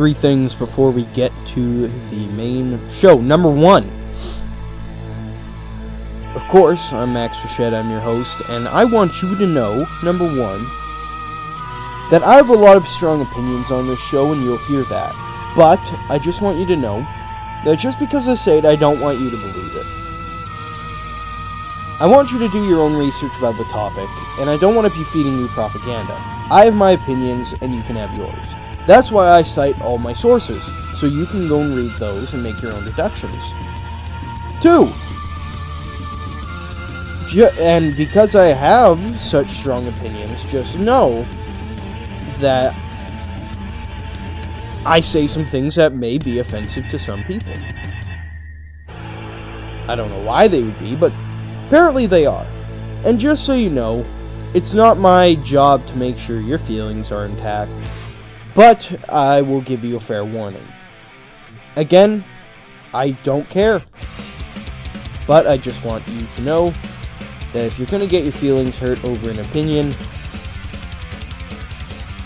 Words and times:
three 0.00 0.14
things 0.14 0.54
before 0.54 0.90
we 0.90 1.04
get 1.12 1.30
to 1.46 1.86
the 2.08 2.26
main 2.28 2.80
show. 2.90 3.20
Number 3.20 3.50
one. 3.50 3.84
Of 6.34 6.42
course, 6.48 6.90
I'm 6.94 7.12
Max 7.12 7.36
Bichette, 7.42 7.74
I'm 7.74 7.90
your 7.90 8.00
host, 8.00 8.40
and 8.48 8.66
I 8.66 8.82
want 8.82 9.20
you 9.20 9.36
to 9.36 9.46
know, 9.46 9.86
number 10.02 10.24
one, 10.24 10.64
that 12.10 12.22
I 12.24 12.36
have 12.36 12.48
a 12.48 12.54
lot 12.54 12.78
of 12.78 12.88
strong 12.88 13.20
opinions 13.20 13.70
on 13.70 13.88
this 13.88 14.00
show, 14.00 14.32
and 14.32 14.42
you'll 14.42 14.56
hear 14.56 14.84
that. 14.84 15.12
But 15.54 15.82
I 16.08 16.18
just 16.18 16.40
want 16.40 16.58
you 16.58 16.64
to 16.64 16.76
know 16.76 17.00
that 17.66 17.78
just 17.78 17.98
because 17.98 18.26
I 18.26 18.36
say 18.36 18.56
it, 18.56 18.64
I 18.64 18.76
don't 18.76 19.00
want 19.00 19.20
you 19.20 19.28
to 19.28 19.36
believe 19.36 19.76
it. 19.76 19.86
I 22.00 22.06
want 22.06 22.32
you 22.32 22.38
to 22.38 22.48
do 22.48 22.66
your 22.66 22.80
own 22.80 22.96
research 22.96 23.36
about 23.36 23.58
the 23.58 23.64
topic, 23.64 24.08
and 24.38 24.48
I 24.48 24.56
don't 24.56 24.74
want 24.74 24.90
to 24.90 24.98
be 24.98 25.04
feeding 25.04 25.38
you 25.38 25.48
propaganda. 25.48 26.14
I 26.50 26.64
have 26.64 26.74
my 26.74 26.92
opinions, 26.92 27.52
and 27.60 27.74
you 27.74 27.82
can 27.82 27.96
have 27.96 28.16
yours. 28.16 28.59
That's 28.90 29.12
why 29.12 29.28
I 29.28 29.44
cite 29.44 29.80
all 29.82 29.98
my 29.98 30.12
sources, 30.12 30.68
so 30.96 31.06
you 31.06 31.24
can 31.24 31.46
go 31.46 31.60
and 31.60 31.76
read 31.76 31.92
those 32.00 32.34
and 32.34 32.42
make 32.42 32.60
your 32.60 32.72
own 32.72 32.84
deductions. 32.84 33.40
Two, 34.60 34.92
ju- 37.28 37.54
and 37.60 37.96
because 37.96 38.34
I 38.34 38.46
have 38.46 38.98
such 39.20 39.46
strong 39.46 39.86
opinions, 39.86 40.44
just 40.50 40.76
know 40.76 41.22
that 42.40 42.74
I 44.84 44.98
say 44.98 45.28
some 45.28 45.44
things 45.44 45.76
that 45.76 45.94
may 45.94 46.18
be 46.18 46.40
offensive 46.40 46.90
to 46.90 46.98
some 46.98 47.22
people. 47.22 47.52
I 49.86 49.94
don't 49.94 50.10
know 50.10 50.24
why 50.24 50.48
they 50.48 50.64
would 50.64 50.80
be, 50.80 50.96
but 50.96 51.12
apparently 51.68 52.06
they 52.06 52.26
are. 52.26 52.44
And 53.04 53.20
just 53.20 53.46
so 53.46 53.54
you 53.54 53.70
know, 53.70 54.04
it's 54.52 54.74
not 54.74 54.98
my 54.98 55.36
job 55.44 55.86
to 55.86 55.96
make 55.96 56.18
sure 56.18 56.40
your 56.40 56.58
feelings 56.58 57.12
are 57.12 57.24
intact, 57.24 57.70
but 58.54 59.10
I 59.10 59.42
will 59.42 59.60
give 59.60 59.84
you 59.84 59.96
a 59.96 60.00
fair 60.00 60.24
warning. 60.24 60.66
Again, 61.76 62.24
I 62.92 63.10
don't 63.22 63.48
care. 63.48 63.82
But 65.26 65.46
I 65.46 65.56
just 65.56 65.84
want 65.84 66.06
you 66.08 66.26
to 66.36 66.42
know 66.42 66.74
that 67.52 67.66
if 67.66 67.78
you're 67.78 67.86
going 67.86 68.02
to 68.02 68.08
get 68.08 68.24
your 68.24 68.32
feelings 68.32 68.78
hurt 68.78 69.04
over 69.04 69.30
an 69.30 69.38
opinion, 69.38 69.94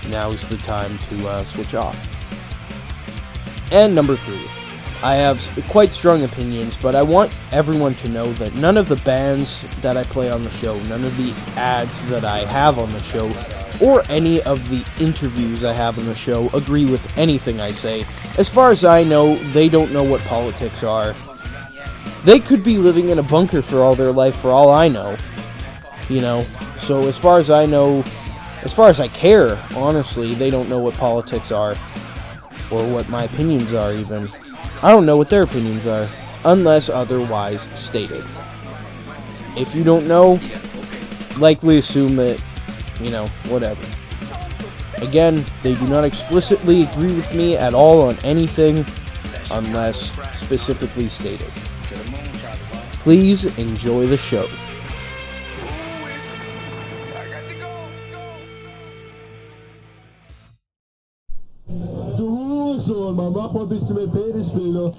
now 0.08 0.30
is 0.30 0.47
the 0.48 0.56
time 0.58 0.98
to 1.11 1.28
uh, 1.28 1.45
switch 1.45 1.75
off. 1.75 2.11
And 3.72 3.95
number 3.95 4.17
three, 4.17 4.47
I 5.02 5.17
have 5.17 5.47
quite 5.69 5.91
strong 5.91 6.25
opinions, 6.25 6.78
but 6.80 6.95
I 6.95 7.02
want 7.02 7.34
everyone 7.52 7.95
to 7.97 8.08
know 8.08 8.33
that 8.34 8.55
none 8.55 8.78
of 8.78 8.89
the 8.89 8.97
bands 8.97 9.64
that 9.80 9.97
I 9.97 10.05
play 10.05 10.30
on 10.30 10.42
the 10.42 10.50
show, 10.52 10.78
none 10.84 11.05
of 11.05 11.17
the 11.17 11.33
ads 11.58 12.06
that 12.06 12.25
I 12.25 12.45
have 12.47 12.78
on 12.78 12.92
the 12.92 13.02
show, 13.02 13.28
or 13.80 14.03
any 14.08 14.42
of 14.42 14.69
the 14.69 14.84
interviews 15.03 15.64
I 15.64 15.72
have 15.72 15.98
on 15.98 16.06
the 16.06 16.14
show 16.14 16.48
agree 16.50 16.84
with 16.84 17.17
anything 17.19 17.61
I 17.61 17.72
say. 17.72 18.05
As 18.39 18.48
far 18.48 18.70
as 18.70 18.84
I 18.84 19.03
know, 19.05 19.36
they 19.53 19.69
don't 19.69 19.92
know 19.92 20.03
what 20.03 20.20
politics 20.22 20.83
are. 20.83 21.14
They 22.25 22.41
could 22.41 22.62
be 22.62 22.78
living 22.78 23.11
in 23.11 23.19
a 23.19 23.22
bunker 23.22 23.62
for 23.62 23.83
all 23.83 23.95
their 23.95 24.12
life, 24.12 24.36
for 24.36 24.50
all 24.50 24.70
I 24.70 24.89
know. 24.89 25.17
You 26.08 26.20
know, 26.20 26.42
so 26.78 27.06
as 27.08 27.19
far 27.19 27.39
as 27.39 27.50
I 27.50 27.67
know, 27.67 28.05
as 28.62 28.72
far 28.72 28.89
as 28.89 29.00
I 29.00 29.08
care, 29.08 29.62
honestly, 29.77 30.34
they 30.34 30.50
don't 30.50 30.69
know 30.69 30.78
what 30.80 30.95
politics 30.95 31.50
are 31.52 31.77
or 32.70 32.86
what 32.89 33.08
my 33.08 33.25
opinions 33.25 33.72
are, 33.72 33.92
even. 33.92 34.28
I 34.83 34.91
don't 34.91 35.06
know 35.06 35.17
what 35.17 35.30
their 35.30 35.42
opinions 35.42 35.86
are, 35.86 36.08
unless 36.45 36.89
otherwise 36.89 37.69
stated. 37.75 38.25
If 39.56 39.74
you 39.74 39.84
don't 39.84 40.07
know, 40.07 40.40
likely 41.39 41.79
assume 41.79 42.17
that, 42.17 42.40
you 43.05 43.11
know, 43.11 43.27
whatever. 43.48 43.85
Again, 44.98 45.45
they 45.63 45.75
do 45.75 45.87
not 45.89 46.05
explicitly 46.05 46.85
agree 46.85 47.15
with 47.15 47.35
me 47.35 47.57
at 47.57 47.75
all 47.75 48.03
on 48.03 48.17
anything 48.25 48.85
unless 49.51 50.11
specifically 50.41 51.09
stated. 51.09 51.51
Please 53.03 53.45
enjoy 53.59 54.07
the 54.07 54.17
show. 54.17 54.48
Penisbilder. 64.14 64.95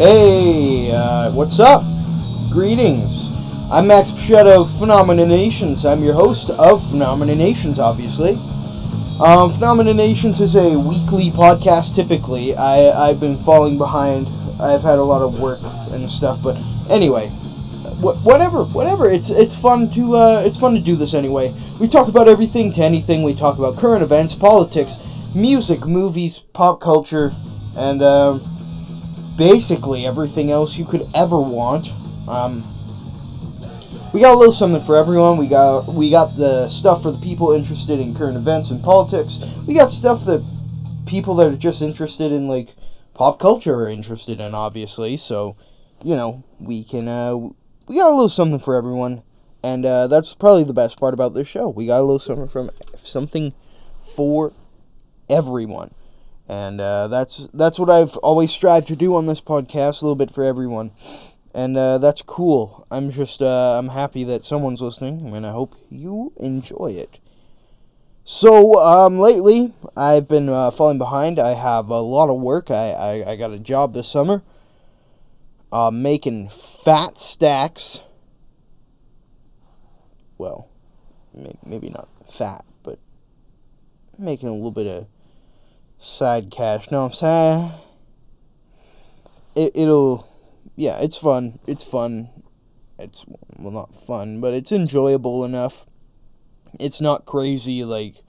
Hey, 0.00 0.90
uh, 0.92 1.30
what's 1.32 1.60
up? 1.60 1.84
Greetings. 2.50 3.19
I'm 3.72 3.86
Max 3.86 4.10
Pichette 4.10 4.46
of 4.46 4.68
Phenomena 4.80 5.24
Nations. 5.24 5.86
I'm 5.86 6.02
your 6.02 6.14
host 6.14 6.50
of 6.58 6.84
Phenomena 6.90 7.36
Nations, 7.36 7.78
obviously. 7.78 8.32
Um, 9.24 9.52
Phenomena 9.52 9.94
Nations 9.94 10.40
is 10.40 10.56
a 10.56 10.76
weekly 10.76 11.30
podcast. 11.30 11.94
Typically, 11.94 12.56
I 12.56 12.90
I've 12.90 13.20
been 13.20 13.36
falling 13.36 13.78
behind. 13.78 14.26
I've 14.60 14.82
had 14.82 14.98
a 14.98 15.04
lot 15.04 15.22
of 15.22 15.40
work 15.40 15.60
and 15.92 16.10
stuff, 16.10 16.42
but 16.42 16.56
anyway, 16.90 17.28
wh- 18.02 18.26
whatever, 18.26 18.64
whatever. 18.64 19.08
It's 19.08 19.30
it's 19.30 19.54
fun 19.54 19.88
to 19.92 20.16
uh, 20.16 20.42
it's 20.44 20.56
fun 20.56 20.74
to 20.74 20.80
do 20.80 20.96
this 20.96 21.14
anyway. 21.14 21.54
We 21.80 21.86
talk 21.86 22.08
about 22.08 22.26
everything 22.26 22.72
to 22.72 22.82
anything. 22.82 23.22
We 23.22 23.34
talk 23.34 23.58
about 23.58 23.76
current 23.76 24.02
events, 24.02 24.34
politics, 24.34 24.96
music, 25.32 25.86
movies, 25.86 26.38
pop 26.38 26.80
culture, 26.80 27.32
and. 27.76 28.02
Um, 28.02 28.42
basically 29.38 30.04
everything 30.04 30.50
else 30.50 30.76
you 30.76 30.84
could 30.84 31.06
ever 31.14 31.40
want. 31.40 31.88
Um, 32.28 32.62
we 34.12 34.20
got 34.20 34.34
a 34.34 34.38
little 34.38 34.52
something 34.52 34.82
for 34.82 34.96
everyone. 34.96 35.38
We 35.38 35.46
got 35.46 35.86
we 35.86 36.10
got 36.10 36.36
the 36.36 36.68
stuff 36.68 37.02
for 37.02 37.12
the 37.12 37.20
people 37.20 37.52
interested 37.52 38.00
in 38.00 38.14
current 38.14 38.36
events 38.36 38.70
and 38.70 38.82
politics. 38.82 39.38
We 39.66 39.74
got 39.74 39.90
stuff 39.90 40.24
that 40.24 40.44
people 41.06 41.34
that 41.36 41.46
are 41.46 41.56
just 41.56 41.82
interested 41.82 42.32
in 42.32 42.48
like 42.48 42.74
pop 43.14 43.38
culture 43.38 43.74
are 43.74 43.88
interested 43.88 44.40
in, 44.40 44.54
obviously. 44.54 45.16
So, 45.16 45.56
you 46.02 46.16
know, 46.16 46.42
we 46.58 46.82
can 46.82 47.06
uh, 47.06 47.36
we 47.36 47.96
got 47.96 48.10
a 48.10 48.14
little 48.14 48.28
something 48.28 48.58
for 48.58 48.74
everyone, 48.74 49.22
and 49.62 49.86
uh, 49.86 50.08
that's 50.08 50.34
probably 50.34 50.64
the 50.64 50.72
best 50.72 50.98
part 50.98 51.14
about 51.14 51.34
this 51.34 51.46
show. 51.46 51.68
We 51.68 51.86
got 51.86 52.00
a 52.00 52.02
little 52.02 52.18
something 52.18 52.48
from 52.48 52.70
something 53.02 53.54
for 54.16 54.52
everyone 55.28 55.94
and 56.50 56.80
uh, 56.80 57.06
that's 57.06 57.48
that's 57.54 57.78
what 57.78 57.88
I've 57.88 58.16
always 58.16 58.50
strived 58.50 58.88
to 58.88 58.96
do 58.96 59.14
on 59.14 59.26
this 59.26 59.40
podcast, 59.40 60.02
a 60.02 60.04
little 60.04 60.16
bit 60.16 60.32
for 60.32 60.42
everyone, 60.42 60.90
and 61.54 61.76
uh, 61.76 61.98
that's 61.98 62.22
cool. 62.22 62.86
I'm 62.90 63.10
just 63.10 63.42
uh, 63.42 63.78
I'm 63.78 63.88
happy 63.88 64.24
that 64.24 64.44
someone's 64.44 64.80
listening, 64.80 65.34
and 65.34 65.46
I 65.46 65.50
hope 65.50 65.74
you 65.88 66.32
enjoy 66.36 66.92
it. 66.92 67.18
So 68.24 68.78
um, 68.78 69.18
lately, 69.18 69.74
I've 69.96 70.28
been 70.28 70.48
uh, 70.48 70.70
falling 70.70 70.98
behind. 70.98 71.38
I 71.38 71.54
have 71.54 71.88
a 71.88 72.00
lot 72.00 72.28
of 72.28 72.40
work. 72.40 72.70
I 72.70 72.90
I, 72.92 73.32
I 73.32 73.36
got 73.36 73.50
a 73.50 73.58
job 73.58 73.94
this 73.94 74.08
summer, 74.08 74.42
uh, 75.72 75.90
making 75.90 76.50
fat 76.50 77.18
stacks. 77.18 78.00
Well, 80.38 80.68
may- 81.34 81.58
maybe 81.66 81.90
not 81.90 82.08
fat, 82.30 82.64
but 82.82 82.98
making 84.18 84.48
a 84.48 84.52
little 84.52 84.70
bit 84.70 84.86
of 84.86 85.06
side 85.98 86.50
cash. 86.50 86.90
Know 86.90 87.02
what 87.02 87.06
I'm 87.06 87.12
saying? 87.12 87.72
It 89.56 89.72
it'll 89.74 90.29
yeah, 90.76 90.98
it's 90.98 91.16
fun. 91.16 91.58
It's 91.66 91.84
fun. 91.84 92.30
It's 92.98 93.24
well 93.56 93.72
not 93.72 93.94
fun, 94.06 94.40
but 94.40 94.54
it's 94.54 94.72
enjoyable 94.72 95.44
enough. 95.44 95.86
It's 96.78 97.00
not 97.00 97.26
crazy 97.26 97.84
like 97.84 98.22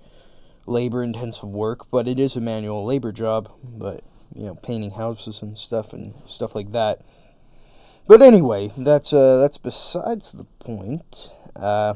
labor 0.66 1.04
intensive 1.04 1.50
work, 1.50 1.90
but 1.92 2.08
it 2.08 2.20
is 2.20 2.36
a 2.36 2.42
manual 2.42 2.86
labor 2.86 3.12
job, 3.12 3.52
but 3.64 4.04
you 4.34 4.46
know, 4.46 4.56
painting 4.56 4.92
houses 4.92 5.42
and 5.42 5.58
stuff 5.58 5.94
and 5.94 6.14
stuff 6.26 6.56
like 6.56 6.72
that. 6.72 7.02
But 8.08 8.22
anyway, 8.22 8.72
that's 8.78 9.14
uh 9.14 9.38
that's 9.38 9.58
besides 9.58 10.32
the 10.32 10.46
point. 10.60 11.30
Uh 11.56 11.96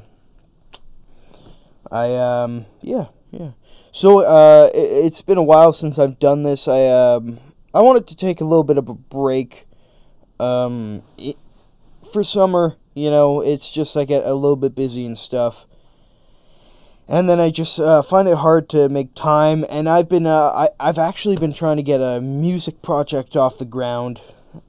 I 1.91 2.15
um 2.15 2.65
yeah, 2.81 3.07
yeah. 3.31 3.51
So 3.95 4.19
uh, 4.19 4.71
it, 4.73 5.05
it's 5.05 5.21
been 5.21 5.37
a 5.37 5.43
while 5.43 5.71
since 5.71 5.97
I've 5.97 6.19
done 6.19 6.43
this. 6.43 6.67
I 6.67 6.87
um, 6.87 7.39
I 7.73 7.81
wanted 7.81 8.07
to 8.07 8.15
take 8.17 8.41
a 8.41 8.43
little 8.43 8.65
bit 8.65 8.77
of 8.77 8.89
a 8.89 8.93
break. 8.93 9.67
Um, 10.39 11.03
it, 11.17 11.37
for 12.11 12.23
summer, 12.23 12.75
you 12.93 13.09
know, 13.09 13.41
it's 13.41 13.69
just 13.69 13.95
I 13.97 14.05
get 14.05 14.23
a 14.25 14.33
little 14.33 14.55
bit 14.55 14.75
busy 14.75 15.05
and 15.05 15.17
stuff. 15.17 15.65
and 17.07 17.29
then 17.29 17.39
I 17.39 17.51
just 17.51 17.79
uh, 17.79 18.01
find 18.01 18.27
it 18.27 18.37
hard 18.37 18.69
to 18.69 18.89
make 18.89 19.13
time. 19.13 19.65
And 19.69 19.87
I've 19.87 20.09
been 20.09 20.25
uh, 20.25 20.51
I 20.53 20.69
I've 20.79 20.97
actually 20.97 21.35
been 21.37 21.53
trying 21.53 21.77
to 21.77 21.83
get 21.83 22.01
a 22.01 22.19
music 22.21 22.81
project 22.81 23.35
off 23.35 23.57
the 23.59 23.65
ground. 23.65 24.21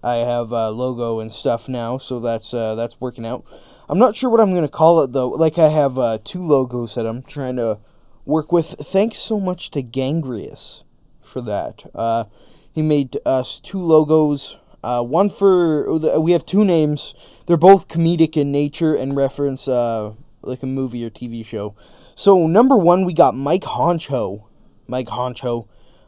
I 0.02 0.16
have 0.16 0.52
a 0.52 0.70
logo 0.70 1.20
and 1.20 1.32
stuff 1.32 1.68
now, 1.68 1.98
so 1.98 2.20
that's 2.20 2.52
uh, 2.52 2.74
that's 2.74 3.00
working 3.00 3.24
out. 3.24 3.44
I'm 3.88 3.98
not 3.98 4.16
sure 4.16 4.28
what 4.30 4.40
I'm 4.40 4.54
gonna 4.54 4.68
call 4.68 5.00
it 5.02 5.12
though. 5.12 5.28
Like 5.30 5.58
I 5.58 5.68
have 5.68 5.98
uh, 5.98 6.18
two 6.24 6.42
logos 6.42 6.94
that 6.96 7.06
I'm 7.06 7.22
trying 7.22 7.56
to 7.56 7.78
work 8.24 8.52
with. 8.52 8.74
Thanks 8.80 9.18
so 9.18 9.40
much 9.40 9.70
to 9.72 9.82
Gangrius 9.82 10.82
for 11.22 11.40
that. 11.42 11.84
Uh, 11.94 12.24
he 12.72 12.82
made 12.82 13.16
us 13.24 13.60
two 13.60 13.80
logos. 13.80 14.56
Uh, 14.86 15.02
one 15.02 15.28
for 15.28 15.98
we 16.20 16.30
have 16.30 16.46
two 16.46 16.64
names. 16.64 17.12
They're 17.46 17.56
both 17.56 17.88
comedic 17.88 18.36
in 18.36 18.52
nature 18.52 18.94
and 18.94 19.16
reference 19.16 19.66
uh, 19.66 20.12
like 20.42 20.62
a 20.62 20.66
movie 20.66 21.04
or 21.04 21.10
TV 21.10 21.44
show. 21.44 21.74
So 22.14 22.46
number 22.46 22.76
one, 22.76 23.04
we 23.04 23.12
got 23.12 23.34
Mike 23.34 23.64
Honcho. 23.64 24.44
Mike 24.86 25.08
Honcho. 25.08 25.66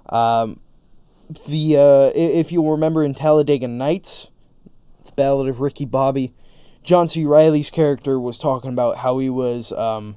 Um, 0.09 0.61
the 1.49 1.77
uh, 1.77 2.13
if 2.15 2.53
you'll 2.53 2.71
remember 2.71 3.03
in 3.03 3.15
Talladega 3.15 3.67
Nights, 3.67 4.29
the 5.05 5.11
Ballad 5.11 5.49
of 5.49 5.59
Ricky 5.59 5.85
Bobby, 5.85 6.33
John 6.85 7.09
C. 7.09 7.25
Reilly's 7.25 7.71
character 7.71 8.21
was 8.21 8.39
talking 8.39 8.71
about 8.71 8.99
how 8.99 9.19
he 9.19 9.29
was 9.29 9.73
um, 9.73 10.15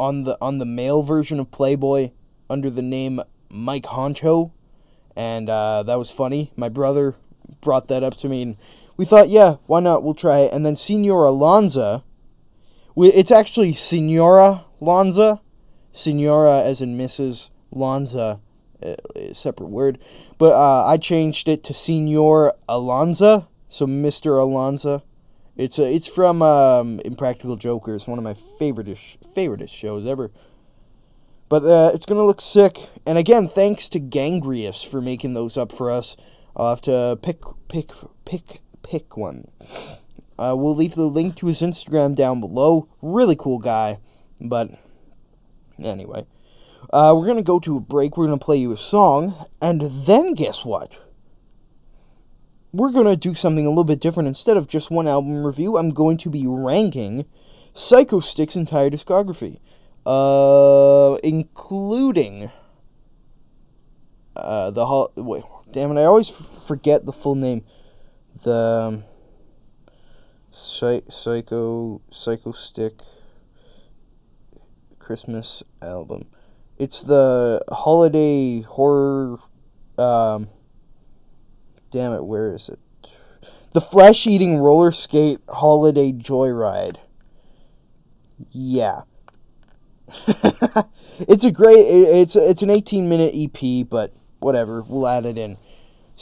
on 0.00 0.22
the 0.22 0.38
on 0.40 0.56
the 0.56 0.64
male 0.64 1.02
version 1.02 1.38
of 1.38 1.50
Playboy 1.50 2.12
under 2.48 2.70
the 2.70 2.80
name 2.80 3.20
Mike 3.50 3.84
Honcho, 3.84 4.52
and 5.14 5.50
uh, 5.50 5.82
that 5.82 5.98
was 5.98 6.10
funny. 6.10 6.52
My 6.56 6.70
brother 6.70 7.16
brought 7.62 7.88
that 7.88 8.02
up 8.02 8.16
to 8.18 8.28
me, 8.28 8.42
and 8.42 8.56
we 8.98 9.06
thought, 9.06 9.30
yeah, 9.30 9.56
why 9.66 9.80
not? 9.80 10.02
We'll 10.02 10.14
try 10.14 10.40
it. 10.40 10.52
And 10.52 10.66
then 10.66 10.76
Senora 10.76 11.30
Lanza, 11.30 12.04
it's 12.94 13.30
actually 13.30 13.72
Senora 13.72 14.66
Lanza, 14.80 15.40
Senora 15.92 16.62
as 16.62 16.82
in 16.82 16.98
Mrs. 16.98 17.48
Lanza, 17.70 18.40
a 18.82 19.34
separate 19.34 19.68
word, 19.68 19.98
but 20.38 20.52
uh, 20.52 20.86
I 20.86 20.96
changed 20.96 21.48
it 21.48 21.62
to 21.64 21.74
Senor 21.74 22.54
Alonza, 22.68 23.46
so 23.68 23.86
Mr. 23.86 24.40
Alonza. 24.40 25.02
It's 25.56 25.78
a, 25.78 25.84
it's 25.84 26.06
from 26.06 26.42
um, 26.42 27.00
Impractical 27.04 27.56
Jokers, 27.56 28.06
one 28.06 28.18
of 28.18 28.24
my 28.24 28.34
favorite 28.58 28.98
favorite 29.34 29.68
shows 29.70 30.06
ever. 30.06 30.30
But 31.48 31.64
uh, 31.64 31.90
it's 31.94 32.06
gonna 32.06 32.24
look 32.24 32.40
sick. 32.40 32.88
And 33.06 33.18
again, 33.18 33.46
thanks 33.46 33.88
to 33.90 34.00
Gangrius 34.00 34.86
for 34.86 35.00
making 35.00 35.34
those 35.34 35.56
up 35.56 35.70
for 35.70 35.90
us. 35.90 36.16
I'll 36.56 36.70
have 36.70 36.82
to 36.82 37.18
pick 37.22 37.40
pick 37.68 37.90
pick 38.24 38.60
pick 38.82 39.16
one. 39.16 39.48
Uh, 40.38 40.54
we'll 40.56 40.74
leave 40.74 40.94
the 40.94 41.06
link 41.06 41.36
to 41.36 41.46
his 41.46 41.60
Instagram 41.60 42.14
down 42.14 42.40
below. 42.40 42.88
Really 43.00 43.36
cool 43.36 43.58
guy. 43.58 43.98
But 44.40 44.70
anyway, 45.82 46.26
uh, 46.92 47.12
we're 47.14 47.26
gonna 47.26 47.42
go 47.42 47.60
to 47.60 47.76
a 47.76 47.80
break. 47.80 48.16
We're 48.16 48.26
gonna 48.26 48.38
play 48.38 48.56
you 48.56 48.72
a 48.72 48.76
song, 48.76 49.46
and 49.60 49.80
then 50.06 50.34
guess 50.34 50.64
what? 50.64 50.98
we're 52.72 52.90
going 52.90 53.06
to 53.06 53.16
do 53.16 53.34
something 53.34 53.66
a 53.66 53.68
little 53.68 53.84
bit 53.84 54.00
different. 54.00 54.26
Instead 54.26 54.56
of 54.56 54.66
just 54.66 54.90
one 54.90 55.06
album 55.06 55.44
review, 55.44 55.76
I'm 55.76 55.90
going 55.90 56.16
to 56.18 56.30
be 56.30 56.46
ranking 56.46 57.26
Psychostick's 57.74 58.56
entire 58.56 58.90
discography, 58.90 59.58
uh, 60.06 61.18
including 61.22 62.50
uh, 64.34 64.70
the 64.70 64.86
hol- 64.86 65.12
wait, 65.16 65.44
damn 65.72 65.96
it, 65.96 66.00
I 66.00 66.04
always 66.04 66.28
forget 66.28 67.06
the 67.06 67.12
full 67.12 67.34
name. 67.34 67.64
The 68.42 68.52
um, 68.52 69.04
Psy- 70.50 71.08
Psycho 71.08 72.00
stick 72.52 73.00
Christmas 74.98 75.62
album. 75.80 76.26
It's 76.78 77.02
the 77.02 77.62
holiday 77.70 78.62
horror 78.62 79.38
um 79.98 80.48
damn 81.90 82.12
it, 82.12 82.24
where 82.24 82.54
is 82.54 82.68
it? 82.68 82.78
The 83.72 83.80
flesh 83.80 84.26
eating 84.26 84.58
roller 84.58 84.92
skate 84.92 85.40
holiday 85.48 86.12
joyride. 86.12 86.96
Yeah. 88.50 89.02
it's 91.20 91.44
a 91.44 91.50
great 91.50 91.80
it's 91.80 92.36
it's 92.36 92.62
an 92.62 92.70
18 92.70 93.08
minute 93.08 93.34
EP, 93.34 93.88
but 93.88 94.12
whatever, 94.40 94.82
we'll 94.82 95.06
add 95.06 95.24
it 95.24 95.38
in. 95.38 95.56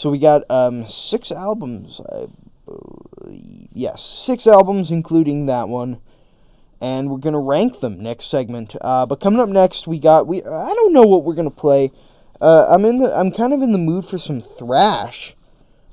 So 0.01 0.11
we 0.11 0.19
got 0.19 0.51
um 0.51 0.87
six 0.87 1.31
albums. 1.31 2.01
I 2.01 2.27
believe. 2.65 3.69
Yes, 3.73 4.03
six 4.03 4.47
albums 4.47 4.91
including 4.91 5.47
that 5.47 5.69
one. 5.69 6.01
And 6.81 7.11
we're 7.11 7.19
going 7.19 7.35
to 7.35 7.39
rank 7.39 7.81
them 7.81 8.03
next 8.03 8.31
segment. 8.31 8.75
Uh, 8.81 9.05
but 9.05 9.21
coming 9.21 9.39
up 9.39 9.51
next, 9.51 9.87
we 9.87 9.99
got 9.99 10.27
we 10.27 10.39
I 10.43 10.73
don't 10.73 10.95
know 10.95 11.03
what 11.03 11.25
we're 11.25 11.35
going 11.35 11.51
to 11.51 11.55
play. 11.55 11.93
Uh, 12.41 12.67
I'm 12.71 12.87
in 12.87 12.99
the 13.01 13.15
I'm 13.15 13.31
kind 13.31 13.53
of 13.53 13.61
in 13.61 13.73
the 13.73 13.79
mood 13.79 14.07
for 14.07 14.17
some 14.17 14.41
thrash 14.41 15.37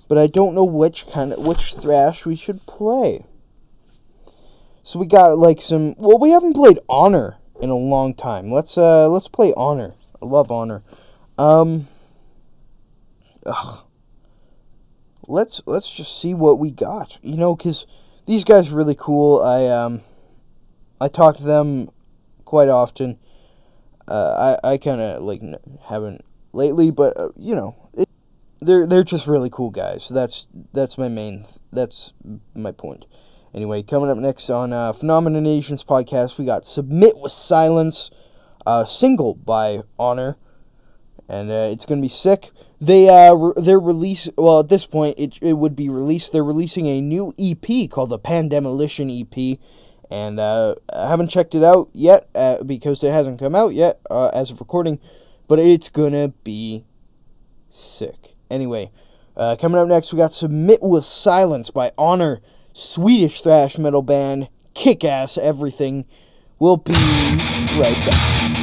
but 0.07 0.17
I 0.17 0.27
don't 0.27 0.55
know 0.55 0.63
which 0.63 1.07
kind 1.07 1.33
of 1.33 1.45
which 1.45 1.73
thrash 1.73 2.25
we 2.25 2.35
should 2.35 2.65
play. 2.65 3.25
So 4.83 4.99
we 4.99 5.05
got 5.05 5.37
like 5.37 5.61
some 5.61 5.95
well 5.97 6.17
we 6.17 6.29
haven't 6.29 6.53
played 6.53 6.79
Honor 6.87 7.37
in 7.59 7.69
a 7.69 7.75
long 7.75 8.13
time. 8.13 8.51
Let's 8.51 8.77
uh 8.77 9.09
let's 9.09 9.27
play 9.27 9.53
Honor. 9.57 9.95
I 10.21 10.25
love 10.25 10.51
Honor. 10.51 10.81
Um 11.37 11.87
ugh. 13.45 13.83
Let's 15.27 15.61
let's 15.65 15.91
just 15.91 16.19
see 16.19 16.33
what 16.33 16.59
we 16.59 16.71
got. 16.71 17.17
You 17.21 17.37
know 17.37 17.55
cuz 17.55 17.85
these 18.25 18.43
guys 18.43 18.71
are 18.71 18.75
really 18.75 18.95
cool. 18.95 19.41
I 19.41 19.67
um 19.67 20.01
I 20.99 21.07
talk 21.07 21.37
to 21.37 21.43
them 21.43 21.89
quite 22.45 22.69
often. 22.69 23.19
Uh, 24.07 24.57
I 24.63 24.73
I 24.73 24.77
kind 24.77 25.01
of 25.01 25.21
like 25.21 25.41
haven't 25.83 26.23
lately, 26.53 26.91
but 26.91 27.17
uh, 27.17 27.29
you 27.35 27.55
know, 27.55 27.75
they're 28.61 28.87
they're 28.87 29.03
just 29.03 29.27
really 29.27 29.49
cool 29.49 29.69
guys. 29.69 30.03
So 30.05 30.13
that's 30.13 30.47
that's 30.73 30.97
my 30.97 31.07
main 31.07 31.45
that's 31.71 32.13
my 32.55 32.71
point. 32.71 33.05
Anyway, 33.53 33.81
coming 33.83 34.09
up 34.09 34.17
next 34.17 34.49
on 34.49 34.73
uh, 34.73 34.93
Phenomena 34.93 35.41
Nations 35.41 35.83
podcast, 35.83 36.37
we 36.37 36.45
got 36.45 36.65
"Submit 36.65 37.17
with 37.17 37.31
Silence," 37.31 38.11
uh, 38.65 38.85
single 38.85 39.35
by 39.35 39.81
Honor, 39.97 40.37
and 41.29 41.51
uh, 41.51 41.69
it's 41.71 41.85
gonna 41.85 42.01
be 42.01 42.07
sick. 42.07 42.51
They 42.79 43.09
uh 43.09 43.33
re- 43.33 43.53
they're 43.57 43.79
release 43.79 44.29
well 44.37 44.59
at 44.59 44.69
this 44.69 44.85
point 44.85 45.17
it 45.17 45.37
it 45.41 45.53
would 45.53 45.75
be 45.75 45.89
released. 45.89 46.31
They're 46.31 46.43
releasing 46.43 46.87
a 46.87 47.01
new 47.01 47.33
EP 47.39 47.89
called 47.89 48.09
the 48.09 48.19
Pandemolition 48.19 49.09
EP, 49.21 49.59
and 50.09 50.39
uh, 50.39 50.75
I 50.93 51.09
haven't 51.09 51.29
checked 51.29 51.55
it 51.55 51.63
out 51.63 51.89
yet 51.93 52.29
uh, 52.35 52.63
because 52.63 53.03
it 53.03 53.11
hasn't 53.11 53.39
come 53.39 53.55
out 53.55 53.73
yet 53.73 53.99
uh, 54.09 54.29
as 54.33 54.51
of 54.51 54.59
recording, 54.59 54.99
but 55.47 55.59
it's 55.59 55.89
gonna 55.89 56.29
be 56.43 56.85
sick. 57.69 58.35
Anyway, 58.49 58.91
uh, 59.35 59.55
coming 59.59 59.79
up 59.79 59.87
next, 59.87 60.13
we 60.13 60.17
got 60.17 60.33
Submit 60.33 60.81
with 60.81 61.03
Silence 61.03 61.69
by 61.69 61.91
Honor, 61.97 62.41
Swedish 62.73 63.41
thrash 63.41 63.77
metal 63.77 64.01
band, 64.01 64.49
kick 64.73 65.03
ass 65.03 65.37
everything. 65.37 66.05
We'll 66.59 66.77
be 66.77 66.93
right 66.93 67.97
back. 68.09 68.56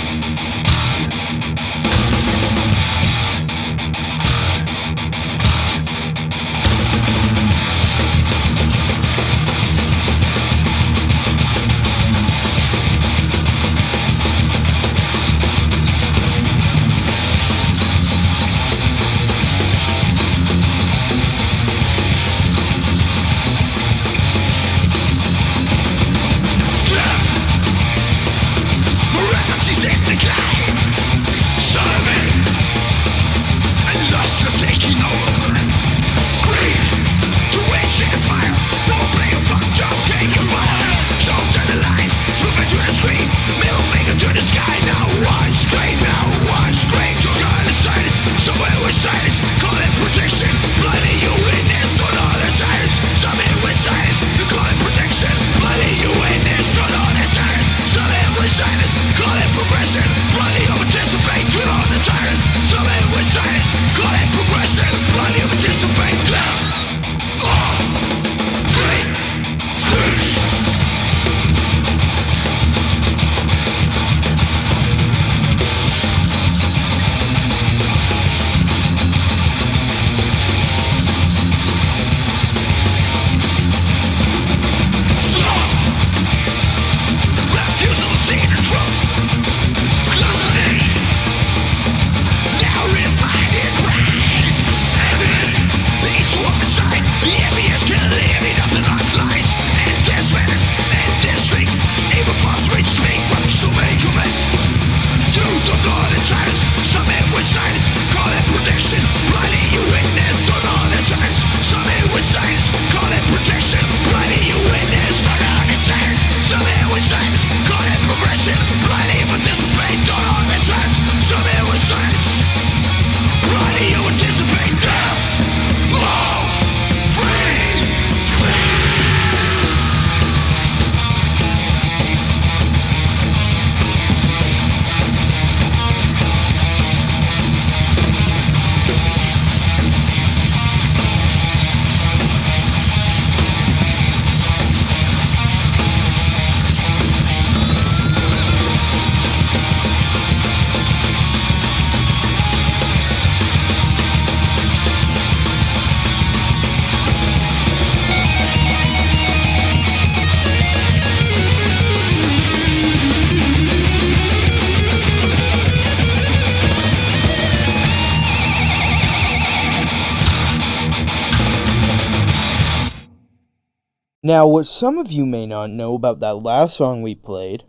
Now, 174.35 174.49
what 174.49 174.67
some 174.67 174.99
of 174.99 175.12
you 175.12 175.26
may 175.26 175.47
not 175.47 175.71
know 175.71 175.95
about 175.95 176.19
that 176.19 176.43
last 176.43 176.76
song 176.76 177.03
we 177.03 177.14
played, 177.14 177.62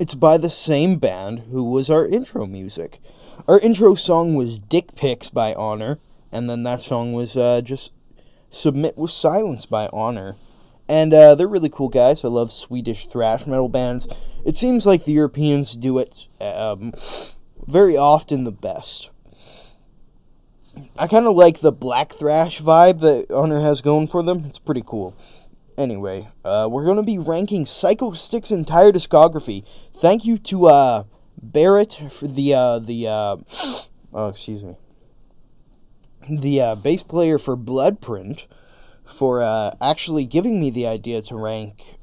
it's 0.00 0.16
by 0.16 0.38
the 0.38 0.50
same 0.50 0.96
band 0.96 1.44
who 1.52 1.62
was 1.62 1.88
our 1.88 2.04
intro 2.04 2.46
music. 2.46 3.00
Our 3.46 3.60
intro 3.60 3.94
song 3.94 4.34
was 4.34 4.58
Dick 4.58 4.96
Pics 4.96 5.30
by 5.30 5.54
Honor, 5.54 6.00
and 6.32 6.50
then 6.50 6.64
that 6.64 6.80
song 6.80 7.12
was 7.12 7.36
uh, 7.36 7.60
just 7.60 7.92
Submit 8.50 8.98
with 8.98 9.12
Silence 9.12 9.66
by 9.66 9.86
Honor. 9.92 10.34
And 10.88 11.14
uh, 11.14 11.36
they're 11.36 11.46
really 11.46 11.68
cool 11.68 11.88
guys. 11.88 12.24
I 12.24 12.28
love 12.28 12.50
Swedish 12.50 13.06
thrash 13.06 13.46
metal 13.46 13.68
bands. 13.68 14.08
It 14.44 14.56
seems 14.56 14.86
like 14.86 15.04
the 15.04 15.12
Europeans 15.12 15.76
do 15.76 15.96
it 15.98 16.26
um, 16.40 16.92
very 17.68 17.96
often 17.96 18.42
the 18.42 18.50
best. 18.50 19.10
I 20.98 21.06
kind 21.06 21.26
of 21.26 21.36
like 21.36 21.60
the 21.60 21.70
black 21.70 22.12
thrash 22.12 22.60
vibe 22.60 22.98
that 22.98 23.30
Honor 23.30 23.60
has 23.60 23.80
going 23.80 24.08
for 24.08 24.24
them. 24.24 24.44
It's 24.46 24.58
pretty 24.58 24.82
cool. 24.84 25.14
Anyway, 25.80 26.28
uh, 26.44 26.68
we're 26.70 26.84
going 26.84 26.98
to 26.98 27.02
be 27.02 27.16
ranking 27.16 27.64
Psychostick's 27.64 28.50
entire 28.50 28.92
discography. 28.92 29.64
Thank 29.94 30.26
you 30.26 30.36
to 30.36 30.66
uh, 30.66 31.04
Barrett 31.42 31.98
for 32.10 32.28
the 32.28 32.52
uh, 32.52 32.80
the 32.80 33.08
uh, 33.08 33.36
oh 34.12 34.28
excuse 34.28 34.62
me 34.62 34.76
the 36.28 36.60
uh, 36.60 36.74
bass 36.74 37.02
player 37.02 37.38
for 37.38 37.56
Bloodprint 37.56 38.46
for 39.06 39.40
uh, 39.40 39.74
actually 39.80 40.26
giving 40.26 40.60
me 40.60 40.68
the 40.68 40.86
idea 40.86 41.22
to 41.22 41.34
rank 41.34 41.96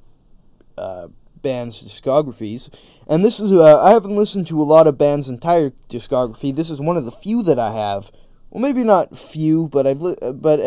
bands' 0.75 1.83
discographies. 1.83 2.73
And 3.05 3.23
this 3.23 3.39
is 3.39 3.51
I 3.51 3.91
haven't 3.91 4.15
listened 4.15 4.47
to 4.47 4.59
a 4.59 4.63
lot 4.63 4.87
of 4.87 4.97
bands' 4.97 5.29
entire 5.29 5.71
discography. 5.87 6.53
This 6.53 6.71
is 6.71 6.81
one 6.81 6.97
of 6.97 7.05
the 7.05 7.11
few 7.11 7.43
that 7.43 7.59
I 7.59 7.73
have. 7.73 8.11
Well, 8.49 8.59
maybe 8.59 8.83
not 8.83 9.15
few, 9.15 9.67
but 9.67 9.85
I've 9.85 10.01
li- 10.01 10.31
but 10.33 10.59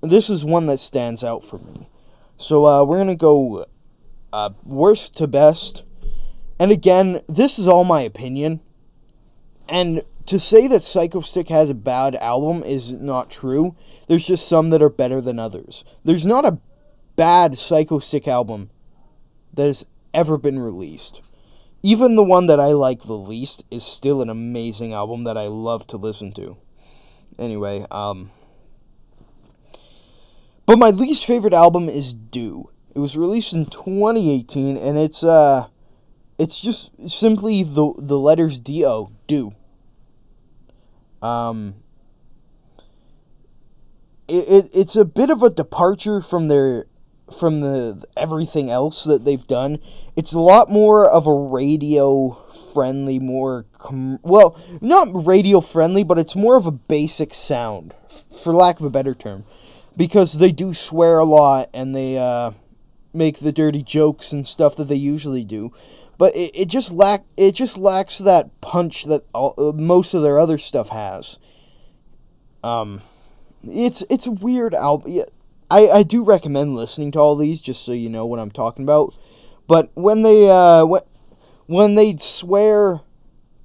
this 0.00 0.30
is 0.30 0.44
one 0.44 0.66
that 0.66 0.78
stands 0.78 1.24
out 1.24 1.44
for 1.44 1.58
me. 1.58 1.88
So 2.36 2.66
uh, 2.66 2.84
we're 2.84 2.98
gonna 2.98 3.16
go 3.16 3.66
uh, 4.32 4.50
worst 4.64 5.16
to 5.16 5.26
best. 5.26 5.82
And 6.60 6.70
again, 6.70 7.22
this 7.28 7.58
is 7.58 7.68
all 7.68 7.84
my 7.84 8.02
opinion. 8.02 8.60
And 9.68 10.02
to 10.26 10.38
say 10.38 10.66
that 10.68 10.80
Psychostick 10.82 11.48
has 11.48 11.70
a 11.70 11.74
bad 11.74 12.14
album 12.16 12.62
is 12.62 12.92
not 12.92 13.30
true. 13.30 13.76
There's 14.08 14.26
just 14.26 14.48
some 14.48 14.70
that 14.70 14.82
are 14.82 14.88
better 14.88 15.20
than 15.20 15.38
others. 15.38 15.84
There's 16.04 16.26
not 16.26 16.44
a 16.44 16.58
bad 17.16 17.52
Psychostick 17.52 18.26
album 18.26 18.70
that 19.54 19.66
has 19.66 19.84
ever 20.14 20.36
been 20.38 20.58
released. 20.58 21.22
Even 21.82 22.16
the 22.16 22.24
one 22.24 22.46
that 22.46 22.58
I 22.58 22.68
like 22.68 23.02
the 23.02 23.14
least 23.14 23.64
is 23.70 23.84
still 23.84 24.20
an 24.20 24.30
amazing 24.30 24.92
album 24.92 25.24
that 25.24 25.36
I 25.36 25.46
love 25.46 25.86
to 25.88 25.96
listen 25.96 26.32
to. 26.32 26.56
Anyway, 27.38 27.86
um 27.90 28.30
but 30.68 30.78
my 30.78 30.90
least 30.90 31.24
favorite 31.24 31.54
album 31.54 31.88
is 31.88 32.12
Do. 32.12 32.68
It 32.94 32.98
was 32.98 33.16
released 33.16 33.54
in 33.54 33.64
2018 33.64 34.76
and 34.76 34.98
it's 34.98 35.24
uh 35.24 35.68
it's 36.38 36.60
just 36.60 36.90
simply 37.08 37.62
the 37.62 37.94
the 37.96 38.18
letters 38.18 38.60
D 38.60 38.84
O 38.84 39.10
do. 39.26 39.54
Um, 41.22 41.76
it, 44.28 44.46
it 44.46 44.70
it's 44.74 44.94
a 44.94 45.06
bit 45.06 45.30
of 45.30 45.42
a 45.42 45.48
departure 45.48 46.20
from 46.20 46.48
their 46.48 46.84
from 47.36 47.60
the 47.62 48.04
everything 48.14 48.68
else 48.68 49.04
that 49.04 49.24
they've 49.24 49.46
done. 49.46 49.78
It's 50.16 50.34
a 50.34 50.38
lot 50.38 50.70
more 50.70 51.10
of 51.10 51.26
a 51.26 51.34
radio 51.34 52.44
friendly, 52.74 53.18
more 53.18 53.64
com- 53.78 54.20
well, 54.22 54.60
not 54.82 55.08
radio 55.26 55.62
friendly, 55.62 56.04
but 56.04 56.18
it's 56.18 56.36
more 56.36 56.56
of 56.56 56.66
a 56.66 56.70
basic 56.70 57.32
sound, 57.32 57.94
for 58.36 58.52
lack 58.52 58.80
of 58.80 58.84
a 58.84 58.90
better 58.90 59.14
term, 59.14 59.44
because 59.98 60.38
they 60.38 60.50
do 60.50 60.72
swear 60.72 61.18
a 61.18 61.24
lot 61.24 61.68
and 61.74 61.94
they 61.94 62.16
uh, 62.16 62.52
make 63.12 63.40
the 63.40 63.52
dirty 63.52 63.82
jokes 63.82 64.32
and 64.32 64.48
stuff 64.48 64.76
that 64.76 64.84
they 64.84 64.96
usually 64.96 65.44
do 65.44 65.70
but 66.18 66.34
it, 66.34 66.50
it 66.52 66.66
just 66.66 66.92
lack 66.92 67.24
it 67.36 67.52
just 67.52 67.78
lacks 67.78 68.18
that 68.18 68.60
punch 68.60 69.04
that 69.04 69.24
all, 69.32 69.54
uh, 69.56 69.72
most 69.72 70.12
of 70.12 70.22
their 70.22 70.38
other 70.38 70.58
stuff 70.58 70.88
has. 70.88 71.38
Um, 72.62 73.00
it's 73.64 74.02
it's 74.10 74.26
a 74.26 74.32
weird 74.32 74.74
album. 74.74 75.24
I 75.70 75.88
I 75.88 76.02
do 76.02 76.24
recommend 76.24 76.74
listening 76.74 77.12
to 77.12 77.20
all 77.20 77.36
these 77.36 77.60
just 77.60 77.84
so 77.84 77.92
you 77.92 78.10
know 78.10 78.26
what 78.26 78.40
I'm 78.40 78.50
talking 78.50 78.84
about. 78.84 79.14
But 79.68 79.90
when 79.94 80.22
they 80.22 80.50
uh 80.50 80.84
when 80.84 81.02
when 81.66 81.94
they 81.94 82.16
swear 82.16 83.00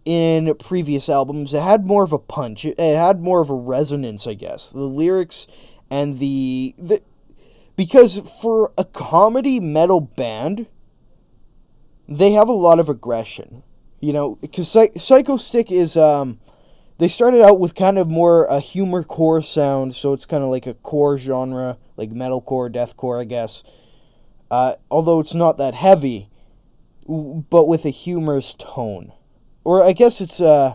in 0.06 0.54
previous 0.56 1.10
albums, 1.10 1.54
it 1.54 1.64
had 1.64 1.88
more 1.88 2.04
of 2.04 2.14
a 2.14 2.20
punch. 2.20 2.66
It, 2.66 2.78
it 2.78 2.98
had 2.98 3.22
more 3.22 3.42
of 3.42 3.50
a 3.50 3.56
resonance, 3.56 4.28
I 4.28 4.36
guess. 4.36 4.70
The 4.70 4.82
lyrics 4.82 5.48
and 5.94 6.18
the 6.18 6.74
the 6.78 7.02
because 7.76 8.20
for 8.42 8.72
a 8.78 8.84
comedy 8.84 9.60
metal 9.60 10.02
band 10.02 10.66
they 12.08 12.32
have 12.32 12.48
a 12.48 12.54
lot 12.54 12.80
of 12.80 12.90
aggression. 12.90 13.64
You 14.00 14.12
know, 14.12 14.36
because 14.36 14.68
Psychostick 14.68 15.72
is 15.72 15.96
um, 15.96 16.40
they 16.98 17.08
started 17.08 17.42
out 17.42 17.60
with 17.60 17.74
kind 17.74 17.98
of 17.98 18.10
more 18.10 18.46
a 18.46 18.60
humor 18.60 19.04
core 19.04 19.42
sound, 19.42 19.96
so 19.96 20.12
it's 20.12 20.26
kind 20.26 20.44
of 20.44 20.50
like 20.50 20.68
a 20.68 20.74
core 20.74 21.18
genre, 21.18 21.78
like 21.96 22.10
metalcore, 22.10 22.74
deathcore, 22.74 23.22
I 23.22 23.24
guess. 23.24 23.64
Uh, 24.52 24.76
although 24.92 25.22
it's 25.22 25.34
not 25.34 25.58
that 25.58 25.74
heavy, 25.74 26.30
but 27.08 27.68
with 27.68 27.86
a 27.86 27.92
humorous 27.92 28.56
tone, 28.56 29.14
or 29.64 29.82
I 29.82 29.94
guess 29.94 30.20
it's 30.20 30.42
uh, 30.42 30.74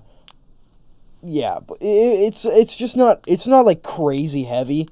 yeah, 1.23 1.59
but 1.67 1.77
it's 1.83 2.47
it's 2.47 2.75
just 2.75 2.97
not 2.97 3.25
it's 3.27 3.47
not 3.47 3.67
like 3.67 3.83
crazy 3.83 4.45
heavy, 4.45 4.89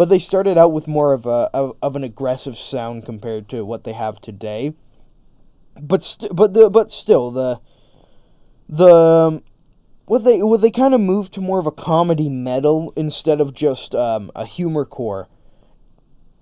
but 0.00 0.08
they 0.08 0.18
started 0.18 0.56
out 0.56 0.72
with 0.72 0.88
more 0.88 1.12
of 1.12 1.26
a 1.26 1.50
of, 1.52 1.76
of 1.82 1.94
an 1.94 2.02
aggressive 2.02 2.56
sound 2.56 3.04
compared 3.04 3.50
to 3.50 3.66
what 3.66 3.84
they 3.84 3.92
have 3.92 4.18
today 4.22 4.72
but 5.78 6.02
st- 6.02 6.34
but 6.34 6.54
the 6.54 6.70
but 6.70 6.90
still 6.90 7.30
the 7.30 7.60
the 8.66 8.94
um, 8.94 9.42
what 10.06 10.24
they 10.24 10.42
what 10.42 10.62
they 10.62 10.70
kind 10.70 10.94
of 10.94 11.02
moved 11.02 11.34
to 11.34 11.42
more 11.42 11.58
of 11.58 11.66
a 11.66 11.70
comedy 11.70 12.30
metal 12.30 12.94
instead 12.96 13.42
of 13.42 13.52
just 13.52 13.94
um, 13.94 14.32
a 14.34 14.46
humor 14.46 14.86
core 14.86 15.28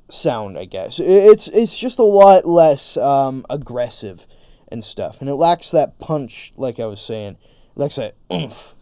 sound, 0.09 0.57
I 0.57 0.65
guess. 0.65 1.01
It's 1.01 1.49
it's 1.49 1.77
just 1.77 1.99
a 1.99 2.05
lot 2.05 2.47
less 2.47 2.97
um, 2.97 3.45
aggressive 3.51 4.25
and 4.69 4.85
stuff, 4.85 5.21
and 5.21 5.29
it 5.29 5.35
lacks 5.35 5.73
that 5.73 5.99
punch, 5.99 6.53
like 6.57 6.79
I 6.79 6.87
was 6.87 7.01
saying, 7.01 7.33
it 7.33 7.75
lacks 7.75 7.97
that 7.97 8.15
oomph. 8.33 8.77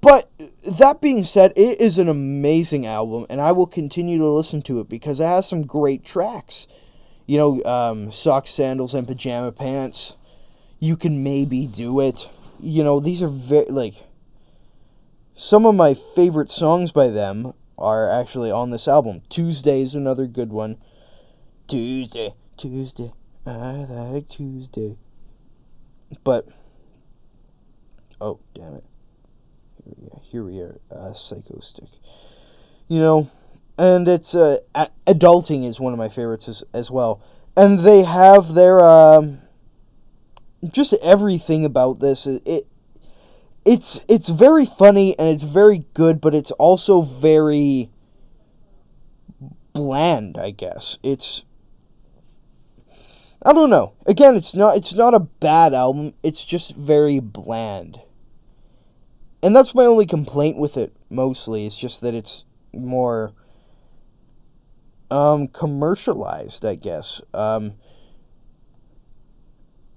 But 0.00 0.30
that 0.66 1.00
being 1.00 1.24
said, 1.24 1.52
it 1.56 1.80
is 1.80 1.98
an 1.98 2.08
amazing 2.08 2.86
album, 2.86 3.26
and 3.28 3.40
I 3.40 3.52
will 3.52 3.66
continue 3.66 4.18
to 4.18 4.28
listen 4.28 4.62
to 4.62 4.80
it 4.80 4.88
because 4.88 5.20
it 5.20 5.24
has 5.24 5.48
some 5.48 5.66
great 5.66 6.04
tracks 6.04 6.66
you 7.26 7.38
know, 7.38 7.62
um, 7.64 8.10
socks, 8.10 8.50
sandals, 8.50 8.94
and 8.94 9.06
pajama 9.06 9.52
pants, 9.52 10.16
you 10.78 10.96
can 10.96 11.22
maybe 11.22 11.66
do 11.66 12.00
it. 12.00 12.28
You 12.60 12.84
know, 12.84 13.00
these 13.00 13.22
are 13.22 13.28
very, 13.28 13.66
like, 13.66 14.04
some 15.34 15.64
of 15.64 15.74
my 15.74 15.94
favorite 15.94 16.50
songs 16.50 16.92
by 16.92 17.08
them 17.08 17.54
are 17.78 18.10
actually 18.10 18.50
on 18.50 18.70
this 18.70 18.86
album. 18.86 19.22
Tuesday 19.28 19.80
is 19.80 19.94
another 19.94 20.26
good 20.26 20.52
one. 20.52 20.76
Tuesday, 21.66 22.34
Tuesday, 22.56 23.12
I 23.46 23.86
like 24.12 24.28
Tuesday. 24.28 24.96
But, 26.22 26.46
oh, 28.20 28.38
damn 28.54 28.74
it. 28.74 28.84
Here 30.34 30.42
we 30.42 30.58
are, 30.58 30.80
here 30.90 30.98
we 30.98 30.98
are 30.98 31.10
uh, 31.10 31.86
You 32.88 32.98
know, 32.98 33.30
and 33.78 34.08
it's 34.08 34.34
uh, 34.34 34.56
adulting 35.06 35.64
is 35.64 35.78
one 35.78 35.92
of 35.92 35.98
my 36.00 36.08
favorites 36.08 36.48
as, 36.48 36.64
as 36.74 36.90
well. 36.90 37.22
And 37.56 37.78
they 37.78 38.02
have 38.02 38.54
their 38.54 38.80
um, 38.80 39.42
just 40.68 40.92
everything 41.00 41.64
about 41.64 42.00
this. 42.00 42.26
It, 42.26 42.42
it 42.44 42.66
it's 43.64 44.00
it's 44.08 44.28
very 44.28 44.66
funny 44.66 45.16
and 45.20 45.28
it's 45.28 45.44
very 45.44 45.84
good, 45.94 46.20
but 46.20 46.34
it's 46.34 46.50
also 46.50 47.00
very 47.00 47.90
bland. 49.72 50.36
I 50.36 50.50
guess 50.50 50.98
it's. 51.04 51.44
I 53.46 53.52
don't 53.52 53.70
know. 53.70 53.92
Again, 54.04 54.34
it's 54.34 54.56
not 54.56 54.76
it's 54.76 54.94
not 54.94 55.14
a 55.14 55.20
bad 55.20 55.74
album. 55.74 56.14
It's 56.24 56.44
just 56.44 56.74
very 56.74 57.20
bland. 57.20 58.00
And 59.44 59.54
that's 59.54 59.74
my 59.74 59.84
only 59.84 60.06
complaint 60.06 60.56
with 60.56 60.78
it 60.78 60.96
mostly. 61.10 61.66
It's 61.66 61.76
just 61.76 62.00
that 62.00 62.14
it's 62.14 62.46
more 62.72 63.34
um, 65.10 65.48
commercialized, 65.48 66.64
I 66.64 66.76
guess. 66.76 67.20
Um, 67.34 67.74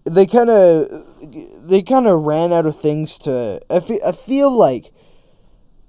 they 0.04 0.26
kind 0.26 0.50
of 0.50 1.66
they 1.66 1.82
kind 1.82 2.08
of 2.08 2.24
ran 2.24 2.52
out 2.52 2.66
of 2.66 2.78
things 2.78 3.18
to. 3.20 3.62
I 3.70 3.80
feel, 3.80 4.00
I 4.06 4.12
feel 4.12 4.52
like 4.52 4.92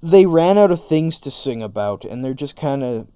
they 0.00 0.24
ran 0.24 0.56
out 0.56 0.70
of 0.70 0.86
things 0.86 1.18
to 1.18 1.30
sing 1.32 1.60
about, 1.60 2.04
and 2.04 2.24
they're 2.24 2.34
just 2.34 2.56
kind 2.56 2.84
of 2.84 3.08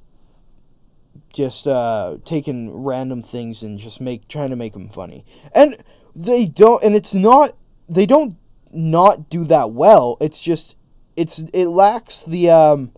just 1.33 1.69
uh, 1.69 2.17
taking 2.25 2.83
random 2.83 3.23
things 3.23 3.63
and 3.63 3.79
just 3.79 4.01
make 4.01 4.27
trying 4.27 4.51
to 4.51 4.57
make 4.57 4.73
them 4.73 4.89
funny. 4.89 5.25
And 5.55 5.85
they 6.17 6.47
don't, 6.47 6.83
and 6.83 6.97
it's 6.97 7.15
not. 7.15 7.55
They 7.89 8.07
don't 8.07 8.37
not 8.73 9.29
do 9.29 9.45
that 9.45 9.73
well. 9.73 10.17
It's 10.21 10.41
just 10.41 10.77
it's 11.17 11.41
it 11.53 11.67
lacks 11.67 12.25
the 12.25 12.51
um 12.51 12.93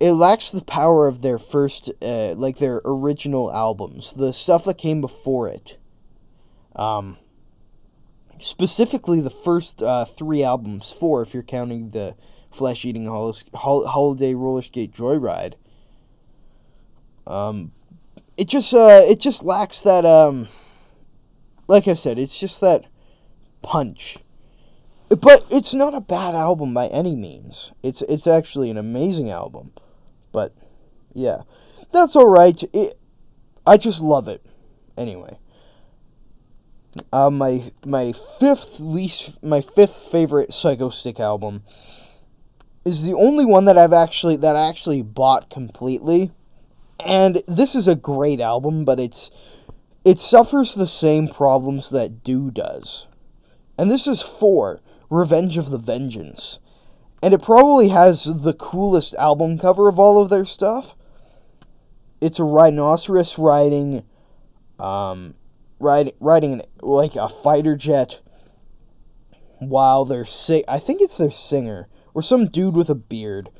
it 0.00 0.12
lacks 0.12 0.50
the 0.50 0.62
power 0.62 1.08
of 1.08 1.22
their 1.22 1.38
first, 1.38 1.90
uh, 2.02 2.34
like 2.34 2.58
their 2.58 2.80
original 2.84 3.52
albums, 3.52 4.14
the 4.14 4.32
stuff 4.32 4.64
that 4.64 4.78
came 4.78 5.00
before 5.00 5.48
it. 5.48 5.76
Um, 6.76 7.18
specifically 8.38 9.20
the 9.20 9.30
first 9.30 9.82
uh, 9.82 10.04
three 10.04 10.44
albums, 10.44 10.92
four 10.92 11.22
if 11.22 11.34
you're 11.34 11.42
counting 11.42 11.90
the 11.90 12.14
flesh 12.50 12.84
eating 12.84 13.06
hol- 13.06 13.36
hol- 13.54 13.86
holiday 13.86 14.34
roller 14.34 14.62
skate 14.62 14.92
joyride. 14.92 15.54
Um, 17.26 17.72
it 18.36 18.46
just 18.46 18.72
uh, 18.72 19.02
it 19.04 19.18
just 19.18 19.44
lacks 19.44 19.82
that 19.82 20.06
um, 20.06 20.48
like 21.66 21.88
I 21.88 21.94
said, 21.94 22.18
it's 22.18 22.38
just 22.38 22.60
that 22.60 22.86
punch. 23.62 24.18
But 25.08 25.46
it's 25.50 25.72
not 25.72 25.94
a 25.94 26.00
bad 26.00 26.34
album 26.34 26.74
by 26.74 26.88
any 26.88 27.16
means. 27.16 27.72
It's 27.82 28.02
it's 28.02 28.26
actually 28.26 28.70
an 28.70 28.76
amazing 28.76 29.30
album. 29.30 29.72
But 30.32 30.54
yeah, 31.14 31.42
that's 31.92 32.14
all 32.14 32.28
right. 32.28 32.62
It, 32.72 32.98
I 33.66 33.78
just 33.78 34.00
love 34.00 34.28
it. 34.28 34.44
Anyway, 34.98 35.38
uh, 37.12 37.30
my 37.30 37.72
my 37.86 38.12
fifth 38.12 38.80
least 38.80 39.42
my 39.42 39.62
fifth 39.62 39.96
favorite 40.10 40.50
Psychostick 40.50 41.18
album 41.18 41.62
is 42.84 43.04
the 43.04 43.14
only 43.14 43.44
one 43.44 43.64
that 43.64 43.78
I've 43.78 43.92
actually 43.92 44.36
that 44.36 44.56
I 44.56 44.68
actually 44.68 45.02
bought 45.02 45.48
completely. 45.48 46.32
And 47.04 47.42
this 47.46 47.74
is 47.74 47.86
a 47.86 47.94
great 47.94 48.40
album, 48.40 48.84
but 48.84 49.00
it's 49.00 49.30
it 50.04 50.18
suffers 50.18 50.74
the 50.74 50.86
same 50.86 51.28
problems 51.28 51.90
that 51.90 52.22
Do 52.22 52.50
does. 52.50 53.06
And 53.78 53.90
this 53.90 54.06
is 54.06 54.20
four 54.22 54.80
Revenge 55.10 55.56
of 55.56 55.70
the 55.70 55.78
Vengeance. 55.78 56.58
And 57.22 57.34
it 57.34 57.42
probably 57.42 57.88
has 57.88 58.24
the 58.24 58.52
coolest 58.52 59.14
album 59.14 59.58
cover 59.58 59.88
of 59.88 59.98
all 59.98 60.22
of 60.22 60.28
their 60.28 60.44
stuff. 60.44 60.94
It's 62.20 62.38
a 62.38 62.44
rhinoceros 62.44 63.38
riding 63.38 64.04
um 64.78 65.34
riding 65.80 66.12
riding 66.20 66.62
like 66.80 67.16
a 67.16 67.28
fighter 67.28 67.76
jet 67.76 68.20
while 69.58 70.04
they're 70.04 70.24
sing 70.24 70.62
I 70.68 70.78
think 70.78 71.00
it's 71.00 71.16
their 71.16 71.32
singer 71.32 71.88
or 72.14 72.22
some 72.22 72.46
dude 72.46 72.76
with 72.76 72.88
a 72.88 72.94
beard 72.94 73.50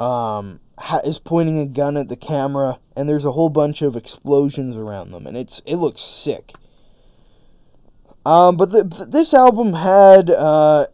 um 0.00 0.60
is 1.04 1.18
pointing 1.20 1.60
a 1.60 1.66
gun 1.66 1.96
at 1.96 2.08
the 2.08 2.16
camera 2.16 2.80
and 2.96 3.08
there's 3.08 3.24
a 3.24 3.32
whole 3.32 3.48
bunch 3.48 3.82
of 3.82 3.96
explosions 3.96 4.76
around 4.76 5.12
them 5.12 5.26
and 5.26 5.36
it's 5.36 5.62
it 5.64 5.76
looks 5.76 6.02
sick. 6.02 6.52
Um 8.26 8.56
but 8.56 8.70
the, 8.70 9.06
this 9.08 9.32
album 9.32 9.74
had 9.74 10.30
uh 10.30 10.88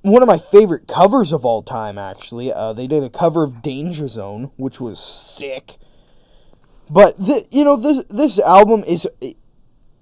one 0.00 0.22
of 0.22 0.26
my 0.26 0.38
favorite 0.38 0.88
covers 0.88 1.30
of 1.30 1.44
all 1.44 1.62
time 1.62 1.98
actually. 1.98 2.50
Uh 2.50 2.72
they 2.72 2.86
did 2.86 3.04
a 3.04 3.10
cover 3.10 3.42
of 3.42 3.60
Danger 3.60 4.08
Zone 4.08 4.50
which 4.56 4.80
was 4.80 4.98
sick. 4.98 5.76
But 6.88 7.16
you 7.50 7.64
know 7.64 7.76
this 7.76 8.04
this 8.06 8.38
album 8.38 8.82
is 8.84 9.06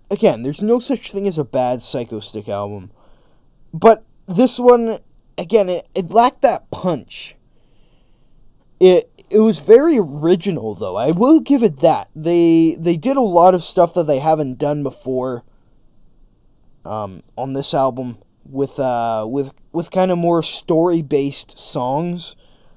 again, 0.09 0.43
there's 0.43 0.63
no 0.63 0.79
such 0.79 1.11
thing 1.11 1.27
as 1.27 1.37
a 1.37 1.45
bad 1.45 1.81
Psychostick 1.81 2.49
album. 2.49 2.93
But 3.75 4.05
this 4.27 4.59
one 4.59 5.01
again, 5.37 5.69
it, 5.69 5.89
it 5.97 6.11
lacked 6.11 6.43
that 6.43 6.71
punch. 6.71 7.35
It 8.79 9.11
it 9.31 9.41
was 9.41 9.59
very 9.59 9.99
original 9.99 10.77
though. 10.77 10.95
I 10.95 11.11
will 11.11 11.41
give 11.41 11.65
it 11.65 11.81
that. 11.81 12.09
They 12.15 12.77
they 12.79 12.97
did 12.97 13.17
a 13.17 13.23
lot 13.23 13.55
of 13.55 13.65
stuff 13.65 13.95
that 13.95 14.07
they 14.07 14.21
haven't 14.21 14.59
done 14.59 14.85
before 14.85 15.43
um, 16.89 17.23
on 17.37 17.53
this 17.53 17.75
album 17.75 18.19
with 18.45 18.79
uh 18.81 19.27
with 19.29 19.53
with 19.73 19.91
kind 19.91 20.11
of 20.11 20.17
more 20.17 20.43
story-based 20.43 21.59
songs 21.59 22.35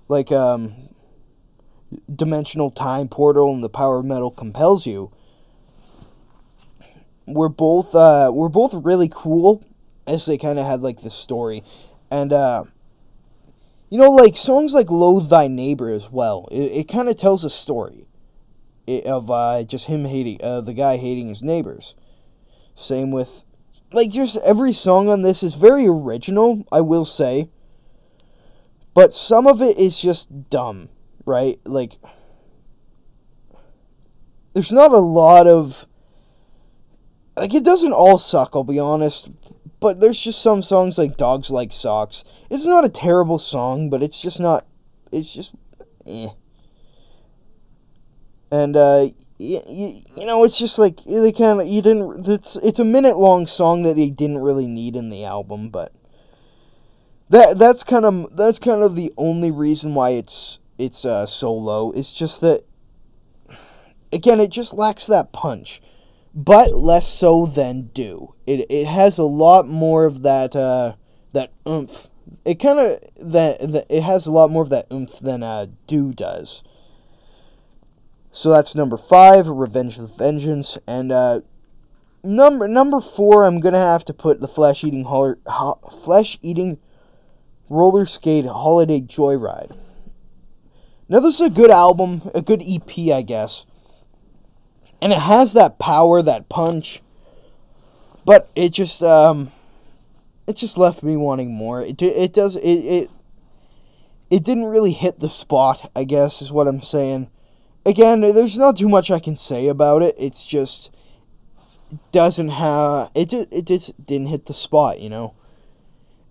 like 0.10 0.32
um 0.32 0.90
Dimensional 2.14 2.72
Time 2.72 3.08
Portal 3.08 3.54
and 3.54 3.64
The 3.64 3.70
Power 3.70 4.00
of 4.00 4.06
Metal 4.06 4.32
Compels 4.32 4.86
You. 4.86 5.12
We're 7.26 7.50
both 7.50 7.96
uh 7.96 8.32
we're 8.34 8.50
both 8.50 8.74
really 8.74 9.10
cool 9.10 9.64
as 10.06 10.26
they 10.26 10.38
kind 10.38 10.60
of 10.60 10.66
had 10.66 10.82
like 10.82 11.02
the 11.02 11.10
story 11.10 11.64
and 12.10 12.34
uh 12.34 12.66
you 13.92 13.98
know, 13.98 14.10
like 14.10 14.38
songs 14.38 14.74
like 14.74 14.90
"Loathe 14.90 15.30
Thy 15.30 15.48
Neighbor" 15.48 15.92
as 15.92 16.10
well. 16.10 16.48
It, 16.50 16.72
it 16.72 16.88
kind 16.88 17.10
of 17.10 17.18
tells 17.18 17.44
a 17.44 17.50
story 17.50 18.08
of 18.88 19.30
uh, 19.30 19.64
just 19.64 19.88
him 19.88 20.06
hating 20.06 20.40
uh, 20.42 20.62
the 20.62 20.74
guy 20.74 20.96
hating 20.96 21.28
his 21.28 21.44
neighbors. 21.44 21.94
Same 22.74 23.12
with 23.12 23.44
like 23.94 24.12
just 24.12 24.38
every 24.38 24.74
song 24.74 25.10
on 25.10 25.22
this 25.22 25.44
is 25.44 25.54
very 25.54 25.88
original. 25.88 26.66
I 26.72 26.82
will 26.82 27.06
say, 27.06 27.50
but 28.94 29.14
some 29.14 29.48
of 29.48 29.62
it 29.62 29.78
is 29.78 30.00
just 30.00 30.50
dumb, 30.50 30.90
right? 31.26 31.60
Like 31.66 31.98
there's 34.54 34.72
not 34.72 34.92
a 34.92 34.98
lot 34.98 35.48
of 35.48 35.88
like 37.36 37.54
it 37.54 37.64
doesn't 37.64 37.94
all 37.94 38.18
suck. 38.18 38.52
I'll 38.54 38.64
be 38.64 38.80
honest, 38.80 39.30
but 39.82 40.00
there's 40.00 40.20
just 40.20 40.42
some 40.42 40.62
songs 40.62 40.98
like 40.98 41.18
Dogs 41.18 41.50
Like 41.50 41.74
Socks. 41.74 42.24
It's 42.50 42.66
not 42.66 42.86
a 42.86 42.90
terrible 42.90 43.40
song, 43.40 43.90
but 43.90 44.04
it's 44.04 44.22
just 44.22 44.40
not. 44.40 44.66
It's 45.12 45.34
just. 45.34 45.54
Eh. 46.06 46.28
And, 48.52 48.76
uh, 48.76 49.08
you, 49.42 50.02
you, 50.16 50.26
know, 50.26 50.44
it's 50.44 50.58
just 50.58 50.78
like. 50.78 51.04
They 51.04 51.32
kind 51.32 51.62
of. 51.62 51.68
You 51.68 51.82
didn't. 51.82 52.28
It's, 52.28 52.56
it's 52.58 52.80
a 52.80 52.86
minute 52.86 53.18
long 53.18 53.48
song 53.48 53.84
that 53.84 53.96
they 53.96 54.10
didn't 54.10 54.40
really 54.40 54.68
need 54.68 54.96
in 54.96 55.10
the 55.10 55.24
album, 55.24 55.70
but. 55.70 55.94
That, 57.30 57.58
that's 57.58 57.86
kind 57.86 58.04
of 58.04 58.36
that's 58.36 58.60
kind 58.60 58.84
of 58.84 58.98
the 58.98 59.14
only 59.16 59.52
reason 59.52 59.96
why 59.96 60.10
it's 60.10 60.60
it's 60.78 61.06
uh, 61.06 61.26
so 61.26 61.54
low. 61.54 61.94
It's 61.94 62.12
just 62.12 62.42
that 62.42 62.66
again, 64.12 64.42
it 64.42 64.50
just 64.50 64.74
lacks 64.74 65.08
that 65.08 65.32
punch 65.32 65.82
but 66.34 66.74
less 66.74 67.08
so 67.08 67.46
than 67.46 67.90
do. 67.94 68.34
It 68.46 68.66
it 68.70 68.86
has 68.88 69.18
a 69.18 69.24
lot 69.24 69.68
more 69.68 70.06
of 70.06 70.24
that 70.24 70.56
uh, 70.56 70.94
that 71.34 71.52
oomph. 71.68 72.08
It 72.46 72.56
kind 72.56 72.80
of 72.80 73.00
that, 73.32 73.60
that 73.72 73.86
it 73.90 74.04
has 74.04 74.26
a 74.26 74.32
lot 74.32 74.52
more 74.52 74.64
of 74.64 74.70
that 74.70 74.88
oomph 74.92 75.20
than 75.20 75.44
uh, 75.44 75.68
do 75.88 76.14
does. 76.14 76.64
So 78.32 78.50
that's 78.50 78.76
number 78.76 78.98
five, 78.98 79.48
Revenge 79.48 79.98
of 79.98 80.10
the 80.10 80.16
Vengeance, 80.24 80.78
and 80.88 81.12
uh, 81.12 81.42
number 82.24 82.68
number 82.68 83.02
four. 83.02 83.44
I'm 83.44 83.60
gonna 83.60 83.78
have 83.78 84.06
to 84.06 84.14
put 84.14 84.40
the 84.40 84.48
flesh 84.48 84.84
eating 84.84 85.04
ho- 85.04 85.80
flesh 86.04 86.40
eating 86.42 86.80
roller 87.70 88.06
skate 88.06 88.46
holiday 88.46 89.02
joyride. 89.02 89.76
Now 91.10 91.20
this 91.20 91.36
is 91.36 91.48
a 91.48 91.50
good 91.50 91.72
album, 91.72 92.32
a 92.34 92.42
good 92.42 92.64
EP, 92.66 93.14
I 93.14 93.22
guess 93.22 93.66
and 95.02 95.12
it 95.12 95.20
has 95.20 95.54
that 95.54 95.80
power, 95.80 96.22
that 96.22 96.48
punch. 96.48 97.02
But 98.24 98.50
it 98.56 98.70
just 98.70 99.02
um, 99.02 99.52
it 100.46 100.56
just 100.56 100.78
left 100.78 101.02
me 101.02 101.18
wanting 101.18 101.52
more. 101.52 101.82
It 101.82 102.02
it 102.02 102.34
does 102.34 102.56
it 102.56 102.62
it 102.62 103.12
it 104.30 104.46
didn't 104.46 104.66
really 104.66 104.92
hit 104.92 105.20
the 105.20 105.30
spot. 105.30 105.92
I 105.96 106.04
guess 106.04 106.42
is 106.42 106.52
what 106.52 106.68
I'm 106.68 106.84
saying. 106.84 107.30
Again, 107.86 108.22
there's 108.22 108.58
not 108.58 108.78
too 108.78 108.90
much 108.90 109.10
I 109.10 109.20
can 109.20 109.36
say 109.36 109.68
about 109.68 110.02
it. 110.02 110.16
It's 110.18 110.46
just 110.46 110.92
doesn't 112.12 112.50
have 112.50 113.12
it. 113.16 113.30
Just, 113.30 113.52
it 113.52 113.66
just 113.66 114.04
didn't 114.04 114.28
hit 114.28 114.46
the 114.46 114.54
spot. 114.54 115.00
You 115.00 115.10
know. 115.10 115.34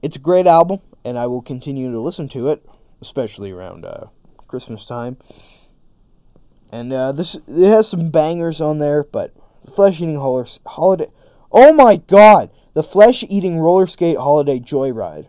It's 0.02 0.16
a 0.16 0.20
great 0.20 0.46
album, 0.46 0.80
and 1.04 1.18
I 1.18 1.26
will 1.26 1.42
continue 1.42 1.92
to 1.92 2.00
listen 2.00 2.26
to 2.30 2.48
it, 2.48 2.64
especially 3.02 3.50
around 3.50 3.84
uh, 3.84 4.06
Christmas 4.48 4.86
time. 4.86 5.18
And 6.72 6.90
uh, 6.90 7.12
this 7.12 7.34
it 7.34 7.68
has 7.68 7.88
some 7.88 8.10
bangers 8.10 8.62
on 8.62 8.78
there, 8.78 9.04
but 9.04 9.34
flesh 9.74 10.00
eating 10.00 10.16
holiday. 10.16 11.10
Oh 11.52 11.72
my 11.74 11.96
god, 11.96 12.48
the 12.72 12.82
flesh 12.82 13.22
eating 13.28 13.58
roller 13.58 13.86
skate 13.86 14.16
holiday 14.16 14.58
joyride. 14.58 15.26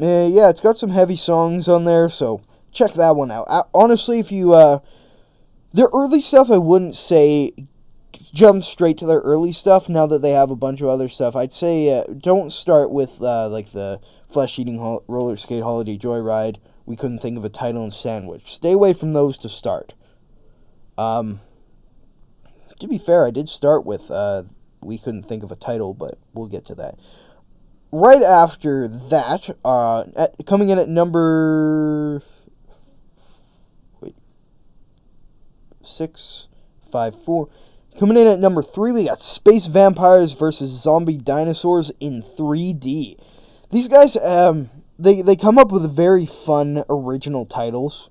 Uh, 0.00 0.28
yeah, 0.30 0.48
it's 0.48 0.60
got 0.60 0.78
some 0.78 0.90
heavy 0.90 1.16
songs 1.16 1.68
on 1.68 1.84
there, 1.84 2.08
so 2.08 2.40
check 2.78 2.94
that 2.94 3.16
one 3.16 3.30
out. 3.30 3.46
I, 3.50 3.62
honestly, 3.74 4.18
if 4.18 4.30
you 4.30 4.54
uh, 4.54 4.78
their 5.72 5.88
early 5.92 6.20
stuff, 6.20 6.50
I 6.50 6.58
wouldn't 6.58 6.94
say 6.94 7.52
jump 8.32 8.64
straight 8.64 8.98
to 8.98 9.06
their 9.06 9.20
early 9.20 9.52
stuff. 9.52 9.88
Now 9.88 10.06
that 10.06 10.22
they 10.22 10.30
have 10.30 10.50
a 10.50 10.56
bunch 10.56 10.80
of 10.80 10.88
other 10.88 11.08
stuff, 11.08 11.36
I'd 11.36 11.52
say 11.52 11.98
uh, 11.98 12.04
don't 12.04 12.52
start 12.52 12.90
with 12.90 13.20
uh, 13.20 13.48
like 13.48 13.72
the 13.72 14.00
flesh 14.30 14.58
eating 14.58 14.78
ho- 14.78 15.04
roller 15.08 15.36
skate 15.36 15.62
holiday 15.62 15.98
joyride 15.98 16.58
we 16.88 16.96
couldn't 16.96 17.18
think 17.18 17.36
of 17.36 17.44
a 17.44 17.50
title 17.50 17.82
and 17.82 17.92
sandwich. 17.92 18.50
Stay 18.54 18.72
away 18.72 18.94
from 18.94 19.12
those 19.12 19.36
to 19.38 19.48
start. 19.50 19.92
Um, 20.96 21.40
to 22.80 22.88
be 22.88 22.96
fair, 22.96 23.26
I 23.26 23.30
did 23.30 23.50
start 23.50 23.84
with 23.84 24.10
uh, 24.10 24.44
we 24.80 24.96
couldn't 24.96 25.24
think 25.24 25.42
of 25.42 25.52
a 25.52 25.56
title, 25.56 25.92
but 25.92 26.16
we'll 26.32 26.46
get 26.46 26.64
to 26.64 26.74
that. 26.76 26.98
Right 27.92 28.22
after 28.22 28.88
that, 28.88 29.54
uh, 29.66 30.04
at, 30.16 30.46
coming 30.46 30.70
in 30.70 30.78
at 30.78 30.88
number 30.88 32.22
six 35.88 36.48
five 36.90 37.20
four. 37.24 37.48
Coming 37.98 38.16
in 38.16 38.28
at 38.28 38.38
number 38.38 38.62
three, 38.62 38.92
we 38.92 39.06
got 39.06 39.20
Space 39.20 39.66
Vampires 39.66 40.32
versus 40.32 40.70
Zombie 40.70 41.16
Dinosaurs 41.18 41.90
in 41.98 42.22
3D. 42.22 43.18
These 43.72 43.88
guys, 43.88 44.16
um, 44.18 44.70
they 44.98 45.20
they 45.20 45.34
come 45.34 45.58
up 45.58 45.72
with 45.72 45.90
very 45.90 46.24
fun 46.24 46.84
original 46.88 47.44
titles, 47.44 48.08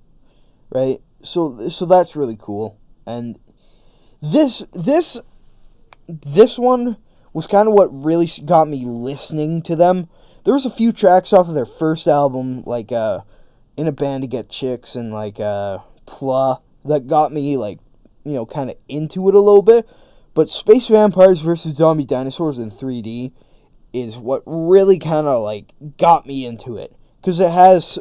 right? 0.69 0.99
So 1.23 1.69
so 1.69 1.85
that's 1.85 2.15
really 2.15 2.37
cool. 2.39 2.77
And 3.05 3.39
this 4.21 4.59
this 4.73 5.19
this 6.07 6.57
one 6.59 6.97
was 7.33 7.47
kind 7.47 7.67
of 7.67 7.73
what 7.73 7.87
really 7.91 8.29
got 8.45 8.67
me 8.67 8.85
listening 8.85 9.61
to 9.63 9.75
them. 9.75 10.09
There 10.43 10.53
was 10.53 10.65
a 10.65 10.71
few 10.71 10.91
tracks 10.91 11.33
off 11.33 11.47
of 11.47 11.55
their 11.55 11.65
first 11.65 12.07
album, 12.07 12.63
like 12.65 12.91
uh, 12.91 13.21
"In 13.75 13.87
a 13.87 13.91
Band 13.91 14.23
to 14.23 14.27
Get 14.27 14.49
Chicks" 14.49 14.95
and 14.95 15.13
like 15.13 15.39
uh, 15.39 15.79
"Pla," 16.05 16.59
that 16.87 17.07
got 17.07 17.31
me 17.31 17.57
like 17.57 17.79
you 18.23 18.33
know 18.33 18.45
kind 18.45 18.69
of 18.69 18.77
into 18.87 19.27
it 19.29 19.35
a 19.35 19.39
little 19.39 19.61
bit. 19.61 19.87
But 20.33 20.49
Space 20.49 20.87
Vampires 20.87 21.41
versus 21.41 21.77
Zombie 21.77 22.05
Dinosaurs 22.05 22.59
in 22.59 22.69
3D 22.69 23.31
is 23.91 24.17
what 24.17 24.43
really 24.45 24.99
kind 24.99 25.25
of 25.25 25.43
like 25.43 25.73
got 25.97 26.27
me 26.27 26.45
into 26.45 26.77
it 26.77 26.95
because 27.19 27.39
it 27.39 27.49
has 27.49 27.97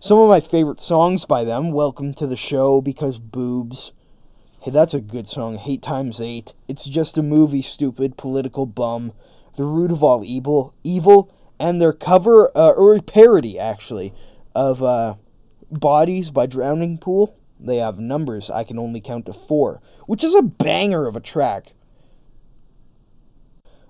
some 0.00 0.18
of 0.18 0.28
my 0.28 0.40
favorite 0.40 0.80
songs 0.80 1.24
by 1.24 1.44
them. 1.44 1.70
Welcome 1.70 2.12
to 2.14 2.26
the 2.26 2.36
show 2.36 2.80
because 2.80 3.18
boobs. 3.18 3.92
Hey, 4.60 4.70
that's 4.70 4.94
a 4.94 5.00
good 5.00 5.26
song. 5.26 5.56
Hate 5.56 5.82
times 5.82 6.20
eight. 6.20 6.52
It's 6.68 6.84
just 6.84 7.16
a 7.16 7.22
movie. 7.22 7.62
Stupid 7.62 8.16
political 8.16 8.66
bum. 8.66 9.12
The 9.56 9.64
root 9.64 9.90
of 9.90 10.02
all 10.02 10.24
evil. 10.24 10.74
Evil 10.82 11.30
and 11.58 11.80
their 11.80 11.92
cover 11.92 12.50
uh, 12.56 12.70
or 12.70 13.00
parody 13.00 13.58
actually 13.58 14.12
of 14.54 14.82
uh, 14.82 15.14
Bodies 15.70 16.30
by 16.30 16.46
Drowning 16.46 16.98
Pool. 16.98 17.36
They 17.64 17.76
have 17.78 17.98
numbers. 17.98 18.50
I 18.50 18.64
can 18.64 18.78
only 18.78 19.00
count 19.00 19.26
to 19.26 19.32
four, 19.32 19.80
which 20.06 20.22
is 20.22 20.34
a 20.34 20.42
banger 20.42 21.06
of 21.06 21.16
a 21.16 21.20
track. 21.20 21.72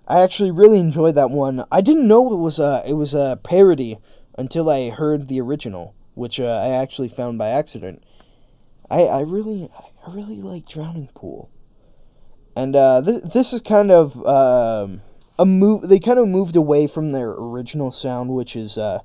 I 0.07 0.23
actually 0.23 0.51
really 0.51 0.79
enjoyed 0.79 1.15
that 1.17 1.31
one. 1.31 1.65
I 1.73 1.81
didn't 1.81 2.07
know 2.07 2.33
it 2.33 2.37
was 2.37 2.59
a 2.59 2.83
it 2.87 2.93
was 2.93 3.15
a 3.15 3.39
parody 3.43 3.99
until 4.37 4.71
I 4.71 4.91
heard 4.91 5.29
the 5.29 5.41
original, 5.41 5.95
which 6.15 6.39
uh, 6.39 6.45
I 6.45 6.69
actually 6.69 7.09
found 7.09 7.39
by 7.39 7.49
accident. 7.49 8.05
I 8.91 9.03
I 9.05 9.21
really 9.23 9.71
I 10.07 10.15
really 10.15 10.37
like 10.37 10.69
Drowning 10.69 11.11
Pool, 11.15 11.51
and 12.55 12.77
uh, 12.77 13.03
th- 13.03 13.23
this 13.23 13.53
is 13.53 13.61
kind 13.63 13.91
of 13.91 14.25
um, 14.27 15.01
a 15.39 15.47
move. 15.47 15.89
They 15.89 15.99
kind 15.99 16.19
of 16.19 16.29
moved 16.29 16.55
away 16.55 16.87
from 16.87 17.11
their 17.11 17.31
original 17.31 17.91
sound, 17.91 18.31
which 18.31 18.55
is 18.55 18.77
uh, 18.77 19.01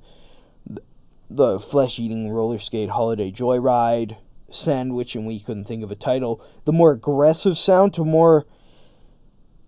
the 1.30 1.60
flesh 1.60 1.98
eating 1.98 2.30
roller 2.30 2.60
skate 2.60 2.90
holiday 2.90 3.32
joyride 3.32 4.18
sandwich, 4.52 5.16
and 5.16 5.26
we 5.26 5.40
couldn't 5.40 5.66
think 5.66 5.84
of 5.84 5.92
a 5.92 5.96
title. 5.96 6.42
The 6.66 6.74
more 6.74 6.92
aggressive 6.92 7.58
sound 7.58 7.94
to 7.96 8.06
more 8.06 8.46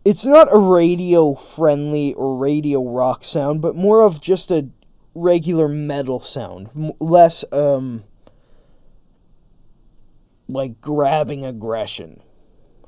it's 0.03 0.25
not 0.25 0.51
a 0.51 0.57
radio 0.57 1.35
friendly 1.35 2.13
or 2.13 2.37
radio 2.37 2.83
rock 2.83 3.23
sound, 3.23 3.61
but 3.61 3.75
more 3.75 4.01
of 4.01 4.19
just 4.19 4.49
a 4.51 4.67
regular 5.13 5.67
metal 5.67 6.19
sound, 6.19 6.93
less 6.99 7.45
um 7.51 8.03
like 10.47 10.81
grabbing 10.81 11.45
aggression, 11.45 12.21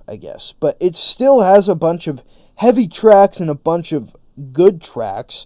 I 0.08 0.18
guess. 0.18 0.54
But 0.60 0.76
it 0.80 0.96
still 0.96 1.42
has 1.42 1.70
a 1.70 1.76
bunch 1.76 2.08
of 2.08 2.24
heavy 2.56 2.88
tracks 2.88 3.40
and 3.40 3.50
a 3.50 3.56
bunch 3.56 3.92
of 3.92 4.16
good 4.52 4.82
tracks. 4.82 5.46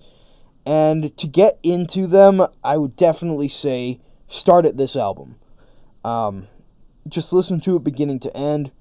And 0.65 1.15
to 1.17 1.27
get 1.27 1.59
into 1.63 2.07
them, 2.07 2.45
I 2.63 2.77
would 2.77 2.95
definitely 2.95 3.47
say 3.47 3.99
start 4.27 4.65
at 4.65 4.77
this 4.77 4.95
album. 4.95 5.35
Um, 6.07 6.47
just 7.09 7.33
listen 7.33 7.59
to 7.61 7.75
it 7.75 7.83
beginning 7.83 8.19
to 8.19 8.35
end 8.35 8.71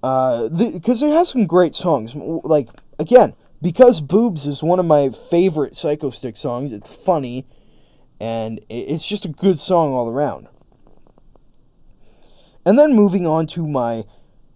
because 0.00 1.02
uh, 1.02 1.06
it 1.06 1.12
has 1.12 1.28
some 1.28 1.46
great 1.46 1.76
songs. 1.76 2.12
Like 2.14 2.70
again, 2.98 3.34
because 3.62 4.00
boobs 4.00 4.48
is 4.48 4.64
one 4.64 4.80
of 4.80 4.86
my 4.86 5.10
favorite 5.10 5.74
Psychostick 5.74 6.36
songs. 6.36 6.72
It's 6.72 6.92
funny, 6.92 7.46
and 8.20 8.60
it's 8.68 9.06
just 9.06 9.24
a 9.24 9.28
good 9.28 9.60
song 9.60 9.92
all 9.92 10.08
around. 10.08 10.48
And 12.64 12.76
then 12.76 12.96
moving 12.96 13.24
on 13.24 13.46
to 13.48 13.64
my 13.64 14.04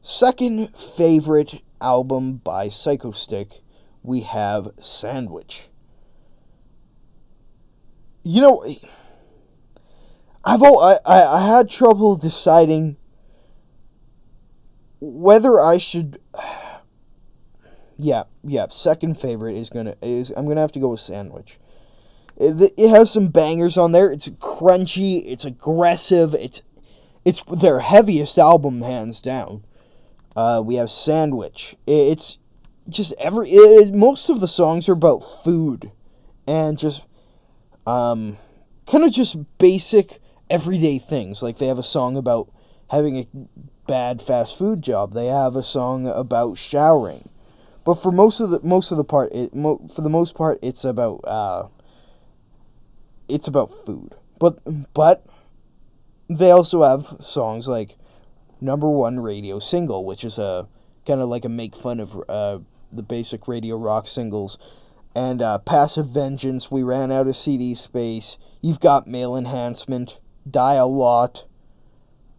second 0.02 0.76
favorite 0.76 1.62
album 1.80 2.38
by 2.38 2.66
Psychostick, 2.66 3.60
we 4.02 4.22
have 4.22 4.72
Sandwich. 4.80 5.68
You 8.24 8.40
know, 8.42 8.74
I've 10.44 10.62
I, 10.62 10.98
I, 11.04 11.22
I 11.24 11.46
had 11.46 11.68
trouble 11.68 12.16
deciding 12.16 12.96
whether 15.00 15.60
I 15.60 15.78
should. 15.78 16.20
Yeah, 18.02 18.22
yeah. 18.42 18.64
Second 18.70 19.20
favorite 19.20 19.56
is 19.56 19.68
gonna 19.68 19.94
is 20.00 20.32
I'm 20.34 20.48
gonna 20.48 20.62
have 20.62 20.72
to 20.72 20.78
go 20.78 20.88
with 20.88 21.00
Sandwich. 21.00 21.60
It, 22.34 22.72
it 22.78 22.88
has 22.88 23.10
some 23.10 23.28
bangers 23.28 23.76
on 23.76 23.92
there. 23.92 24.10
It's 24.10 24.30
crunchy. 24.30 25.22
It's 25.26 25.44
aggressive. 25.44 26.32
It's 26.32 26.62
it's 27.26 27.42
their 27.42 27.80
heaviest 27.80 28.38
album, 28.38 28.80
hands 28.80 29.20
down. 29.20 29.64
Uh, 30.34 30.62
we 30.64 30.76
have 30.76 30.90
Sandwich. 30.90 31.76
It's 31.86 32.38
just 32.88 33.12
every 33.18 33.50
it, 33.50 33.92
most 33.92 34.30
of 34.30 34.40
the 34.40 34.48
songs 34.48 34.88
are 34.88 34.92
about 34.92 35.18
food, 35.44 35.92
and 36.46 36.78
just 36.78 37.04
um, 37.86 38.38
kind 38.86 39.04
of 39.04 39.12
just 39.12 39.36
basic 39.58 40.20
everyday 40.50 40.98
things. 40.98 41.42
Like 41.42 41.58
they 41.58 41.66
have 41.66 41.78
a 41.78 41.82
song 41.82 42.16
about 42.16 42.52
having 42.90 43.16
a 43.16 43.26
bad 43.86 44.20
fast 44.20 44.58
food 44.58 44.82
job. 44.82 45.14
They 45.14 45.26
have 45.26 45.56
a 45.56 45.62
song 45.62 46.06
about 46.06 46.58
showering, 46.58 47.28
but 47.84 47.94
for 47.94 48.12
most 48.12 48.40
of 48.40 48.50
the 48.50 48.60
most 48.62 48.90
of 48.90 48.96
the 48.96 49.04
part, 49.04 49.32
it 49.32 49.54
mo- 49.54 49.88
for 49.94 50.02
the 50.02 50.10
most 50.10 50.34
part, 50.34 50.58
it's 50.62 50.84
about 50.84 51.20
uh, 51.24 51.68
it's 53.28 53.48
about 53.48 53.72
food. 53.86 54.14
But 54.38 54.58
but 54.92 55.24
they 56.28 56.50
also 56.50 56.82
have 56.82 57.16
songs 57.24 57.66
like 57.68 57.96
number 58.60 58.88
one 58.88 59.20
radio 59.20 59.58
single, 59.58 60.04
which 60.04 60.24
is 60.24 60.38
a 60.38 60.68
kind 61.06 61.20
of 61.20 61.28
like 61.28 61.44
a 61.44 61.48
make 61.48 61.74
fun 61.74 62.00
of 62.00 62.22
uh, 62.28 62.58
the 62.92 63.02
basic 63.02 63.48
radio 63.48 63.76
rock 63.76 64.06
singles. 64.06 64.58
And 65.12 65.42
uh, 65.42 65.58
Passive 65.58 66.06
Vengeance, 66.06 66.70
We 66.70 66.84
Ran 66.84 67.10
Out 67.10 67.26
of 67.26 67.36
CD 67.36 67.74
Space. 67.74 68.38
You've 68.60 68.78
got 68.78 69.08
Male 69.08 69.36
Enhancement, 69.36 70.18
Die 70.48 70.74
a 70.74 70.86
Lot. 70.86 71.44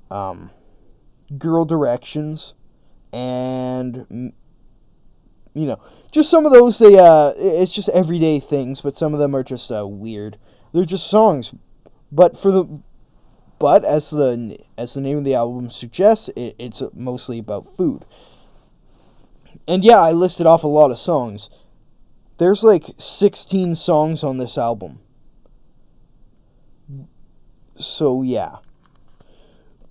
Um, 0.10 0.52
girl 1.38 1.66
directions 1.66 2.54
and 3.14 4.34
you 5.54 5.66
know 5.66 5.80
just 6.12 6.30
some 6.30 6.46
of 6.46 6.52
those 6.52 6.80
they 6.80 6.98
uh 6.98 7.34
it's 7.38 7.72
just 7.72 7.90
everyday 7.90 8.40
things 8.40 8.82
but 8.82 8.94
some 8.94 9.14
of 9.14 9.20
them 9.20 9.36
are 9.36 9.44
just 9.44 9.72
uh, 9.72 9.88
weird. 9.88 10.38
They're 10.74 10.86
just 10.86 11.10
songs. 11.10 11.54
But 12.12 12.38
for 12.38 12.52
the 12.52 12.82
but 13.60 13.84
as 13.84 14.10
the 14.10 14.60
as 14.78 14.94
the 14.94 15.02
name 15.02 15.18
of 15.18 15.24
the 15.24 15.36
album 15.36 15.70
suggests 15.70 16.30
it, 16.30 16.56
it's 16.58 16.82
mostly 16.94 17.40
about 17.40 17.76
food. 17.76 18.06
And 19.68 19.84
yeah 19.84 20.00
i 20.00 20.12
listed 20.12 20.46
off 20.46 20.64
a 20.64 20.68
lot 20.68 20.92
of 20.92 21.00
songs. 21.00 21.50
There's 22.38 22.64
like 22.64 22.96
16 22.98 23.76
songs 23.76 24.24
on 24.24 24.38
this 24.38 24.58
album 24.58 25.00
so 27.78 28.22
yeah 28.22 28.58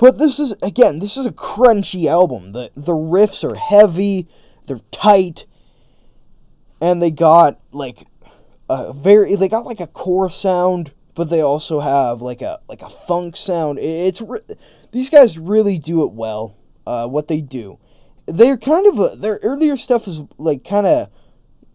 but 0.00 0.16
this 0.16 0.40
is 0.40 0.54
again, 0.62 0.98
this 0.98 1.18
is 1.18 1.26
a 1.26 1.30
crunchy 1.30 2.06
album. 2.06 2.52
The 2.52 2.70
the 2.74 2.94
riffs 2.94 3.44
are 3.44 3.54
heavy, 3.54 4.26
they're 4.64 4.80
tight, 4.90 5.44
and 6.80 7.02
they 7.02 7.10
got 7.10 7.60
like 7.70 8.06
a 8.70 8.94
very 8.94 9.36
they 9.36 9.50
got 9.50 9.66
like 9.66 9.78
a 9.78 9.86
core 9.86 10.30
sound, 10.30 10.92
but 11.14 11.28
they 11.28 11.42
also 11.42 11.80
have 11.80 12.22
like 12.22 12.40
a 12.40 12.60
like 12.66 12.80
a 12.80 12.88
funk 12.88 13.36
sound. 13.36 13.78
It's 13.78 14.22
these 14.90 15.10
guys 15.10 15.38
really 15.38 15.76
do 15.76 16.02
it 16.02 16.12
well. 16.12 16.56
Uh, 16.86 17.06
what 17.06 17.28
they 17.28 17.42
do, 17.42 17.78
they're 18.24 18.56
kind 18.56 18.86
of 18.86 18.98
a, 18.98 19.16
their 19.16 19.38
earlier 19.42 19.76
stuff 19.76 20.08
is 20.08 20.22
like 20.38 20.64
kind 20.64 20.86
of 20.86 21.10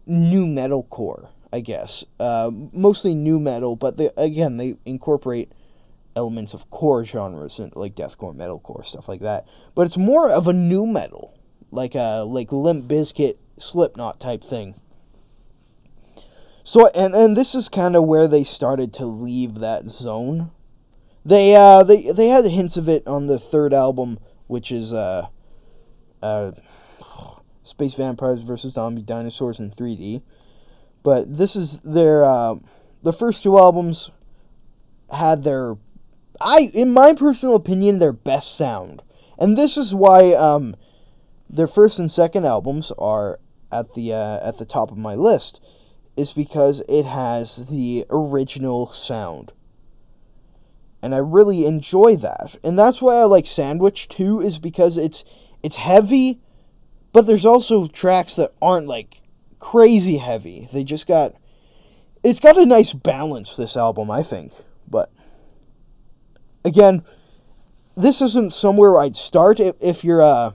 nu 0.07 0.47
metal 0.47 0.81
core, 0.81 1.29
I 1.53 1.59
guess. 1.59 2.03
Uh, 2.19 2.49
mostly 2.73 3.13
nu 3.13 3.39
metal, 3.39 3.75
but 3.75 3.97
they 3.97 4.09
again 4.17 4.57
they 4.57 4.77
incorporate 4.83 5.51
elements 6.15 6.53
of 6.53 6.69
core 6.69 7.03
genres 7.03 7.59
and 7.59 7.75
like 7.75 7.95
deathcore, 7.95 8.35
metalcore, 8.35 8.85
stuff 8.85 9.07
like 9.07 9.21
that. 9.21 9.45
But 9.73 9.87
it's 9.87 9.97
more 9.97 10.29
of 10.29 10.47
a 10.47 10.53
nu 10.53 10.85
metal, 10.85 11.37
like 11.71 11.95
a 11.95 12.23
like 12.27 12.51
Limp 12.51 12.85
Bizkit, 12.85 13.37
Slipknot 13.57 14.19
type 14.19 14.43
thing. 14.43 14.75
So 16.63 16.87
and 16.87 17.13
and 17.13 17.35
this 17.37 17.53
is 17.53 17.69
kind 17.69 17.95
of 17.95 18.05
where 18.05 18.27
they 18.27 18.43
started 18.43 18.93
to 18.93 19.05
leave 19.05 19.55
that 19.55 19.87
zone. 19.87 20.51
They 21.23 21.55
uh 21.55 21.83
they 21.83 22.11
they 22.11 22.29
had 22.29 22.45
hints 22.45 22.77
of 22.77 22.89
it 22.89 23.05
on 23.07 23.27
the 23.27 23.39
third 23.39 23.73
album, 23.73 24.19
which 24.47 24.71
is 24.71 24.93
uh 24.93 25.27
uh 26.21 26.51
Space 27.65 27.95
Vampires 27.95 28.43
versus 28.43 28.75
Zombie 28.75 29.01
Dinosaurs 29.01 29.59
in 29.59 29.71
3D. 29.71 30.21
But 31.01 31.37
this 31.37 31.55
is 31.55 31.79
their 31.81 32.23
uh, 32.23 32.55
the 33.03 33.11
first 33.11 33.43
two 33.43 33.57
albums 33.57 34.11
had 35.11 35.43
their 35.43 35.75
I, 36.41 36.71
in 36.73 36.91
my 36.91 37.13
personal 37.13 37.55
opinion, 37.55 37.99
their 37.99 38.13
best 38.13 38.55
sound, 38.55 39.01
and 39.37 39.57
this 39.57 39.77
is 39.77 39.93
why 39.93 40.33
um, 40.33 40.75
their 41.49 41.67
first 41.67 41.99
and 41.99 42.11
second 42.11 42.45
albums 42.45 42.91
are 42.97 43.39
at 43.71 43.93
the 43.93 44.13
uh, 44.13 44.39
at 44.47 44.57
the 44.57 44.65
top 44.65 44.91
of 44.91 44.97
my 44.97 45.15
list. 45.15 45.59
is 46.17 46.31
because 46.31 46.81
it 46.87 47.05
has 47.05 47.67
the 47.67 48.05
original 48.09 48.91
sound. 48.91 49.51
And 51.01 51.13
I 51.13 51.19
really 51.19 51.65
enjoy 51.65 52.15
that. 52.17 52.55
And 52.63 52.79
that's 52.79 53.01
why 53.01 53.15
I 53.15 53.25
like 53.25 53.45
Sandwich 53.45 54.07
too 54.07 54.41
is 54.41 54.57
because 54.57 54.97
it's 54.97 55.23
it's 55.61 55.75
heavy, 55.75 56.39
but 57.11 57.27
there's 57.27 57.45
also 57.45 57.87
tracks 57.87 58.35
that 58.37 58.53
aren't 58.61 58.87
like 58.87 59.21
crazy 59.59 60.17
heavy. 60.17 60.67
They 60.71 60.83
just 60.83 61.07
got 61.07 61.35
it's 62.23 62.39
got 62.39 62.57
a 62.57 62.65
nice 62.65 62.93
balance 62.93 63.55
this 63.55 63.77
album, 63.77 64.09
I 64.09 64.23
think. 64.23 64.53
Again, 66.65 67.03
this 67.95 68.21
isn't 68.21 68.53
somewhere 68.53 68.97
I'd 68.97 69.15
start 69.15 69.59
if, 69.59 69.75
if 69.79 70.03
you're 70.03 70.21
uh 70.21 70.51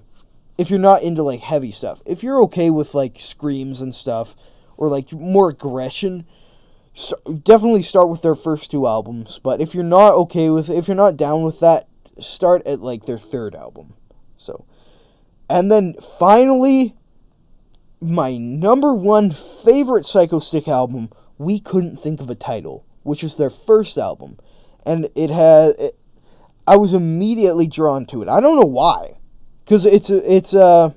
if 0.58 0.68
you're 0.68 0.78
not 0.78 1.02
into 1.02 1.22
like 1.22 1.40
heavy 1.40 1.70
stuff. 1.70 2.02
If 2.04 2.22
you're 2.22 2.42
okay 2.42 2.68
with 2.68 2.94
like 2.94 3.18
screams 3.18 3.80
and 3.80 3.94
stuff 3.94 4.36
or 4.76 4.88
like 4.88 5.12
more 5.12 5.50
aggression, 5.50 6.26
so 6.92 7.16
definitely 7.44 7.82
start 7.82 8.10
with 8.10 8.22
their 8.22 8.34
first 8.34 8.70
two 8.70 8.86
albums. 8.86 9.40
But 9.42 9.60
if 9.60 9.74
you're 9.74 9.84
not 9.84 10.14
okay 10.14 10.50
with 10.50 10.68
if 10.68 10.88
you're 10.88 10.96
not 10.96 11.16
down 11.16 11.42
with 11.42 11.60
that, 11.60 11.88
start 12.18 12.66
at 12.66 12.80
like 12.80 13.06
their 13.06 13.16
third 13.16 13.54
album. 13.54 13.94
So 14.36 14.66
and 15.48 15.70
then 15.70 15.94
finally 16.18 16.94
my 18.00 18.36
number 18.36 18.94
one 18.94 19.30
favorite 19.30 20.04
Psychostick 20.04 20.68
album, 20.68 21.10
We 21.38 21.60
Couldn't 21.60 21.98
Think 21.98 22.20
of 22.20 22.30
a 22.30 22.34
Title, 22.34 22.84
which 23.02 23.22
is 23.22 23.36
their 23.36 23.50
first 23.50 23.98
album. 23.98 24.38
And 24.86 25.10
it 25.14 25.30
has 25.30 25.74
I 26.70 26.76
was 26.76 26.94
immediately 26.94 27.66
drawn 27.66 28.06
to 28.06 28.22
it. 28.22 28.28
I 28.28 28.38
don't 28.38 28.54
know 28.54 28.68
why, 28.68 29.16
because 29.64 29.84
it's 29.84 30.08
a 30.08 30.32
it's 30.32 30.54
a 30.54 30.94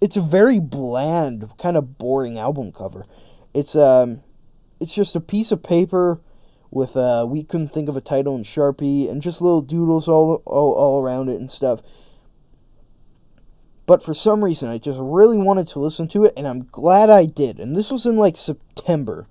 it's 0.00 0.16
a 0.16 0.22
very 0.22 0.58
bland, 0.58 1.50
kind 1.58 1.76
of 1.76 1.98
boring 1.98 2.38
album 2.38 2.72
cover. 2.72 3.04
It's 3.52 3.76
um, 3.76 4.22
it's 4.80 4.94
just 4.94 5.14
a 5.14 5.20
piece 5.20 5.52
of 5.52 5.62
paper 5.62 6.18
with 6.70 6.96
uh, 6.96 7.26
we 7.28 7.44
couldn't 7.44 7.74
think 7.74 7.90
of 7.90 7.96
a 7.96 8.00
title 8.00 8.34
in 8.34 8.42
Sharpie 8.42 9.10
and 9.10 9.20
just 9.20 9.42
little 9.42 9.60
doodles 9.60 10.08
all 10.08 10.42
all, 10.46 10.72
all 10.72 11.02
around 11.02 11.28
it 11.28 11.38
and 11.38 11.50
stuff. 11.50 11.82
But 13.84 14.02
for 14.02 14.14
some 14.14 14.42
reason, 14.42 14.70
I 14.70 14.78
just 14.78 14.98
really 14.98 15.36
wanted 15.36 15.66
to 15.68 15.78
listen 15.78 16.08
to 16.08 16.24
it, 16.24 16.32
and 16.38 16.48
I'm 16.48 16.68
glad 16.72 17.10
I 17.10 17.26
did. 17.26 17.60
And 17.60 17.76
this 17.76 17.90
was 17.90 18.06
in 18.06 18.16
like 18.16 18.38
September, 18.38 19.26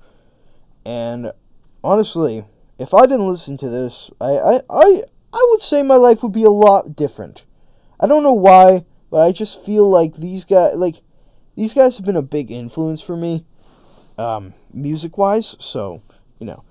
and 0.86 1.32
honestly, 1.84 2.46
if 2.78 2.94
I 2.94 3.08
didn't 3.08 3.28
listen 3.28 3.58
to 3.58 3.68
this, 3.68 4.12
I 4.22 4.30
I, 4.30 4.60
I 4.70 5.04
I 5.34 5.48
would 5.50 5.62
say 5.62 5.84
my 5.84 5.96
life 5.96 6.24
would 6.24 6.32
be 6.32 6.44
a 6.44 6.50
lot 6.50 6.96
different. 6.96 7.46
I 8.00 8.08
don't 8.08 8.24
know 8.24 8.34
why, 8.34 8.86
but 9.10 9.20
I 9.20 9.32
just 9.32 9.64
feel 9.64 9.90
like 9.90 10.16
these 10.16 10.46
guys, 10.46 10.76
like, 10.76 11.02
these 11.56 11.74
guys 11.74 11.98
have 11.98 12.06
been 12.06 12.16
a 12.16 12.22
big 12.22 12.52
influence 12.52 13.02
for 13.02 13.16
me, 13.16 13.46
um, 14.18 14.54
music 14.74 15.18
wise. 15.18 15.56
So, 15.60 16.02
you 16.40 16.46
know. 16.48 16.64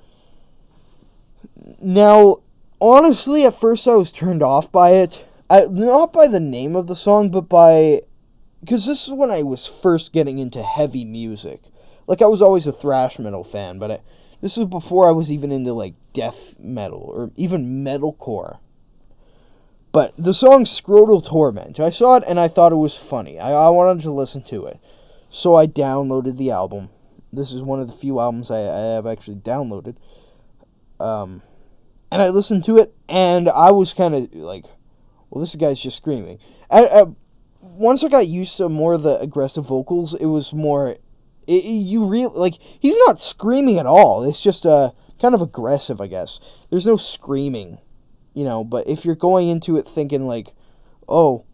Now, 1.81 2.39
honestly, 2.81 3.45
at 3.45 3.61
first 3.61 3.87
I 3.87 3.95
was 3.95 4.13
turned 4.13 4.43
off 4.43 4.71
by 4.73 4.91
it. 4.91 5.25
I, 5.49 5.67
not 5.67 6.13
by 6.13 6.27
the 6.27 6.41
name 6.41 6.77
of 6.77 6.87
the 6.87 6.97
song, 6.97 7.31
but 7.31 7.49
by. 7.49 8.03
Because 8.61 8.87
this 8.87 9.07
is 9.07 9.15
when 9.15 9.31
I 9.31 9.43
was 9.43 9.67
first 9.67 10.13
getting 10.13 10.39
into 10.39 10.63
heavy 10.63 11.05
music. 11.05 11.63
Like, 12.07 12.21
I 12.21 12.27
was 12.27 12.43
always 12.43 12.67
a 12.67 12.73
thrash 12.73 13.19
metal 13.19 13.45
fan, 13.45 13.79
but 13.79 13.91
I, 13.91 14.01
this 14.41 14.57
was 14.57 14.69
before 14.69 15.09
I 15.09 15.13
was 15.13 15.31
even 15.31 15.53
into, 15.53 15.73
like, 15.73 15.95
death 16.13 16.59
metal 16.59 17.11
or 17.15 17.31
even 17.37 17.85
metalcore. 17.85 18.59
But 19.93 20.15
the 20.17 20.35
song 20.35 20.65
Scrotal 20.65 21.25
Torment, 21.25 21.81
I 21.81 21.91
saw 21.91 22.17
it 22.17 22.25
and 22.27 22.39
I 22.39 22.49
thought 22.49 22.73
it 22.73 22.77
was 22.77 22.97
funny. 22.97 23.39
I, 23.39 23.51
I 23.51 23.69
wanted 23.71 24.03
to 24.05 24.13
listen 24.13 24.43
to 24.45 24.67
it. 24.67 24.79
So 25.29 25.57
I 25.57 25.67
downloaded 25.67 26.37
the 26.37 26.51
album. 26.51 26.91
This 27.33 27.53
is 27.53 27.63
one 27.63 27.81
of 27.81 27.87
the 27.87 27.93
few 27.93 28.21
albums 28.21 28.51
I, 28.51 28.61
I 28.61 28.95
have 28.95 29.07
actually 29.07 29.37
downloaded. 29.37 29.97
Um, 31.01 31.43
and 32.11 32.23
I 32.23 32.29
listened 32.29 32.65
to 32.65 32.79
it 32.79 32.95
and 33.09 33.49
I 33.49 33.71
was 33.73 33.93
kind 33.93 34.15
of 34.15 34.33
like, 34.35 34.67
well, 35.29 35.41
this 35.41 35.57
guy's 35.57 35.81
just 35.81 35.97
screaming. 35.97 36.39
Once 37.61 38.03
I 38.05 38.09
got 38.09 38.27
used 38.27 38.57
to 38.57 38.69
more 38.69 38.95
of 38.95 39.03
the 39.03 39.19
aggressive 39.21 39.67
vocals, 39.67 40.15
it 40.15 40.27
was 40.27 40.53
more. 40.53 40.97
It, 41.51 41.65
you 41.65 42.05
really 42.05 42.33
like 42.35 42.55
he's 42.61 42.97
not 43.07 43.19
screaming 43.19 43.79
at 43.79 43.87
all. 43.87 44.23
It's 44.23 44.41
just 44.41 44.65
uh 44.65 44.93
kind 45.21 45.35
of 45.35 45.43
aggressive, 45.43 46.01
I 46.01 46.07
guess. 46.07 46.39
There's 46.71 46.87
no 46.87 46.97
screaming, 46.97 47.79
you 48.35 48.45
know. 48.45 48.63
But 48.63 48.87
if 48.87 49.05
you're 49.05 49.17
going 49.17 49.49
into 49.49 49.77
it 49.77 49.89
thinking 49.89 50.27
like, 50.27 50.55
oh, 51.09 51.45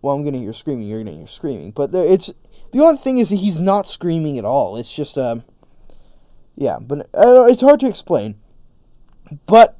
well, 0.00 0.14
I'm 0.14 0.24
gonna 0.24 0.38
hear 0.38 0.52
screaming, 0.52 0.86
you're 0.86 1.02
gonna 1.02 1.16
hear 1.16 1.26
screaming. 1.26 1.72
But 1.72 1.90
there, 1.90 2.06
it's 2.06 2.32
the 2.72 2.80
only 2.80 2.98
thing 2.98 3.18
is 3.18 3.30
he's 3.30 3.60
not 3.60 3.86
screaming 3.86 4.38
at 4.38 4.44
all. 4.44 4.76
It's 4.76 4.94
just 4.94 5.18
um, 5.18 5.42
yeah. 6.54 6.78
But 6.80 7.08
uh, 7.12 7.46
it's 7.48 7.62
hard 7.62 7.80
to 7.80 7.88
explain. 7.88 8.36
But 9.46 9.76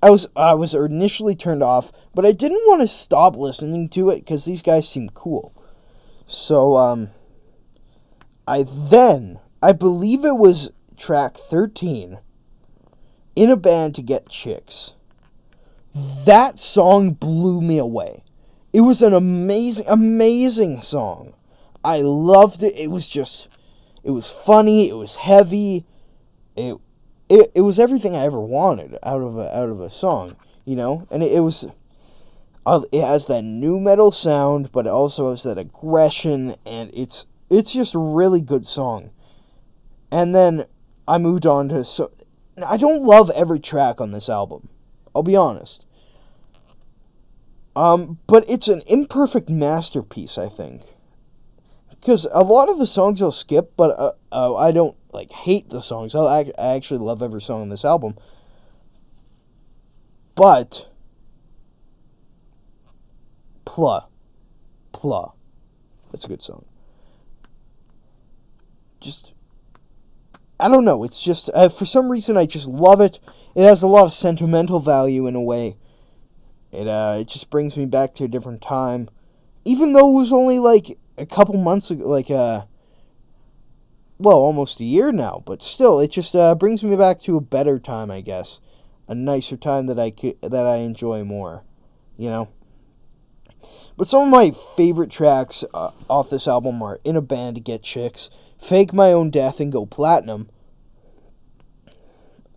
I 0.00 0.10
was 0.10 0.28
I 0.36 0.54
was 0.54 0.74
initially 0.74 1.34
turned 1.34 1.64
off, 1.64 1.90
but 2.14 2.24
I 2.24 2.30
didn't 2.30 2.66
want 2.66 2.82
to 2.82 2.88
stop 2.88 3.34
listening 3.36 3.88
to 3.90 4.10
it 4.10 4.20
because 4.20 4.44
these 4.44 4.62
guys 4.62 4.88
seem 4.88 5.10
cool. 5.10 5.52
So 6.28 6.76
um, 6.76 7.10
I 8.50 8.64
then 8.66 9.38
I 9.62 9.70
believe 9.70 10.24
it 10.24 10.36
was 10.36 10.70
track 10.96 11.36
thirteen. 11.36 12.18
In 13.36 13.48
a 13.48 13.56
band 13.56 13.94
to 13.94 14.02
get 14.02 14.28
chicks. 14.28 14.94
That 15.94 16.58
song 16.58 17.12
blew 17.12 17.60
me 17.60 17.78
away. 17.78 18.24
It 18.72 18.80
was 18.80 19.02
an 19.02 19.14
amazing, 19.14 19.86
amazing 19.88 20.82
song. 20.82 21.34
I 21.84 22.00
loved 22.00 22.64
it. 22.64 22.74
It 22.76 22.90
was 22.90 23.06
just, 23.06 23.48
it 24.02 24.10
was 24.10 24.28
funny. 24.28 24.88
It 24.88 24.94
was 24.94 25.16
heavy. 25.16 25.86
It 26.56 26.76
it, 27.28 27.52
it 27.54 27.60
was 27.60 27.78
everything 27.78 28.16
I 28.16 28.24
ever 28.24 28.40
wanted 28.40 28.98
out 29.04 29.22
of 29.22 29.38
a, 29.38 29.56
out 29.56 29.68
of 29.68 29.80
a 29.80 29.90
song, 29.90 30.36
you 30.64 30.74
know, 30.74 31.06
and 31.10 31.22
it, 31.22 31.32
it 31.32 31.40
was. 31.40 31.66
Uh, 32.66 32.82
it 32.92 33.02
has 33.02 33.26
that 33.26 33.42
nu 33.42 33.78
metal 33.80 34.10
sound, 34.10 34.72
but 34.72 34.86
it 34.86 34.90
also 34.90 35.30
has 35.30 35.44
that 35.44 35.56
aggression, 35.56 36.56
and 36.66 36.90
it's 36.92 37.26
it's 37.50 37.72
just 37.72 37.94
a 37.94 37.98
really 37.98 38.40
good 38.40 38.64
song. 38.64 39.10
And 40.10 40.34
then 40.34 40.66
I 41.06 41.18
moved 41.18 41.44
on 41.44 41.68
to 41.70 41.84
so. 41.84 42.12
I 42.64 42.76
don't 42.76 43.02
love 43.02 43.30
every 43.30 43.58
track 43.58 44.00
on 44.00 44.12
this 44.12 44.28
album. 44.28 44.68
I'll 45.14 45.22
be 45.22 45.36
honest. 45.36 45.84
Um, 47.74 48.18
but 48.26 48.44
it's 48.48 48.68
an 48.68 48.82
imperfect 48.86 49.48
masterpiece, 49.48 50.36
I 50.36 50.48
think. 50.48 50.82
Because 51.88 52.26
a 52.32 52.42
lot 52.42 52.68
of 52.68 52.78
the 52.78 52.86
songs 52.86 53.22
I'll 53.22 53.32
skip, 53.32 53.72
but 53.76 53.98
uh, 53.98 54.12
uh, 54.32 54.56
I 54.56 54.72
don't 54.72 54.96
like 55.12 55.32
hate 55.32 55.70
the 55.70 55.80
songs. 55.80 56.14
I, 56.14 56.52
I 56.58 56.74
actually 56.74 56.98
love 56.98 57.22
every 57.22 57.40
song 57.40 57.62
on 57.62 57.68
this 57.68 57.84
album. 57.84 58.16
But 60.34 60.88
Pla, 63.64 64.06
Pla, 64.92 65.32
that's 66.10 66.24
a 66.24 66.28
good 66.28 66.42
song. 66.42 66.64
Just 69.00 69.32
I 70.58 70.68
don't 70.68 70.84
know. 70.84 71.04
It's 71.04 71.20
just 71.20 71.50
uh, 71.54 71.68
for 71.68 71.86
some 71.86 72.10
reason 72.10 72.36
I 72.36 72.46
just 72.46 72.66
love 72.66 73.00
it. 73.00 73.18
It 73.54 73.64
has 73.64 73.82
a 73.82 73.86
lot 73.86 74.06
of 74.06 74.14
sentimental 74.14 74.78
value 74.78 75.26
in 75.26 75.34
a 75.34 75.40
way. 75.40 75.76
It 76.72 76.86
uh, 76.86 77.16
it 77.20 77.28
just 77.28 77.50
brings 77.50 77.76
me 77.76 77.86
back 77.86 78.14
to 78.14 78.24
a 78.24 78.28
different 78.28 78.62
time, 78.62 79.08
even 79.64 79.92
though 79.92 80.08
it 80.10 80.20
was 80.20 80.32
only 80.32 80.58
like 80.58 80.98
a 81.18 81.26
couple 81.26 81.56
months 81.56 81.90
ago, 81.90 82.06
like 82.06 82.30
uh, 82.30 82.62
well, 84.18 84.36
almost 84.36 84.80
a 84.80 84.84
year 84.84 85.10
now. 85.12 85.42
But 85.44 85.62
still, 85.62 85.98
it 85.98 86.08
just 86.08 86.36
uh, 86.36 86.54
brings 86.54 86.82
me 86.82 86.94
back 86.94 87.20
to 87.22 87.36
a 87.36 87.40
better 87.40 87.78
time, 87.78 88.10
I 88.10 88.20
guess, 88.20 88.60
a 89.08 89.14
nicer 89.14 89.56
time 89.56 89.86
that 89.86 89.98
I 89.98 90.10
could, 90.10 90.40
that 90.42 90.66
I 90.66 90.76
enjoy 90.76 91.24
more, 91.24 91.64
you 92.16 92.28
know. 92.28 92.48
But 93.96 94.06
some 94.06 94.22
of 94.22 94.28
my 94.28 94.52
favorite 94.76 95.10
tracks 95.10 95.64
uh, 95.74 95.90
off 96.08 96.30
this 96.30 96.46
album 96.46 96.82
are 96.82 97.00
"In 97.02 97.16
a 97.16 97.20
Band 97.20 97.56
to 97.56 97.60
Get 97.60 97.82
Chicks," 97.82 98.30
"Fake 98.60 98.92
My 98.92 99.12
Own 99.12 99.30
Death 99.30 99.60
and 99.60 99.72
Go 99.72 99.86
Platinum," 99.86 100.48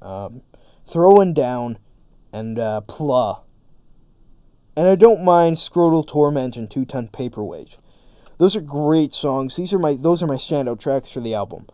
um, 0.02 0.42
"Throwing 0.88 1.34
Down," 1.34 1.78
and 2.32 2.60
uh, 2.60 2.82
"Pla." 2.82 3.42
And 4.76 4.88
I 4.88 4.96
don't 4.96 5.24
mind 5.24 5.58
"Scrotal 5.58 6.06
Torment" 6.06 6.58
and 6.58 6.70
Two 6.70 6.86
Ton 6.86 7.08
Paperweight." 7.08 7.78
Those 8.38 8.58
are 8.58 8.62
great 8.62 9.14
songs. 9.14 9.56
These 9.56 9.72
are 9.72 9.80
my 9.80 9.94
those 9.94 10.22
are 10.22 10.28
my 10.28 10.36
standout 10.36 10.80
tracks 10.80 11.10
for 11.10 11.22
the 11.22 11.34
album. 11.34 11.66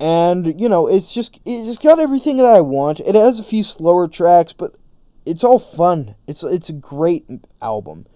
And 0.00 0.60
you 0.60 0.68
know, 0.68 0.88
it's 0.88 1.14
just 1.14 1.38
it's 1.44 1.78
got 1.78 2.00
everything 2.00 2.38
that 2.38 2.46
I 2.46 2.60
want. 2.62 2.98
It 2.98 3.14
has 3.14 3.38
a 3.38 3.44
few 3.44 3.62
slower 3.62 4.08
tracks, 4.08 4.52
but 4.52 4.76
it's 5.24 5.44
all 5.44 5.60
fun. 5.60 6.16
It's 6.26 6.42
it's 6.42 6.68
a 6.68 6.72
great 6.72 7.26
album. 7.62 8.06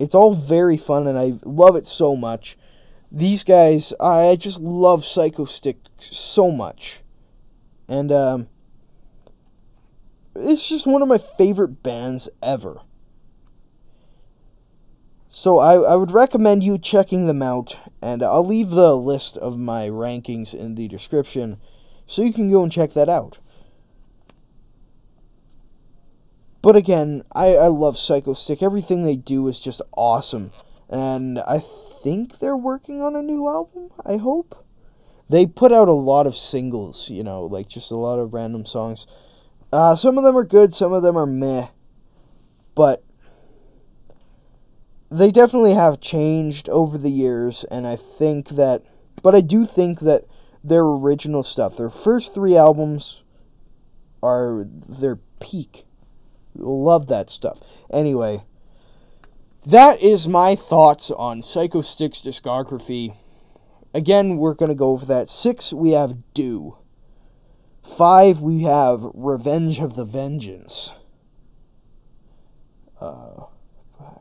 It's 0.00 0.16
all 0.16 0.34
very 0.34 0.76
fun 0.76 1.06
and 1.06 1.16
I 1.16 1.34
love 1.44 1.76
it 1.76 1.86
so 1.86 2.16
much. 2.16 2.57
These 3.10 3.44
guys, 3.44 3.92
I 4.00 4.36
just 4.36 4.60
love 4.60 5.02
Psychostick 5.02 5.76
so 5.98 6.50
much. 6.50 7.00
And 7.88 8.12
um 8.12 8.48
it's 10.34 10.68
just 10.68 10.86
one 10.86 11.02
of 11.02 11.08
my 11.08 11.18
favorite 11.18 11.82
bands 11.82 12.28
ever. 12.42 12.80
So 15.28 15.58
I, 15.58 15.74
I 15.74 15.94
would 15.94 16.10
recommend 16.10 16.64
you 16.64 16.78
checking 16.78 17.26
them 17.26 17.42
out, 17.42 17.78
and 18.00 18.22
I'll 18.22 18.46
leave 18.46 18.70
the 18.70 18.96
list 18.96 19.36
of 19.36 19.58
my 19.58 19.88
rankings 19.88 20.54
in 20.54 20.74
the 20.74 20.88
description 20.88 21.58
so 22.06 22.22
you 22.22 22.32
can 22.32 22.50
go 22.50 22.62
and 22.62 22.72
check 22.72 22.94
that 22.94 23.08
out. 23.08 23.38
But 26.62 26.76
again, 26.76 27.22
I, 27.32 27.54
I 27.54 27.66
love 27.68 27.96
Psychostick. 27.96 28.62
Everything 28.62 29.02
they 29.02 29.16
do 29.16 29.46
is 29.48 29.60
just 29.60 29.80
awesome. 29.96 30.50
And 30.88 31.38
I 31.38 31.62
think 32.08 32.38
they're 32.38 32.56
working 32.56 33.02
on 33.02 33.14
a 33.14 33.22
new 33.22 33.46
album, 33.48 33.90
I 34.04 34.16
hope. 34.16 34.64
They 35.28 35.44
put 35.44 35.72
out 35.72 35.88
a 35.88 35.92
lot 35.92 36.26
of 36.26 36.34
singles, 36.34 37.10
you 37.10 37.22
know, 37.22 37.42
like 37.42 37.68
just 37.68 37.90
a 37.90 37.96
lot 37.96 38.18
of 38.18 38.32
random 38.32 38.64
songs. 38.64 39.06
Uh, 39.70 39.94
some 39.94 40.16
of 40.16 40.24
them 40.24 40.34
are 40.34 40.44
good, 40.44 40.72
some 40.72 40.94
of 40.94 41.02
them 41.02 41.18
are 41.18 41.26
meh. 41.26 41.66
But 42.74 43.04
they 45.10 45.30
definitely 45.30 45.74
have 45.74 46.00
changed 46.00 46.70
over 46.70 46.96
the 46.96 47.10
years, 47.10 47.64
and 47.64 47.86
I 47.86 47.96
think 47.96 48.50
that. 48.50 48.82
But 49.22 49.34
I 49.34 49.42
do 49.42 49.66
think 49.66 50.00
that 50.00 50.24
their 50.64 50.84
original 50.84 51.42
stuff, 51.42 51.76
their 51.76 51.90
first 51.90 52.32
three 52.32 52.56
albums, 52.56 53.22
are 54.22 54.64
their 54.66 55.18
peak. 55.40 55.84
Love 56.54 57.08
that 57.08 57.28
stuff. 57.28 57.60
Anyway, 57.90 58.44
that 59.66 60.00
is 60.00 60.28
my 60.28 60.54
thoughts 60.54 61.10
on 61.10 61.40
Psychostick's 61.40 62.22
discography. 62.22 63.16
Again, 63.94 64.36
we're 64.36 64.54
going 64.54 64.68
to 64.68 64.74
go 64.74 64.90
over 64.90 65.06
that. 65.06 65.28
Six, 65.28 65.72
we 65.72 65.90
have 65.90 66.16
Do. 66.34 66.76
Five, 67.82 68.40
we 68.40 68.62
have 68.62 69.06
Revenge 69.14 69.80
of 69.80 69.96
the 69.96 70.04
Vengeance. 70.04 70.92
Uh, 73.00 73.44
five, 73.98 74.20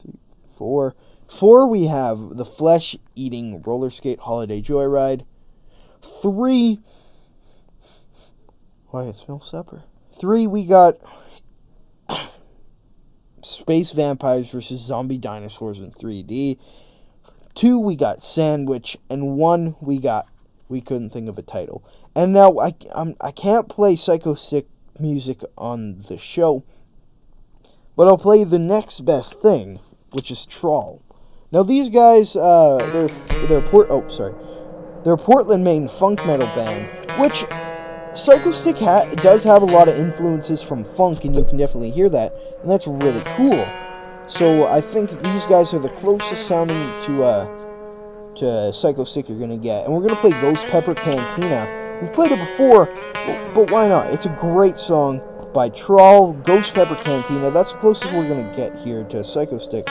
three, 0.00 0.18
four. 0.56 0.94
Four, 1.28 1.68
we 1.68 1.86
have 1.86 2.36
The 2.36 2.44
Flesh 2.44 2.96
Eating 3.14 3.62
Roller 3.62 3.90
Skate 3.90 4.20
Holiday 4.20 4.60
Joyride. 4.60 5.24
Three, 6.22 6.80
why 8.88 9.04
it 9.04 9.16
smells 9.16 9.50
supper. 9.50 9.82
Three, 10.18 10.46
we 10.46 10.64
got 10.64 10.98
Space 13.46 13.92
Vampires 13.92 14.50
versus 14.50 14.80
Zombie 14.80 15.18
Dinosaurs 15.18 15.78
in 15.78 15.92
3D. 15.92 16.58
Two, 17.54 17.78
we 17.78 17.94
got 17.94 18.20
Sandwich, 18.20 18.98
and 19.08 19.36
one, 19.36 19.76
we 19.80 19.98
got 19.98 20.26
we 20.68 20.80
couldn't 20.80 21.10
think 21.10 21.28
of 21.28 21.38
a 21.38 21.42
title. 21.42 21.84
And 22.14 22.32
now 22.32 22.58
I 22.58 22.74
I'm, 22.92 23.14
I 23.20 23.30
can't 23.30 23.68
play 23.68 23.94
Psychostick 23.94 24.66
music 24.98 25.42
on 25.56 26.02
the 26.08 26.18
show, 26.18 26.64
but 27.96 28.08
I'll 28.08 28.18
play 28.18 28.42
the 28.42 28.58
next 28.58 29.04
best 29.04 29.40
thing, 29.40 29.78
which 30.10 30.30
is 30.32 30.44
Trawl. 30.44 31.00
Now 31.52 31.62
these 31.62 31.88
guys, 31.88 32.34
uh, 32.34 32.78
they're 32.92 33.46
they're 33.46 33.68
port. 33.68 33.86
Oh, 33.90 34.08
sorry, 34.08 34.34
they're 35.04 35.16
Portland, 35.16 35.62
Maine 35.62 35.88
funk 35.88 36.26
metal 36.26 36.48
band, 36.48 36.88
which 37.20 37.44
Psychostick 38.16 38.78
ha- 38.78 39.04
does 39.16 39.44
have 39.44 39.60
a 39.60 39.66
lot 39.66 39.88
of 39.88 39.98
influences 39.98 40.62
from 40.62 40.84
funk, 40.84 41.26
and 41.26 41.36
you 41.36 41.44
can 41.44 41.58
definitely 41.58 41.90
hear 41.90 42.08
that, 42.08 42.34
and 42.62 42.70
that's 42.70 42.86
really 42.86 43.20
cool. 43.26 43.68
So 44.26 44.66
I 44.66 44.80
think 44.80 45.10
these 45.22 45.46
guys 45.46 45.74
are 45.74 45.78
the 45.78 45.90
closest 45.90 46.48
sounding 46.48 46.76
to 47.02 47.22
uh, 47.22 47.44
to 48.36 48.44
Psychostick 48.72 49.28
you're 49.28 49.38
gonna 49.38 49.58
get, 49.58 49.84
and 49.84 49.92
we're 49.92 50.00
gonna 50.00 50.18
play 50.18 50.30
Ghost 50.30 50.64
Pepper 50.68 50.94
Cantina. 50.94 52.00
We've 52.00 52.12
played 52.12 52.32
it 52.32 52.38
before, 52.38 52.86
but, 53.54 53.70
why 53.70 53.86
not? 53.86 54.06
It's 54.12 54.24
a 54.24 54.36
great 54.40 54.78
song 54.78 55.20
by 55.52 55.68
Trawl, 55.68 56.32
Ghost 56.32 56.72
Pepper 56.72 56.96
Cantina. 56.96 57.50
That's 57.50 57.72
the 57.72 57.78
closest 57.80 58.14
we're 58.14 58.28
gonna 58.28 58.50
get 58.56 58.74
here 58.78 59.04
to 59.04 59.18
Psychostick. 59.18 59.90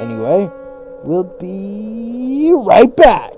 Anyway, 0.00 0.48
we'll 1.02 1.24
be 1.24 2.52
right 2.54 2.94
back. 2.94 3.32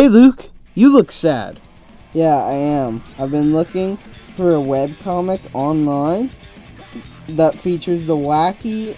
Hey, 0.00 0.08
Luke, 0.08 0.48
you 0.74 0.90
look 0.90 1.12
sad. 1.12 1.60
Yeah, 2.14 2.36
I 2.36 2.54
am. 2.54 3.02
I've 3.18 3.30
been 3.30 3.52
looking 3.52 3.98
for 4.34 4.54
a 4.54 4.58
webcomic 4.58 5.40
online 5.52 6.30
that 7.28 7.54
features 7.54 8.06
the 8.06 8.16
wacky 8.16 8.96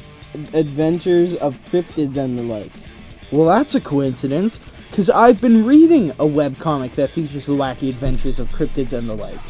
adventures 0.54 1.34
of 1.34 1.58
cryptids 1.64 2.16
and 2.16 2.38
the 2.38 2.44
like. 2.44 2.70
Well, 3.32 3.46
that's 3.46 3.74
a 3.74 3.80
coincidence, 3.80 4.60
because 4.90 5.10
I've 5.10 5.40
been 5.40 5.66
reading 5.66 6.10
a 6.10 6.24
webcomic 6.24 6.92
that 6.92 7.10
features 7.10 7.46
the 7.46 7.54
wacky 7.54 7.88
adventures 7.88 8.38
of 8.38 8.48
cryptids 8.50 8.92
and 8.96 9.08
the 9.08 9.16
like. 9.16 9.40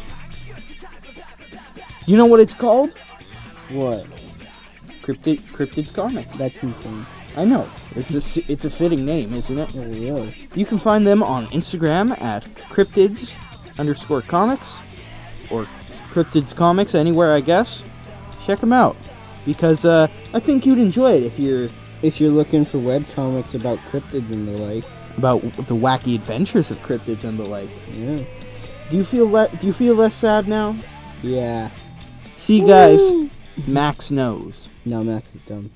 You 2.07 2.17
know 2.17 2.25
what 2.25 2.39
it's 2.39 2.55
called? 2.55 2.97
What? 3.69 4.07
Cryptid 5.03 5.39
Cryptids 5.51 5.93
Comic. 5.93 6.27
That's 6.31 6.63
insane. 6.63 7.05
I 7.35 7.45
know. 7.45 7.67
It's 7.95 8.13
a 8.37 8.51
it's 8.51 8.65
a 8.65 8.69
fitting 8.69 9.05
name, 9.05 9.33
isn't 9.33 9.57
it? 9.57 9.69
Really? 9.73 10.33
You 10.55 10.65
can 10.65 10.77
find 10.79 11.05
them 11.05 11.23
on 11.23 11.47
Instagram 11.47 12.19
at 12.21 12.43
cryptids 12.69 13.33
underscore 13.79 14.21
comics 14.21 14.79
or 15.49 15.65
cryptids 16.11 16.55
comics 16.55 16.93
anywhere, 16.95 17.33
I 17.33 17.41
guess. 17.41 17.81
Check 18.45 18.59
them 18.59 18.73
out 18.73 18.95
because 19.45 19.83
uh, 19.85 20.07
I 20.33 20.39
think 20.39 20.65
you'd 20.65 20.77
enjoy 20.77 21.13
it 21.17 21.23
if 21.23 21.39
you're 21.39 21.69
If 22.03 22.19
you're 22.19 22.31
looking 22.31 22.65
for 22.65 22.77
web 22.79 23.05
comics 23.15 23.55
about 23.55 23.79
cryptids 23.89 24.29
and 24.29 24.45
the 24.47 24.57
like, 24.57 24.83
about 25.17 25.41
the 25.41 25.75
wacky 25.75 26.15
adventures 26.15 26.69
of 26.69 26.77
cryptids 26.83 27.23
and 27.23 27.39
the 27.39 27.45
like. 27.45 27.69
yeah. 27.91 28.23
Do 28.89 28.97
you 28.97 29.03
feel 29.05 29.27
le- 29.29 29.49
Do 29.59 29.65
you 29.67 29.73
feel 29.73 29.95
less 29.95 30.13
sad 30.13 30.47
now? 30.47 30.75
Yeah. 31.23 31.69
See, 32.35 32.59
guys, 32.61 33.01
Max 33.65 34.11
knows. 34.11 34.69
No, 34.85 35.03
Max 35.03 35.33
is 35.33 35.41
dumb. 35.41 35.71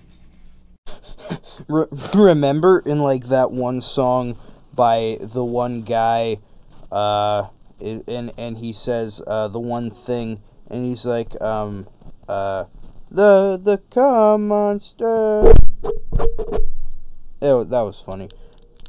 Re- 1.67 1.86
remember 2.13 2.80
in 2.80 2.99
like 2.99 3.28
that 3.28 3.51
one 3.51 3.82
song 3.82 4.38
by 4.73 5.17
the 5.19 5.43
one 5.43 5.82
guy, 5.82 6.39
uh, 6.91 7.47
and 7.80 8.32
and 8.38 8.57
he 8.57 8.73
says 8.73 9.21
uh, 9.25 9.47
the 9.47 9.59
one 9.59 9.89
thing, 9.89 10.41
and 10.69 10.86
he's 10.86 11.05
like, 11.05 11.39
um, 11.41 11.88
uh, 12.28 12.65
the 13.09 13.59
the 13.61 13.80
cum 13.89 14.47
monster. 14.47 15.53
Oh, 17.41 17.63
that 17.63 17.82
was 17.82 18.01
funny. 18.01 18.30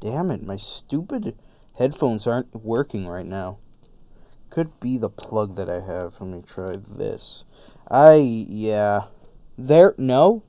Damn 0.01 0.30
it, 0.30 0.43
my 0.45 0.57
stupid 0.57 1.36
headphones 1.76 2.26
aren't 2.26 2.55
working 2.55 3.07
right 3.07 3.26
now. 3.26 3.59
Could 4.51 4.80
be 4.80 4.97
the 4.97 5.11
plug 5.11 5.57
that 5.57 5.68
I 5.68 5.80
have. 5.80 6.16
Let 6.20 6.30
me 6.30 6.43
try 6.47 6.76
this. 6.76 7.45
I 7.91 8.14
yeah. 8.14 9.03
There 9.57 9.95
no. 9.99 10.45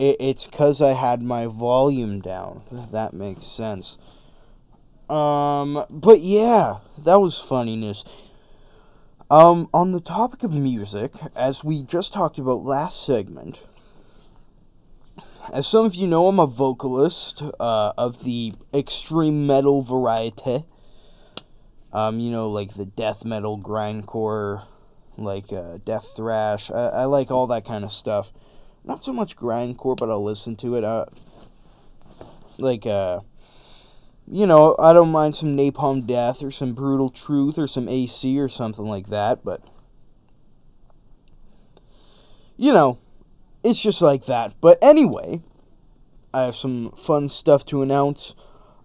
It, 0.00 0.16
it's 0.18 0.46
because 0.46 0.80
I 0.80 0.94
had 0.94 1.22
my 1.22 1.46
volume 1.46 2.20
down. 2.20 2.62
That 2.90 3.12
makes 3.12 3.44
sense. 3.44 3.98
Um, 5.10 5.84
but 5.90 6.20
yeah, 6.20 6.78
that 6.96 7.20
was 7.20 7.38
funniness. 7.38 8.02
Um, 9.30 9.68
on 9.74 9.92
the 9.92 10.00
topic 10.00 10.42
of 10.42 10.52
music, 10.52 11.12
as 11.36 11.62
we 11.62 11.82
just 11.82 12.14
talked 12.14 12.38
about 12.38 12.64
last 12.64 13.04
segment, 13.04 13.62
as 15.52 15.66
some 15.66 15.84
of 15.84 15.94
you 15.94 16.06
know, 16.06 16.28
I'm 16.28 16.38
a 16.38 16.46
vocalist 16.46 17.42
uh, 17.60 17.92
of 17.98 18.24
the 18.24 18.54
extreme 18.72 19.46
metal 19.46 19.82
variety. 19.82 20.64
Um, 21.92 22.20
you 22.20 22.30
know, 22.30 22.48
like 22.48 22.74
the 22.74 22.86
death 22.86 23.24
metal, 23.24 23.58
grindcore, 23.58 24.64
like 25.18 25.52
uh, 25.52 25.78
death 25.84 26.06
thrash. 26.16 26.70
I, 26.70 26.86
I 26.86 27.04
like 27.04 27.30
all 27.30 27.48
that 27.48 27.66
kind 27.66 27.84
of 27.84 27.92
stuff 27.92 28.32
not 28.84 29.04
so 29.04 29.12
much 29.12 29.36
grindcore, 29.36 29.96
but 29.96 30.10
I'll 30.10 30.24
listen 30.24 30.56
to 30.56 30.76
it. 30.76 30.84
Uh, 30.84 31.06
like, 32.58 32.86
uh, 32.86 33.20
you 34.26 34.46
know, 34.46 34.76
I 34.78 34.92
don't 34.92 35.10
mind 35.10 35.34
some 35.34 35.56
Napalm 35.56 36.06
Death 36.06 36.42
or 36.42 36.50
some 36.50 36.72
Brutal 36.72 37.10
Truth 37.10 37.58
or 37.58 37.66
some 37.66 37.88
AC 37.88 38.38
or 38.38 38.48
something 38.48 38.86
like 38.86 39.08
that, 39.08 39.44
but, 39.44 39.62
you 42.56 42.72
know, 42.72 42.98
it's 43.62 43.80
just 43.80 44.00
like 44.00 44.26
that. 44.26 44.54
But 44.60 44.78
anyway, 44.82 45.42
I 46.32 46.42
have 46.42 46.56
some 46.56 46.92
fun 46.92 47.28
stuff 47.28 47.64
to 47.66 47.82
announce. 47.82 48.34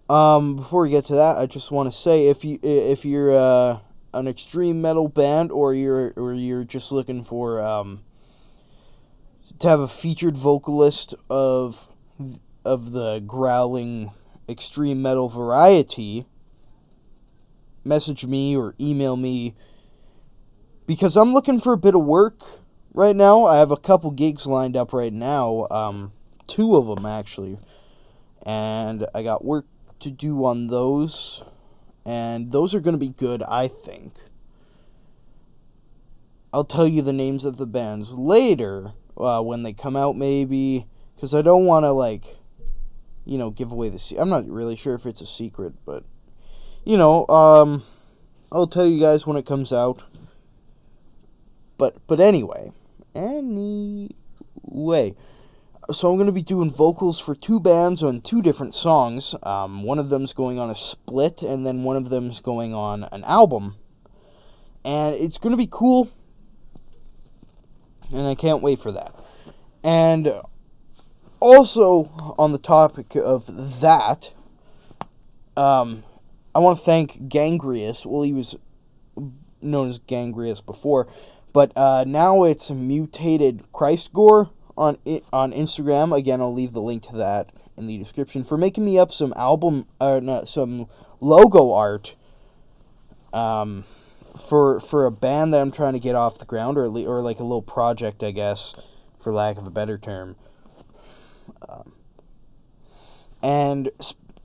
Um, 0.08 0.56
before 0.56 0.82
we 0.82 0.90
get 0.90 1.06
to 1.06 1.14
that, 1.14 1.36
I 1.36 1.46
just 1.46 1.70
want 1.70 1.92
to 1.92 1.98
say 1.98 2.28
if 2.28 2.44
you 2.44 2.58
if 2.62 3.04
you're 3.04 3.36
uh, 3.36 3.78
an 4.14 4.28
extreme 4.28 4.80
metal 4.80 5.08
band 5.08 5.50
or 5.50 5.74
you're 5.74 6.12
or 6.16 6.34
you're 6.34 6.64
just 6.64 6.92
looking 6.92 7.24
for 7.24 7.60
um, 7.60 8.02
to 9.58 9.68
have 9.68 9.80
a 9.80 9.88
featured 9.88 10.36
vocalist 10.36 11.14
of 11.30 11.88
of 12.64 12.92
the 12.92 13.20
growling 13.20 14.10
extreme 14.48 15.00
metal 15.00 15.28
variety 15.28 16.26
message 17.84 18.24
me 18.26 18.56
or 18.56 18.74
email 18.80 19.16
me 19.16 19.54
because 20.86 21.16
I'm 21.16 21.32
looking 21.32 21.60
for 21.60 21.72
a 21.72 21.78
bit 21.78 21.94
of 21.94 22.02
work 22.02 22.42
right 22.92 23.14
now. 23.14 23.46
I 23.46 23.56
have 23.58 23.70
a 23.70 23.76
couple 23.76 24.10
gigs 24.10 24.46
lined 24.46 24.76
up 24.76 24.92
right 24.92 25.12
now, 25.12 25.66
um 25.70 26.12
two 26.46 26.76
of 26.76 26.86
them 26.86 27.06
actually. 27.06 27.58
And 28.44 29.06
I 29.14 29.22
got 29.22 29.44
work 29.44 29.66
to 30.00 30.10
do 30.10 30.44
on 30.44 30.68
those 30.68 31.42
and 32.04 32.52
those 32.52 32.74
are 32.74 32.80
going 32.80 32.94
to 32.94 32.98
be 32.98 33.08
good, 33.08 33.42
I 33.42 33.66
think. 33.66 34.14
I'll 36.52 36.64
tell 36.64 36.86
you 36.86 37.02
the 37.02 37.12
names 37.12 37.44
of 37.44 37.56
the 37.56 37.66
bands 37.66 38.12
later 38.12 38.92
uh, 39.16 39.40
when 39.40 39.62
they 39.62 39.72
come 39.72 39.96
out, 39.96 40.16
maybe, 40.16 40.86
because 41.14 41.34
I 41.34 41.42
don't 41.42 41.64
want 41.64 41.84
to 41.84 41.92
like, 41.92 42.36
you 43.24 43.38
know, 43.38 43.50
give 43.50 43.72
away 43.72 43.88
the. 43.88 43.98
Se- 43.98 44.16
I'm 44.16 44.28
not 44.28 44.48
really 44.48 44.76
sure 44.76 44.94
if 44.94 45.06
it's 45.06 45.20
a 45.20 45.26
secret, 45.26 45.74
but 45.84 46.04
you 46.84 46.96
know, 46.96 47.26
um, 47.28 47.84
I'll 48.52 48.66
tell 48.66 48.86
you 48.86 49.00
guys 49.00 49.26
when 49.26 49.36
it 49.36 49.46
comes 49.46 49.72
out. 49.72 50.02
But 51.78 52.06
but 52.06 52.20
anyway, 52.20 52.72
anyway, 53.14 55.14
so 55.92 56.10
I'm 56.10 56.18
gonna 56.18 56.32
be 56.32 56.42
doing 56.42 56.70
vocals 56.70 57.20
for 57.20 57.34
two 57.34 57.60
bands 57.60 58.02
on 58.02 58.20
two 58.20 58.40
different 58.40 58.74
songs. 58.74 59.34
Um, 59.42 59.82
one 59.82 59.98
of 59.98 60.08
them's 60.08 60.32
going 60.32 60.58
on 60.58 60.70
a 60.70 60.76
split, 60.76 61.42
and 61.42 61.66
then 61.66 61.84
one 61.84 61.96
of 61.96 62.08
them's 62.08 62.40
going 62.40 62.72
on 62.72 63.04
an 63.12 63.24
album, 63.24 63.76
and 64.84 65.14
it's 65.16 65.38
gonna 65.38 65.56
be 65.56 65.68
cool 65.70 66.08
and 68.12 68.26
I 68.26 68.34
can't 68.34 68.62
wait 68.62 68.80
for 68.80 68.92
that. 68.92 69.14
And 69.82 70.32
also 71.40 72.34
on 72.38 72.52
the 72.52 72.58
topic 72.58 73.14
of 73.14 73.80
that, 73.80 74.32
um, 75.56 76.04
I 76.54 76.58
want 76.58 76.78
to 76.78 76.84
thank 76.84 77.28
Gangrius. 77.28 78.04
Well, 78.06 78.22
he 78.22 78.32
was 78.32 78.56
known 79.60 79.88
as 79.88 79.98
Gangrius 79.98 80.64
before, 80.64 81.08
but 81.52 81.72
uh, 81.76 82.04
now 82.06 82.44
it's 82.44 82.70
mutated 82.70 83.64
Christ 83.72 84.12
Gore 84.12 84.50
on 84.76 84.98
i- 85.06 85.22
on 85.32 85.52
Instagram. 85.52 86.16
Again, 86.16 86.40
I'll 86.40 86.52
leave 86.52 86.72
the 86.72 86.82
link 86.82 87.02
to 87.04 87.16
that 87.16 87.50
in 87.76 87.86
the 87.86 87.98
description 87.98 88.44
for 88.44 88.56
making 88.56 88.84
me 88.84 88.98
up 88.98 89.12
some 89.12 89.32
album, 89.36 89.86
uh, 90.00 90.20
no, 90.22 90.44
some 90.44 90.86
logo 91.20 91.72
art. 91.72 92.14
Um, 93.32 93.84
for 94.36 94.80
for 94.80 95.06
a 95.06 95.10
band 95.10 95.52
that 95.52 95.60
I'm 95.60 95.70
trying 95.70 95.94
to 95.94 95.98
get 95.98 96.14
off 96.14 96.38
the 96.38 96.44
ground, 96.44 96.78
or 96.78 96.88
le- 96.88 97.06
or 97.06 97.20
like 97.20 97.40
a 97.40 97.44
little 97.44 97.62
project, 97.62 98.22
I 98.22 98.30
guess, 98.30 98.74
for 99.18 99.32
lack 99.32 99.58
of 99.58 99.66
a 99.66 99.70
better 99.70 99.98
term. 99.98 100.36
Um, 101.68 101.92
and 103.42 103.90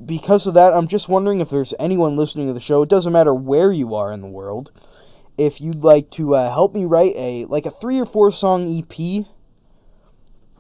because 0.03 0.47
of 0.47 0.53
that, 0.55 0.73
I'm 0.73 0.87
just 0.87 1.09
wondering 1.09 1.39
if 1.39 1.49
there's 1.49 1.73
anyone 1.79 2.15
listening 2.15 2.47
to 2.47 2.53
the 2.53 2.59
show. 2.59 2.81
It 2.81 2.89
doesn't 2.89 3.13
matter 3.13 3.33
where 3.33 3.71
you 3.71 3.95
are 3.95 4.11
in 4.11 4.21
the 4.21 4.27
world. 4.27 4.71
If 5.37 5.61
you'd 5.61 5.83
like 5.83 6.11
to 6.11 6.35
uh, 6.35 6.51
help 6.51 6.73
me 6.73 6.85
write 6.85 7.13
a 7.15 7.45
like 7.45 7.65
a 7.65 7.71
three 7.71 7.99
or 7.99 8.05
four 8.05 8.31
song 8.31 8.67
EP, 8.67 9.25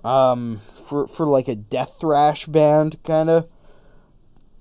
um, 0.03 0.61
for 0.87 1.07
for 1.07 1.25
like 1.25 1.47
a 1.47 1.55
death 1.55 1.97
thrash 1.99 2.45
band 2.45 2.97
kind 3.03 3.29
of 3.29 3.47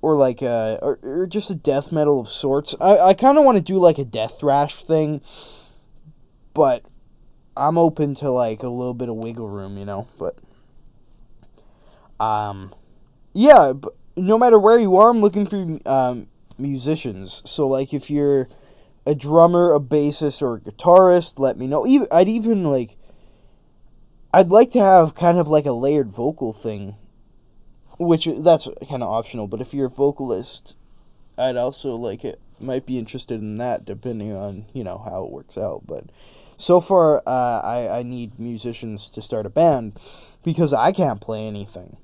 or 0.02 0.16
like 0.16 0.42
a 0.42 0.78
or, 0.82 0.98
or 1.02 1.26
just 1.26 1.50
a 1.50 1.54
death 1.54 1.92
metal 1.92 2.20
of 2.20 2.28
sorts. 2.28 2.74
I 2.80 2.98
I 2.98 3.14
kind 3.14 3.38
of 3.38 3.44
want 3.44 3.58
to 3.58 3.62
do 3.62 3.78
like 3.78 3.98
a 3.98 4.04
death 4.04 4.40
thrash 4.40 4.82
thing, 4.84 5.20
but 6.54 6.84
I'm 7.56 7.76
open 7.78 8.14
to 8.16 8.30
like 8.30 8.62
a 8.62 8.68
little 8.68 8.94
bit 8.94 9.08
of 9.08 9.16
wiggle 9.16 9.48
room, 9.48 9.76
you 9.76 9.84
know. 9.84 10.06
But 10.18 10.38
um, 12.24 12.74
yeah, 13.32 13.72
but 13.74 13.94
no 14.16 14.38
matter 14.38 14.58
where 14.58 14.78
you 14.78 14.96
are, 14.96 15.10
I'm 15.10 15.20
looking 15.20 15.46
for 15.46 15.78
um 15.88 16.28
musicians. 16.58 17.42
So 17.44 17.68
like 17.68 17.92
if 17.92 18.10
you're 18.10 18.48
a 19.06 19.14
drummer, 19.14 19.72
a 19.72 19.80
bassist, 19.80 20.42
or 20.42 20.56
a 20.56 20.60
guitarist, 20.60 21.38
let 21.38 21.58
me 21.58 21.66
know. 21.66 21.86
Even 21.86 22.08
I'd 22.10 22.28
even 22.28 22.64
like. 22.64 22.96
I'd 24.32 24.50
like 24.50 24.70
to 24.70 24.78
have 24.78 25.16
kind 25.16 25.38
of 25.38 25.48
like 25.48 25.66
a 25.66 25.72
layered 25.72 26.12
vocal 26.12 26.52
thing 26.52 26.94
which 28.00 28.26
that's 28.38 28.66
kind 28.88 29.02
of 29.02 29.10
optional. 29.10 29.46
But 29.46 29.60
if 29.60 29.74
you're 29.74 29.86
a 29.86 29.90
vocalist, 29.90 30.74
I'd 31.38 31.56
also 31.56 31.94
like 31.94 32.24
it. 32.24 32.40
Might 32.58 32.84
be 32.84 32.98
interested 32.98 33.40
in 33.40 33.56
that, 33.58 33.84
depending 33.84 34.34
on 34.34 34.66
you 34.72 34.84
know 34.84 34.98
how 35.04 35.24
it 35.24 35.30
works 35.30 35.56
out. 35.56 35.82
But 35.86 36.04
so 36.58 36.80
far, 36.80 37.22
uh, 37.26 37.60
I 37.62 37.98
I 37.98 38.02
need 38.02 38.38
musicians 38.38 39.10
to 39.10 39.22
start 39.22 39.46
a 39.46 39.50
band 39.50 39.98
because 40.42 40.72
I 40.72 40.92
can't 40.92 41.20
play 41.20 41.46
anything. 41.46 41.96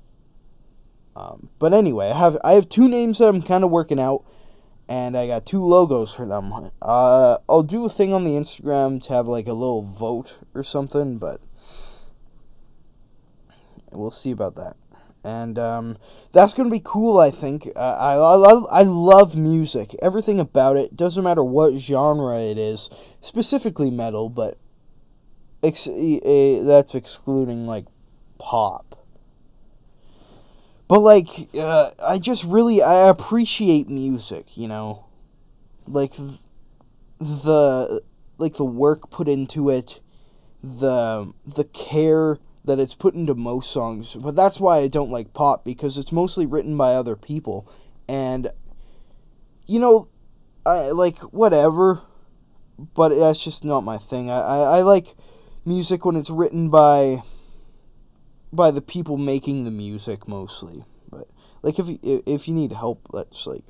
Um, 1.15 1.49
but 1.59 1.73
anyway, 1.73 2.09
I 2.09 2.17
have 2.17 2.37
I 2.43 2.51
have 2.53 2.69
two 2.69 2.87
names 2.87 3.17
that 3.17 3.27
I'm 3.27 3.41
kind 3.41 3.63
of 3.63 3.71
working 3.71 3.99
out, 3.99 4.23
and 4.87 5.17
I 5.17 5.27
got 5.27 5.45
two 5.45 5.65
logos 5.65 6.13
for 6.13 6.25
them. 6.25 6.71
Uh, 6.81 7.37
I'll 7.49 7.63
do 7.63 7.85
a 7.85 7.89
thing 7.89 8.13
on 8.13 8.23
the 8.23 8.31
Instagram 8.31 9.03
to 9.03 9.13
have 9.13 9.27
like 9.27 9.47
a 9.47 9.53
little 9.53 9.83
vote 9.83 10.37
or 10.55 10.63
something, 10.63 11.17
but 11.17 11.41
we'll 13.91 14.11
see 14.11 14.31
about 14.31 14.55
that. 14.55 14.75
And 15.27 15.59
um, 15.59 15.97
that's 16.31 16.53
gonna 16.53 16.69
be 16.69 16.81
cool. 16.81 17.19
I 17.19 17.31
think. 17.31 17.67
Uh, 17.75 17.79
I, 17.79 18.13
I 18.13 18.35
love 18.35 18.65
I 18.71 18.83
love 18.83 19.35
music. 19.35 19.93
Everything 20.01 20.39
about 20.39 20.77
it 20.77 20.95
doesn't 20.95 21.21
matter 21.21 21.43
what 21.43 21.73
genre 21.73 22.39
it 22.39 22.57
is, 22.57 22.89
specifically 23.19 23.91
metal, 23.91 24.29
but 24.29 24.57
ex- 25.61 25.83
that's 25.83 26.95
excluding 26.95 27.65
like 27.67 27.87
pop. 28.39 29.05
But 30.87 31.01
like, 31.01 31.53
uh, 31.53 31.91
I 32.01 32.19
just 32.19 32.45
really 32.45 32.81
I 32.81 33.09
appreciate 33.09 33.89
music. 33.89 34.55
You 34.55 34.69
know, 34.69 35.07
like 35.85 36.15
th- 36.15 36.39
the 37.19 38.01
like 38.37 38.53
the 38.53 38.63
work 38.63 39.09
put 39.09 39.27
into 39.27 39.69
it, 39.71 39.99
the 40.63 41.33
the 41.45 41.65
care 41.65 42.39
that 42.67 42.79
it's 42.79 42.93
put 42.93 43.15
into 43.15 43.33
most 43.33 43.71
songs. 43.71 44.15
But 44.15 44.35
that's 44.35 44.59
why 44.59 44.77
I 44.77 44.87
don't 44.87 45.09
like 45.09 45.33
pop 45.33 45.65
because 45.65 45.97
it's 45.97 46.11
mostly 46.11 46.45
written 46.45 46.77
by 46.77 46.93
other 46.93 47.15
people, 47.15 47.67
and 48.07 48.49
you 49.65 49.79
know, 49.79 50.09
I 50.65 50.91
like 50.91 51.19
whatever, 51.19 52.01
but 52.77 53.09
that's 53.09 53.39
just 53.39 53.65
not 53.65 53.81
my 53.83 53.97
thing. 53.97 54.29
I 54.29 54.39
I, 54.39 54.57
I 54.77 54.81
like 54.81 55.15
music 55.65 56.05
when 56.05 56.15
it's 56.15 56.29
written 56.29 56.69
by 56.69 57.23
by 58.53 58.71
the 58.71 58.81
people 58.81 59.17
making 59.17 59.65
the 59.65 59.71
music 59.71 60.27
mostly. 60.27 60.85
But 61.09 61.27
like 61.61 61.79
if 61.79 61.87
you, 61.87 62.23
if 62.25 62.47
you 62.47 62.53
need 62.53 62.71
help, 62.71 63.07
that's 63.13 63.47
like 63.47 63.63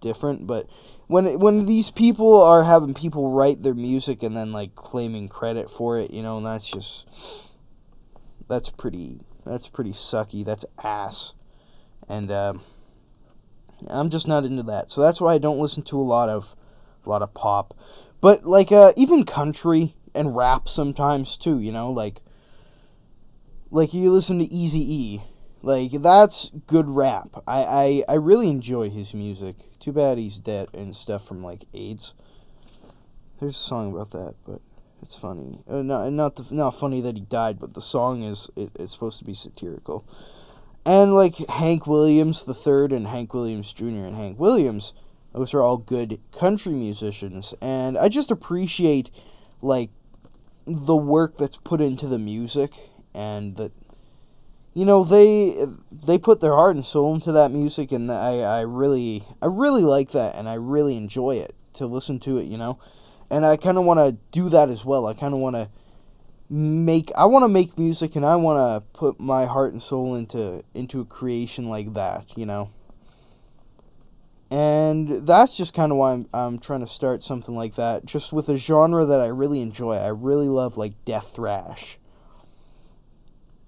different. 0.00 0.46
But 0.46 0.68
when 1.06 1.38
when 1.38 1.66
these 1.66 1.90
people 1.90 2.42
are 2.42 2.64
having 2.64 2.94
people 2.94 3.30
write 3.30 3.62
their 3.62 3.74
music 3.74 4.22
and 4.22 4.36
then 4.36 4.52
like 4.52 4.74
claiming 4.74 5.28
credit 5.28 5.70
for 5.70 5.98
it, 5.98 6.10
you 6.10 6.22
know, 6.22 6.40
that's 6.40 6.68
just 6.68 7.06
that's 8.48 8.70
pretty 8.70 9.20
that's 9.44 9.68
pretty 9.68 9.92
sucky. 9.92 10.44
That's 10.44 10.66
ass. 10.82 11.32
And 12.08 12.30
um, 12.30 12.62
I'm 13.86 14.10
just 14.10 14.28
not 14.28 14.44
into 14.44 14.62
that. 14.64 14.90
So 14.90 15.00
that's 15.00 15.20
why 15.20 15.34
I 15.34 15.38
don't 15.38 15.58
listen 15.58 15.82
to 15.84 16.00
a 16.00 16.02
lot 16.02 16.28
of 16.28 16.54
a 17.04 17.08
lot 17.08 17.22
of 17.22 17.34
pop. 17.34 17.74
But 18.20 18.44
like 18.44 18.72
uh, 18.72 18.92
even 18.96 19.24
country 19.24 19.94
and 20.14 20.36
rap 20.36 20.68
sometimes 20.68 21.36
too, 21.36 21.60
you 21.60 21.72
know, 21.72 21.90
like 21.90 22.22
like 23.70 23.94
you 23.94 24.10
listen 24.10 24.38
to 24.38 24.52
Easy 24.52 24.80
E. 24.80 25.22
Like 25.62 25.90
that's 26.02 26.50
good 26.66 26.88
rap. 26.88 27.42
I, 27.46 27.64
I 27.64 28.04
I 28.08 28.14
really 28.14 28.48
enjoy 28.48 28.90
his 28.90 29.14
music. 29.14 29.56
Too 29.78 29.92
bad 29.92 30.18
he's 30.18 30.38
dead 30.38 30.68
and 30.72 30.94
stuff 30.94 31.26
from 31.26 31.42
like 31.42 31.64
AIDS. 31.74 32.14
There's 33.40 33.56
a 33.56 33.58
song 33.58 33.92
about 33.92 34.10
that, 34.10 34.34
but 34.44 34.60
it's 35.02 35.14
funny. 35.14 35.60
Uh, 35.68 35.82
not 35.82 36.12
not 36.12 36.36
the, 36.36 36.54
not 36.54 36.78
funny 36.78 37.00
that 37.00 37.16
he 37.16 37.22
died, 37.22 37.58
but 37.58 37.74
the 37.74 37.82
song 37.82 38.22
is 38.22 38.50
is, 38.56 38.90
supposed 38.90 39.18
to 39.18 39.24
be 39.24 39.34
satirical. 39.34 40.04
And 40.84 41.14
like 41.14 41.36
Hank 41.48 41.86
Williams 41.86 42.44
the 42.44 42.54
third 42.54 42.92
and 42.92 43.06
Hank 43.06 43.34
Williams 43.34 43.72
Jr. 43.72 43.84
and 43.84 44.16
Hank 44.16 44.38
Williams, 44.38 44.92
those 45.32 45.54
are 45.54 45.62
all 45.62 45.76
good 45.76 46.20
country 46.32 46.72
musicians, 46.72 47.54
and 47.60 47.96
I 47.96 48.08
just 48.08 48.30
appreciate 48.30 49.10
like 49.62 49.90
the 50.66 50.96
work 50.96 51.38
that's 51.38 51.56
put 51.56 51.80
into 51.80 52.06
the 52.06 52.18
music 52.18 52.72
and 53.14 53.56
that 53.56 53.72
you 54.74 54.84
know 54.84 55.02
they 55.02 55.66
they 55.90 56.18
put 56.18 56.40
their 56.40 56.52
heart 56.52 56.76
and 56.76 56.84
soul 56.84 57.14
into 57.14 57.32
that 57.32 57.50
music 57.50 57.90
and 57.90 58.10
I, 58.12 58.40
I 58.40 58.60
really 58.60 59.24
I 59.42 59.46
really 59.46 59.82
like 59.82 60.10
that 60.12 60.36
and 60.36 60.48
I 60.48 60.54
really 60.54 60.96
enjoy 60.96 61.36
it 61.36 61.54
to 61.74 61.86
listen 61.86 62.20
to 62.20 62.38
it 62.38 62.44
you 62.44 62.58
know 62.58 62.78
and 63.30 63.44
I 63.44 63.56
kind 63.56 63.78
of 63.78 63.84
want 63.84 63.98
to 63.98 64.16
do 64.32 64.48
that 64.48 64.68
as 64.68 64.84
well. 64.84 65.06
I 65.06 65.14
kind 65.14 65.34
of 65.34 65.40
want 65.40 65.56
to 65.56 65.68
make 66.50 67.10
I 67.16 67.26
want 67.26 67.42
to 67.44 67.48
make 67.48 67.78
music 67.78 68.16
and 68.16 68.24
I 68.24 68.36
want 68.36 68.58
to 68.58 68.98
put 68.98 69.20
my 69.20 69.44
heart 69.44 69.72
and 69.72 69.82
soul 69.82 70.14
into 70.14 70.64
into 70.72 71.00
a 71.00 71.04
creation 71.04 71.68
like 71.68 71.92
that 71.94 72.36
you 72.36 72.46
know? 72.46 72.70
And 74.50 75.26
that's 75.26 75.54
just 75.54 75.74
kind 75.74 75.92
of 75.92 75.98
why 75.98 76.12
I'm, 76.12 76.26
I'm 76.32 76.58
trying 76.58 76.80
to 76.80 76.86
start 76.86 77.22
something 77.22 77.54
like 77.54 77.74
that 77.74 78.06
just 78.06 78.32
with 78.32 78.48
a 78.48 78.56
genre 78.56 79.04
that 79.04 79.20
I 79.20 79.26
really 79.26 79.60
enjoy. 79.60 79.96
I 79.96 80.08
really 80.08 80.48
love 80.48 80.78
like 80.78 81.04
death 81.04 81.34
thrash. 81.34 81.98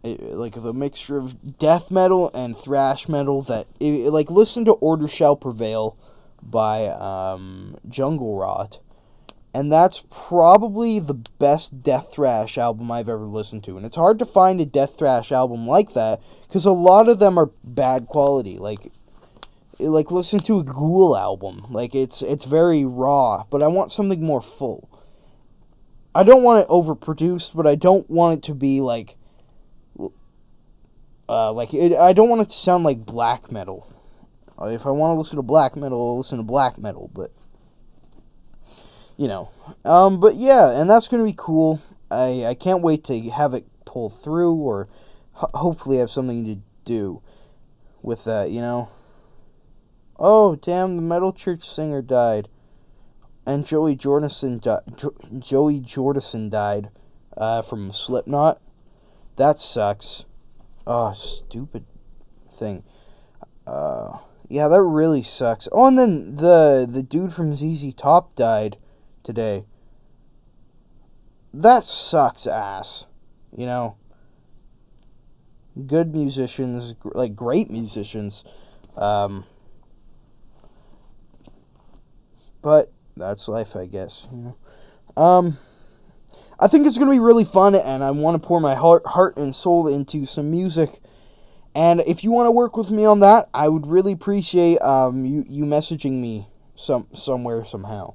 It, 0.02 0.22
like 0.22 0.54
the 0.54 0.72
mixture 0.72 1.18
of 1.18 1.58
death 1.58 1.90
metal 1.90 2.30
and 2.32 2.56
thrash 2.56 3.06
metal 3.10 3.42
that 3.42 3.66
it, 3.78 4.10
like 4.10 4.30
listen 4.30 4.64
to 4.64 4.72
Order 4.72 5.06
Shall 5.06 5.36
Prevail 5.36 5.98
by 6.42 6.86
um, 6.86 7.76
Jungle 7.86 8.38
Rot 8.38 8.78
and 9.52 9.72
that's 9.72 10.04
probably 10.10 11.00
the 11.00 11.14
best 11.14 11.82
death 11.82 12.12
thrash 12.12 12.56
album 12.56 12.90
I've 12.90 13.08
ever 13.08 13.24
listened 13.24 13.64
to 13.64 13.76
and 13.76 13.84
it's 13.84 13.96
hard 13.96 14.18
to 14.20 14.26
find 14.26 14.60
a 14.60 14.66
death 14.66 14.96
thrash 14.98 15.32
album 15.32 15.66
like 15.66 15.92
that 15.94 16.20
cuz 16.50 16.64
a 16.64 16.72
lot 16.72 17.08
of 17.08 17.18
them 17.18 17.38
are 17.38 17.50
bad 17.64 18.06
quality 18.06 18.58
like 18.58 18.92
like 19.78 20.10
listen 20.10 20.40
to 20.40 20.60
a 20.60 20.64
Ghoul 20.64 21.16
album 21.16 21.66
like 21.70 21.94
it's 21.94 22.22
it's 22.22 22.44
very 22.44 22.84
raw 22.84 23.44
but 23.50 23.62
I 23.62 23.66
want 23.66 23.90
something 23.90 24.22
more 24.22 24.42
full 24.42 24.88
I 26.14 26.22
don't 26.22 26.42
want 26.42 26.64
it 26.64 26.68
overproduced 26.68 27.54
but 27.54 27.66
I 27.66 27.74
don't 27.74 28.08
want 28.10 28.38
it 28.38 28.42
to 28.44 28.54
be 28.54 28.80
like 28.80 29.16
uh, 31.30 31.52
like 31.52 31.72
it, 31.72 31.92
I 31.92 32.12
don't 32.12 32.28
want 32.28 32.42
it 32.42 32.48
to 32.48 32.56
sound 32.56 32.82
like 32.82 33.06
black 33.06 33.52
metal. 33.52 33.86
If 34.62 34.84
I 34.84 34.90
want 34.90 35.14
to 35.14 35.20
listen 35.20 35.36
to 35.36 35.42
black 35.42 35.76
metal, 35.76 35.98
I'll 35.98 36.18
listen 36.18 36.38
to 36.38 36.44
black 36.44 36.76
metal. 36.76 37.08
But 37.14 37.30
you 39.20 39.28
know, 39.28 39.50
um, 39.84 40.18
but 40.18 40.36
yeah, 40.36 40.70
and 40.70 40.88
that's 40.88 41.06
gonna 41.06 41.24
be 41.24 41.34
cool. 41.36 41.78
I 42.10 42.46
I 42.46 42.54
can't 42.54 42.80
wait 42.80 43.04
to 43.04 43.20
have 43.28 43.52
it 43.52 43.66
pull 43.84 44.08
through, 44.08 44.54
or 44.54 44.88
ho- 45.32 45.50
hopefully 45.52 45.98
have 45.98 46.10
something 46.10 46.46
to 46.46 46.62
do 46.86 47.20
with 48.00 48.24
that. 48.24 48.50
You 48.50 48.62
know. 48.62 48.88
Oh 50.18 50.56
damn! 50.56 50.96
The 50.96 51.02
metal 51.02 51.34
church 51.34 51.68
singer 51.68 52.00
died, 52.00 52.48
and 53.44 53.66
Joey 53.66 53.94
Jordison 53.94 54.58
di- 54.58 54.80
jo- 54.96 55.14
Joey 55.38 55.80
Jordison 55.80 56.48
died 56.48 56.88
uh, 57.36 57.60
from 57.60 57.92
Slipknot. 57.92 58.58
That 59.36 59.58
sucks. 59.58 60.24
Oh, 60.86 61.12
stupid 61.12 61.84
thing. 62.50 62.84
Uh, 63.66 64.16
yeah, 64.48 64.66
that 64.68 64.80
really 64.80 65.22
sucks. 65.22 65.68
Oh, 65.72 65.88
and 65.88 65.98
then 65.98 66.36
the 66.36 66.88
the 66.90 67.02
dude 67.02 67.34
from 67.34 67.54
ZZ 67.54 67.92
Top 67.92 68.34
died 68.34 68.78
today. 69.22 69.64
That 71.52 71.84
sucks 71.84 72.46
ass. 72.46 73.06
You 73.56 73.66
know. 73.66 73.96
Good 75.86 76.14
musicians, 76.14 76.94
like 77.04 77.34
great 77.36 77.70
musicians. 77.70 78.44
Um, 78.96 79.44
but 82.60 82.92
that's 83.16 83.48
life, 83.48 83.76
I 83.76 83.86
guess. 83.86 84.26
You 84.32 84.56
know. 85.16 85.22
Um. 85.22 85.58
I 86.62 86.68
think 86.68 86.86
it's 86.86 86.98
to 86.98 87.10
be 87.10 87.18
really 87.18 87.46
fun, 87.46 87.74
and 87.74 88.04
I 88.04 88.10
want 88.10 88.40
to 88.40 88.46
pour 88.46 88.60
my 88.60 88.74
heart, 88.74 89.06
heart 89.06 89.38
and 89.38 89.54
soul 89.54 89.88
into 89.88 90.26
some 90.26 90.50
music. 90.50 91.00
And 91.74 92.00
if 92.00 92.22
you 92.22 92.30
want 92.30 92.48
to 92.48 92.50
work 92.50 92.76
with 92.76 92.90
me 92.90 93.06
on 93.06 93.20
that, 93.20 93.48
I 93.54 93.68
would 93.68 93.86
really 93.86 94.12
appreciate 94.12 94.78
um, 94.82 95.24
you, 95.24 95.46
you 95.48 95.64
messaging 95.64 96.20
me 96.20 96.48
some 96.74 97.06
somewhere 97.14 97.64
somehow. 97.64 98.12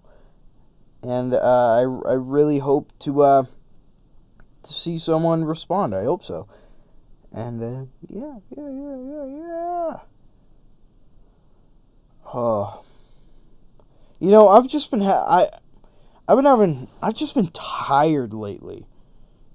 And 1.05 1.35
uh, 1.35 1.37
I, 1.39 1.81
I 1.81 2.13
really 2.13 2.57
hope 2.59 2.91
to 2.99 3.21
uh, 3.21 3.43
to 4.63 4.73
see 4.73 4.97
someone 4.97 5.45
respond. 5.45 5.93
I 5.93 6.03
hope 6.03 6.23
so. 6.23 6.47
And 7.31 7.61
uh, 7.61 7.85
yeah, 8.09 8.39
yeah, 8.57 8.69
yeah, 8.69 8.97
yeah, 8.97 9.25
yeah. 9.25 9.99
Oh, 12.33 12.83
you 14.19 14.31
know, 14.31 14.49
I've 14.49 14.67
just 14.67 14.89
been 14.89 15.01
ha- 15.01 15.25
I 15.27 15.49
I've 16.27 16.37
been 16.37 16.45
having 16.45 16.87
I've 17.03 17.13
just 17.13 17.35
been 17.35 17.49
tired 17.49 18.33
lately. 18.33 18.87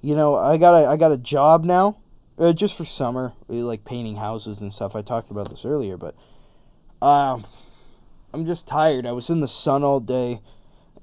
You 0.03 0.14
know, 0.14 0.36
I 0.36 0.57
got 0.57 0.80
a 0.80 0.86
I 0.86 0.96
got 0.96 1.11
a 1.11 1.16
job 1.16 1.64
now, 1.64 1.96
uh, 2.38 2.53
just 2.53 2.76
for 2.76 2.84
summer, 2.84 3.32
uh, 3.48 3.55
like 3.55 3.84
painting 3.84 4.16
houses 4.16 4.61
and 4.61 4.72
stuff. 4.72 4.94
I 4.94 5.03
talked 5.03 5.32
about 5.32 5.51
this 5.51 5.64
earlier, 5.64 5.96
but 5.96 6.14
um, 7.03 7.44
I'm 8.32 8.44
just 8.44 8.68
tired. 8.68 9.05
I 9.05 9.12
was 9.12 9.30
in 9.30 9.40
the 9.40 9.48
sun 9.48 9.82
all 9.82 9.98
day, 9.98 10.40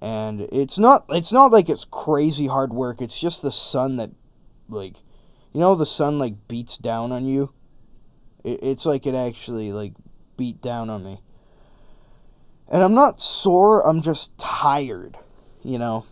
and 0.02 0.41
it's 0.52 0.78
not 0.78 1.06
it's 1.10 1.32
not 1.32 1.52
like 1.52 1.70
it's 1.70 1.86
crazy 1.86 2.48
hard 2.48 2.74
work. 2.74 3.02
It's 3.02 3.20
just 3.20 3.41
the 3.41 3.52
sun 3.52 3.98
that, 3.98 4.12
like, 4.70 4.98
you 5.54 5.60
know, 5.60 5.76
the 5.76 5.86
sun 5.86 6.20
like 6.20 6.48
beats 6.48 6.78
down 6.78 7.12
on 7.12 7.26
you. 7.26 7.52
It, 8.43 8.60
it's 8.62 8.86
like 8.86 9.06
it 9.06 9.16
actually 9.16 9.72
like 9.72 9.93
beat 10.38 10.62
down 10.62 10.89
on 10.89 11.04
me. 11.04 11.22
And 12.70 12.84
I'm 12.84 12.93
not 12.93 13.22
sore. 13.22 13.86
I'm 13.88 14.02
just 14.02 14.38
tired 14.38 15.18
you 15.68 15.78
know. 15.78 16.06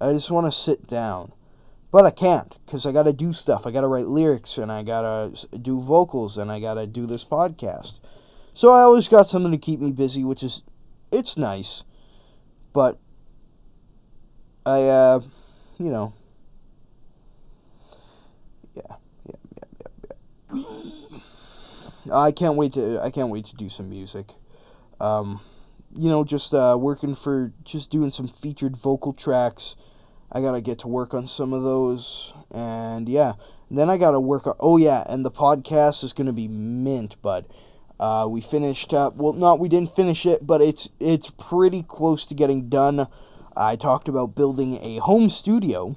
I 0.00 0.12
just 0.12 0.30
want 0.30 0.46
to 0.46 0.56
sit 0.56 0.86
down. 0.86 1.32
but 1.90 2.06
I 2.06 2.10
can't 2.10 2.56
because 2.64 2.86
I 2.86 2.92
got 2.92 3.02
to 3.02 3.12
do 3.12 3.32
stuff. 3.34 3.66
I 3.66 3.70
got 3.70 3.82
to 3.82 3.86
write 3.86 4.06
lyrics 4.06 4.56
and 4.56 4.72
I 4.72 4.82
got 4.82 5.02
to 5.02 5.58
do 5.58 5.78
vocals 5.78 6.38
and 6.38 6.50
I 6.50 6.58
got 6.58 6.74
to 6.74 6.86
do 6.86 7.06
this 7.06 7.24
podcast. 7.24 8.00
So 8.54 8.70
I 8.70 8.80
always 8.80 9.08
got 9.08 9.28
something 9.28 9.52
to 9.52 9.58
keep 9.58 9.78
me 9.78 9.92
busy, 9.92 10.24
which 10.24 10.42
is 10.42 10.62
it's 11.10 11.36
nice. 11.36 11.84
But 12.72 12.98
I 14.64 14.82
uh 14.82 15.20
you 15.78 15.90
know 15.90 16.12
yeah, 18.74 18.82
yeah, 19.28 19.34
yeah, 19.80 20.14
yeah, 20.54 21.18
yeah. 22.04 22.16
I 22.16 22.32
can't 22.32 22.56
wait 22.56 22.72
to 22.74 23.00
I 23.02 23.10
can't 23.10 23.28
wait 23.28 23.46
to 23.46 23.56
do 23.56 23.68
some 23.68 23.90
music. 23.90 24.32
Um 25.00 25.40
you 25.94 26.08
know, 26.08 26.24
just 26.24 26.54
uh 26.54 26.76
working 26.80 27.14
for 27.14 27.52
just 27.64 27.90
doing 27.90 28.10
some 28.10 28.28
featured 28.28 28.76
vocal 28.76 29.12
tracks. 29.12 29.76
I 30.34 30.40
got 30.40 30.52
to 30.52 30.62
get 30.62 30.78
to 30.78 30.88
work 30.88 31.12
on 31.12 31.26
some 31.26 31.52
of 31.52 31.62
those 31.62 32.32
and 32.50 33.08
yeah. 33.08 33.34
Then 33.70 33.90
I 33.90 33.98
got 33.98 34.12
to 34.12 34.20
work 34.20 34.46
on 34.46 34.54
Oh 34.60 34.76
yeah, 34.76 35.04
and 35.06 35.24
the 35.24 35.30
podcast 35.30 36.04
is 36.04 36.12
to 36.26 36.32
be 36.32 36.48
mint, 36.48 37.20
bud. 37.20 37.46
Uh, 38.02 38.26
we 38.26 38.40
finished 38.40 38.92
up. 38.92 39.14
Well, 39.14 39.32
not 39.32 39.60
we 39.60 39.68
didn't 39.68 39.94
finish 39.94 40.26
it, 40.26 40.44
but 40.44 40.60
it's 40.60 40.88
it's 40.98 41.30
pretty 41.30 41.84
close 41.84 42.26
to 42.26 42.34
getting 42.34 42.68
done. 42.68 43.06
I 43.56 43.76
talked 43.76 44.08
about 44.08 44.34
building 44.34 44.80
a 44.82 44.98
home 44.98 45.30
studio. 45.30 45.96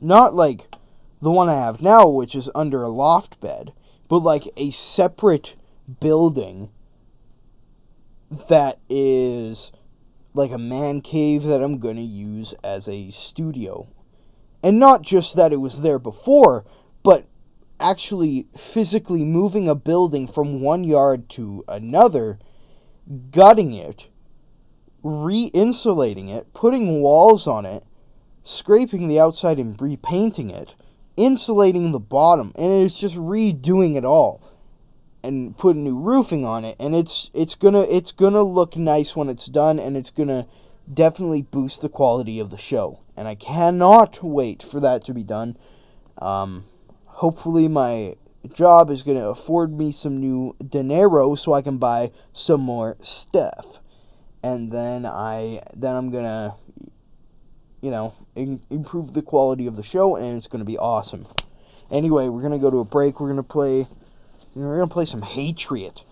Not 0.00 0.32
like 0.32 0.72
the 1.20 1.32
one 1.32 1.48
I 1.48 1.54
have 1.54 1.82
now, 1.82 2.08
which 2.08 2.36
is 2.36 2.48
under 2.54 2.84
a 2.84 2.88
loft 2.88 3.40
bed, 3.40 3.72
but 4.06 4.18
like 4.18 4.44
a 4.56 4.70
separate 4.70 5.56
building 5.98 6.70
that 8.48 8.78
is 8.88 9.72
like 10.34 10.52
a 10.52 10.58
man 10.58 11.00
cave 11.00 11.42
that 11.42 11.64
I'm 11.64 11.80
to 11.96 12.00
use 12.00 12.54
as 12.62 12.88
a 12.88 13.10
studio. 13.10 13.88
And 14.62 14.78
not 14.78 15.02
just 15.02 15.34
that 15.34 15.52
it 15.52 15.56
was 15.56 15.82
there 15.82 15.98
before, 15.98 16.64
but 17.02 17.26
actually 17.80 18.46
physically 18.56 19.24
moving 19.24 19.68
a 19.68 19.74
building 19.74 20.26
from 20.26 20.60
one 20.60 20.84
yard 20.84 21.28
to 21.30 21.64
another, 21.68 22.38
gutting 23.30 23.72
it, 23.72 24.08
re 25.02 25.50
insulating 25.54 26.28
it, 26.28 26.52
putting 26.52 27.00
walls 27.00 27.46
on 27.46 27.64
it, 27.64 27.84
scraping 28.44 29.08
the 29.08 29.18
outside 29.18 29.58
and 29.58 29.80
repainting 29.80 30.50
it, 30.50 30.74
insulating 31.16 31.92
the 31.92 32.00
bottom, 32.00 32.52
and 32.56 32.82
it's 32.82 32.98
just 32.98 33.16
redoing 33.16 33.96
it 33.96 34.04
all 34.04 34.42
and 35.22 35.56
putting 35.58 35.84
new 35.84 35.98
roofing 35.98 36.46
on 36.46 36.64
it 36.64 36.74
and 36.80 36.94
it's 36.94 37.30
it's 37.34 37.54
gonna 37.54 37.82
it's 37.82 38.10
gonna 38.10 38.42
look 38.42 38.74
nice 38.74 39.14
when 39.14 39.28
it's 39.28 39.44
done 39.44 39.78
and 39.78 39.94
it's 39.94 40.10
gonna 40.10 40.46
definitely 40.92 41.42
boost 41.42 41.82
the 41.82 41.88
quality 41.88 42.38
of 42.38 42.50
the 42.50 42.58
show. 42.58 43.00
And 43.16 43.28
i 43.28 43.34
cannot 43.34 44.22
wait 44.22 44.62
for 44.62 44.80
that 44.80 45.04
to 45.04 45.14
be 45.14 45.22
done. 45.22 45.56
Um, 46.18 46.64
hopefully 47.20 47.68
my 47.68 48.16
job 48.54 48.88
is 48.90 49.02
going 49.02 49.18
to 49.18 49.28
afford 49.28 49.76
me 49.76 49.92
some 49.92 50.18
new 50.18 50.56
dinero 50.66 51.34
so 51.34 51.52
I 51.52 51.60
can 51.60 51.76
buy 51.76 52.12
some 52.32 52.62
more 52.62 52.96
stuff. 53.02 53.78
And 54.42 54.72
then 54.72 55.04
I 55.04 55.60
then 55.76 55.94
I'm 55.94 56.10
going 56.10 56.24
to 56.24 56.54
you 57.82 57.90
know, 57.90 58.14
in, 58.34 58.62
improve 58.70 59.12
the 59.12 59.22
quality 59.22 59.66
of 59.66 59.76
the 59.76 59.82
show 59.82 60.16
and 60.16 60.36
it's 60.36 60.48
going 60.48 60.60
to 60.60 60.66
be 60.66 60.78
awesome. 60.78 61.26
Anyway, 61.90 62.28
we're 62.28 62.40
going 62.40 62.52
to 62.52 62.58
go 62.58 62.70
to 62.70 62.78
a 62.78 62.84
break. 62.84 63.20
We're 63.20 63.28
going 63.28 63.36
to 63.36 63.42
play 63.42 63.86
we're 64.54 64.76
going 64.76 64.88
to 64.88 64.92
play 64.92 65.04
some 65.04 65.22
Hatriot. 65.22 66.04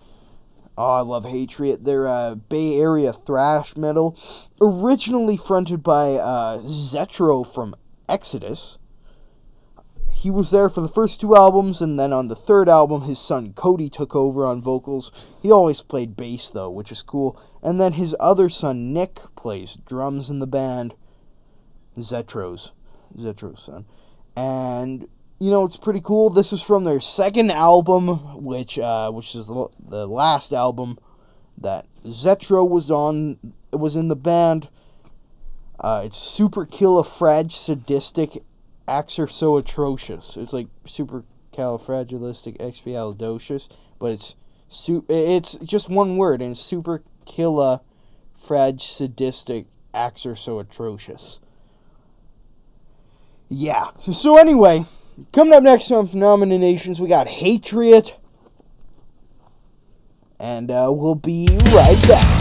Oh, 0.76 0.90
I 0.90 1.00
love 1.00 1.24
Hatriot. 1.24 1.84
They're 1.84 2.06
uh, 2.06 2.34
Bay 2.34 2.78
Area 2.78 3.12
thrash 3.12 3.76
metal, 3.76 4.16
originally 4.60 5.36
fronted 5.36 5.82
by 5.82 6.12
uh, 6.12 6.58
Zetro 6.58 7.46
from 7.46 7.74
Exodus 8.08 8.77
he 10.18 10.30
was 10.32 10.50
there 10.50 10.68
for 10.68 10.80
the 10.80 10.88
first 10.88 11.20
two 11.20 11.36
albums, 11.36 11.80
and 11.80 11.96
then 11.96 12.12
on 12.12 12.26
the 12.26 12.34
third 12.34 12.68
album, 12.68 13.02
his 13.02 13.20
son 13.20 13.52
Cody 13.52 13.88
took 13.88 14.16
over 14.16 14.44
on 14.44 14.60
vocals. 14.60 15.12
He 15.40 15.48
always 15.48 15.80
played 15.80 16.16
bass, 16.16 16.50
though, 16.50 16.68
which 16.68 16.90
is 16.90 17.02
cool. 17.02 17.40
And 17.62 17.80
then 17.80 17.92
his 17.92 18.16
other 18.18 18.48
son, 18.48 18.92
Nick, 18.92 19.20
plays 19.36 19.78
drums 19.86 20.28
in 20.28 20.40
the 20.40 20.46
band. 20.48 20.96
Zetro's. 21.96 22.72
Zetro's 23.16 23.62
son. 23.62 23.84
And, 24.34 25.06
you 25.38 25.52
know, 25.52 25.62
it's 25.62 25.76
pretty 25.76 26.00
cool. 26.02 26.30
This 26.30 26.52
is 26.52 26.62
from 26.62 26.82
their 26.82 27.00
second 27.00 27.52
album, 27.52 28.42
which, 28.42 28.76
uh, 28.76 29.12
which 29.12 29.36
is 29.36 29.46
the, 29.46 29.68
last 30.08 30.52
album 30.52 30.98
that 31.56 31.86
Zetro 32.04 32.68
was 32.68 32.90
on, 32.90 33.38
was 33.72 33.94
in 33.94 34.08
the 34.08 34.16
band. 34.16 34.68
Uh, 35.78 36.02
it's 36.06 36.16
Super 36.16 36.66
Kill 36.66 36.98
a 36.98 37.04
Sadistic 37.04 38.42
acts 38.88 39.18
are 39.18 39.28
so 39.28 39.56
atrocious. 39.56 40.36
It's 40.36 40.52
like 40.52 40.68
super 40.86 41.24
califragilistic 41.52 42.56
but 43.98 44.12
it's 44.12 44.34
su- 44.68 45.04
it's 45.08 45.54
just 45.56 45.88
one 45.88 46.16
word 46.16 46.40
and 46.40 46.56
super 46.56 47.02
killa 47.26 47.82
frag 48.36 48.80
sadistic 48.80 49.66
acts 49.92 50.24
are 50.24 50.36
so 50.36 50.58
atrocious. 50.58 51.40
Yeah. 53.48 53.90
So, 54.00 54.12
so 54.12 54.36
anyway, 54.36 54.86
coming 55.32 55.54
up 55.54 55.62
next 55.62 55.90
on 55.90 56.08
Phenomena 56.08 56.58
Nations, 56.58 57.00
we 57.00 57.08
got 57.08 57.28
Hatriot. 57.28 58.16
And 60.38 60.70
uh, 60.70 60.90
we'll 60.92 61.16
be 61.16 61.48
right 61.72 62.04
back. 62.06 62.37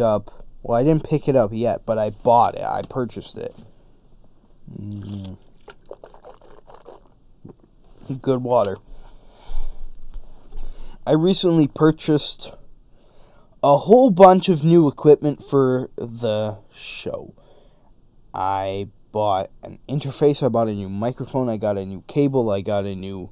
Up. 0.00 0.44
Well, 0.62 0.78
I 0.78 0.82
didn't 0.82 1.04
pick 1.04 1.28
it 1.28 1.36
up 1.36 1.50
yet, 1.52 1.82
but 1.86 1.98
I 1.98 2.10
bought 2.10 2.54
it. 2.54 2.62
I 2.62 2.82
purchased 2.88 3.36
it. 3.36 3.54
Mm. 4.80 5.36
Good 8.20 8.42
water. 8.42 8.78
I 11.06 11.12
recently 11.12 11.68
purchased 11.68 12.52
a 13.62 13.76
whole 13.76 14.10
bunch 14.10 14.48
of 14.48 14.64
new 14.64 14.88
equipment 14.88 15.42
for 15.42 15.90
the 15.96 16.58
show. 16.74 17.34
I 18.34 18.88
bought 19.10 19.50
an 19.62 19.78
interface, 19.88 20.42
I 20.42 20.48
bought 20.48 20.68
a 20.68 20.74
new 20.74 20.88
microphone, 20.88 21.48
I 21.48 21.56
got 21.56 21.78
a 21.78 21.86
new 21.86 22.02
cable, 22.06 22.50
I 22.50 22.60
got 22.60 22.84
a 22.84 22.94
new 22.94 23.30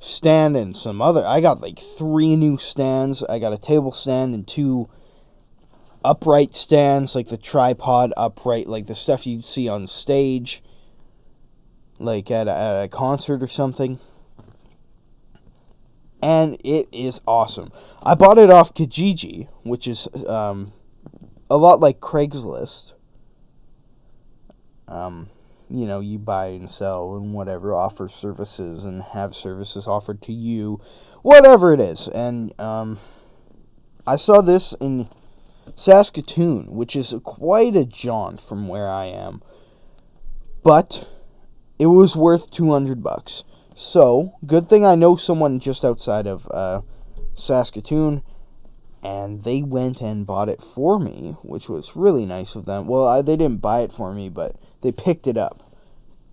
stand 0.00 0.56
and 0.56 0.76
some 0.76 1.02
other 1.02 1.26
I 1.26 1.40
got 1.40 1.60
like 1.60 1.78
three 1.78 2.36
new 2.36 2.56
stands. 2.56 3.22
I 3.24 3.38
got 3.38 3.52
a 3.52 3.58
table 3.58 3.92
stand 3.92 4.34
and 4.34 4.46
two 4.46 4.88
upright 6.08 6.54
stands 6.54 7.14
like 7.14 7.28
the 7.28 7.36
tripod 7.36 8.14
upright 8.16 8.66
like 8.66 8.86
the 8.86 8.94
stuff 8.94 9.26
you'd 9.26 9.44
see 9.44 9.68
on 9.68 9.86
stage 9.86 10.62
like 11.98 12.30
at 12.30 12.48
a, 12.48 12.50
at 12.50 12.82
a 12.84 12.88
concert 12.88 13.42
or 13.42 13.46
something. 13.46 13.98
And 16.22 16.56
it 16.64 16.88
is 16.92 17.20
awesome. 17.26 17.70
I 18.02 18.14
bought 18.14 18.38
it 18.38 18.50
off 18.50 18.72
Kijiji, 18.72 19.48
which 19.64 19.86
is 19.86 20.08
um, 20.26 20.72
a 21.50 21.56
lot 21.56 21.80
like 21.80 22.00
Craigslist. 22.00 22.94
Um, 24.88 25.28
you 25.68 25.84
know, 25.84 26.00
you 26.00 26.18
buy 26.18 26.46
and 26.46 26.70
sell 26.70 27.16
and 27.16 27.34
whatever, 27.34 27.74
offer 27.74 28.08
services 28.08 28.84
and 28.84 29.02
have 29.02 29.34
services 29.34 29.86
offered 29.86 30.22
to 30.22 30.32
you, 30.32 30.80
whatever 31.20 31.74
it 31.74 31.80
is. 31.80 32.08
And 32.08 32.58
um, 32.58 32.98
I 34.06 34.16
saw 34.16 34.40
this 34.40 34.74
in 34.80 35.08
Saskatoon, 35.76 36.72
which 36.72 36.96
is 36.96 37.14
quite 37.24 37.76
a 37.76 37.84
jaunt 37.84 38.40
from 38.40 38.68
where 38.68 38.88
I 38.88 39.06
am, 39.06 39.42
but 40.62 41.08
it 41.78 41.86
was 41.86 42.16
worth 42.16 42.50
200 42.50 43.02
bucks. 43.02 43.44
So, 43.76 44.34
good 44.44 44.68
thing 44.68 44.84
I 44.84 44.96
know 44.96 45.16
someone 45.16 45.60
just 45.60 45.84
outside 45.84 46.26
of 46.26 46.48
uh, 46.50 46.80
Saskatoon, 47.36 48.22
and 49.02 49.44
they 49.44 49.62
went 49.62 50.00
and 50.00 50.26
bought 50.26 50.48
it 50.48 50.60
for 50.60 50.98
me, 50.98 51.36
which 51.42 51.68
was 51.68 51.94
really 51.94 52.26
nice 52.26 52.56
of 52.56 52.64
them. 52.64 52.88
Well, 52.88 53.06
I, 53.06 53.22
they 53.22 53.36
didn't 53.36 53.62
buy 53.62 53.80
it 53.80 53.92
for 53.92 54.12
me, 54.12 54.28
but 54.28 54.56
they 54.82 54.90
picked 54.90 55.26
it 55.26 55.36
up. 55.36 55.62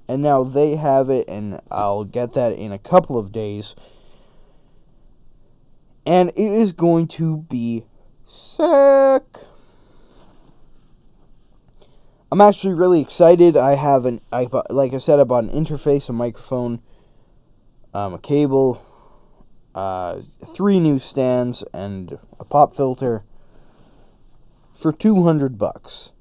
And 0.07 0.21
now 0.21 0.43
they 0.43 0.75
have 0.75 1.09
it, 1.09 1.27
and 1.27 1.61
I'll 1.69 2.03
get 2.03 2.33
that 2.33 2.53
in 2.53 2.71
a 2.71 2.79
couple 2.79 3.17
of 3.17 3.31
days. 3.31 3.75
And 6.05 6.29
it 6.29 6.51
is 6.51 6.71
going 6.71 7.07
to 7.09 7.38
be 7.38 7.86
sick. 8.26 9.23
I'm 12.32 12.41
actually 12.41 12.73
really 12.73 12.99
excited. 12.99 13.55
I 13.55 13.76
have 13.76 14.05
an, 14.05 14.21
I 14.32 14.49
like 14.69 14.93
I 14.93 14.97
said, 14.97 15.19
I 15.19 15.23
bought 15.23 15.45
an 15.45 15.51
interface, 15.51 16.09
a 16.09 16.13
microphone, 16.13 16.82
um, 17.93 18.13
a 18.13 18.19
cable, 18.19 18.82
uh, 19.73 20.21
three 20.45 20.80
new 20.80 20.99
stands, 20.99 21.63
and 21.73 22.17
a 22.39 22.43
pop 22.43 22.76
filter 22.76 23.23
for 24.73 24.91
200 24.91 25.57
bucks. 25.57 26.11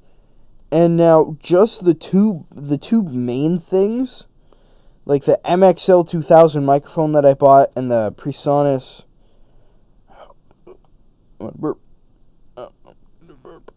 And 0.71 0.97
now 0.97 1.37
just 1.41 1.85
the 1.85 1.95
two 1.95 2.47
the 2.51 2.79
two 2.79 3.03
main 3.03 3.59
things, 3.59 4.27
like 5.05 5.25
the 5.25 5.41
MXL 5.45 6.09
2000 6.09 6.65
microphone 6.65 7.13
that 7.13 7.25
I 7.25 7.35
bought 7.35 7.71
and 7.77 7.91
the 7.91 8.13
Presonus 8.13 9.05
burp. 11.39 11.79
Uh, 12.57 12.69
burp. 13.43 13.71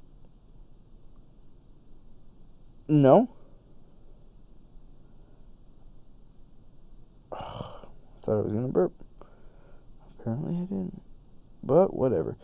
No. 2.88 3.30
Thought 7.38 7.60
I 8.28 8.36
was 8.42 8.54
gonna 8.54 8.68
burp. 8.68 8.94
Apparently 10.20 10.56
I 10.56 10.62
didn't. 10.62 11.02
But 11.64 11.94
whatever. 11.94 12.38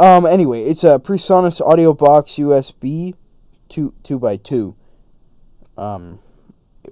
Um. 0.00 0.26
Anyway, 0.26 0.64
it's 0.64 0.84
a 0.84 0.98
PreSonus 0.98 1.60
audio 1.60 1.92
box 1.92 2.32
USB, 2.32 3.14
two 3.68 3.94
two 4.02 4.18
by 4.18 4.36
two. 4.36 4.74
Um, 5.76 6.20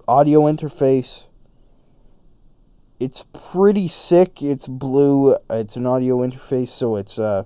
audio 0.06 0.42
interface. 0.42 1.26
It's 2.98 3.24
pretty 3.32 3.88
sick. 3.88 4.42
It's 4.42 4.68
blue. 4.68 5.36
It's 5.48 5.76
an 5.76 5.86
audio 5.86 6.18
interface, 6.18 6.68
so 6.68 6.96
it's 6.96 7.18
uh. 7.18 7.44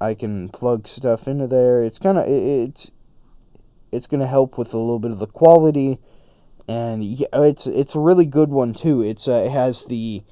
I 0.00 0.14
can 0.14 0.48
plug 0.50 0.86
stuff 0.86 1.26
into 1.26 1.46
there. 1.46 1.82
It's 1.82 1.98
kind 1.98 2.18
of 2.18 2.26
it, 2.26 2.68
it's 2.68 2.90
it's 3.94 4.06
gonna 4.06 4.26
help 4.26 4.58
with 4.58 4.74
a 4.74 4.78
little 4.78 4.98
bit 4.98 5.10
of 5.10 5.18
the 5.18 5.26
quality, 5.26 5.98
and 6.68 7.04
yeah, 7.04 7.26
it's 7.32 7.66
it's 7.66 7.94
a 7.94 8.00
really 8.00 8.26
good 8.26 8.50
one 8.50 8.74
too. 8.74 9.02
It's 9.02 9.28
uh, 9.28 9.44
it 9.46 9.50
has 9.52 9.86
the 9.86 10.22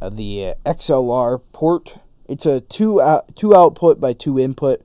uh, 0.00 0.10
the 0.10 0.46
uh, 0.46 0.54
XLR 0.64 1.40
port. 1.52 1.96
It's 2.26 2.46
a 2.46 2.60
two 2.60 3.00
out, 3.00 3.36
two 3.36 3.54
output 3.54 4.00
by 4.00 4.12
two 4.12 4.38
input, 4.38 4.82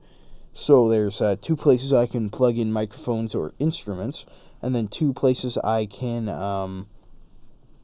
so 0.52 0.88
there's 0.88 1.20
uh, 1.20 1.36
two 1.40 1.56
places 1.56 1.92
I 1.92 2.06
can 2.06 2.30
plug 2.30 2.58
in 2.58 2.72
microphones 2.72 3.34
or 3.34 3.54
instruments, 3.58 4.26
and 4.60 4.74
then 4.74 4.88
two 4.88 5.12
places 5.12 5.56
I 5.58 5.86
can 5.86 6.28
um, 6.28 6.88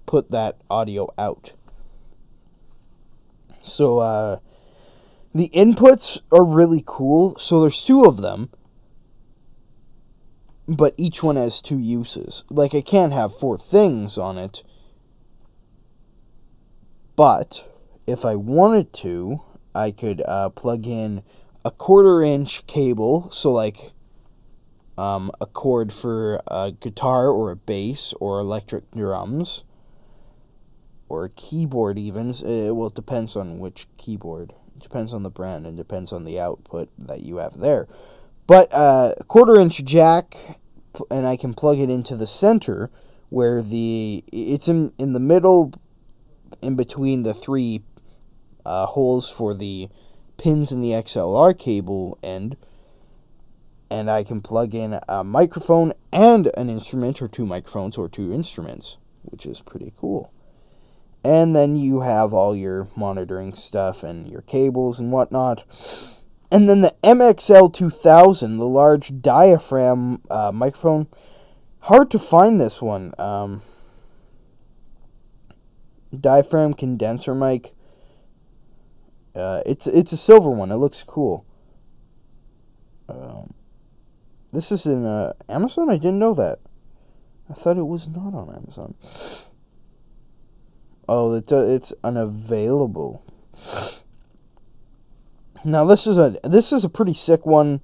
put 0.05 0.31
that 0.31 0.57
audio 0.71 1.09
out. 1.17 1.53
So 3.63 3.99
uh, 3.99 4.39
the 5.35 5.51
inputs 5.55 6.21
are 6.33 6.45
really 6.45 6.83
cool. 6.87 7.37
So 7.39 7.61
there's 7.61 7.85
two 7.85 8.05
of 8.05 8.19
them, 8.19 8.51
but 10.69 10.95
each 10.97 11.23
one 11.23 11.37
has 11.37 11.63
two 11.63 11.79
uses. 11.79 12.45
Like 12.51 12.75
I 12.75 12.81
can't 12.81 13.13
have 13.13 13.39
four 13.39 13.59
things 13.59 14.19
on 14.19 14.39
it. 14.39 14.63
But 17.15 17.69
if 18.07 18.25
I 18.25 18.35
wanted 18.37 18.93
to, 18.95 19.43
I 19.75 19.91
could 19.91 20.23
uh, 20.27 20.51
plug 20.51 20.87
in 20.87 21.23
a 21.65 21.71
quarter 21.71 22.23
inch 22.23 22.67
cable, 22.67 23.31
so 23.31 23.51
like 23.51 23.93
um, 24.99 25.31
a 25.41 25.47
cord 25.47 25.93
for 25.93 26.41
a 26.47 26.73
guitar 26.73 27.29
or 27.29 27.51
a 27.51 27.57
bass 27.57 28.15
or 28.21 28.41
electric 28.41 28.91
drums 28.91 29.65
or 31.09 31.25
a 31.25 31.31
keyboard 31.31 31.99
even. 31.99 32.31
Uh, 32.31 32.75
well, 32.75 32.89
it 32.89 32.95
depends 32.95 33.37
on 33.37 33.59
which 33.59 33.87
keyboard. 33.97 34.53
It 34.77 34.83
depends 34.83 35.13
on 35.13 35.23
the 35.23 35.31
brand 35.31 35.67
and 35.67 35.77
depends 35.77 36.13
on 36.13 36.25
the 36.25 36.39
output 36.41 36.89
that 36.99 37.23
you 37.23 37.37
have 37.37 37.59
there. 37.59 37.89
But 38.47 38.73
uh, 38.73 39.15
quarter 39.27 39.57
inch 39.57 39.85
jack, 39.85 40.59
and 41.11 41.27
I 41.27 41.37
can 41.37 41.55
plug 41.55 41.79
it 41.79 41.91
into 41.91 42.17
the 42.17 42.27
center 42.27 42.91
where 43.29 43.61
the 43.61 44.25
it's 44.31 44.69
in 44.69 44.93
in 44.99 45.13
the 45.13 45.21
middle, 45.21 45.73
in 46.63 46.77
between 46.77 47.25
the 47.25 47.35
three 47.35 47.83
uh, 48.65 48.87
holes 48.87 49.31
for 49.31 49.53
the 49.53 49.89
pins 50.37 50.71
in 50.71 50.81
the 50.81 50.91
XLR 50.91 51.59
cable 51.59 52.19
end, 52.23 52.57
and 53.91 54.11
I 54.11 54.23
can 54.23 54.41
plug 54.41 54.75
in 54.75 55.01
a 55.09 55.25
microphone 55.25 55.93
and 56.13 56.51
an 56.57 56.69
instrument 56.69 57.21
or 57.21 57.29
two 57.29 57.47
microphones 57.47 57.97
or 57.97 58.09
two 58.09 58.33
instruments, 58.33 58.97
which 59.23 59.45
is 59.45 59.61
pretty 59.61 59.93
cool. 59.99 60.33
And 61.25 61.57
then 61.57 61.77
you 61.77 62.03
have 62.03 62.33
all 62.33 62.55
your 62.55 62.89
monitoring 62.95 63.55
stuff 63.55 64.05
and 64.05 64.31
your 64.31 64.43
cables 64.43 65.01
and 65.01 65.11
whatnot. 65.11 65.65
And 66.51 66.69
then 66.69 66.81
the 66.81 66.95
MXL 67.03 67.73
2000, 67.73 68.57
the 68.57 68.67
large 68.67 69.21
diaphragm 69.21 70.23
uh, 70.31 70.53
microphone. 70.53 71.09
Hard 71.81 72.11
to 72.13 72.19
find 72.19 72.61
this 72.61 72.81
one. 72.81 73.13
Um, 73.19 73.63
diaphragm 76.19 76.75
condenser 76.75 77.35
mic. 77.35 77.75
Uh, 79.35 79.63
it's 79.67 79.87
it's 79.87 80.13
a 80.13 80.17
silver 80.17 80.51
one. 80.51 80.71
It 80.71 80.77
looks 80.77 81.03
cool. 81.03 81.45
Um, 83.09 83.53
this 84.53 84.73
is 84.73 84.87
in 84.87 85.05
uh, 85.05 85.35
Amazon. 85.49 85.91
I 85.91 85.97
didn't 85.97 86.19
know 86.19 86.35
that. 86.35 86.59
I 87.49 87.53
thought 87.53 87.77
it 87.77 87.87
was 87.87 88.09
not 88.09 88.35
on 88.35 88.55
Amazon. 88.55 88.95
Oh, 91.09 91.35
it's 91.35 91.53
uh, 91.53 91.67
it's 91.69 91.93
unavailable. 92.03 93.23
Now 95.67 95.85
this 95.85 96.07
is 96.07 96.17
a 96.17 96.39
this 96.45 96.73
is 96.73 96.85
a 96.85 96.89
pretty 96.89 97.13
sick 97.13 97.45
one. 97.45 97.81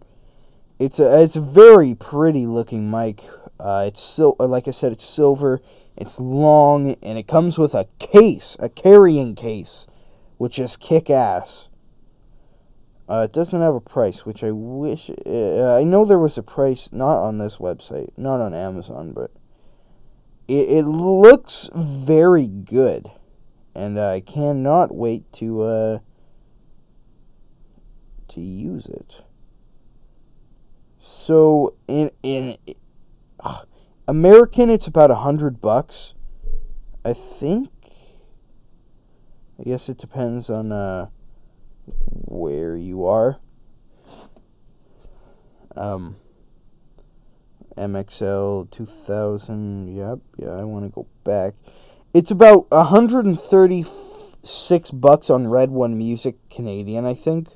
It's 0.79 1.01
a 1.01 1.21
it's 1.21 1.35
a 1.35 1.41
very 1.41 1.97
pretty 1.97 2.47
looking 2.47 2.89
mic. 2.89 3.25
Uh, 3.59 3.87
it's 3.89 4.01
sil- 4.01 4.39
like 4.39 4.69
I 4.69 4.71
said, 4.71 4.93
it's 4.93 5.05
silver. 5.05 5.61
It's 5.97 6.21
long 6.21 6.95
and 7.03 7.19
it 7.19 7.27
comes 7.27 7.59
with 7.59 7.75
a 7.75 7.89
case, 7.99 8.57
a 8.61 8.69
carrying 8.69 9.35
case, 9.35 9.89
which 10.39 10.61
is 10.61 10.77
kick 10.77 11.11
ass. 11.11 11.69
Uh, 13.09 13.23
it 13.29 13.33
doesn't 13.33 13.61
have 13.61 13.75
a 13.75 13.81
price, 13.81 14.25
which 14.25 14.45
I 14.45 14.53
wish. 14.53 15.11
Uh, 15.27 15.75
I 15.77 15.83
know 15.83 16.05
there 16.05 16.21
was 16.21 16.39
a 16.39 16.43
price, 16.43 16.93
not 16.93 17.21
on 17.21 17.39
this 17.39 17.57
website, 17.59 18.11
not 18.17 18.41
on 18.41 18.55
Amazon, 18.55 19.13
but 19.13 19.33
it, 20.47 20.69
it 20.71 20.85
looks 20.85 21.69
very 21.75 22.47
good. 22.47 23.11
and 23.75 23.99
I 23.99 24.21
cannot 24.21 24.95
wait 24.95 25.31
to 25.35 25.63
uh, 25.63 25.99
to 28.35 28.41
use 28.41 28.87
it. 28.87 29.23
So 30.99 31.75
in 31.89 32.11
in 32.23 32.57
uh, 33.41 33.63
American, 34.07 34.71
it's 34.71 34.87
about 34.87 35.11
a 35.11 35.17
hundred 35.17 35.61
bucks, 35.61 36.15
I 37.05 37.13
think. 37.13 37.71
I 39.59 39.65
guess 39.65 39.89
it 39.89 39.99
depends 39.99 40.51
on 40.51 40.73
uh, 40.73 41.09
where 41.87 42.77
you 42.77 43.07
are. 43.07 43.39
Um, 45.77 46.17
MXL 47.77 48.71
2000. 48.71 49.97
Yep, 49.97 50.19
yeah, 50.39 50.51
I 50.51 50.65
want 50.65 50.85
to 50.85 50.91
go 50.91 51.07
back. 51.25 51.55
It's 52.15 52.31
about 52.31 52.67
a 52.71 52.79
136 52.79 54.91
bucks 54.91 55.31
on 55.31 55.49
Red 55.49 55.71
One 55.71 55.97
Music 55.97 56.37
Canadian, 56.51 57.07
I 57.07 57.15
think. 57.15 57.49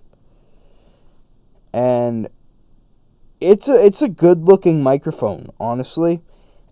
And 1.77 2.31
it's 3.39 3.69
a 3.69 3.85
it's 3.85 4.01
a 4.01 4.09
good 4.09 4.45
looking 4.45 4.83
microphone, 4.83 5.51
honestly. 5.61 6.23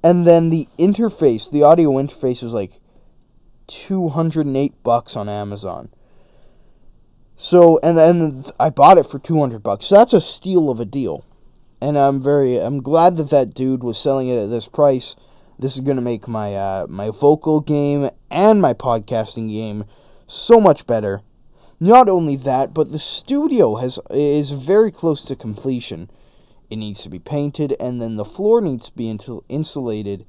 And 0.03 0.27
then 0.27 0.49
the 0.49 0.67
interface, 0.79 1.51
the 1.51 1.63
audio 1.63 1.91
interface 1.91 2.43
is 2.43 2.55
like 2.55 2.81
208 3.67 4.83
bucks 4.83 5.15
on 5.15 5.29
Amazon. 5.29 5.91
So 7.37 7.79
and 7.83 7.99
then 7.99 8.45
I 8.59 8.71
bought 8.71 8.97
it 8.97 9.05
for 9.05 9.19
200 9.19 9.63
bucks. 9.63 9.85
So 9.85 9.95
that's 9.95 10.15
a 10.15 10.23
steal 10.23 10.71
of 10.71 10.81
a 10.81 10.87
deal. 10.87 11.27
And 11.83 11.99
I'm 11.99 12.19
very 12.19 12.57
I'm 12.57 12.81
glad 12.81 13.19
that 13.19 13.29
that 13.29 13.53
dude 13.53 13.85
was 13.85 13.99
selling 13.99 14.29
it 14.29 14.39
at 14.39 14.49
this 14.49 14.69
price. 14.69 15.17
This 15.59 15.75
is 15.75 15.81
going 15.81 15.97
to 15.97 16.03
make 16.03 16.27
my 16.27 16.55
uh, 16.55 16.87
my 16.89 17.11
vocal 17.11 17.61
game 17.61 18.09
and 18.31 18.63
my 18.63 18.73
podcasting 18.73 19.51
game 19.51 19.85
so 20.27 20.63
much 20.63 20.87
better. 20.87 21.21
Not 21.81 22.09
only 22.09 22.37
that, 22.37 22.73
but 22.73 22.93
the 22.93 22.99
studio 22.99 23.77
has 23.77 23.99
is 24.11 24.53
very 24.53 24.91
close 24.91 25.25
to 25.25 25.37
completion. 25.37 26.11
It 26.71 26.77
needs 26.77 27.03
to 27.03 27.09
be 27.09 27.19
painted 27.19 27.77
and 27.79 28.01
then 28.01 28.17
the 28.17 28.25
floor 28.25 28.61
needs 28.61 28.87
to 28.87 28.97
be 28.97 29.05
insul- 29.05 29.45
insulated. 29.49 30.25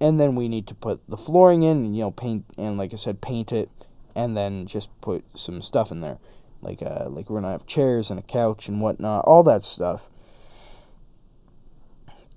And 0.00 0.18
then 0.18 0.34
we 0.34 0.48
need 0.48 0.66
to 0.68 0.74
put 0.74 1.00
the 1.08 1.16
flooring 1.16 1.62
in 1.62 1.84
and 1.84 1.96
you 1.96 2.02
know 2.02 2.10
paint 2.10 2.44
and 2.56 2.78
like 2.78 2.92
I 2.92 2.96
said 2.96 3.20
paint 3.20 3.52
it 3.52 3.70
and 4.14 4.36
then 4.36 4.66
just 4.66 4.88
put 5.00 5.24
some 5.34 5.62
stuff 5.62 5.90
in 5.90 6.00
there. 6.00 6.18
Like 6.62 6.80
uh 6.82 7.08
like 7.08 7.28
we're 7.28 7.40
gonna 7.40 7.52
have 7.52 7.66
chairs 7.66 8.08
and 8.08 8.18
a 8.18 8.22
couch 8.22 8.68
and 8.68 8.80
whatnot 8.80 9.24
all 9.24 9.42
that 9.42 9.62
stuff. 9.62 10.08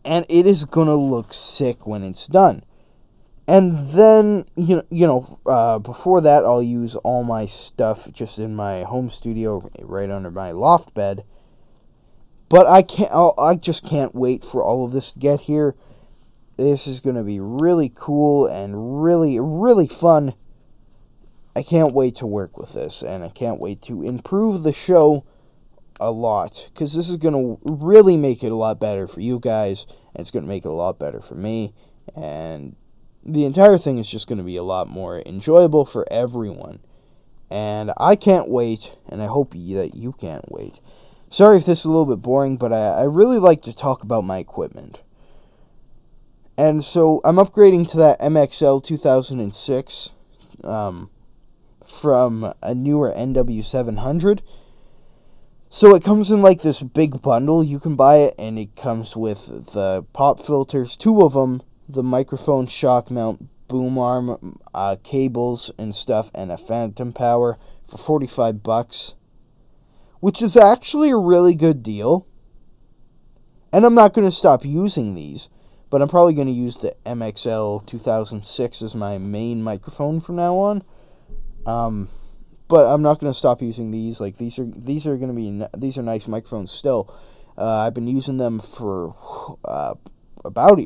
And 0.04 0.26
it 0.28 0.46
is 0.46 0.66
gonna 0.66 0.96
look 0.96 1.34
sick 1.34 1.88
when 1.88 2.04
it's 2.04 2.28
done 2.28 2.64
and 3.48 3.78
then 3.90 4.46
you 4.56 4.78
know 4.78 4.84
you 4.90 5.08
know 5.08 5.40
uh, 5.46 5.80
before 5.80 6.22
that 6.22 6.44
I'll 6.46 6.64
use 6.64 6.96
all 6.98 7.24
my 7.24 7.46
stuff 7.46 8.12
just 8.12 8.40
in 8.40 8.56
my 8.56 8.84
home 8.84 9.10
studio 9.10 9.70
right 9.82 10.10
under 10.10 10.32
my 10.32 10.52
loft 10.52 10.94
bed 10.94 11.24
but 12.50 12.68
I 12.68 12.82
can't 12.82 13.12
I'll, 13.12 13.34
I 13.38 13.56
just 13.56 13.86
can't 13.86 14.16
wait 14.16 14.44
for 14.44 14.64
all 14.64 14.86
of 14.86 14.92
this 14.92 15.14
to 15.14 15.20
get 15.20 15.42
here 15.42 15.76
this 16.58 16.88
is 16.88 17.00
going 17.00 17.16
to 17.16 17.24
be 17.24 17.40
really 17.40 17.92
cool 17.94 18.46
and 18.46 19.04
really, 19.04 19.40
really 19.40 19.88
fun. 19.88 20.34
I 21.56 21.64
can't 21.64 21.94
wait 21.94 22.16
to 22.18 22.28
work 22.28 22.58
with 22.58 22.74
this, 22.74 23.02
and 23.02 23.24
I 23.24 23.30
can't 23.30 23.60
wait 23.60 23.82
to 23.84 24.04
improve 24.04 24.64
the 24.64 24.74
show 24.74 25.24
a 26.00 26.12
lot 26.12 26.70
because 26.74 26.94
this 26.94 27.10
is 27.10 27.18
going 27.18 27.34
to 27.34 27.60
really 27.72 28.18
make 28.18 28.44
it 28.44 28.52
a 28.52 28.56
lot 28.56 28.80
better 28.80 29.08
for 29.08 29.22
you 29.22 29.40
guys, 29.40 29.86
and 30.14 30.22
it's 30.22 30.32
going 30.32 30.44
to 30.44 30.50
make 30.50 30.66
it 30.66 30.70
a 30.70 30.74
lot 30.74 31.00
better 31.00 31.22
for 31.22 31.36
me, 31.36 31.74
and 32.16 32.76
the 33.26 33.46
entire 33.46 33.78
thing 33.78 33.98
is 33.98 34.10
just 34.10 34.28
going 34.28 34.38
to 34.38 34.44
be 34.44 34.58
a 34.58 34.64
lot 34.64 34.88
more 34.88 35.22
enjoyable 35.26 35.86
for 35.86 36.06
everyone. 36.12 36.80
And 37.50 37.92
I 37.98 38.16
can't 38.16 38.50
wait, 38.50 38.96
and 39.08 39.22
I 39.22 39.28
hope 39.28 39.52
that 39.52 39.92
you 39.94 40.14
can't 40.14 40.52
wait. 40.52 40.80
Sorry 41.30 41.58
if 41.58 41.66
this 41.66 41.80
is 41.80 41.86
a 41.86 41.90
little 41.90 42.06
bit 42.06 42.22
boring, 42.22 42.58
but 42.58 42.74
I, 42.74 43.02
I 43.02 43.04
really 43.04 43.38
like 43.38 43.62
to 43.64 43.76
talk 43.76 44.04
about 44.04 44.24
my 44.24 44.40
equipment. 44.40 45.02
And 46.58 46.84
so 46.84 47.22
I'm 47.24 47.38
upgrading 47.38 47.90
to 47.90 47.98
that 47.98 48.20
MXL 48.20 48.84
2006 48.84 50.10
um, 50.64 51.10
from 51.88 52.54
a 52.62 52.76
Neewer 52.76 53.12
NW700. 53.12 54.42
So 55.70 55.96
it 55.96 56.04
comes 56.04 56.30
in 56.30 56.42
like 56.44 56.62
this 56.62 56.84
big 56.84 57.22
bundle. 57.22 57.64
You 57.64 57.80
can 57.80 57.96
buy 57.96 58.18
it, 58.18 58.36
and 58.38 58.60
it 58.60 58.76
comes 58.76 59.16
with 59.16 59.74
the 59.74 60.06
pop 60.14 60.40
filters, 60.40 60.96
two 60.96 61.22
of 61.22 61.34
them, 61.34 61.64
the 61.88 62.04
microphone 62.04 62.68
shock 62.68 63.12
mount, 63.12 63.48
boom 63.68 63.98
arm, 63.98 64.60
uh, 64.74 64.96
cables 65.04 65.72
and 65.78 65.94
stuff, 65.96 66.30
and 66.34 66.52
a 66.52 66.58
phantom 66.58 67.14
power 67.14 67.58
for 67.88 67.98
45 67.98 68.64
bucks, 68.64 69.14
which 70.20 70.42
is 70.42 70.56
actually 70.56 71.10
a 71.10 71.18
really 71.18 71.56
good 71.56 71.84
deal. 71.84 72.28
And 73.72 73.86
I'm 73.86 73.96
not 73.96 74.14
going 74.14 74.30
to 74.30 74.36
stop 74.36 74.64
using 74.64 75.16
these 75.16 75.50
but 75.94 76.02
I'm 76.02 76.08
probably 76.08 76.34
going 76.34 76.48
to 76.48 76.54
use 76.54 76.80
the 76.80 76.96
MXL 77.06 77.86
2006 77.86 78.82
as 78.82 78.96
my 78.96 79.20
main 79.20 79.62
microphone 79.62 80.20
from 80.22 80.38
now 80.38 80.56
on. 80.58 80.84
Um, 81.68 82.10
but 82.68 82.88
I'm 82.88 83.04
not 83.04 83.20
going 83.20 83.32
to 83.32 83.38
stop 83.38 83.62
using 83.62 83.92
these. 83.92 84.20
Like 84.20 84.40
these 84.40 84.58
are 84.58 84.66
these 84.66 85.06
are 85.06 85.18
going 85.18 85.28
to 85.28 85.36
be 85.36 85.80
these 85.80 86.00
are 86.00 86.02
nice 86.02 86.28
microphones 86.28 86.72
still. 86.72 87.14
Uh, 87.56 87.82
I've 87.82 87.94
been 87.94 88.08
using 88.08 88.38
them 88.38 88.60
for 88.60 89.16
uh, 89.64 89.94
about 90.46 90.80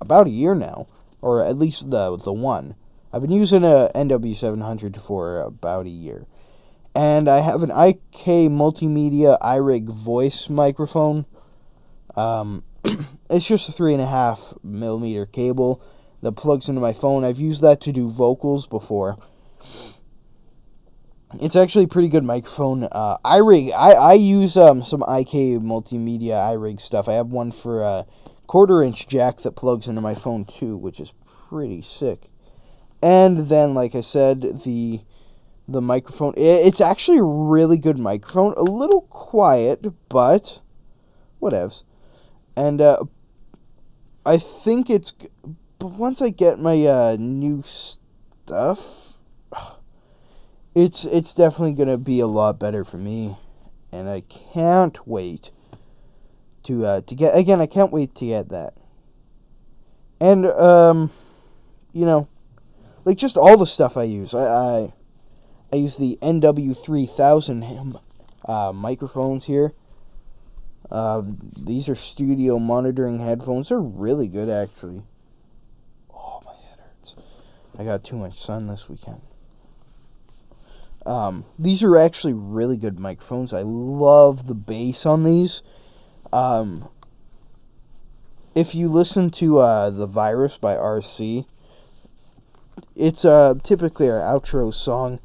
about 0.00 0.26
a 0.26 0.30
year 0.30 0.54
now, 0.54 0.86
or 1.20 1.42
at 1.42 1.58
least 1.58 1.90
the 1.90 2.16
the 2.16 2.32
one. 2.32 2.74
I've 3.12 3.22
been 3.22 3.30
using 3.30 3.62
a 3.62 3.90
NW700 3.94 5.00
for 5.00 5.40
about 5.40 5.86
a 5.86 5.90
year, 5.90 6.26
and 6.94 7.28
I 7.28 7.40
have 7.40 7.62
an 7.62 7.70
IK 7.70 8.50
Multimedia 8.50 9.38
iRig 9.40 9.88
voice 9.88 10.48
microphone. 10.48 11.26
Um, 12.16 12.64
it's 13.30 13.46
just 13.46 13.68
a 13.68 13.72
three 13.72 13.92
and 13.92 14.02
a 14.02 14.06
half 14.06 14.54
millimeter 14.62 15.26
cable 15.26 15.80
that 16.22 16.32
plugs 16.32 16.68
into 16.68 16.80
my 16.80 16.92
phone. 16.92 17.24
I've 17.24 17.38
used 17.38 17.62
that 17.62 17.80
to 17.82 17.92
do 17.92 18.08
vocals 18.08 18.66
before. 18.66 19.18
It's 21.40 21.56
actually 21.56 21.84
a 21.84 21.88
pretty 21.88 22.08
good 22.08 22.24
microphone. 22.24 22.84
Uh, 22.84 23.18
iRig, 23.24 23.72
I, 23.72 23.92
I 23.92 24.12
use 24.14 24.56
um, 24.56 24.84
some 24.84 25.02
IK 25.02 25.60
multimedia 25.60 26.34
iRig 26.34 26.80
stuff. 26.80 27.08
I 27.08 27.14
have 27.14 27.28
one 27.28 27.52
for 27.52 27.82
a 27.82 28.06
quarter 28.46 28.82
inch 28.82 29.06
jack 29.08 29.38
that 29.38 29.52
plugs 29.52 29.88
into 29.88 30.00
my 30.00 30.14
phone 30.14 30.44
too, 30.44 30.76
which 30.76 31.00
is 31.00 31.12
pretty 31.48 31.82
sick. 31.82 32.28
And 33.02 33.48
then, 33.48 33.74
like 33.74 33.94
I 33.94 34.00
said, 34.00 34.62
the 34.64 35.00
the 35.66 35.80
microphone. 35.80 36.34
It's 36.36 36.80
actually 36.80 37.18
a 37.18 37.24
really 37.24 37.78
good 37.78 37.98
microphone. 37.98 38.54
A 38.56 38.62
little 38.62 39.02
quiet, 39.02 39.86
but 40.08 40.60
whatevs 41.40 41.82
and 42.56 42.80
uh, 42.80 43.04
I 44.24 44.38
think 44.38 44.90
it's. 44.90 45.12
But 45.78 45.88
once 45.88 46.22
I 46.22 46.30
get 46.30 46.58
my 46.58 46.84
uh, 46.86 47.16
new 47.18 47.62
stuff, 47.66 49.18
it's 50.74 51.04
it's 51.04 51.34
definitely 51.34 51.74
gonna 51.74 51.98
be 51.98 52.20
a 52.20 52.26
lot 52.26 52.58
better 52.58 52.84
for 52.84 52.96
me, 52.96 53.36
and 53.92 54.08
I 54.08 54.20
can't 54.20 55.06
wait 55.06 55.50
to 56.64 56.84
uh, 56.84 57.00
to 57.02 57.14
get 57.14 57.36
again. 57.36 57.60
I 57.60 57.66
can't 57.66 57.92
wait 57.92 58.14
to 58.16 58.26
get 58.26 58.48
that, 58.50 58.74
and 60.20 60.46
um, 60.46 61.10
you 61.92 62.04
know, 62.04 62.28
like 63.04 63.18
just 63.18 63.36
all 63.36 63.56
the 63.56 63.66
stuff 63.66 63.96
I 63.96 64.04
use. 64.04 64.34
I 64.34 64.46
I, 64.46 64.92
I 65.72 65.76
use 65.76 65.96
the 65.96 66.18
NW 66.20 66.76
three 66.76 67.06
thousand 67.06 67.98
uh, 68.44 68.72
microphones 68.74 69.46
here 69.46 69.72
uh, 70.90 71.22
these 71.56 71.88
are 71.88 71.96
studio 71.96 72.58
monitoring 72.58 73.18
headphones. 73.18 73.68
They're 73.68 73.80
really 73.80 74.28
good, 74.28 74.48
actually. 74.48 75.02
Oh, 76.12 76.42
my 76.44 76.52
head 76.52 76.78
hurts. 76.78 77.14
I 77.78 77.84
got 77.84 78.04
too 78.04 78.16
much 78.16 78.40
sun 78.40 78.66
this 78.66 78.88
weekend. 78.88 79.20
Um, 81.06 81.44
these 81.58 81.82
are 81.82 81.96
actually 81.96 82.32
really 82.32 82.76
good 82.76 82.98
microphones. 82.98 83.52
I 83.52 83.62
love 83.62 84.46
the 84.46 84.54
bass 84.54 85.04
on 85.04 85.24
these. 85.24 85.62
Um, 86.34 86.88
if 88.56 88.74
you 88.74 88.88
listen 88.88 89.30
to 89.30 89.58
uh, 89.58 89.90
The 89.90 90.06
Virus 90.06 90.58
by 90.58 90.74
RC, 90.74 91.46
it's 92.96 93.24
uh, 93.24 93.54
typically 93.62 94.10
our 94.10 94.18
outro 94.18 94.74
song. 94.74 95.20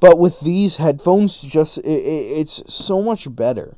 But 0.00 0.18
with 0.18 0.40
these 0.40 0.76
headphones, 0.76 1.40
just 1.40 1.78
it, 1.78 1.86
it, 1.86 2.38
it's 2.40 2.62
so 2.66 3.00
much 3.02 3.32
better 3.34 3.76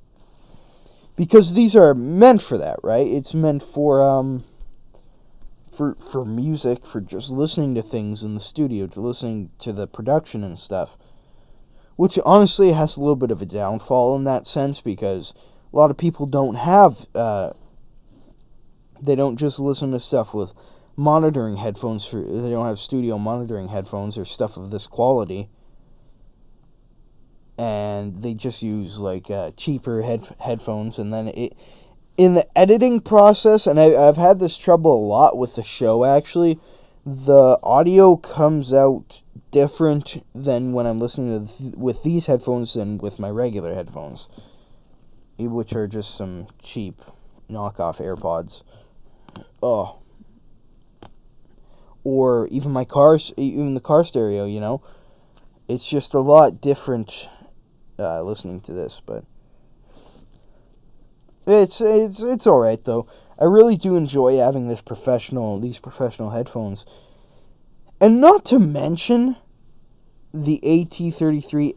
because 1.16 1.52
these 1.52 1.76
are 1.76 1.92
meant 1.92 2.40
for 2.40 2.56
that, 2.56 2.78
right? 2.82 3.06
It's 3.06 3.34
meant 3.34 3.62
for 3.62 4.00
um 4.02 4.44
for 5.70 5.96
for 5.96 6.24
music, 6.24 6.86
for 6.86 7.00
just 7.02 7.28
listening 7.28 7.74
to 7.74 7.82
things 7.82 8.22
in 8.22 8.34
the 8.34 8.40
studio, 8.40 8.86
to 8.86 9.00
listening 9.00 9.50
to 9.58 9.72
the 9.72 9.86
production 9.86 10.44
and 10.44 10.58
stuff. 10.58 10.96
Which 11.96 12.18
honestly 12.24 12.72
has 12.72 12.96
a 12.96 13.00
little 13.00 13.16
bit 13.16 13.30
of 13.30 13.42
a 13.42 13.46
downfall 13.46 14.16
in 14.16 14.24
that 14.24 14.46
sense 14.46 14.80
because 14.80 15.34
a 15.72 15.76
lot 15.76 15.90
of 15.90 15.96
people 15.96 16.26
don't 16.26 16.56
have 16.56 17.06
uh 17.14 17.50
they 19.02 19.14
don't 19.14 19.36
just 19.36 19.58
listen 19.58 19.92
to 19.92 20.00
stuff 20.00 20.34
with 20.34 20.52
monitoring 20.96 21.56
headphones 21.56 22.04
for 22.04 22.20
they 22.22 22.50
don't 22.50 22.66
have 22.66 22.78
studio 22.78 23.16
monitoring 23.18 23.68
headphones 23.68 24.18
or 24.18 24.24
stuff 24.24 24.56
of 24.56 24.70
this 24.70 24.86
quality. 24.86 25.48
And 27.56 28.22
they 28.22 28.34
just 28.34 28.62
use 28.62 28.98
like 28.98 29.30
uh, 29.30 29.52
cheaper 29.56 30.02
head 30.02 30.34
headphones. 30.40 30.98
And 30.98 31.12
then 31.12 31.28
it 31.28 31.56
in 32.16 32.34
the 32.34 32.46
editing 32.58 33.00
process 33.00 33.66
and 33.66 33.80
I, 33.80 33.96
i've 33.96 34.18
had 34.18 34.40
this 34.40 34.58
trouble 34.58 34.94
a 34.94 35.06
lot 35.06 35.38
with 35.38 35.54
the 35.54 35.62
show 35.62 36.04
actually 36.04 36.58
the 37.06 37.58
audio 37.62 38.16
comes 38.16 38.74
out 38.74 39.22
different 39.50 40.22
than 40.34 40.74
when 40.74 40.84
i'm 40.84 40.98
listening 40.98 41.46
to 41.46 41.56
th- 41.56 41.74
with 41.76 42.02
these 42.02 42.26
headphones 42.26 42.74
than 42.74 42.98
with 42.98 43.18
my 43.18 43.30
regular 43.30 43.74
headphones 43.74 44.28
which 45.49 45.74
are 45.74 45.86
just 45.86 46.16
some 46.16 46.47
cheap 46.62 47.03
knockoff 47.49 47.99
airpods. 47.99 48.62
Oh 49.62 50.01
or 52.05 52.49
even 52.49 52.70
my 52.70 52.84
cars 52.84 53.32
even 53.36 53.74
the 53.74 53.80
car 53.80 54.05
stereo 54.05 54.45
you 54.45 54.61
know? 54.61 54.82
It's 55.68 55.86
just 55.88 56.14
a 56.14 56.20
lot 56.20 56.61
different 56.61 57.28
uh, 57.99 58.22
listening 58.22 58.61
to 58.62 58.72
this, 58.72 59.01
but 59.05 59.24
it's 61.47 61.80
it's 61.80 62.20
it's 62.20 62.47
all 62.47 62.59
right 62.59 62.82
though. 62.82 63.07
I 63.38 63.45
really 63.45 63.76
do 63.76 63.95
enjoy 63.95 64.36
having 64.38 64.66
this 64.66 64.80
professional 64.80 65.61
these 65.61 65.78
professional 65.78 66.30
headphones, 66.30 66.84
and 68.01 68.20
not 68.20 68.45
to 68.47 68.59
mention 68.59 69.36
the 70.34 70.61
AT33 70.64 71.76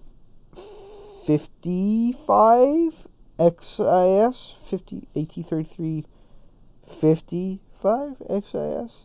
55 1.27 3.07
XIS 3.39 4.55
50 4.65 5.07
AT33 5.15 6.05
55 6.87 8.17
XIS 8.29 9.01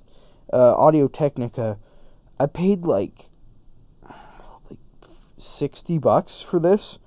uh, 0.52 0.76
Audio 0.76 1.08
Technica. 1.08 1.78
I 2.38 2.46
paid 2.46 2.82
like 2.82 3.30
like 4.70 4.78
60 5.38 5.98
bucks 5.98 6.40
for 6.40 6.60
this. 6.60 6.98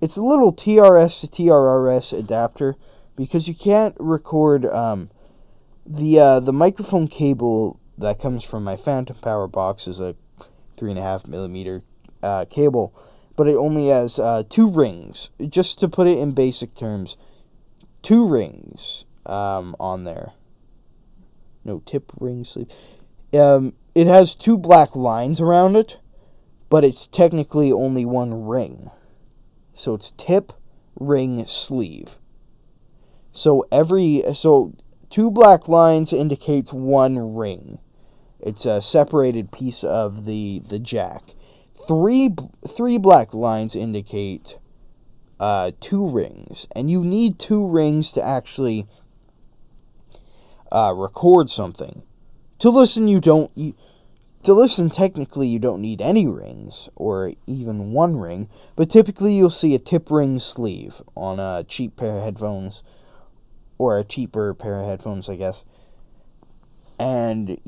It's 0.00 0.16
a 0.16 0.22
little 0.22 0.52
TRS 0.52 1.20
to 1.20 1.26
TRRS 1.28 2.18
adapter 2.18 2.76
because 3.16 3.46
you 3.46 3.54
can't 3.54 3.94
record 3.98 4.66
um, 4.66 5.10
the 5.86 6.18
uh, 6.18 6.40
the 6.40 6.52
microphone 6.52 7.08
cable 7.08 7.80
that 7.98 8.18
comes 8.18 8.44
from 8.44 8.64
my 8.64 8.76
Phantom 8.76 9.16
Power 9.16 9.46
box 9.46 9.86
is 9.86 10.00
a 10.00 10.16
three 10.76 10.90
and 10.90 10.98
a 10.98 11.02
half 11.02 11.26
millimeter 11.26 11.82
uh, 12.22 12.44
cable, 12.46 12.94
but 13.36 13.48
it 13.48 13.54
only 13.56 13.88
has 13.88 14.18
uh, 14.18 14.42
two 14.48 14.68
rings. 14.68 15.30
Just 15.48 15.78
to 15.80 15.88
put 15.88 16.06
it 16.06 16.18
in 16.18 16.32
basic 16.32 16.74
terms, 16.74 17.16
two 18.02 18.26
rings 18.26 19.04
um, 19.26 19.74
on 19.80 20.04
there. 20.04 20.32
No 21.64 21.82
tip 21.86 22.12
ring 22.18 22.44
sleeve. 22.44 22.68
Um, 23.32 23.74
it 23.94 24.06
has 24.06 24.34
two 24.34 24.58
black 24.58 24.96
lines 24.96 25.40
around 25.40 25.76
it, 25.76 25.98
but 26.68 26.84
it's 26.84 27.06
technically 27.06 27.70
only 27.70 28.04
one 28.04 28.46
ring. 28.46 28.90
So 29.74 29.94
it's 29.94 30.12
tip, 30.12 30.52
ring, 30.98 31.46
sleeve. 31.46 32.16
So 33.32 33.66
every 33.72 34.22
so 34.34 34.74
two 35.08 35.30
black 35.30 35.68
lines 35.68 36.12
indicates 36.12 36.72
one 36.72 37.34
ring. 37.34 37.78
It's 38.40 38.66
a 38.66 38.82
separated 38.82 39.52
piece 39.52 39.84
of 39.84 40.24
the 40.24 40.62
the 40.66 40.78
jack. 40.78 41.34
Three 41.86 42.30
three 42.68 42.98
black 42.98 43.34
lines 43.34 43.74
indicate 43.74 44.58
uh, 45.40 45.72
two 45.80 46.08
rings, 46.08 46.66
and 46.76 46.90
you 46.90 47.02
need 47.02 47.38
two 47.38 47.66
rings 47.66 48.12
to 48.12 48.24
actually 48.24 48.86
uh, 50.70 50.94
record 50.96 51.50
something. 51.50 52.02
To 52.60 52.70
listen, 52.70 53.08
you 53.08 53.20
don't. 53.20 53.50
You, 53.56 53.74
to 54.44 54.54
listen, 54.54 54.90
technically, 54.90 55.46
you 55.46 55.58
don't 55.58 55.80
need 55.80 56.00
any 56.00 56.26
rings, 56.26 56.88
or 56.96 57.32
even 57.46 57.92
one 57.92 58.16
ring, 58.16 58.48
but 58.74 58.90
typically 58.90 59.34
you'll 59.34 59.50
see 59.50 59.74
a 59.74 59.78
tip 59.78 60.10
ring 60.10 60.38
sleeve 60.38 61.00
on 61.16 61.38
a 61.38 61.64
cheap 61.64 61.96
pair 61.96 62.18
of 62.18 62.24
headphones, 62.24 62.82
or 63.78 63.98
a 63.98 64.04
cheaper 64.04 64.52
pair 64.54 64.80
of 64.80 64.86
headphones, 64.86 65.28
I 65.28 65.36
guess. 65.36 65.64
And 66.98 67.60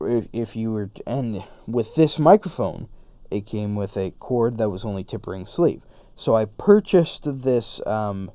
if, 0.00 0.28
if 0.32 0.56
you 0.56 0.72
were, 0.72 0.90
and 1.06 1.42
with 1.66 1.94
this 1.96 2.18
microphone, 2.18 2.88
it 3.30 3.46
came 3.46 3.74
with 3.74 3.96
a 3.96 4.12
cord 4.12 4.58
that 4.58 4.70
was 4.70 4.84
only 4.84 5.04
tip 5.04 5.26
ring 5.26 5.46
sleeve. 5.46 5.84
So 6.14 6.34
I 6.34 6.46
purchased 6.46 7.42
this 7.42 7.80
um, 7.86 8.30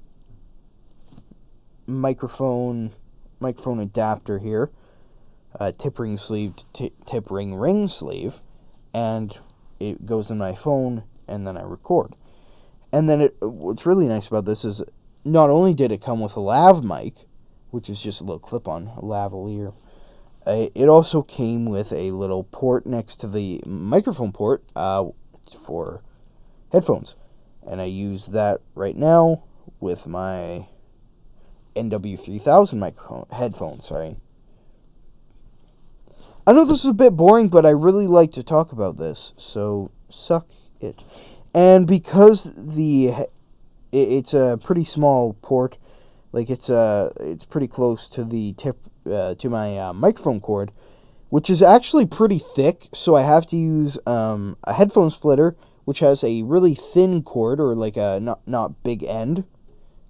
microphone 1.88 2.92
microphone 3.40 3.80
adapter 3.80 4.40
here 4.40 4.70
uh, 5.60 5.72
tip 5.78 6.00
ring 6.00 6.18
sleeve 6.18 6.54
t- 6.74 6.94
tip 7.06 7.30
ring 7.30 7.56
ring 7.56 7.88
sleeve, 7.88 8.42
and 8.94 9.38
it 9.80 10.06
goes 10.06 10.30
in 10.30 10.38
my 10.38 10.54
phone, 10.54 11.04
and 11.28 11.46
then 11.46 11.58
I 11.58 11.64
record. 11.64 12.16
And 12.92 13.10
then 13.10 13.22
it, 13.22 13.36
what's 13.40 13.86
really 13.86 14.08
nice 14.08 14.28
about 14.28 14.46
this 14.46 14.66
is 14.66 14.82
not 15.24 15.50
only 15.50 15.74
did 15.74 15.92
it 15.92 16.02
come 16.02 16.20
with 16.20 16.36
a 16.36 16.40
lav 16.40 16.84
mic, 16.84 17.26
which 17.70 17.90
is 17.90 18.02
just 18.02 18.22
a 18.22 18.24
little 18.24 18.40
clip 18.40 18.68
on 18.68 18.88
a 18.98 19.02
lavalier, 19.02 19.74
uh, 20.46 20.68
it 20.74 20.88
also 20.88 21.22
came 21.22 21.66
with 21.66 21.92
a 21.92 22.12
little 22.12 22.44
port 22.46 22.86
next 22.86 23.18
to 23.18 23.28
the 23.28 23.62
microphone 23.68 24.32
port 24.32 24.64
uh, 24.76 25.06
for 25.66 26.02
headphones. 26.72 27.16
And 27.68 27.80
I 27.80 27.86
use 27.86 28.28
that 28.28 28.62
right 28.74 28.96
now 28.96 29.44
with 29.80 30.08
my 30.08 30.68
NW3000 31.76 32.74
microphone 32.78 33.26
headphones, 33.32 33.86
sorry. 33.86 34.18
I 36.46 36.54
know 36.54 36.66
this 36.66 36.80
is 36.80 36.90
a 36.90 36.94
bit 36.94 37.16
boring, 37.16 37.50
but 37.50 37.66
I 37.66 37.70
really 37.70 38.08
like 38.08 38.32
to 38.34 38.44
talk 38.44 38.72
about 38.72 38.98
this, 38.98 39.34
so 39.38 39.92
suck 40.10 40.48
it. 40.80 41.04
And 41.54 41.86
because 41.86 42.56
the 42.56 43.14
it's 43.92 44.34
a 44.34 44.58
pretty 44.64 44.84
small 44.84 45.34
port, 45.42 45.78
like 46.32 46.50
it's 46.50 46.70
a 46.70 47.12
it's 47.20 47.46
pretty 47.46 47.68
close 47.68 48.08
to 48.10 48.24
the 48.24 48.54
tip 48.54 48.78
uh, 49.06 49.36
to 49.36 49.50
my 49.50 49.78
uh, 49.78 49.94
microphone 49.94 50.40
cord, 50.40 50.72
which 51.30 51.50
is 51.50 51.62
actually 51.62 52.06
pretty 52.06 52.40
thick. 52.40 52.90
So 52.94 53.16
I 53.16 53.22
have 53.22 53.46
to 53.48 53.58
use 53.58 53.98
um, 54.06 54.58
a 54.64 54.74
headphone 54.74 55.10
splitter, 55.10 55.56
which 55.86 56.00
has 56.00 56.24
a 56.24 56.44
really 56.44 56.76
thin 56.76 57.24
cord 57.24 57.60
or 57.60 57.76
like 57.76 57.98
a 57.98 58.20
not 58.22 58.46
not 58.48 58.84
big 58.84 59.04
end, 59.04 59.44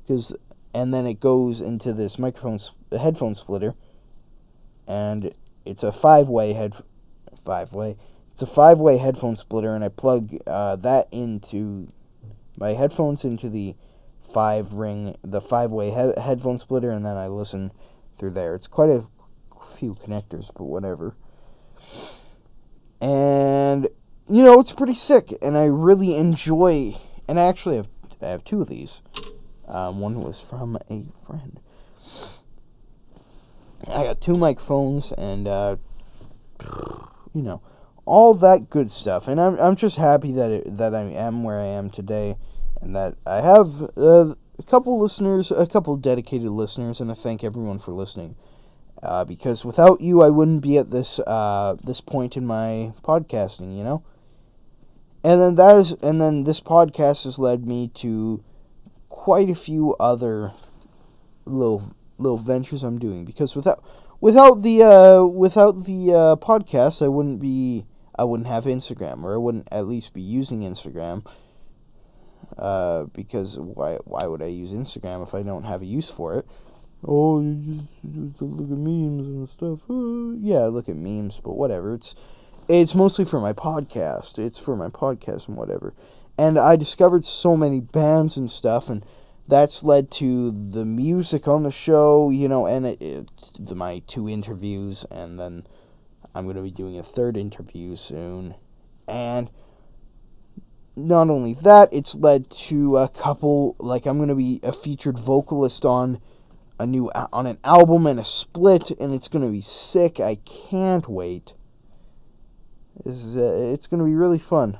because 0.01 0.35
and 0.73 0.93
then 0.93 1.05
it 1.05 1.19
goes 1.19 1.61
into 1.61 1.93
this 1.93 2.17
microphone 2.17 2.59
headphone 2.91 3.35
splitter, 3.35 3.75
and 4.87 5.33
it's 5.65 5.83
a 5.83 5.91
five 5.91 6.27
way 6.27 6.53
head 6.53 6.75
five 7.43 7.73
way. 7.73 7.97
It's 8.31 8.41
a 8.41 8.47
five 8.47 8.79
way 8.79 8.97
headphone 8.97 9.35
splitter, 9.35 9.75
and 9.75 9.83
I 9.83 9.89
plug 9.89 10.37
uh, 10.47 10.77
that 10.77 11.07
into 11.11 11.91
my 12.57 12.73
headphones 12.73 13.23
into 13.25 13.49
the 13.49 13.75
five 14.33 14.73
ring, 14.73 15.15
the 15.23 15.41
five 15.41 15.71
way 15.71 15.89
he- 15.89 16.21
headphone 16.21 16.57
splitter, 16.57 16.89
and 16.89 17.05
then 17.05 17.17
I 17.17 17.27
listen 17.27 17.71
through 18.21 18.29
there. 18.29 18.53
It's 18.53 18.67
quite 18.67 18.91
a 18.91 19.03
few 19.75 19.95
connectors, 19.95 20.51
but 20.55 20.65
whatever. 20.65 21.15
And 23.01 23.89
you 24.29 24.43
know, 24.43 24.59
it's 24.59 24.71
pretty 24.71 24.93
sick, 24.93 25.33
and 25.41 25.57
I 25.57 25.65
really 25.65 26.15
enjoy. 26.15 26.95
And 27.27 27.39
I 27.39 27.45
actually 27.45 27.77
have 27.77 27.89
I 28.21 28.27
have 28.27 28.43
two 28.43 28.61
of 28.61 28.69
these. 28.69 29.01
Um, 29.67 29.99
one 29.99 30.21
was 30.21 30.39
from 30.39 30.77
a 30.91 31.05
friend. 31.25 31.59
I 33.87 34.03
got 34.03 34.21
two 34.21 34.35
microphones 34.35 35.11
and 35.13 35.47
uh, 35.47 35.77
you 37.33 37.41
know 37.41 37.63
all 38.05 38.35
that 38.35 38.69
good 38.69 38.91
stuff. 38.91 39.27
And 39.27 39.41
I'm 39.41 39.57
I'm 39.59 39.75
just 39.75 39.97
happy 39.97 40.31
that 40.33 40.51
it, 40.51 40.77
that 40.77 40.93
I 40.93 41.01
am 41.01 41.43
where 41.43 41.59
I 41.59 41.65
am 41.65 41.89
today, 41.89 42.35
and 42.81 42.95
that 42.95 43.15
I 43.25 43.41
have 43.41 43.89
uh, 43.97 44.35
a 44.61 44.63
couple 44.63 44.99
listeners, 44.99 45.49
a 45.49 45.65
couple 45.65 45.97
dedicated 45.97 46.49
listeners, 46.51 47.01
and 47.01 47.09
I 47.09 47.15
thank 47.15 47.43
everyone 47.43 47.79
for 47.79 47.93
listening. 47.93 48.35
Uh, 49.01 49.25
because 49.25 49.65
without 49.65 50.01
you, 50.01 50.21
I 50.21 50.29
wouldn't 50.29 50.61
be 50.61 50.77
at 50.77 50.91
this 50.91 51.17
uh, 51.19 51.75
this 51.83 51.99
point 51.99 52.37
in 52.37 52.45
my 52.45 52.93
podcasting, 53.03 53.75
you 53.75 53.83
know. 53.83 54.03
And 55.23 55.41
then 55.41 55.55
that 55.55 55.75
is, 55.77 55.93
and 56.03 56.21
then 56.21 56.43
this 56.43 56.61
podcast 56.61 57.23
has 57.23 57.39
led 57.39 57.65
me 57.65 57.87
to 57.95 58.43
quite 59.09 59.49
a 59.49 59.55
few 59.55 59.95
other 59.99 60.53
little 61.45 61.95
little 62.19 62.37
ventures 62.37 62.83
I'm 62.83 62.99
doing 62.99 63.25
because 63.25 63.55
without 63.55 63.83
without 64.19 64.61
the 64.61 64.83
uh, 64.83 65.23
without 65.23 65.85
the 65.85 66.13
uh, 66.13 66.35
podcast, 66.35 67.03
I 67.03 67.07
wouldn't 67.07 67.41
be 67.41 67.85
I 68.15 68.25
wouldn't 68.25 68.47
have 68.47 68.65
Instagram 68.65 69.23
or 69.23 69.33
I 69.33 69.37
wouldn't 69.37 69.67
at 69.71 69.87
least 69.87 70.13
be 70.13 70.21
using 70.21 70.61
Instagram. 70.61 71.25
Uh, 72.57 73.05
because 73.05 73.57
why 73.59 73.97
why 74.05 74.25
would 74.25 74.41
I 74.41 74.47
use 74.47 74.71
Instagram 74.71 75.23
if 75.23 75.33
I 75.33 75.43
don't 75.43 75.63
have 75.63 75.81
a 75.81 75.85
use 75.85 76.09
for 76.09 76.35
it? 76.35 76.45
Oh, 77.03 77.41
you 77.41 77.79
just, 77.79 78.01
just 78.03 78.41
look 78.41 78.71
at 78.71 78.77
memes 78.77 79.27
and 79.27 79.49
stuff. 79.49 79.89
Uh, 79.89 80.37
yeah, 80.39 80.65
look 80.65 80.87
at 80.87 80.95
memes, 80.95 81.39
but 81.43 81.53
whatever. 81.53 81.93
It's 81.93 82.15
it's 82.67 82.95
mostly 82.95 83.25
for 83.25 83.39
my 83.39 83.53
podcast. 83.53 84.37
It's 84.37 84.57
for 84.57 84.75
my 84.75 84.89
podcast 84.89 85.47
and 85.47 85.57
whatever. 85.57 85.93
And 86.37 86.57
I 86.57 86.75
discovered 86.75 87.25
so 87.25 87.57
many 87.57 87.79
bands 87.79 88.37
and 88.37 88.49
stuff 88.49 88.89
and 88.89 89.05
that's 89.51 89.83
led 89.83 90.09
to 90.09 90.49
the 90.49 90.85
music 90.85 91.45
on 91.45 91.63
the 91.63 91.71
show, 91.71 92.29
you 92.29 92.47
know, 92.47 92.65
and 92.65 92.85
it, 92.85 93.01
it, 93.01 93.31
the, 93.59 93.75
my 93.75 94.01
two 94.07 94.29
interviews, 94.29 95.05
and 95.11 95.37
then 95.37 95.67
I'm 96.33 96.45
going 96.45 96.55
to 96.55 96.61
be 96.61 96.71
doing 96.71 96.97
a 96.97 97.03
third 97.03 97.35
interview 97.35 97.97
soon. 97.97 98.55
And 99.09 99.51
not 101.07 101.29
only 101.29 101.53
that, 101.55 101.89
it's 101.91 102.15
led 102.15 102.49
to 102.49 102.97
a 102.97 103.07
couple 103.09 103.75
like 103.79 104.05
I'm 104.05 104.17
going 104.17 104.29
to 104.29 104.35
be 104.35 104.59
a 104.63 104.73
featured 104.73 105.17
vocalist 105.19 105.85
on 105.85 106.21
a 106.79 106.85
new 106.85 107.11
on 107.11 107.45
an 107.45 107.57
album 107.63 108.07
and 108.07 108.19
a 108.19 108.23
split 108.23 108.91
and 108.91 109.13
it's 109.13 109.27
going 109.27 109.45
to 109.45 109.51
be 109.51 109.61
sick. 109.61 110.19
I 110.19 110.35
can't 110.35 111.07
wait. 111.07 111.53
It's, 113.05 113.35
uh, 113.35 113.71
it's 113.73 113.87
going 113.87 113.99
to 113.99 114.05
be 114.05 114.15
really 114.15 114.39
fun. 114.39 114.79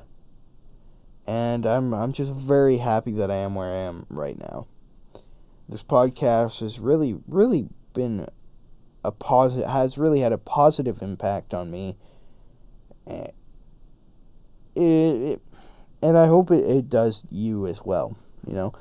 And 1.26 1.66
I'm 1.66 1.94
I'm 1.94 2.12
just 2.12 2.32
very 2.32 2.78
happy 2.78 3.12
that 3.12 3.30
I 3.30 3.36
am 3.36 3.54
where 3.54 3.70
I 3.70 3.76
am 3.76 4.06
right 4.10 4.38
now. 4.38 4.66
This 5.68 5.82
podcast 5.82 6.60
has 6.60 6.80
really 6.80 7.20
really 7.28 7.68
been 7.94 8.26
a 9.04 9.12
positive 9.12 9.68
has 9.68 9.96
really 9.96 10.20
had 10.20 10.32
a 10.32 10.38
positive 10.38 11.00
impact 11.00 11.54
on 11.54 11.70
me. 11.70 11.96
Eh, 13.06 13.28
It, 14.74 14.82
it, 14.82 15.42
and 16.02 16.18
I 16.18 16.26
hope 16.26 16.50
it, 16.50 16.64
it 16.64 16.88
does 16.88 17.24
you 17.30 17.66
as 17.66 17.82
well. 17.84 18.16
You 18.46 18.54
know, 18.54 18.72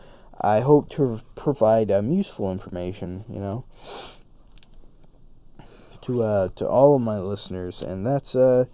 I 0.41 0.61
hope 0.61 0.89
to 0.91 1.21
provide 1.35 1.91
um, 1.91 2.11
useful 2.11 2.51
information. 2.51 3.25
You 3.29 3.39
know, 3.39 3.65
to 6.01 6.23
uh 6.23 6.49
to 6.55 6.67
all 6.67 6.95
of 6.95 7.01
my 7.01 7.19
listeners, 7.19 7.81
and 7.81 8.05
that's 8.05 8.35
uh, 8.35 8.65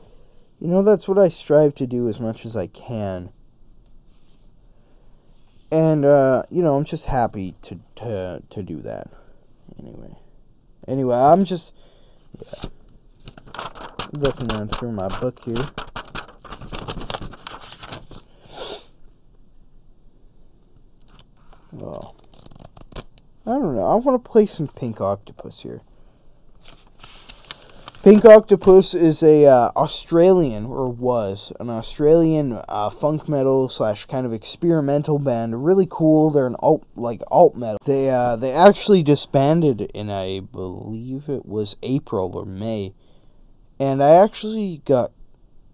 you 0.60 0.68
know, 0.68 0.82
that's 0.82 1.08
what 1.08 1.18
I 1.18 1.30
strive 1.30 1.76
to 1.76 1.86
do 1.86 2.08
as 2.08 2.20
much 2.20 2.46
as 2.46 2.56
I 2.56 2.68
can. 2.68 3.32
And 5.72 6.06
uh, 6.06 6.44
you 6.50 6.64
know, 6.64 6.76
I'm 6.76 6.86
just 6.86 7.06
happy 7.06 7.56
to 7.64 7.80
to 7.98 8.44
to 8.50 8.64
do 8.64 8.82
that. 8.82 9.10
Anyway, 9.78 10.16
anyway, 10.88 11.16
I'm 11.16 11.44
just 11.44 11.74
yeah, 12.40 12.70
looking 14.14 14.68
through 14.70 14.94
my 14.94 15.10
book 15.20 15.44
here. 15.44 15.70
Well, 21.78 22.16
I 23.46 23.52
don't 23.52 23.76
know. 23.76 23.86
I 23.86 23.96
want 23.96 24.24
to 24.24 24.30
play 24.30 24.48
some 24.48 24.68
Pink 24.68 25.00
Octopus 25.00 25.62
here. 25.62 25.82
Pink 28.04 28.26
Octopus 28.26 28.94
is 28.94 29.22
a 29.22 29.46
uh, 29.46 29.72
Australian 29.76 30.66
or 30.66 30.90
was 30.90 31.52
an 31.60 31.70
Australian 31.70 32.62
uh, 32.68 32.90
funk 32.90 33.30
metal 33.30 33.70
slash 33.70 34.06
kind 34.06 34.26
of 34.26 34.34
experimental 34.34 35.20
band. 35.20 35.66
Really 35.66 35.88
cool. 35.90 36.32
They're 36.32 36.48
an 36.48 36.56
alt 36.60 36.88
like 36.96 37.22
alt 37.30 37.56
metal. 37.56 37.80
They 37.86 38.10
uh, 38.10 38.38
they 38.38 38.54
actually 38.54 39.04
disbanded 39.04 39.82
in 39.94 40.10
I 40.10 40.40
believe 40.40 41.28
it 41.28 41.46
was 41.46 41.76
April 41.84 42.36
or 42.36 42.46
May, 42.46 42.94
and 43.80 44.02
I 44.02 44.12
actually 44.12 44.82
got 44.86 45.12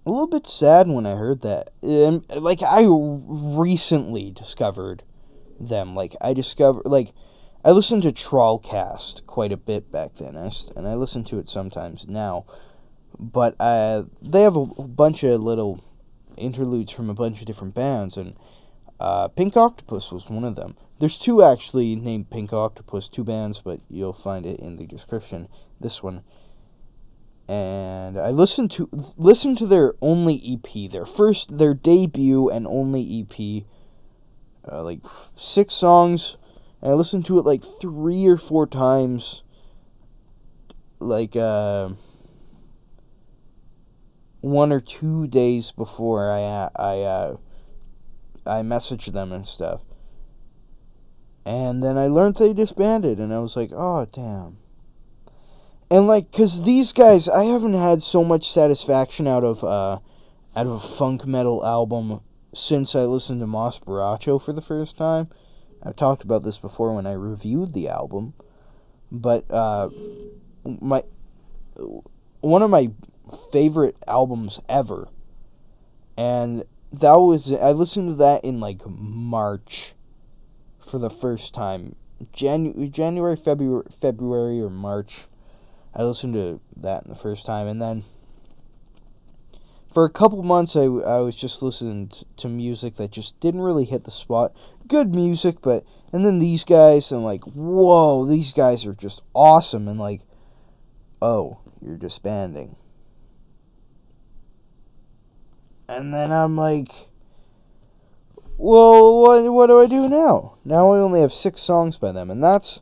a 0.05 0.09
little 0.11 0.27
bit 0.27 0.47
sad 0.47 0.87
when 0.89 1.05
I 1.05 1.15
heard 1.15 1.41
that. 1.41 1.69
Um, 1.83 2.25
like 2.35 2.61
I 2.61 2.85
recently 2.89 4.31
discovered 4.31 5.03
them. 5.69 5.95
Like 5.95 6.15
I 6.21 6.33
discovered 6.33 6.85
like 6.85 7.13
I 7.65 7.71
listened 7.71 8.03
to 8.03 8.11
Trollcast 8.11 9.25
quite 9.25 9.51
a 9.53 9.57
bit 9.57 9.91
back 9.91 10.15
then, 10.15 10.35
and 10.35 10.87
I 10.87 10.95
listen 10.95 11.23
to 11.25 11.39
it 11.39 11.47
sometimes 11.47 12.07
now. 12.07 12.45
But 13.17 13.55
uh, 13.59 14.03
they 14.21 14.41
have 14.41 14.55
a 14.57 14.65
bunch 14.65 15.23
of 15.23 15.41
little 15.41 15.83
interludes 16.35 16.91
from 16.91 17.09
a 17.09 17.13
bunch 17.13 17.39
of 17.39 17.45
different 17.45 17.73
bands, 17.73 18.17
and 18.17 18.35
uh, 18.99 19.29
Pink 19.29 19.55
Octopus 19.55 20.11
was 20.11 20.29
one 20.29 20.43
of 20.43 20.55
them. 20.55 20.75
There's 20.99 21.17
two 21.17 21.41
actually 21.41 21.95
named 21.95 22.29
Pink 22.29 22.51
Octopus, 22.51 23.07
two 23.07 23.23
bands, 23.23 23.61
but 23.63 23.79
you'll 23.89 24.13
find 24.13 24.45
it 24.45 24.59
in 24.59 24.75
the 24.75 24.85
description. 24.85 25.47
This 25.79 26.03
one, 26.03 26.23
and 27.47 28.17
I 28.17 28.29
listened 28.29 28.71
to 28.71 28.89
listened 29.17 29.57
to 29.59 29.67
their 29.67 29.93
only 30.01 30.41
EP, 30.45 30.91
their 30.91 31.05
first, 31.05 31.57
their 31.57 31.73
debut 31.73 32.49
and 32.49 32.67
only 32.67 33.21
EP. 33.21 33.65
Uh, 34.71 34.83
like 34.83 34.99
six 35.35 35.73
songs 35.73 36.37
and 36.83 36.91
I 36.91 36.95
listened 36.95 37.25
to 37.27 37.39
it 37.39 37.45
like 37.45 37.63
three 37.63 38.25
or 38.25 38.35
four 38.35 38.67
times. 38.67 39.41
Like 40.99 41.33
uh, 41.33 41.91
one 44.41 44.73
or 44.73 44.81
two 44.81 45.25
days 45.27 45.71
before 45.71 46.29
I 46.29 46.41
uh, 46.43 46.69
I 46.75 46.99
uh, 46.99 47.37
I 48.45 48.61
messaged 48.63 49.13
them 49.13 49.31
and 49.31 49.47
stuff. 49.47 49.81
And 51.45 51.81
then 51.81 51.97
I 51.97 52.07
learned 52.07 52.35
they 52.35 52.51
disbanded, 52.51 53.17
and 53.17 53.33
I 53.33 53.39
was 53.39 53.55
like, 53.55 53.71
oh 53.73 54.05
damn. 54.11 54.57
And 55.89 56.05
like, 56.05 56.33
cause 56.33 56.65
these 56.65 56.91
guys, 56.91 57.29
I 57.29 57.45
haven't 57.45 57.75
had 57.75 58.01
so 58.01 58.25
much 58.25 58.51
satisfaction 58.51 59.25
out 59.25 59.45
of 59.45 59.63
uh, 59.63 59.99
out 60.53 60.65
of 60.65 60.71
a 60.71 60.79
funk 60.81 61.25
metal 61.25 61.65
album 61.65 62.19
since 62.53 62.95
I 62.95 63.01
listened 63.01 63.41
to 63.41 63.47
Moss 63.47 63.79
Baracho 63.79 64.41
for 64.41 64.53
the 64.53 64.61
first 64.61 64.97
time. 64.97 65.29
I've 65.81 65.95
talked 65.95 66.23
about 66.23 66.43
this 66.43 66.57
before 66.57 66.95
when 66.95 67.05
I 67.05 67.13
reviewed 67.13 67.73
the 67.73 67.89
album, 67.89 68.33
but 69.11 69.49
uh, 69.51 69.89
my 70.63 71.03
one 72.39 72.61
of 72.61 72.69
my 72.69 72.91
favorite 73.51 73.97
albums 74.07 74.59
ever, 74.69 75.09
and 76.17 76.63
that 76.91 77.15
was 77.15 77.51
I 77.51 77.71
listened 77.71 78.09
to 78.09 78.15
that 78.15 78.45
in 78.45 78.59
like 78.59 78.81
March 78.87 79.93
for 80.85 80.99
the 80.99 81.09
first 81.09 81.53
time. 81.53 81.95
Janu- 82.33 82.89
January, 82.89 83.35
February, 83.35 83.85
February 83.99 84.61
or 84.61 84.69
March. 84.69 85.25
I 85.93 86.03
listened 86.03 86.33
to 86.35 86.59
that 86.77 87.07
the 87.07 87.15
first 87.15 87.45
time, 87.45 87.67
and 87.67 87.81
then 87.81 88.03
for 89.93 90.05
a 90.05 90.09
couple 90.09 90.41
months, 90.41 90.75
I, 90.75 90.83
I 90.83 91.19
was 91.19 91.35
just 91.35 91.61
listening 91.61 92.11
to 92.37 92.49
music 92.49 92.95
that 92.95 93.11
just 93.11 93.39
didn't 93.39 93.61
really 93.61 93.85
hit 93.85 94.05
the 94.05 94.11
spot. 94.11 94.53
Good 94.87 95.13
music, 95.13 95.61
but 95.61 95.85
and 96.11 96.25
then 96.25 96.39
these 96.39 96.63
guys, 96.63 97.11
and 97.11 97.23
like, 97.23 97.43
whoa, 97.43 98.25
these 98.25 98.53
guys 98.53 98.85
are 98.85 98.93
just 98.93 99.21
awesome, 99.33 99.87
and 99.87 99.99
like, 99.99 100.21
oh, 101.21 101.59
you're 101.81 101.97
disbanding. 101.97 102.75
And 105.87 106.13
then 106.13 106.31
I'm 106.31 106.57
like, 106.57 106.91
well, 108.57 109.21
what 109.21 109.53
what 109.53 109.67
do 109.67 109.79
I 109.79 109.85
do 109.85 110.09
now? 110.09 110.57
Now 110.65 110.93
I 110.93 110.99
only 110.99 111.21
have 111.21 111.33
six 111.33 111.61
songs 111.61 111.97
by 111.97 112.11
them, 112.11 112.31
and 112.31 112.43
that's 112.43 112.79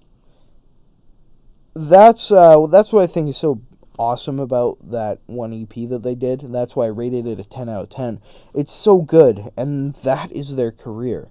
that's 1.73 2.31
uh 2.31 2.67
that's 2.67 2.93
what 2.93 3.03
I 3.03 3.07
think 3.07 3.29
is 3.29 3.37
so 3.37 3.61
awesome 4.01 4.39
about 4.39 4.79
that 4.89 5.19
one 5.27 5.53
EP 5.53 5.87
that 5.87 6.01
they 6.01 6.15
did. 6.15 6.41
and 6.41 6.55
That's 6.55 6.75
why 6.75 6.85
I 6.85 6.89
rated 6.89 7.27
it 7.27 7.39
a 7.39 7.43
10 7.43 7.69
out 7.69 7.83
of 7.83 7.89
10. 7.89 8.19
It's 8.55 8.71
so 8.71 9.01
good, 9.01 9.51
and 9.55 9.93
that 9.97 10.31
is 10.31 10.55
their 10.55 10.71
career. 10.71 11.29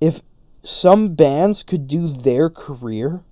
If 0.00 0.22
some 0.62 1.16
bands 1.16 1.64
could 1.64 1.88
do 1.88 2.06
their 2.06 2.48
career 2.48 3.24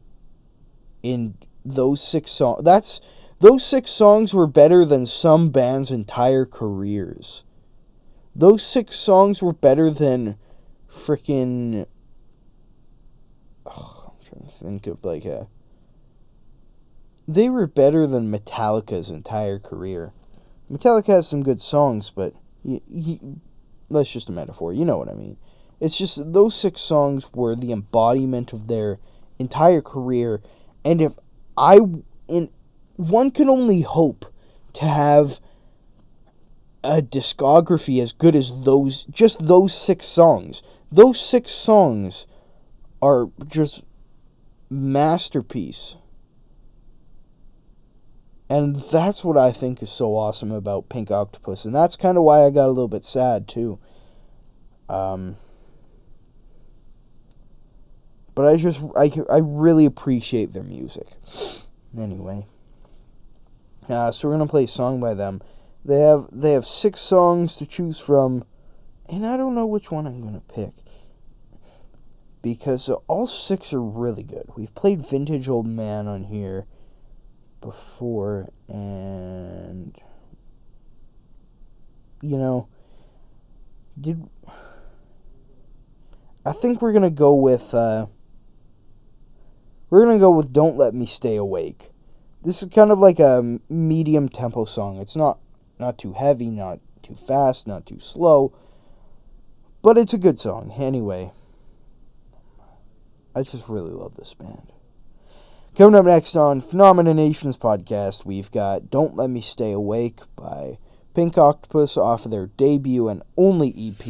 in 1.05 1.37
those 1.65 2.03
six 2.03 2.33
songs, 2.33 2.65
that's 2.65 3.01
those 3.39 3.65
six 3.65 3.93
songs 3.93 4.35
were 4.35 4.49
better 4.49 4.85
than 4.85 5.07
some 5.07 5.51
bands' 5.51 5.93
entire 5.93 6.45
careers. 6.45 7.45
Those 8.35 8.65
six 8.65 8.97
songs 8.97 9.41
were 9.41 9.53
better 9.53 9.89
than 9.89 10.37
freaking. 10.91 11.87
Oh, 13.67 14.13
I'm 14.13 14.27
trying 14.29 14.51
to 14.51 14.57
think 14.57 14.87
of 14.89 15.05
like 15.05 15.25
a 15.25 15.47
they 17.35 17.49
were 17.49 17.67
better 17.67 18.07
than 18.07 18.31
Metallica's 18.31 19.11
entire 19.11 19.59
career. 19.59 20.13
Metallica 20.71 21.09
has 21.09 21.29
some 21.29 21.43
good 21.43 21.61
songs, 21.61 22.11
but 22.11 22.35
y 22.65 22.81
y 22.89 23.19
that's 23.91 24.11
just 24.11 24.29
a 24.29 24.33
metaphor. 24.33 24.73
You 24.73 24.85
know 24.85 24.99
what 24.99 25.09
I 25.09 25.15
mean. 25.15 25.37
It's 25.81 25.99
just 25.99 26.33
those 26.33 26.55
six 26.55 26.81
songs 26.81 27.27
were 27.35 27.55
the 27.57 27.73
embodiment 27.73 28.53
of 28.53 28.69
their 28.69 28.99
entire 29.39 29.83
career, 29.83 30.41
and 30.85 31.03
if 31.03 31.13
I 31.57 31.81
in 32.29 32.51
one 32.97 33.31
can 33.31 33.49
only 33.49 33.83
hope 33.83 34.33
to 34.75 34.85
have 34.85 35.41
a 36.85 37.01
discography 37.01 38.03
as 38.03 38.13
good 38.13 38.35
as 38.35 38.65
those 38.65 39.05
just 39.05 39.47
those 39.47 39.75
six 39.75 40.07
songs. 40.07 40.63
Those 40.91 41.21
six 41.21 41.53
songs 41.53 42.27
are 43.01 43.31
just 43.47 43.83
masterpiece. 44.69 45.97
And 48.53 48.77
that's 48.77 49.25
what 49.25 49.39
I 49.39 49.51
think 49.51 49.83
is 49.83 49.91
so 49.91 50.15
awesome 50.15 50.53
about 50.53 50.91
Pink 50.91 51.11
Octopus. 51.11 51.65
And 51.65 51.75
that's 51.75 51.97
kind 51.97 52.19
of 52.19 52.25
why 52.25 52.45
I 52.45 52.51
got 52.51 52.67
a 52.67 52.69
little 52.69 52.87
bit 52.87 53.03
sad, 53.03 53.49
too. 53.49 53.79
Um, 54.91 55.37
but 58.35 58.45
I 58.45 58.57
just, 58.57 58.79
I, 58.95 59.11
I 59.31 59.39
really 59.39 59.87
appreciate 59.87 60.53
their 60.53 60.63
music. 60.63 61.07
Anyway. 61.97 62.45
Uh, 63.89 64.13
so 64.13 64.29
we're 64.29 64.37
going 64.37 64.47
to 64.47 64.51
play 64.51 64.65
a 64.65 64.69
song 64.69 65.01
by 65.01 65.15
them. 65.15 65.41
They 65.83 66.01
have, 66.01 66.27
they 66.31 66.53
have 66.53 66.67
six 66.67 67.01
songs 67.01 67.57
to 67.57 67.65
choose 67.65 68.01
from. 68.01 68.45
And 69.09 69.25
I 69.25 69.39
don't 69.39 69.55
know 69.55 69.67
which 69.67 69.91
one 69.91 70.07
I'm 70.07 70.21
going 70.21 70.35
to 70.35 70.55
pick. 70.55 70.75
Because 72.43 72.91
all 73.09 73.27
six 73.27 73.73
are 73.73 73.81
really 73.81 74.25
good. 74.25 74.51
We've 74.59 74.75
played 74.75 75.07
Vintage 75.07 75.49
Old 75.49 75.67
Man 75.67 76.07
on 76.07 76.25
here 76.25 76.67
before, 77.63 78.51
and 78.69 79.97
you 82.21 82.37
know, 82.37 82.69
did 83.99 84.29
I 86.45 86.53
think 86.53 86.83
we're 86.83 86.93
gonna 86.93 87.11
go 87.11 87.35
with 87.35 87.73
uh, 87.73 88.07
we're 89.89 90.05
gonna 90.05 90.19
go 90.19 90.31
with 90.31 90.53
"Don't 90.53 90.77
Let 90.77 90.95
Me 90.95 91.07
Stay 91.07 91.37
Awake." 91.37 91.91
This 92.45 92.63
is 92.63 92.69
kind 92.69 92.91
of 92.91 92.99
like 92.99 93.21
a 93.21 93.59
medium 93.71 94.29
tempo 94.29 94.65
song. 94.65 94.99
It's 94.99 95.17
not 95.17 95.39
not 95.79 95.97
too 95.97 96.13
heavy, 96.13 96.51
not 96.51 96.81
too 97.03 97.15
fast, 97.15 97.67
not 97.67 97.87
too 97.87 97.99
slow, 97.99 98.53
but 99.83 99.97
it's 99.97 100.13
a 100.13 100.19
good 100.19 100.39
song 100.39 100.73
anyway. 100.77 101.33
I 103.35 103.43
just 103.43 103.69
really 103.69 103.93
love 103.93 104.17
this 104.17 104.35
band. 104.35 104.72
Coming 105.75 105.95
up 105.95 106.05
next 106.05 106.37
on 106.37 106.61
Phenomena 106.61 107.15
Nations 107.15 107.57
podcast, 107.57 108.27
we've 108.27 108.51
got 108.51 108.91
Don't 108.91 109.17
Let 109.17 109.31
Me 109.31 109.41
Stay 109.41 109.73
Awake 109.73 110.21
by 110.37 110.77
Pink 111.15 111.39
Octopus 111.39 111.97
off 111.97 112.27
of 112.27 112.31
their 112.31 112.49
debut 112.49 113.09
and 113.09 113.23
only 113.39 113.71
EP. 113.79 114.03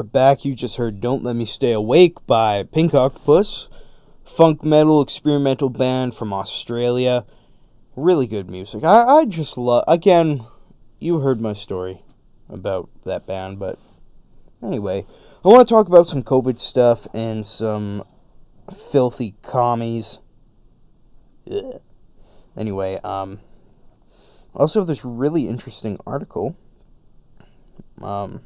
We're 0.00 0.04
back. 0.04 0.46
You 0.46 0.54
just 0.54 0.76
heard 0.76 1.02
Don't 1.02 1.22
Let 1.22 1.36
Me 1.36 1.44
Stay 1.44 1.72
Awake 1.72 2.26
by 2.26 2.62
Pink 2.62 2.94
Octopus. 2.94 3.68
Funk 4.24 4.64
metal 4.64 5.02
experimental 5.02 5.68
band 5.68 6.14
from 6.14 6.32
Australia. 6.32 7.26
Really 7.96 8.26
good 8.26 8.48
music. 8.48 8.82
I, 8.82 9.04
I 9.04 9.24
just 9.26 9.58
love. 9.58 9.84
Again, 9.86 10.46
you 11.00 11.18
heard 11.18 11.38
my 11.38 11.52
story 11.52 12.00
about 12.48 12.88
that 13.04 13.26
band, 13.26 13.58
but 13.58 13.78
anyway, 14.62 15.04
I 15.44 15.48
want 15.48 15.68
to 15.68 15.74
talk 15.74 15.86
about 15.86 16.06
some 16.06 16.22
COVID 16.22 16.58
stuff 16.58 17.06
and 17.12 17.44
some 17.44 18.02
filthy 18.74 19.34
commies. 19.42 20.18
Ugh. 21.52 21.82
Anyway, 22.56 22.98
um, 23.04 23.38
also 24.54 24.82
this 24.82 25.04
really 25.04 25.46
interesting 25.46 25.98
article. 26.06 26.56
Um, 28.00 28.40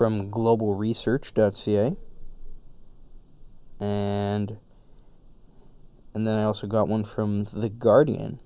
from 0.00 0.30
globalresearch.ca 0.30 1.94
and 3.78 4.56
and 6.14 6.26
then 6.26 6.38
I 6.38 6.44
also 6.44 6.66
got 6.66 6.88
one 6.88 7.04
from 7.04 7.44
the 7.52 7.68
Guardian. 7.68 8.40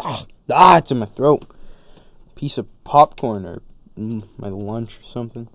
Ah, 0.00 0.26
ah 0.50 0.78
it's 0.78 0.90
in 0.90 0.98
my 0.98 1.06
throat. 1.06 1.44
Piece 2.34 2.58
of 2.58 2.66
popcorn 2.82 3.46
or 3.46 3.62
mm, 3.96 4.26
my 4.36 4.48
lunch 4.48 4.98
or 4.98 5.04
something. 5.04 5.48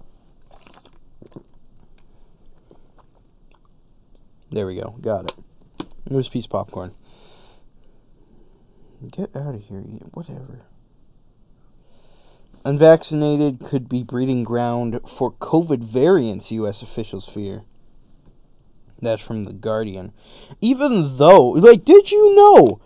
There 4.49 4.67
we 4.67 4.75
go. 4.75 4.95
Got 5.01 5.25
it. 5.25 5.35
There's 6.05 6.29
a 6.29 6.31
piece 6.31 6.45
of 6.45 6.51
popcorn. 6.51 6.95
Get 9.11 9.35
out 9.35 9.53
of 9.53 9.63
here. 9.65 9.79
Whatever. 10.13 10.66
Unvaccinated 12.67 13.61
could 13.61 13.87
be 13.87 14.03
breeding 14.03 14.43
ground 14.43 14.99
for 15.07 15.31
COVID 15.31 15.79
variants, 15.79 16.51
U.S. 16.51 16.81
officials 16.81 17.25
fear. 17.25 17.63
That's 19.01 19.21
from 19.21 19.45
The 19.45 19.53
Guardian. 19.53 20.11
Even 20.59 21.15
though, 21.15 21.47
like, 21.51 21.85
did 21.85 22.11
you 22.11 22.35
know 22.35 22.81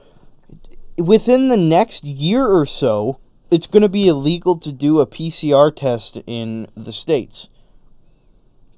within 0.99 1.47
the 1.47 1.57
next 1.57 2.03
year 2.03 2.45
or 2.45 2.67
so, 2.67 3.19
it's 3.49 3.65
going 3.65 3.81
to 3.81 3.89
be 3.89 4.07
illegal 4.07 4.55
to 4.59 4.71
do 4.71 4.99
a 4.99 5.07
PCR 5.07 5.75
test 5.75 6.15
in 6.27 6.67
the 6.77 6.93
States? 6.93 7.49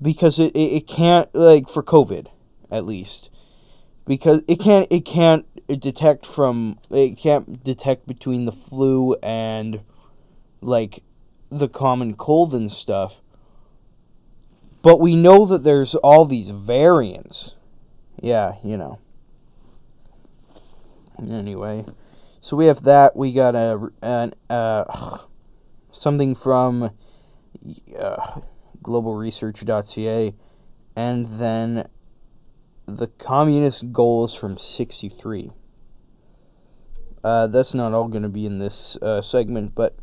Because 0.01 0.39
it, 0.39 0.55
it, 0.55 0.71
it 0.71 0.87
can't, 0.87 1.27
like, 1.35 1.67
for 1.67 1.83
COVID, 1.83 2.27
at 2.71 2.85
least. 2.85 3.29
Because 4.07 4.41
it 4.47 4.57
can't, 4.57 4.87
it 4.89 5.03
can't 5.03 5.45
detect 5.67 6.25
from, 6.25 6.79
it 6.89 7.17
can't 7.17 7.61
detect 7.61 8.07
between 8.07 8.45
the 8.45 8.53
flu 8.53 9.15
and 9.21 9.81
like 10.63 11.03
the 11.49 11.67
common 11.67 12.15
cold 12.15 12.53
and 12.53 12.71
stuff. 12.71 13.21
But 14.81 14.99
we 14.99 15.15
know 15.15 15.45
that 15.45 15.63
there's 15.63 15.95
all 15.95 16.25
these 16.25 16.49
variants. 16.49 17.55
Yeah, 18.21 18.53
you 18.63 18.77
know. 18.77 18.99
Anyway, 21.19 21.85
so 22.41 22.57
we 22.57 22.65
have 22.65 22.83
that. 22.83 23.15
We 23.15 23.33
got 23.33 23.55
a 23.55 23.91
an 24.01 24.33
uh 24.49 25.19
something 25.91 26.35
from 26.35 26.91
uh, 27.97 28.41
globalresearch.ca 28.81 30.33
and 30.95 31.25
then 31.39 31.87
the 32.85 33.07
communist 33.07 33.91
goals 33.91 34.33
from 34.33 34.57
63. 34.57 35.51
Uh, 37.23 37.47
that's 37.47 37.73
not 37.73 37.93
all 37.93 38.09
going 38.09 38.23
to 38.23 38.29
be 38.29 38.45
in 38.45 38.59
this 38.59 38.97
uh, 39.01 39.21
segment, 39.21 39.73
but 39.73 39.95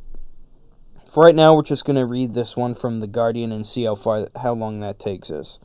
for 1.10 1.24
right 1.24 1.34
now, 1.34 1.54
we're 1.54 1.62
just 1.62 1.84
going 1.84 1.96
to 1.96 2.06
read 2.06 2.34
this 2.34 2.56
one 2.56 2.72
from 2.74 3.00
The 3.00 3.08
Guardian 3.08 3.50
and 3.50 3.66
see 3.66 3.84
how 3.84 3.96
far, 3.96 4.28
how 4.42 4.54
long 4.54 4.78
that 4.78 5.00
takes 5.00 5.28
us. 5.28 5.58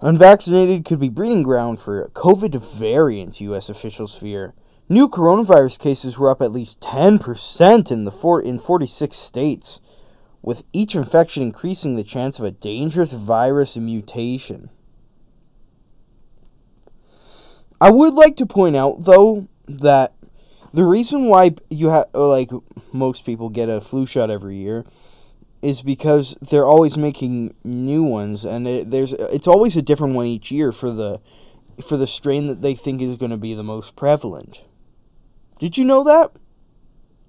Unvaccinated 0.00 0.84
could 0.84 1.00
be 1.00 1.08
breeding 1.08 1.42
ground 1.42 1.80
for 1.80 2.08
COVID 2.10 2.60
variants, 2.76 3.40
U.S. 3.40 3.68
officials 3.68 4.14
fear. 4.14 4.54
New 4.88 5.08
coronavirus 5.08 5.80
cases 5.80 6.16
were 6.16 6.30
up 6.30 6.40
at 6.40 6.52
least 6.52 6.80
10% 6.80 7.90
in 7.90 8.04
the 8.04 8.12
four, 8.12 8.40
in 8.40 8.60
46 8.60 9.16
states, 9.16 9.80
with 10.42 10.62
each 10.72 10.94
infection 10.94 11.42
increasing 11.42 11.96
the 11.96 12.04
chance 12.04 12.38
of 12.38 12.44
a 12.44 12.52
dangerous 12.52 13.14
virus 13.14 13.76
mutation. 13.76 14.70
I 17.80 17.90
would 17.90 18.14
like 18.14 18.36
to 18.36 18.46
point 18.46 18.76
out, 18.76 19.04
though, 19.04 19.48
that 19.66 20.14
the 20.72 20.84
reason 20.84 21.26
why 21.26 21.54
you 21.70 21.88
have 21.90 22.06
like 22.14 22.50
most 22.92 23.24
people 23.24 23.48
get 23.48 23.68
a 23.68 23.80
flu 23.80 24.06
shot 24.06 24.30
every 24.30 24.56
year 24.56 24.84
is 25.60 25.82
because 25.82 26.36
they're 26.40 26.66
always 26.66 26.96
making 26.96 27.54
new 27.62 28.02
ones 28.02 28.44
and 28.44 28.66
it, 28.66 28.90
there's 28.90 29.12
it's 29.12 29.46
always 29.46 29.76
a 29.76 29.82
different 29.82 30.14
one 30.14 30.26
each 30.26 30.50
year 30.50 30.72
for 30.72 30.90
the 30.90 31.20
for 31.86 31.96
the 31.96 32.06
strain 32.06 32.46
that 32.46 32.62
they 32.62 32.74
think 32.74 33.00
is 33.00 33.16
going 33.16 33.30
to 33.30 33.36
be 33.36 33.54
the 33.54 33.62
most 33.62 33.96
prevalent. 33.96 34.62
Did 35.58 35.78
you 35.78 35.84
know 35.84 36.02
that? 36.04 36.32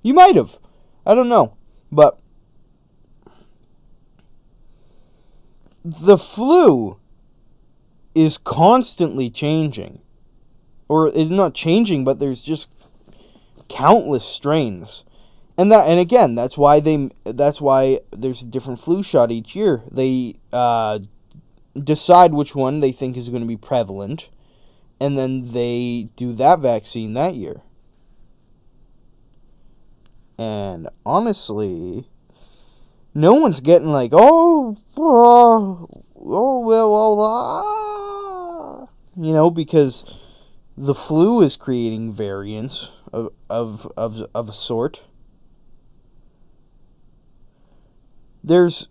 You 0.02 0.14
might 0.14 0.36
have. 0.36 0.58
I 1.06 1.16
don't 1.16 1.30
know. 1.30 1.56
But 1.92 2.20
the 5.84 6.18
flu 6.18 6.98
is 8.16 8.38
constantly 8.38 9.30
changing. 9.30 10.00
Or 10.90 11.08
is 11.08 11.32
not 11.32 11.54
changing, 11.54 12.04
but 12.04 12.20
there's 12.20 12.44
just 12.44 12.70
countless 13.70 14.26
strains. 14.26 15.04
And 15.58 15.72
that 15.72 15.88
and 15.88 16.00
again, 16.00 16.36
that's 16.36 16.58
why 16.58 16.80
they 16.80 17.10
that's 17.24 17.62
why 17.62 18.00
there's 18.12 18.42
a 18.42 18.46
different 18.46 18.80
flu 18.80 19.04
shot 19.04 19.32
each 19.32 19.56
year. 19.56 19.84
They 19.92 20.36
uh, 20.52 21.00
decide 21.82 22.34
which 22.34 22.56
one 22.56 22.80
they 22.80 22.92
think 22.92 23.18
is 23.18 23.30
going 23.30 23.44
to 23.44 23.48
be 23.48 23.58
prevalent 23.58 24.30
and 25.04 25.18
then 25.18 25.52
they 25.52 26.08
do 26.16 26.32
that 26.32 26.60
vaccine 26.60 27.14
that 27.14 27.36
year. 27.36 27.62
And 30.38 30.88
honestly, 31.06 32.08
no 33.14 33.34
one's 33.34 33.60
getting 33.60 33.90
like, 33.90 34.12
"Oh, 34.14 34.78
oh, 34.98 35.90
oh 36.16 36.60
well, 36.60 36.92
well, 36.92 37.20
ah," 37.20 38.88
you 39.18 39.34
know, 39.34 39.50
because 39.50 40.06
the 40.78 40.96
flu 40.96 41.42
is 41.42 41.58
creating 41.58 42.14
variants 42.14 42.90
of 43.14 43.30
of 43.50 43.92
of, 43.96 44.28
of 44.34 44.50
a 44.50 44.54
sort. 44.54 45.02
There's 48.44 48.90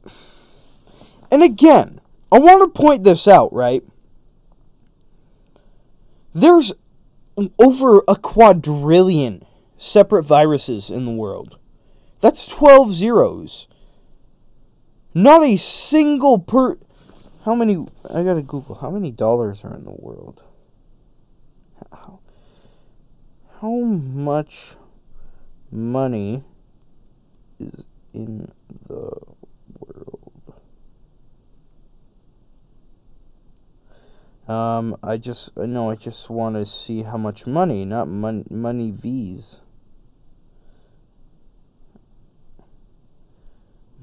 and 1.31 1.43
again, 1.43 2.01
I 2.31 2.39
want 2.39 2.63
to 2.63 2.81
point 2.81 3.05
this 3.05 3.29
out, 3.29 3.53
right? 3.53 3.83
There's 6.35 6.73
over 7.59 8.03
a 8.09 8.17
quadrillion 8.17 9.45
separate 9.77 10.25
viruses 10.25 10.91
in 10.91 11.05
the 11.05 11.11
world. 11.13 11.59
That's 12.21 12.47
12 12.47 12.95
zeros. 12.95 13.67
Not 15.15 15.43
a 15.43 15.57
single 15.57 16.39
per 16.39 16.79
How 17.45 17.55
many 17.55 17.87
I 18.09 18.23
got 18.23 18.35
to 18.35 18.43
Google 18.43 18.77
how 18.77 18.91
many 18.91 19.11
dollars 19.11 19.65
are 19.65 19.75
in 19.75 19.85
the 19.85 19.91
world? 19.91 20.43
How, 21.91 22.21
how 23.63 23.77
much 23.77 24.75
money 25.71 26.43
is 27.61 27.85
in 28.13 28.51
the 28.89 29.13
world? 29.79 30.55
Um, 34.49 34.97
I 35.01 35.17
just 35.17 35.57
no, 35.57 35.91
I 35.91 35.95
just 35.95 36.29
want 36.29 36.57
to 36.57 36.67
see 36.67 37.03
how 37.03 37.17
much 37.17 37.47
money, 37.47 37.85
not 37.85 38.09
mon- 38.09 38.47
money 38.51 38.91
V's. 38.91 39.61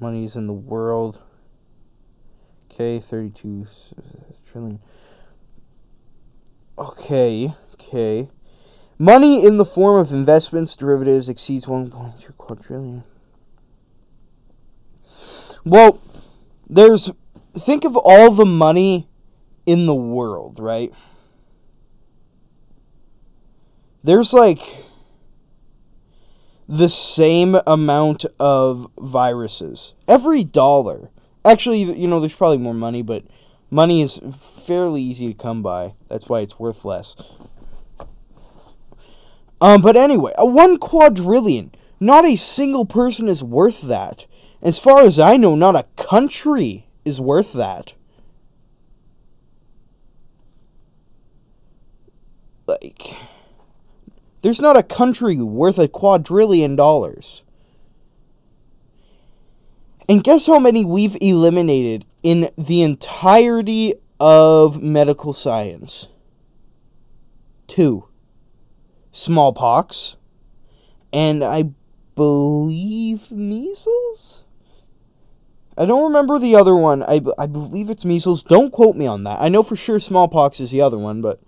Money's 0.00 0.36
in 0.36 0.46
the 0.46 0.54
world. 0.54 1.22
Okay, 2.72 2.98
thirty-two 2.98 3.66
trillion. 4.50 4.80
Okay, 6.78 7.52
okay. 7.74 8.28
Money 9.00 9.42
in 9.42 9.56
the 9.56 9.64
form 9.64 9.98
of 9.98 10.12
investments, 10.12 10.76
derivatives 10.76 11.30
exceeds 11.30 11.64
1.2 11.64 12.36
quadrillion. 12.36 13.02
Well, 15.64 16.02
there's. 16.68 17.10
Think 17.58 17.86
of 17.86 17.96
all 17.96 18.30
the 18.30 18.44
money 18.44 19.08
in 19.64 19.86
the 19.86 19.94
world, 19.94 20.58
right? 20.60 20.92
There's 24.04 24.34
like. 24.34 24.84
The 26.68 26.90
same 26.90 27.56
amount 27.66 28.26
of 28.38 28.86
viruses. 28.98 29.94
Every 30.06 30.44
dollar. 30.44 31.08
Actually, 31.42 31.82
you 31.82 32.06
know, 32.06 32.20
there's 32.20 32.34
probably 32.34 32.58
more 32.58 32.74
money, 32.74 33.00
but 33.00 33.24
money 33.70 34.02
is 34.02 34.20
fairly 34.36 35.00
easy 35.00 35.28
to 35.28 35.34
come 35.34 35.62
by. 35.62 35.94
That's 36.08 36.28
why 36.28 36.40
it's 36.40 36.58
worth 36.58 36.84
less. 36.84 37.16
Um, 39.60 39.82
but 39.82 39.96
anyway, 39.96 40.32
a 40.38 40.46
one 40.46 40.78
quadrillion. 40.78 41.74
Not 41.98 42.24
a 42.24 42.36
single 42.36 42.86
person 42.86 43.28
is 43.28 43.44
worth 43.44 43.82
that. 43.82 44.26
As 44.62 44.78
far 44.78 45.02
as 45.02 45.18
I 45.18 45.36
know, 45.36 45.54
not 45.54 45.76
a 45.76 45.86
country 45.96 46.86
is 47.04 47.20
worth 47.20 47.52
that. 47.52 47.94
Like, 52.66 53.16
there's 54.42 54.60
not 54.60 54.76
a 54.76 54.82
country 54.82 55.36
worth 55.36 55.78
a 55.78 55.88
quadrillion 55.88 56.76
dollars. 56.76 57.42
And 60.08 60.24
guess 60.24 60.46
how 60.46 60.58
many 60.58 60.84
we've 60.84 61.16
eliminated 61.20 62.04
in 62.22 62.50
the 62.56 62.82
entirety 62.82 63.94
of 64.18 64.82
medical 64.82 65.32
science? 65.32 66.08
Two. 67.66 68.09
Smallpox. 69.12 70.16
And 71.12 71.42
I 71.42 71.70
believe 72.14 73.30
measles? 73.30 74.44
I 75.76 75.86
don't 75.86 76.04
remember 76.04 76.38
the 76.38 76.56
other 76.56 76.76
one. 76.76 77.02
I, 77.02 77.22
I 77.38 77.46
believe 77.46 77.88
it's 77.88 78.04
measles. 78.04 78.42
Don't 78.42 78.70
quote 78.70 78.96
me 78.96 79.06
on 79.06 79.24
that. 79.24 79.40
I 79.40 79.48
know 79.48 79.62
for 79.62 79.76
sure 79.76 79.98
smallpox 79.98 80.60
is 80.60 80.70
the 80.70 80.82
other 80.82 80.98
one, 80.98 81.22
but. 81.22 81.40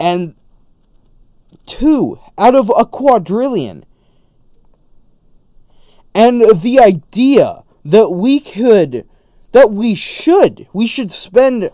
And 0.00 0.34
two 1.66 2.18
out 2.38 2.54
of 2.54 2.70
a 2.76 2.86
quadrillion. 2.86 3.84
And 6.14 6.40
the 6.62 6.80
idea 6.80 7.62
that 7.84 8.10
we 8.10 8.40
could, 8.40 9.06
that 9.52 9.70
we 9.70 9.94
should, 9.94 10.66
we 10.72 10.86
should 10.86 11.12
spend 11.12 11.70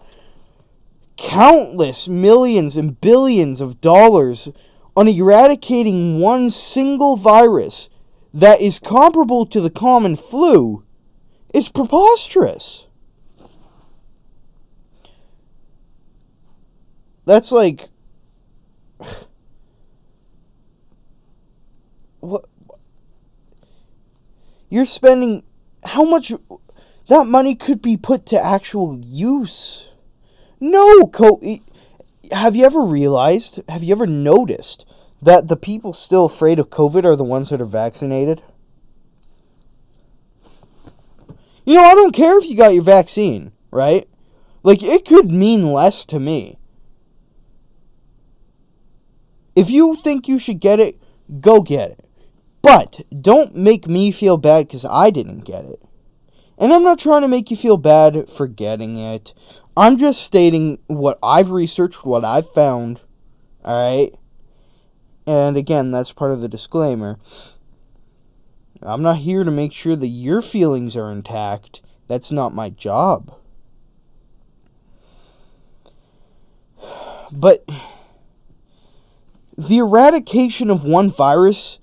countless 1.17 2.09
millions 2.09 2.77
and 2.77 3.01
billions 3.01 3.61
of 3.61 3.81
dollars 3.81 4.49
on 4.97 5.09
eradicating 5.09 6.19
one 6.19 6.51
single 6.51 7.17
virus 7.17 7.89
that 8.35 8.61
is 8.61 8.79
comparable 8.79 9.47
to 9.47 9.61
the 9.61 9.71
common 9.71 10.17
flu 10.17 10.85
is 11.53 11.69
preposterous. 11.69 12.87
That's 17.25 17.53
like 17.53 17.89
what 22.21 22.45
you're 24.69 24.87
spending 24.87 25.43
how 25.85 26.05
much 26.05 26.33
that 27.09 27.27
money 27.27 27.55
could 27.55 27.83
be 27.83 27.97
put 27.97 28.25
to 28.27 28.43
actual 28.43 28.99
use. 29.05 29.89
No, 30.65 31.11
have 32.31 32.55
you 32.55 32.65
ever 32.65 32.83
realized, 32.83 33.61
have 33.69 33.83
you 33.83 33.91
ever 33.91 34.07
noticed 34.07 34.85
that 35.21 35.49
the 35.49 35.57
people 35.57 35.93
still 35.93 36.27
afraid 36.27 36.61
of 36.61 36.71
COVID 36.71 37.05
are 37.05 37.17
the 37.17 37.25
ones 37.25 37.49
that 37.49 37.61
are 37.61 37.65
vaccinated? 37.65 38.45
You 41.67 41.75
know, 41.75 41.83
I 41.83 41.95
don't 41.95 42.15
care 42.15 42.39
if 42.39 42.49
you 42.49 42.57
got 42.57 42.75
your 42.75 42.85
vaccine, 42.85 43.51
right? 43.73 44.09
Like, 44.63 44.85
it 44.85 45.05
could 45.05 45.33
mean 45.33 45.73
less 45.73 46.07
to 46.07 46.21
me. 46.21 46.59
If 49.57 49.69
you 49.69 49.97
think 49.97 50.29
you 50.29 50.39
should 50.39 50.61
get 50.61 50.79
it, 50.79 50.97
go 51.41 51.61
get 51.61 51.91
it. 51.91 52.05
But 52.63 53.01
don't 53.21 53.57
make 53.57 53.89
me 53.89 54.13
feel 54.13 54.37
bad 54.37 54.69
because 54.69 54.85
I 54.85 55.11
didn't 55.11 55.41
get 55.41 55.65
it. 55.65 55.83
And 56.57 56.73
I'm 56.73 56.85
not 56.85 57.01
trying 57.01 57.23
to 57.23 57.29
make 57.29 57.51
you 57.51 57.57
feel 57.57 57.79
bad 57.79 58.31
for 58.31 58.47
getting 58.47 58.97
it. 58.97 59.35
I'm 59.77 59.97
just 59.97 60.23
stating 60.23 60.79
what 60.87 61.19
I've 61.23 61.51
researched, 61.51 62.05
what 62.05 62.25
I've 62.25 62.53
found. 62.53 63.01
Alright? 63.65 64.15
And 65.27 65.57
again, 65.57 65.91
that's 65.91 66.13
part 66.13 66.33
of 66.33 66.41
the 66.41 66.49
disclaimer. 66.49 67.19
I'm 68.83 69.03
not 69.03 69.19
here 69.19 69.45
to 69.45 69.51
make 69.51 69.73
sure 69.73 69.97
that 69.97 70.07
your 70.09 70.43
feelings 70.43 70.97
are 70.97 71.11
intact. 71.11 71.81
That's 72.09 72.33
not 72.33 72.55
my 72.55 72.71
job. 72.71 73.35
But 77.31 77.65
the 79.57 79.79
eradication 79.79 80.71
of 80.71 80.85
one 80.85 81.11
virus 81.11 81.79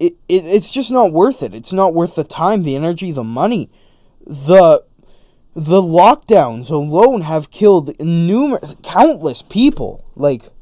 it, 0.00 0.14
it 0.28 0.44
it's 0.44 0.70
just 0.70 0.90
not 0.90 1.12
worth 1.12 1.42
it. 1.42 1.54
It's 1.54 1.72
not 1.72 1.94
worth 1.94 2.14
the 2.14 2.24
time, 2.24 2.62
the 2.62 2.76
energy, 2.76 3.10
the 3.12 3.24
money. 3.24 3.70
The 4.26 4.84
the 5.58 5.82
lockdowns 5.82 6.70
alone 6.70 7.22
have 7.22 7.50
killed 7.50 7.98
numerous 8.00 8.76
countless 8.84 9.42
people. 9.42 10.04
Like 10.14 10.52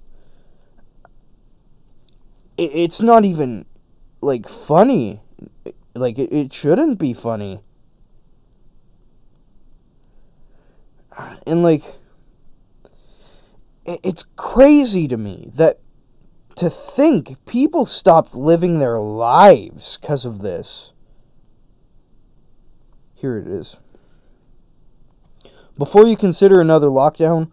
it, 2.56 2.70
it's 2.72 3.02
not 3.02 3.26
even 3.26 3.66
like 4.22 4.48
funny. 4.48 5.20
Like 5.94 6.18
it, 6.18 6.32
it 6.32 6.50
shouldn't 6.54 6.98
be 6.98 7.12
funny. 7.12 7.60
And 11.46 11.62
like 11.62 11.84
it, 13.84 14.00
it's 14.02 14.24
crazy 14.36 15.06
to 15.08 15.18
me 15.18 15.50
that 15.56 15.78
to 16.54 16.70
think 16.70 17.44
people 17.44 17.84
stopped 17.84 18.34
living 18.34 18.78
their 18.78 18.98
lives 18.98 19.98
because 20.00 20.24
of 20.24 20.38
this. 20.38 20.94
Here 23.14 23.36
it 23.36 23.46
is. 23.46 23.76
Before 25.78 26.06
you 26.06 26.16
consider 26.16 26.60
another 26.60 26.88
lockdown, 26.88 27.50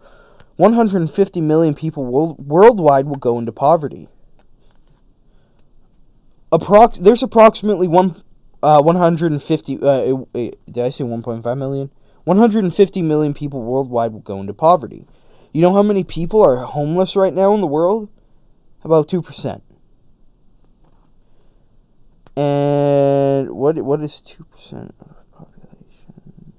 150 0.56 1.40
million 1.40 1.74
people 1.74 2.04
world- 2.04 2.46
worldwide 2.46 3.06
will 3.06 3.16
go 3.16 3.38
into 3.38 3.52
poverty. 3.52 4.08
Approx- 6.52 6.98
there's 6.98 7.22
approximately 7.22 7.88
one, 7.88 8.16
uh, 8.62 8.80
150. 8.80 9.82
Uh, 9.82 9.88
uh, 9.88 10.24
did 10.34 10.78
I 10.78 10.90
say 10.90 11.04
1.5 11.04 11.58
million? 11.58 11.90
150 12.24 13.02
million 13.02 13.34
people 13.34 13.60
worldwide 13.60 14.12
will 14.12 14.20
go 14.20 14.40
into 14.40 14.54
poverty. 14.54 15.06
You 15.52 15.60
know 15.60 15.72
how 15.72 15.82
many 15.82 16.04
people 16.04 16.42
are 16.42 16.56
homeless 16.58 17.14
right 17.16 17.34
now 17.34 17.54
in 17.54 17.60
the 17.60 17.66
world? 17.66 18.08
About 18.82 19.08
two 19.08 19.22
percent. 19.22 19.62
And 22.36 23.50
what 23.50 23.76
what 23.82 24.00
is 24.00 24.20
two 24.20 24.44
percent 24.44 24.94
of 25.00 25.08
the 25.08 25.14
population? 25.32 26.52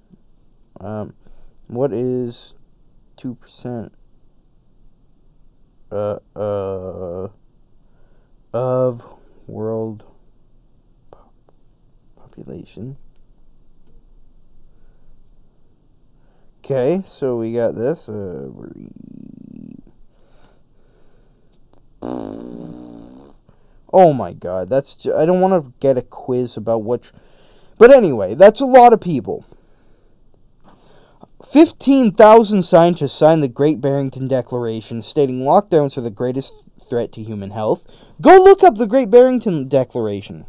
Um, 0.79 1.13
what 1.67 1.93
is 1.93 2.53
two 3.17 3.35
percent? 3.35 3.93
Uh 5.91 6.19
uh 6.35 7.27
of 8.53 9.05
world 9.47 10.03
population. 12.15 12.97
Okay, 16.63 17.03
so 17.05 17.37
we 17.37 17.53
got 17.53 17.75
this. 17.75 18.09
Uh, 18.09 18.49
Oh 23.97 24.11
my 24.11 24.33
god, 24.33 24.67
that's 24.67 24.97
ju- 24.97 25.15
I 25.15 25.25
don't 25.25 25.39
want 25.39 25.63
to 25.63 25.71
get 25.79 25.97
a 25.97 26.01
quiz 26.01 26.57
about 26.57 26.83
which 26.83 27.13
But 27.77 27.91
anyway, 27.91 28.35
that's 28.35 28.59
a 28.59 28.65
lot 28.65 28.91
of 28.91 28.99
people. 28.99 29.45
15,000 31.51 32.63
scientists 32.63 33.13
signed 33.13 33.41
the 33.41 33.47
Great 33.47 33.79
Barrington 33.79 34.27
Declaration 34.27 35.01
stating 35.01 35.41
lockdowns 35.41 35.97
are 35.97 36.01
the 36.01 36.09
greatest 36.09 36.53
threat 36.89 37.11
to 37.13 37.23
human 37.23 37.51
health. 37.51 37.85
Go 38.21 38.41
look 38.43 38.63
up 38.63 38.75
the 38.75 38.87
Great 38.87 39.09
Barrington 39.09 39.67
Declaration. 39.67 40.45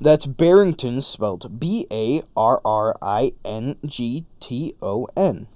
That's 0.00 0.26
Barrington 0.26 1.00
spelled 1.00 1.58
B 1.58 1.86
A 1.90 2.22
R 2.36 2.60
R 2.64 2.96
I 3.00 3.32
N 3.44 3.76
G 3.86 4.26
T 4.40 4.74
O 4.82 5.08
N. 5.16 5.48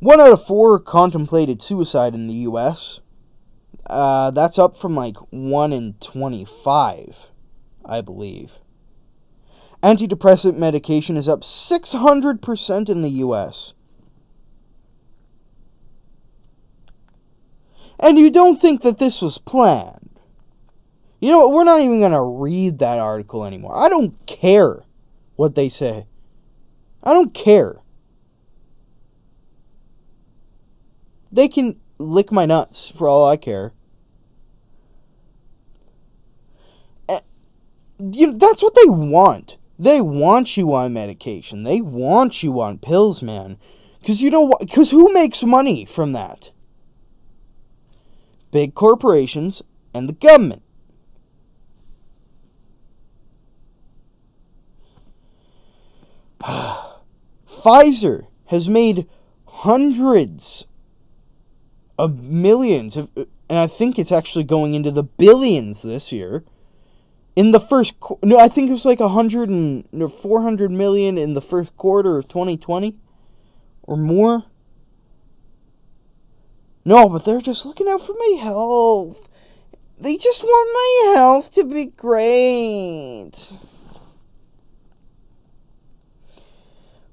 One 0.00 0.20
out 0.20 0.32
of 0.32 0.44
four 0.44 0.78
contemplated 0.80 1.62
suicide 1.62 2.14
in 2.14 2.26
the 2.26 2.34
U.S. 2.34 3.00
Uh, 3.88 4.30
that's 4.32 4.58
up 4.58 4.76
from 4.76 4.96
like 4.96 5.16
1 5.30 5.72
in 5.72 5.94
25, 6.00 7.30
I 7.84 8.00
believe. 8.00 8.58
Antidepressant 9.82 10.56
medication 10.56 11.16
is 11.16 11.28
up 11.28 11.40
600% 11.40 12.88
in 12.88 13.02
the 13.02 13.10
US. 13.10 13.74
And 17.98 18.18
you 18.18 18.30
don't 18.30 18.60
think 18.60 18.82
that 18.82 18.98
this 18.98 19.20
was 19.20 19.38
planned. 19.38 20.20
You 21.20 21.30
know 21.30 21.40
what? 21.40 21.52
We're 21.52 21.64
not 21.64 21.80
even 21.80 22.00
going 22.00 22.12
to 22.12 22.20
read 22.20 22.78
that 22.80 22.98
article 22.98 23.44
anymore. 23.44 23.76
I 23.76 23.88
don't 23.88 24.14
care 24.26 24.82
what 25.36 25.54
they 25.54 25.68
say. 25.68 26.06
I 27.02 27.12
don't 27.12 27.32
care. 27.32 27.80
They 31.30 31.48
can 31.48 31.80
lick 31.98 32.30
my 32.32 32.44
nuts 32.44 32.88
for 32.88 33.08
all 33.08 33.26
I 33.26 33.36
care. 33.36 33.72
Eh, 37.08 37.20
You 37.98 38.28
know, 38.28 38.38
that's 38.38 38.62
what 38.62 38.74
they 38.74 38.88
want. 38.88 39.58
They 39.82 40.00
want 40.00 40.56
you 40.56 40.72
on 40.74 40.92
medication. 40.92 41.64
They 41.64 41.80
want 41.80 42.44
you 42.44 42.60
on 42.60 42.78
pills, 42.78 43.20
man. 43.20 43.58
Cause 44.06 44.20
you 44.20 44.30
know 44.30 44.42
what? 44.42 44.70
Cause 44.70 44.92
who 44.92 45.12
makes 45.12 45.42
money 45.42 45.84
from 45.84 46.12
that? 46.12 46.52
Big 48.52 48.76
corporations 48.76 49.60
and 49.92 50.08
the 50.08 50.12
government. 50.12 50.62
Pfizer 57.50 58.28
has 58.46 58.68
made 58.68 59.08
hundreds 59.48 60.66
of 61.98 62.22
millions 62.22 62.96
of, 62.96 63.10
and 63.16 63.58
I 63.58 63.66
think 63.66 63.98
it's 63.98 64.12
actually 64.12 64.44
going 64.44 64.74
into 64.74 64.92
the 64.92 65.02
billions 65.02 65.82
this 65.82 66.12
year. 66.12 66.44
In 67.34 67.50
the 67.50 67.60
first, 67.60 67.98
qu- 67.98 68.18
no, 68.22 68.38
I 68.38 68.48
think 68.48 68.68
it 68.68 68.72
was 68.72 68.84
like 68.84 69.00
a 69.00 69.08
hundred 69.08 69.48
and 69.48 70.12
four 70.12 70.42
hundred 70.42 70.70
million 70.70 71.16
in 71.16 71.32
the 71.32 71.40
first 71.40 71.76
quarter 71.76 72.18
of 72.18 72.28
2020, 72.28 72.96
or 73.84 73.96
more. 73.96 74.44
No, 76.84 77.08
but 77.08 77.24
they're 77.24 77.40
just 77.40 77.64
looking 77.64 77.88
out 77.88 78.04
for 78.04 78.14
my 78.18 78.38
health. 78.40 79.28
They 79.98 80.16
just 80.16 80.42
want 80.42 81.14
my 81.14 81.14
health 81.14 81.52
to 81.54 81.64
be 81.64 81.86
great. 81.86 83.52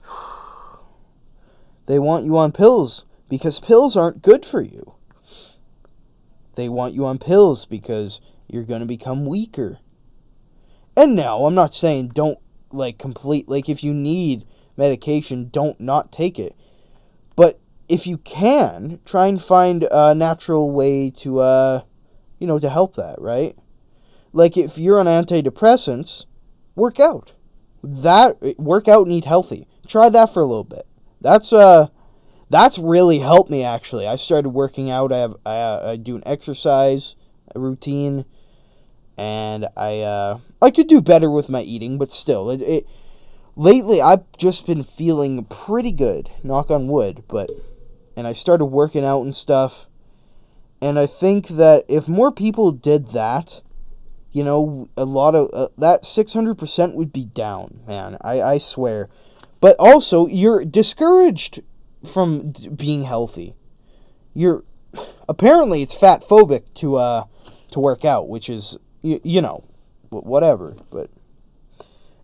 They 1.86 1.98
want 1.98 2.24
you 2.24 2.38
on 2.38 2.52
pills 2.52 3.06
because 3.30 3.60
pills 3.60 3.98
aren't 3.98 4.22
good 4.22 4.46
for 4.46 4.62
you. 4.62 4.94
They 6.54 6.70
want 6.70 6.94
you 6.94 7.06
on 7.06 7.18
pills 7.18 7.66
because 7.66 8.22
you're 8.48 8.64
going 8.64 8.82
to 8.82 8.86
become 8.86 9.26
weaker. 9.26 9.80
And 11.00 11.16
now, 11.16 11.46
I'm 11.46 11.56
not 11.56 11.74
saying 11.74 12.10
don't 12.10 12.40
like 12.74 12.98
complete 12.98 13.48
like 13.48 13.70
if 13.70 13.86
you 13.86 13.94
need 13.94 14.46
medication, 14.76 15.48
don't 15.48 15.80
not 15.80 16.12
take 16.12 16.38
it. 16.38 16.58
But 17.38 17.58
if 17.88 18.06
you 18.06 18.18
can, 18.18 19.00
try 19.06 19.28
and 19.28 19.42
find 19.42 19.88
a 19.92 20.14
natural 20.14 20.72
way 20.72 21.10
to 21.12 21.40
uh 21.40 21.84
you 22.38 22.46
know 22.46 22.60
to 22.60 22.70
help 22.70 22.98
that, 22.98 23.16
right? 23.22 23.56
Like 24.34 24.58
if 24.58 24.78
you're 24.78 25.00
on 25.00 25.06
antidepressants, 25.06 26.26
work 26.76 27.00
out. 27.00 27.32
That 27.82 28.60
work 28.60 28.90
out 28.90 29.08
and 29.08 29.14
eat 29.14 29.24
healthy. 29.24 29.70
Try 29.88 30.10
that 30.10 30.34
for 30.34 30.42
a 30.42 30.46
little 30.46 30.66
bit. 30.66 30.86
That's 31.22 31.54
uh 31.54 31.88
that's 32.50 32.78
really 32.78 33.20
helped 33.20 33.50
me 33.50 33.64
actually. 33.64 34.06
I 34.06 34.18
started 34.18 34.50
working 34.50 34.92
out. 34.92 35.14
I 35.14 35.20
have 35.20 35.38
I, 35.46 35.56
uh, 35.56 35.92
I 35.92 35.96
do 35.96 36.18
an 36.18 36.24
exercise 36.26 37.16
routine, 37.56 38.26
and 39.20 39.68
I 39.76 40.00
uh, 40.00 40.40
I 40.62 40.72
could 40.72 40.88
do 40.88 41.02
better 41.02 41.30
with 41.30 41.50
my 41.50 41.62
eating, 41.62 41.98
but 41.98 42.10
still, 42.10 42.50
it, 42.50 42.62
it 42.62 42.88
lately 43.58 44.02
I've 44.02 44.24
just 44.38 44.66
been 44.66 44.86
feeling 44.86 45.44
pretty 45.44 45.92
good. 45.92 46.32
Knock 46.42 46.72
on 46.72 46.88
wood, 46.88 47.24
but 47.28 47.52
and 48.16 48.26
I 48.26 48.32
started 48.32 48.66
working 48.66 49.04
out 49.04 49.24
and 49.24 49.36
stuff, 49.36 49.88
and 50.82 50.98
I 50.98 51.06
think 51.06 51.50
that 51.50 51.84
if 51.90 52.08
more 52.08 52.32
people 52.32 52.72
did 52.72 53.10
that, 53.10 53.62
you 54.32 54.42
know, 54.42 54.88
a 54.96 55.04
lot 55.04 55.36
of 55.36 55.50
uh, 55.54 55.68
that 55.78 56.06
six 56.06 56.32
hundred 56.32 56.58
percent 56.58 56.96
would 56.96 57.12
be 57.12 57.26
down, 57.26 57.82
man. 57.86 58.18
I 58.22 58.42
I 58.42 58.58
swear. 58.58 59.10
But 59.60 59.76
also, 59.78 60.28
you're 60.28 60.64
discouraged 60.64 61.62
from 62.10 62.52
d- 62.52 62.70
being 62.70 63.04
healthy. 63.04 63.54
You're 64.34 64.64
apparently 65.28 65.82
it's 65.82 65.94
fat 65.94 66.24
phobic 66.24 66.74
to 66.76 66.96
uh 66.96 67.26
to 67.72 67.82
work 67.82 68.06
out, 68.06 68.30
which 68.30 68.50
is 68.50 68.78
you, 69.02 69.20
you 69.24 69.42
know 69.42 69.64
wh- 70.10 70.26
whatever. 70.26 70.76
But 70.90 71.10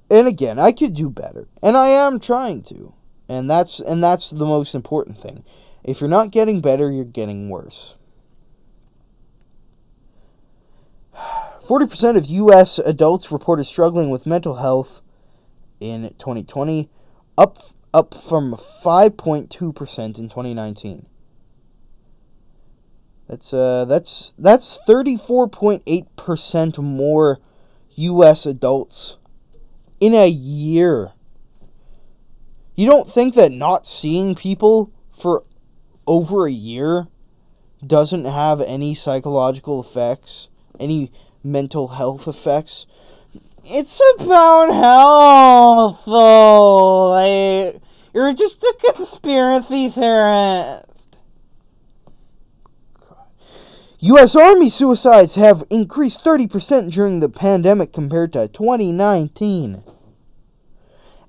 and 0.10 0.28
again, 0.28 0.60
I 0.60 0.72
could 0.72 0.94
do 0.94 1.10
better, 1.10 1.48
and 1.62 1.76
I 1.76 1.88
am 1.88 2.20
trying 2.20 2.62
to, 2.64 2.94
and 3.28 3.50
that's 3.50 3.80
and 3.80 4.04
that's 4.04 4.30
the 4.30 4.46
most 4.46 4.76
important 4.76 5.20
thing. 5.20 5.44
If 5.84 6.02
you're 6.02 6.10
not 6.10 6.32
getting 6.32 6.62
better, 6.62 6.92
you're 6.92 7.06
getting 7.06 7.50
worse. 7.50 7.96
Forty 11.68 11.88
percent 11.88 12.18
of 12.18 12.26
U.S. 12.28 12.80
adults 12.80 13.32
reported 13.32 13.66
struggling 13.66 14.10
with 14.10 14.26
mental 14.26 14.56
health 14.56 15.02
in 15.80 16.14
2020, 16.18 16.90
up 17.38 17.58
up 17.94 18.14
from 18.14 18.54
5.2% 18.54 19.50
in 19.54 20.30
2019. 20.30 21.06
That's 23.28 23.54
uh 23.54 23.86
that's 23.86 24.34
that's 24.38 24.80
34.8% 24.88 26.78
more 26.78 27.40
US 27.96 28.46
adults 28.46 29.18
in 30.00 30.14
a 30.14 30.28
year. 30.28 31.12
You 32.76 32.86
don't 32.86 33.10
think 33.10 33.36
that 33.36 33.52
not 33.52 33.88
seeing 33.88 34.36
people 34.36 34.92
for 35.12 35.44
over 36.06 36.46
a 36.46 36.52
year 36.52 37.08
doesn't 37.86 38.26
have 38.26 38.62
any 38.62 38.94
psychological 38.94 39.80
effects, 39.80 40.50
any 40.80 41.12
mental 41.44 41.90
health 41.90 42.28
effects? 42.28 42.86
It's 43.64 44.02
about 44.20 44.74
health, 44.74 46.04
though. 46.06 47.10
Like, 47.10 47.82
you're 48.14 48.34
just 48.34 48.64
a 48.64 48.94
conspiracy 48.94 49.90
theorist. 49.90 50.95
U.S. 54.06 54.36
Army 54.36 54.70
suicides 54.70 55.34
have 55.34 55.64
increased 55.72 56.24
30% 56.24 56.92
during 56.92 57.22
the 57.22 57.30
pandemic 57.30 57.92
compared 57.92 58.34
to 58.34 58.48
2019. 58.48 59.84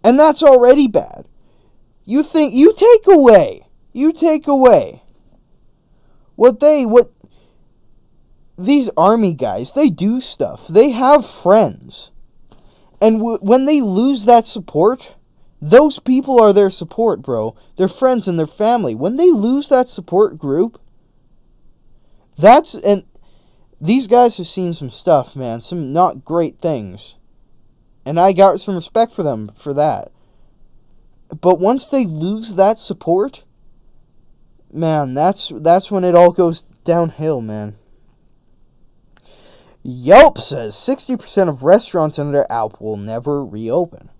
And 0.05 0.21
that's 0.21 0.43
already 0.43 0.87
bad. 0.87 1.27
You 2.05 2.23
think, 2.23 2.53
you 2.53 2.75
take 2.75 3.07
away, 3.07 3.67
you 3.95 4.13
take 4.13 4.47
away 4.47 5.03
what 6.35 6.61
they, 6.61 6.85
what 6.85 7.13
these 8.59 8.91
army 8.95 9.33
guys, 9.33 9.73
they 9.73 9.89
do 9.89 10.21
stuff. 10.21 10.69
They 10.69 10.91
have 10.91 11.25
friends. 11.25 12.11
And 13.01 13.21
w- 13.21 13.39
when 13.41 13.65
they 13.65 13.81
lose 13.81 14.27
that 14.27 14.45
support, 14.45 15.15
those 15.63 15.99
people 15.99 16.39
are 16.39 16.53
their 16.53 16.69
support, 16.69 17.23
bro. 17.23 17.57
Their 17.79 17.89
friends 17.89 18.29
and 18.29 18.39
their 18.39 18.47
family. 18.47 18.95
When 18.95 19.17
they 19.17 19.31
lose 19.31 19.71
that 19.71 19.89
support 19.89 20.37
group, 20.37 20.79
that's 22.37 22.75
and 22.75 23.05
these 23.81 24.07
guys 24.07 24.37
have 24.39 24.47
seen 24.47 24.75
some 24.75 24.91
stuff, 24.91 25.37
man. 25.37 25.61
Some 25.61 25.93
not 25.93 26.25
great 26.25 26.59
things. 26.59 27.17
And 28.05 28.21
I 28.21 28.33
got 28.33 28.61
some 28.61 28.77
respect 28.77 29.13
for 29.13 29.23
them 29.23 29.51
for 29.57 29.75
that. 29.75 30.13
But 31.41 31.59
once 31.59 31.87
they 31.87 32.07
lose 32.07 32.55
that 32.55 32.79
support, 32.79 33.45
man, 34.73 35.15
that's 35.15 35.53
that's 35.57 35.91
when 35.91 36.05
it 36.05 36.15
all 36.15 36.33
goes 36.33 36.63
downhill, 36.85 37.41
man. 37.41 37.77
Yelp 39.89 40.37
says 40.39 40.75
60% 40.75 41.49
of 41.49 41.63
restaurants 41.63 42.19
in 42.19 42.33
their 42.33 42.51
app 42.51 42.81
will 42.81 42.97
never 42.97 43.45
reopen. 43.45 44.11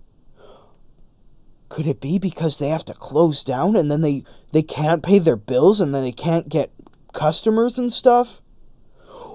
Could 1.67 1.87
it 1.87 1.99
be 1.99 2.17
because 2.17 2.57
they 2.57 2.69
have 2.69 2.85
to 2.85 2.93
close 2.93 3.43
down 3.43 3.75
and 3.75 3.91
then 3.91 3.99
they, 3.99 4.23
they 4.53 4.63
can't 4.63 5.03
pay 5.03 5.19
their 5.19 5.35
bills 5.35 5.81
and 5.81 5.93
then 5.93 6.03
they 6.03 6.13
can't 6.13 6.47
get 6.47 6.71
customers 7.13 7.77
and 7.77 7.91
stuff? 7.91 8.41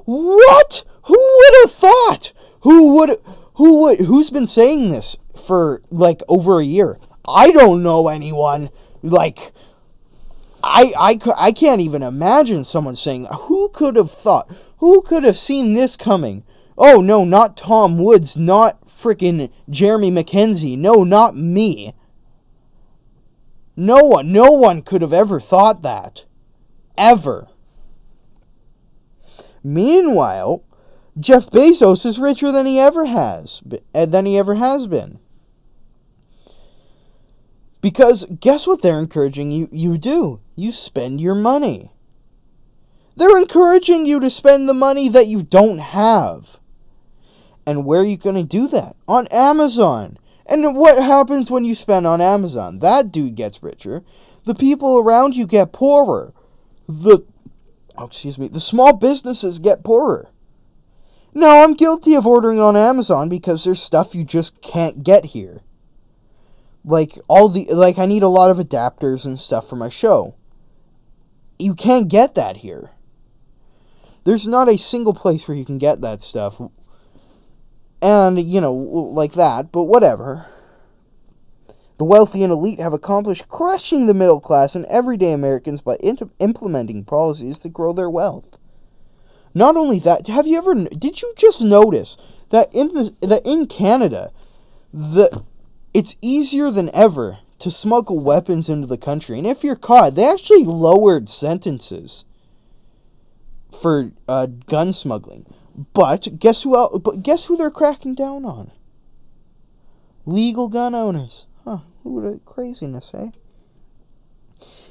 What? 0.05 0.85
Who 1.05 1.15
would 1.15 1.55
have 1.63 1.73
thought? 1.73 2.33
Who 2.61 2.95
would 2.97 3.19
who 3.55 3.83
would 3.83 3.99
who's 4.01 4.31
been 4.31 4.47
saying 4.47 4.91
this 4.91 5.17
for 5.47 5.83
like 5.91 6.23
over 6.29 6.61
a 6.61 6.65
year? 6.65 6.99
I 7.27 7.51
don't 7.51 7.83
know 7.83 8.09
anyone 8.09 8.71
like 9.03 9.53
I, 10.65 10.93
I, 10.97 11.19
I 11.37 11.53
can't 11.53 11.81
even 11.81 12.03
imagine 12.03 12.65
someone 12.65 12.97
saying, 12.97 13.27
Who 13.43 13.69
could 13.71 13.97
have 13.97 14.13
thought? 14.13 14.49
Who 14.79 15.03
could 15.03 15.25
have 15.25 15.37
seen 15.37 15.75
this 15.75 15.97
coming? 15.97 16.45
Oh, 16.79 17.01
no, 17.01 17.25
not 17.25 17.57
Tom 17.57 17.99
Woods, 17.99 18.37
not 18.37 18.87
frickin' 18.87 19.51
Jeremy 19.69 20.11
MacKenzie. 20.11 20.79
No, 20.79 21.05
not 21.05 21.37
me. 21.37 21.95
No 23.77 24.05
one, 24.05 24.33
no 24.33 24.53
one 24.53 24.83
could 24.83 25.03
have 25.03 25.13
ever 25.13 25.41
thought 25.41 25.83
that. 25.83 26.25
Ever. 26.97 27.49
Meanwhile, 29.65 30.63
Jeff 31.19 31.51
Bezos 31.51 32.07
is 32.07 32.19
richer 32.19 32.51
than 32.51 32.67
he 32.67 32.79
ever 32.79 33.05
has, 33.07 33.63
uh, 33.95 34.07
than 34.07 34.27
he 34.27 34.39
ever 34.39 34.55
has 34.55 34.87
been. 34.87 35.19
Because 37.81 38.25
guess 38.41 38.67
what 38.67 38.81
they're 38.81 38.99
encouraging 38.99 39.51
you 39.51 39.69
you 39.73 39.99
do? 39.99 40.41
You 40.55 40.73
spend 40.73 41.21
your 41.21 41.35
money. 41.35 41.91
They're 43.17 43.39
encouraging 43.39 44.07
you 44.07 44.21
to 44.21 44.31
spend 44.31 44.69
the 44.69 44.75
money 44.75 45.09
that 45.09 45.27
you 45.27 45.43
don't 45.43 45.79
have. 45.79 46.59
And 47.67 47.85
where 47.85 48.01
are 48.01 48.07
you 48.07 48.17
going 48.17 48.37
to 48.37 48.45
do 48.45 48.69
that? 48.69 48.97
On 49.07 49.27
Amazon. 49.29 50.17
And 50.47 50.75
what 50.75 51.03
happens 51.03 51.51
when 51.51 51.65
you 51.65 51.75
spend 51.75 52.07
on 52.07 52.21
Amazon? 52.21 52.79
That 52.79 53.13
dude 53.13 53.35
gets 53.35 53.63
richer. 53.63 54.03
The 54.45 54.55
people 54.55 54.99
around 54.99 55.37
you 55.37 55.47
get 55.47 55.73
poorer. 55.73 56.33
The 56.89 57.25
oh, 57.97 58.05
excuse 58.05 58.39
me, 58.39 58.49
the 58.49 58.61
small 58.61 58.95
businesses 58.95 59.59
get 59.59 59.85
poorer. 59.85 60.29
No, 61.35 61.63
I'm 61.63 61.75
guilty 61.75 62.15
of 62.15 62.27
ordering 62.27 62.61
on 62.61 62.77
Amazon 62.77 63.29
because 63.29 63.65
there's 63.65 63.83
stuff 63.83 64.15
you 64.15 64.25
just 64.25 64.61
can't 64.61 65.03
get 65.03 65.27
here 65.27 65.63
like 66.85 67.19
all 67.29 67.49
the 67.49 67.67
like 67.71 67.99
I 67.99 68.07
need 68.07 68.23
a 68.23 68.29
lot 68.29 68.51
of 68.51 68.59
adapters 68.59 69.25
and 69.25 69.41
stuff 69.41 69.69
for 69.69 69.77
my 69.77 69.89
show. 69.89 70.35
You 71.59 71.75
can't 71.75 72.09
get 72.09 72.35
that 72.35 72.59
here. 72.59 72.91
There's 74.25 74.47
not 74.47 74.69
a 74.69 74.79
single 74.79 75.15
place 75.15 75.47
where 75.47 75.57
you 75.57 75.65
can 75.65 75.79
get 75.79 76.01
that 76.01 76.21
stuff. 76.21 76.61
And, 78.01 78.41
you 78.41 78.61
know, 78.61 78.73
like 78.73 79.35
that, 79.35 79.71
but 79.71 79.85
whatever. 79.85 80.47
The 82.03 82.07
wealthy 82.07 82.43
and 82.43 82.53
elite 82.53 82.81
have 82.81 82.93
accomplished 82.93 83.47
crushing 83.47 84.07
the 84.07 84.13
middle 84.13 84.41
class 84.41 84.75
and 84.75 84.85
everyday 84.87 85.31
Americans 85.31 85.83
by 85.83 85.95
implementing 86.41 87.05
policies 87.05 87.61
to 87.61 87.69
grow 87.69 87.93
their 87.93 88.11
wealth. 88.11 88.59
Not 89.55 89.77
only 89.77 90.01
that, 90.01 90.27
have 90.27 90.45
you 90.45 90.59
ever 90.59 90.75
did 90.75 91.23
you 91.23 91.33
just 91.37 91.61
notice 91.61 92.17
that 92.51 92.75
in 92.75 92.89
the 92.89 93.15
that 93.21 93.47
in 93.47 93.69
Canada, 93.69 94.33
the 94.93 95.45
it's 95.95 96.17
easier 96.21 96.73
than 96.73 96.91
ever 96.93 97.39
to 97.61 97.71
smuggle 97.71 98.19
weapons 98.19 98.69
into 98.69 98.89
the 98.89 98.99
country, 98.99 99.39
and 99.39 99.47
if 99.47 99.63
you're 99.63 99.77
caught, 99.77 100.17
they 100.17 100.29
actually 100.29 100.65
lowered 100.65 101.29
sentences 101.29 102.25
for 103.81 104.11
uh, 104.27 104.47
gun 104.67 104.93
smuggling. 104.93 105.47
But 105.95 106.41
guess 106.41 106.65
who 106.65 106.77
else, 106.77 106.99
But 106.99 107.23
guess 107.23 107.45
who 107.45 107.57
they're 107.57 107.71
cracking 107.71 108.17
down 108.17 108.45
on? 108.45 108.73
Legal 110.27 110.69
gun 110.69 110.97
owners. 110.97 111.47
Huh? 111.65 111.79
What 112.03 112.25
a 112.25 112.41
craziness, 112.45 113.13
eh? 113.15 113.31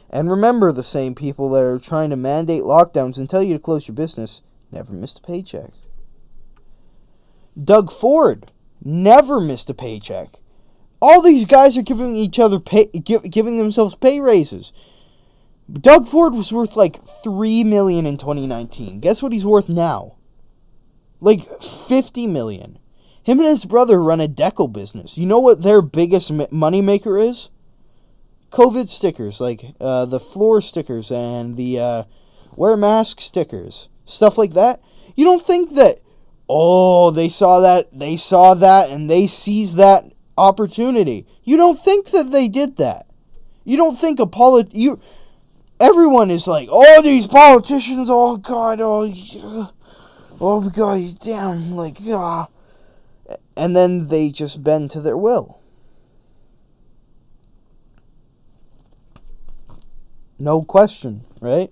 And 0.09 0.29
remember, 0.29 0.71
the 0.71 0.83
same 0.83 1.15
people 1.15 1.49
that 1.51 1.63
are 1.63 1.79
trying 1.79 2.09
to 2.09 2.15
mandate 2.15 2.63
lockdowns 2.63 3.17
and 3.17 3.29
tell 3.29 3.41
you 3.41 3.53
to 3.53 3.59
close 3.59 3.87
your 3.87 3.95
business 3.95 4.41
never 4.71 4.93
missed 4.93 5.19
a 5.19 5.21
paycheck. 5.21 5.71
Doug 7.61 7.91
Ford 7.91 8.51
never 8.83 9.39
missed 9.39 9.69
a 9.69 9.73
paycheck. 9.73 10.29
All 11.01 11.21
these 11.21 11.45
guys 11.45 11.77
are 11.77 11.81
giving 11.81 12.15
each 12.15 12.39
other 12.39 12.59
pay, 12.59 12.85
give, 12.85 13.29
giving 13.29 13.57
themselves 13.57 13.95
pay 13.95 14.19
raises. 14.19 14.71
Doug 15.71 16.07
Ford 16.07 16.33
was 16.33 16.51
worth 16.51 16.75
like 16.75 17.05
three 17.23 17.63
million 17.63 18.05
in 18.05 18.17
2019. 18.17 18.99
Guess 18.99 19.23
what 19.23 19.31
he's 19.31 19.45
worth 19.45 19.69
now? 19.69 20.15
Like 21.19 21.61
50 21.61 22.27
million. 22.27 22.79
Him 23.23 23.39
and 23.39 23.47
his 23.47 23.65
brother 23.65 24.01
run 24.01 24.21
a 24.21 24.27
decal 24.27 24.71
business. 24.71 25.17
You 25.17 25.25
know 25.25 25.39
what 25.39 25.61
their 25.61 25.81
biggest 25.81 26.31
m- 26.31 26.39
moneymaker 26.47 27.21
is? 27.21 27.49
COVID 28.51 28.87
stickers, 28.89 29.39
like 29.39 29.75
uh, 29.79 30.05
the 30.05 30.19
floor 30.19 30.61
stickers 30.61 31.11
and 31.11 31.55
the 31.55 31.79
uh, 31.79 32.03
wear 32.55 32.75
mask 32.75 33.21
stickers, 33.21 33.87
stuff 34.05 34.37
like 34.37 34.53
that. 34.53 34.81
You 35.15 35.23
don't 35.23 35.41
think 35.41 35.75
that? 35.75 35.99
Oh, 36.49 37.11
they 37.11 37.29
saw 37.29 37.61
that. 37.61 37.97
They 37.97 38.17
saw 38.17 38.55
that, 38.55 38.89
and 38.89 39.09
they 39.09 39.27
seized 39.27 39.77
that 39.77 40.11
opportunity. 40.37 41.25
You 41.43 41.57
don't 41.57 41.79
think 41.79 42.09
that 42.11 42.31
they 42.31 42.47
did 42.49 42.77
that. 42.77 43.07
You 43.63 43.77
don't 43.77 43.99
think 43.99 44.19
a 44.19 44.25
polit 44.25 44.73
you. 44.73 44.99
Everyone 45.79 46.29
is 46.29 46.47
like, 46.47 46.67
oh, 46.71 47.01
these 47.01 47.27
politicians. 47.27 48.07
Oh 48.09 48.37
God. 48.37 48.81
Oh. 48.81 49.03
yeah. 49.03 49.67
Oh 50.41 50.69
God. 50.69 51.19
Damn. 51.21 51.75
Like 51.75 51.97
ah. 52.07 52.47
And 53.55 53.75
then 53.75 54.07
they 54.07 54.29
just 54.29 54.63
bend 54.63 54.91
to 54.91 55.01
their 55.01 55.17
will. 55.17 55.59
No 60.39 60.63
question, 60.63 61.23
right? 61.39 61.71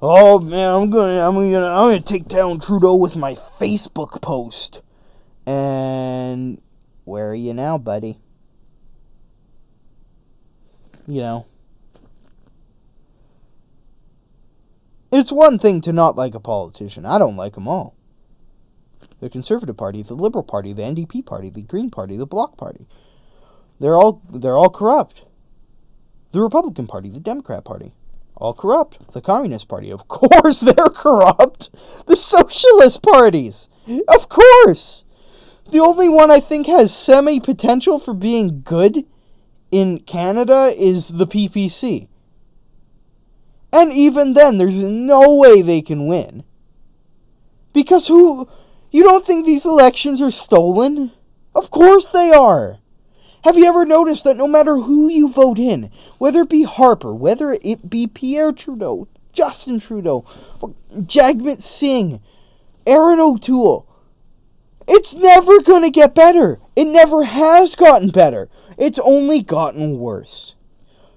Oh 0.00 0.38
man, 0.38 0.70
I'm 0.70 0.90
gonna, 0.90 1.26
I'm 1.26 1.34
gonna, 1.34 1.66
I'm 1.66 1.88
gonna 1.88 2.00
take 2.00 2.28
down 2.28 2.60
Trudeau 2.60 2.94
with 2.94 3.16
my 3.16 3.34
Facebook 3.34 4.20
post. 4.20 4.82
And 5.46 6.60
where 7.04 7.30
are 7.30 7.34
you 7.34 7.54
now, 7.54 7.78
buddy? 7.78 8.18
You 11.06 11.20
know. 11.20 11.46
It's 15.14 15.30
one 15.30 15.60
thing 15.60 15.80
to 15.82 15.92
not 15.92 16.16
like 16.16 16.34
a 16.34 16.40
politician. 16.40 17.06
I 17.06 17.18
don't 17.20 17.36
like 17.36 17.54
them 17.54 17.68
all. 17.68 17.94
The 19.20 19.30
Conservative 19.30 19.76
Party, 19.76 20.02
the 20.02 20.14
Liberal 20.14 20.42
Party, 20.42 20.72
the 20.72 20.82
NDP 20.82 21.24
Party, 21.24 21.50
the 21.50 21.62
Green 21.62 21.88
Party, 21.88 22.16
the 22.16 22.26
Bloc 22.26 22.56
Party. 22.56 22.88
They're 23.78 23.96
all 23.96 24.22
they're 24.28 24.58
all 24.58 24.70
corrupt. 24.70 25.22
The 26.32 26.40
Republican 26.40 26.88
Party, 26.88 27.10
the 27.10 27.20
Democrat 27.20 27.64
Party, 27.64 27.92
all 28.34 28.54
corrupt. 28.54 29.12
The 29.12 29.20
Communist 29.20 29.68
Party, 29.68 29.88
of 29.88 30.08
course 30.08 30.58
they're 30.58 30.88
corrupt. 30.88 31.70
The 32.06 32.16
Socialist 32.16 33.00
parties, 33.00 33.68
of 34.08 34.28
course. 34.28 35.04
The 35.70 35.78
only 35.78 36.08
one 36.08 36.32
I 36.32 36.40
think 36.40 36.66
has 36.66 36.92
semi 36.92 37.38
potential 37.38 38.00
for 38.00 38.14
being 38.14 38.62
good 38.62 39.04
in 39.70 40.00
Canada 40.00 40.74
is 40.76 41.06
the 41.06 41.26
PPC. 41.28 42.08
And 43.74 43.92
even 43.92 44.34
then, 44.34 44.56
there's 44.56 44.76
no 44.76 45.34
way 45.34 45.60
they 45.60 45.82
can 45.82 46.06
win. 46.06 46.44
Because 47.72 48.06
who. 48.06 48.48
You 48.92 49.02
don't 49.02 49.26
think 49.26 49.44
these 49.44 49.66
elections 49.66 50.22
are 50.22 50.30
stolen? 50.30 51.10
Of 51.52 51.72
course 51.72 52.06
they 52.06 52.30
are. 52.30 52.78
Have 53.42 53.58
you 53.58 53.66
ever 53.66 53.84
noticed 53.84 54.22
that 54.22 54.36
no 54.36 54.46
matter 54.46 54.76
who 54.76 55.08
you 55.08 55.28
vote 55.28 55.58
in, 55.58 55.90
whether 56.18 56.42
it 56.42 56.48
be 56.48 56.62
Harper, 56.62 57.12
whether 57.12 57.58
it 57.60 57.90
be 57.90 58.06
Pierre 58.06 58.52
Trudeau, 58.52 59.08
Justin 59.32 59.80
Trudeau, 59.80 60.24
Jagmeet 60.92 61.58
Singh, 61.58 62.20
Erin 62.86 63.18
O'Toole, 63.18 63.88
it's 64.86 65.16
never 65.16 65.60
to 65.60 65.90
get 65.90 66.14
better. 66.14 66.60
It 66.76 66.84
never 66.84 67.24
has 67.24 67.74
gotten 67.74 68.10
better. 68.10 68.48
It's 68.78 69.00
only 69.00 69.42
gotten 69.42 69.98
worse. 69.98 70.54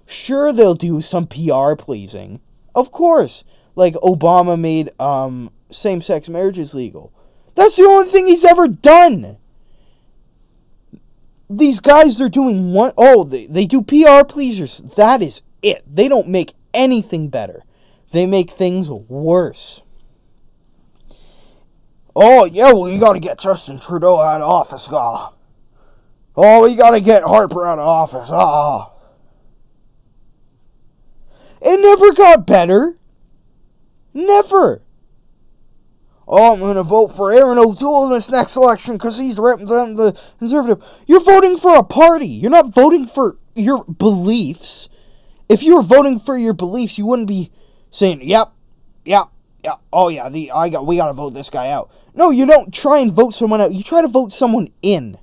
Sure, 0.08 0.52
they'll 0.52 0.74
do 0.74 1.02
some 1.02 1.28
PR 1.28 1.76
pleasing. 1.76 2.42
Of 2.78 2.92
course. 2.92 3.44
Like 3.76 3.96
Obama 3.96 4.58
made 4.58 4.92
um, 5.00 5.52
same 5.72 6.00
sex 6.02 6.30
marriages 6.30 6.76
legal. 6.76 7.12
That's 7.56 7.76
the 7.76 7.84
only 7.84 8.08
thing 8.08 8.28
he's 8.28 8.46
ever 8.46 8.68
done. 8.68 9.38
These 11.50 11.80
guys, 11.80 12.18
they're 12.20 12.30
doing 12.30 12.74
one 12.74 12.92
oh 12.96 13.24
they, 13.24 13.48
they 13.48 13.66
do 13.66 13.82
PR 13.82 14.24
pleasers. 14.24 14.78
That 14.96 15.24
is 15.24 15.42
it. 15.64 15.84
They 15.92 16.08
don't 16.08 16.28
make 16.28 16.54
anything 16.72 17.30
better. 17.30 17.64
They 18.12 18.28
make 18.28 18.52
things 18.52 18.92
worse. 18.92 19.82
Oh 22.16 22.46
yeah, 22.46 22.74
well 22.74 22.90
you 22.90 23.00
gotta 23.00 23.20
get 23.20 23.40
Justin 23.40 23.80
Trudeau 23.80 24.20
out 24.20 24.42
of 24.42 24.50
office, 24.50 24.88
ah. 24.92 25.34
Oh, 26.36 26.62
we 26.62 26.76
gotta 26.76 27.00
get 27.00 27.24
Harper 27.24 27.66
out 27.66 27.80
of 27.80 27.88
office, 27.88 28.30
ah. 28.32 28.92
It 31.62 31.80
never 31.80 32.14
got 32.14 32.46
better. 32.46 32.96
Never. 34.14 34.82
Oh, 36.28 36.54
I'm 36.54 36.60
gonna 36.60 36.84
vote 36.84 37.16
for 37.16 37.32
Erin 37.32 37.58
O'Toole 37.58 38.08
in 38.08 38.12
this 38.12 38.30
next 38.30 38.58
election 38.58 38.94
because 38.96 39.18
he's 39.18 39.38
representing 39.38 39.96
the 39.96 40.18
conservative. 40.40 40.84
You're 41.06 41.22
voting 41.22 41.58
for 41.58 41.78
a 41.78 41.84
party. 41.84 42.28
You're 42.28 42.52
not 42.52 42.74
voting 42.74 43.08
for 43.08 43.38
your 43.56 43.86
beliefs. 43.86 44.90
If 45.48 45.64
you 45.64 45.78
were 45.78 45.84
voting 45.84 46.20
for 46.20 46.38
your 46.38 46.54
beliefs, 46.54 46.98
you 46.98 47.06
wouldn't 47.06 47.30
be 47.30 47.52
saying, 47.92 48.28
"Yep, 48.28 48.52
yep, 49.06 49.30
yeah, 49.64 49.76
oh 49.94 50.10
yeah, 50.10 50.28
the 50.28 50.52
I 50.52 50.68
got 50.68 50.86
we 50.86 50.98
gotta 50.98 51.14
vote 51.14 51.34
this 51.34 51.50
guy 51.50 51.70
out." 51.70 51.90
No, 52.14 52.30
you 52.30 52.46
don't 52.46 52.74
try 52.74 53.00
and 53.00 53.14
vote 53.14 53.34
someone 53.34 53.62
out. 53.62 53.74
You 53.74 53.84
try 53.84 54.02
to 54.02 54.08
vote 54.10 54.34
someone 54.34 54.70
in. 54.82 55.18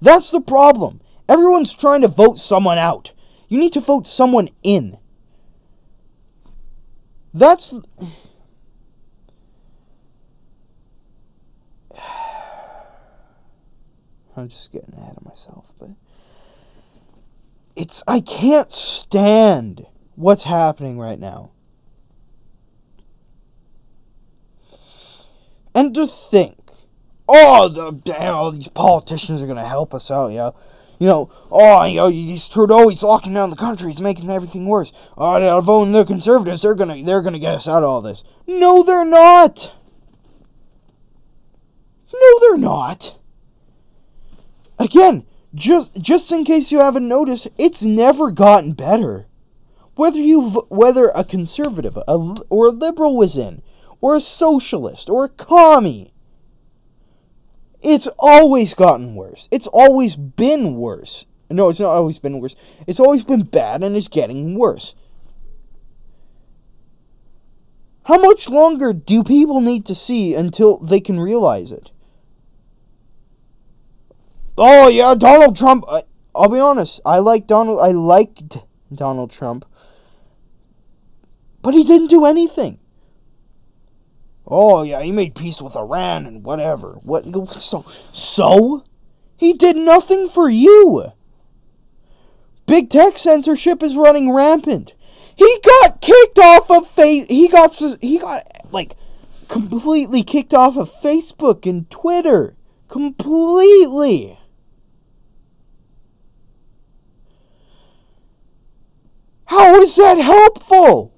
That's 0.00 0.30
the 0.30 0.40
problem. 0.40 1.02
Everyone's 1.28 1.74
trying 1.74 2.00
to 2.00 2.08
vote 2.08 2.38
someone 2.38 2.78
out. 2.78 3.12
You 3.48 3.58
need 3.58 3.74
to 3.74 3.80
vote 3.80 4.06
someone 4.06 4.48
in. 4.62 4.96
That's. 7.34 7.72
I'm 14.36 14.48
just 14.48 14.72
getting 14.72 14.94
ahead 14.94 15.16
of 15.16 15.24
myself, 15.24 15.74
but. 15.78 15.90
It's. 17.76 18.02
I 18.06 18.20
can't 18.20 18.70
stand 18.70 19.86
what's 20.14 20.44
happening 20.44 20.98
right 20.98 21.18
now. 21.18 21.50
And 25.74 25.94
to 25.94 26.06
think, 26.06 26.58
oh, 27.28 27.68
the 27.68 27.92
damn, 27.92 28.34
all 28.34 28.52
these 28.52 28.68
politicians 28.68 29.42
are 29.42 29.46
gonna 29.46 29.66
help 29.66 29.94
us 29.94 30.10
out, 30.10 30.32
yeah. 30.32 30.50
You 31.02 31.08
know, 31.08 31.30
oh, 31.50 31.82
you 31.82 31.96
know, 31.96 32.06
he's 32.06 32.48
Trudeau, 32.48 32.86
he's 32.86 33.02
locking 33.02 33.34
down 33.34 33.50
the 33.50 33.56
country, 33.56 33.90
he's 33.90 34.00
making 34.00 34.30
everything 34.30 34.66
worse. 34.66 34.92
Oh, 35.18 35.40
they're 35.40 35.60
voting 35.60 35.92
the 35.92 36.04
conservatives, 36.04 36.62
they're 36.62 36.76
gonna, 36.76 37.02
they're 37.02 37.22
gonna 37.22 37.40
get 37.40 37.56
us 37.56 37.66
out 37.66 37.82
of 37.82 37.88
all 37.88 38.02
this. 38.02 38.22
No, 38.46 38.84
they're 38.84 39.04
not. 39.04 39.72
No, 42.14 42.38
they're 42.38 42.56
not. 42.56 43.16
Again, 44.78 45.26
just, 45.56 46.00
just 46.00 46.30
in 46.30 46.44
case 46.44 46.70
you 46.70 46.78
haven't 46.78 47.08
noticed, 47.08 47.48
it's 47.58 47.82
never 47.82 48.30
gotten 48.30 48.70
better. 48.70 49.26
Whether 49.96 50.20
you, 50.20 50.50
whether 50.68 51.10
a 51.16 51.24
conservative 51.24 51.96
a, 51.96 52.34
or 52.48 52.68
a 52.68 52.70
liberal 52.70 53.16
was 53.16 53.36
in, 53.36 53.62
or 54.00 54.14
a 54.14 54.20
socialist, 54.20 55.10
or 55.10 55.24
a 55.24 55.28
commie, 55.28 56.11
it's 57.82 58.08
always 58.18 58.74
gotten 58.74 59.14
worse. 59.14 59.48
It's 59.50 59.66
always 59.66 60.16
been 60.16 60.76
worse. 60.76 61.26
No, 61.50 61.68
it's 61.68 61.80
not 61.80 61.90
always 61.90 62.18
been 62.18 62.40
worse. 62.40 62.56
It's 62.86 63.00
always 63.00 63.24
been 63.24 63.42
bad 63.42 63.82
and 63.82 63.96
it's 63.96 64.08
getting 64.08 64.56
worse. 64.56 64.94
How 68.04 68.20
much 68.20 68.48
longer 68.48 68.92
do 68.92 69.22
people 69.22 69.60
need 69.60 69.86
to 69.86 69.94
see 69.94 70.34
until 70.34 70.78
they 70.78 71.00
can 71.00 71.20
realize 71.20 71.70
it? 71.70 71.90
Oh 74.56 74.88
yeah, 74.88 75.14
Donald 75.14 75.56
Trump. 75.56 75.84
I, 75.88 76.02
I'll 76.34 76.48
be 76.48 76.58
honest. 76.58 77.00
I 77.06 77.18
like 77.18 77.46
Donald. 77.46 77.80
I 77.80 77.92
liked 77.92 78.58
Donald 78.92 79.30
Trump, 79.30 79.64
but 81.62 81.74
he 81.74 81.84
didn't 81.84 82.08
do 82.08 82.24
anything. 82.24 82.78
Oh 84.54 84.82
yeah, 84.82 85.00
he 85.00 85.12
made 85.12 85.34
peace 85.34 85.62
with 85.62 85.74
Iran 85.74 86.26
and 86.26 86.44
whatever. 86.44 86.98
What? 87.02 87.24
So 87.54 87.86
so, 88.12 88.84
he 89.34 89.54
did 89.54 89.76
nothing 89.76 90.28
for 90.28 90.50
you. 90.50 91.12
Big 92.66 92.90
tech 92.90 93.16
censorship 93.16 93.82
is 93.82 93.96
running 93.96 94.30
rampant. 94.30 94.92
He 95.34 95.58
got 95.64 96.02
kicked 96.02 96.38
off 96.38 96.70
of 96.70 96.86
face. 96.86 97.28
He 97.28 97.48
got 97.48 97.74
he 98.02 98.18
got 98.18 98.46
like 98.70 98.94
completely 99.48 100.22
kicked 100.22 100.52
off 100.52 100.76
of 100.76 100.92
Facebook 100.92 101.64
and 101.64 101.88
Twitter. 101.90 102.54
Completely. 102.88 104.38
How 109.46 109.76
is 109.76 109.96
that 109.96 110.18
helpful? 110.18 111.14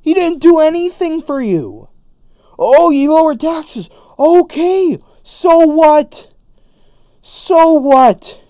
He 0.00 0.14
didn't 0.14 0.40
do 0.40 0.58
anything 0.58 1.20
for 1.20 1.42
you. 1.42 1.90
Oh, 2.58 2.90
you 2.90 3.12
lower 3.12 3.34
taxes. 3.34 3.90
Okay. 4.18 4.98
So 5.22 5.58
what? 5.66 6.28
So 7.22 7.72
what? 7.72 8.40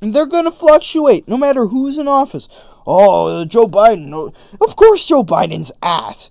They're 0.00 0.26
going 0.26 0.44
to 0.44 0.50
fluctuate 0.50 1.28
no 1.28 1.36
matter 1.36 1.66
who's 1.66 1.96
in 1.98 2.08
office. 2.08 2.48
Oh, 2.86 3.26
uh, 3.42 3.44
Joe 3.44 3.68
Biden. 3.68 4.06
no- 4.06 4.32
Of 4.60 4.74
course, 4.74 5.04
Joe 5.06 5.22
Biden's 5.22 5.70
ass. 5.80 6.28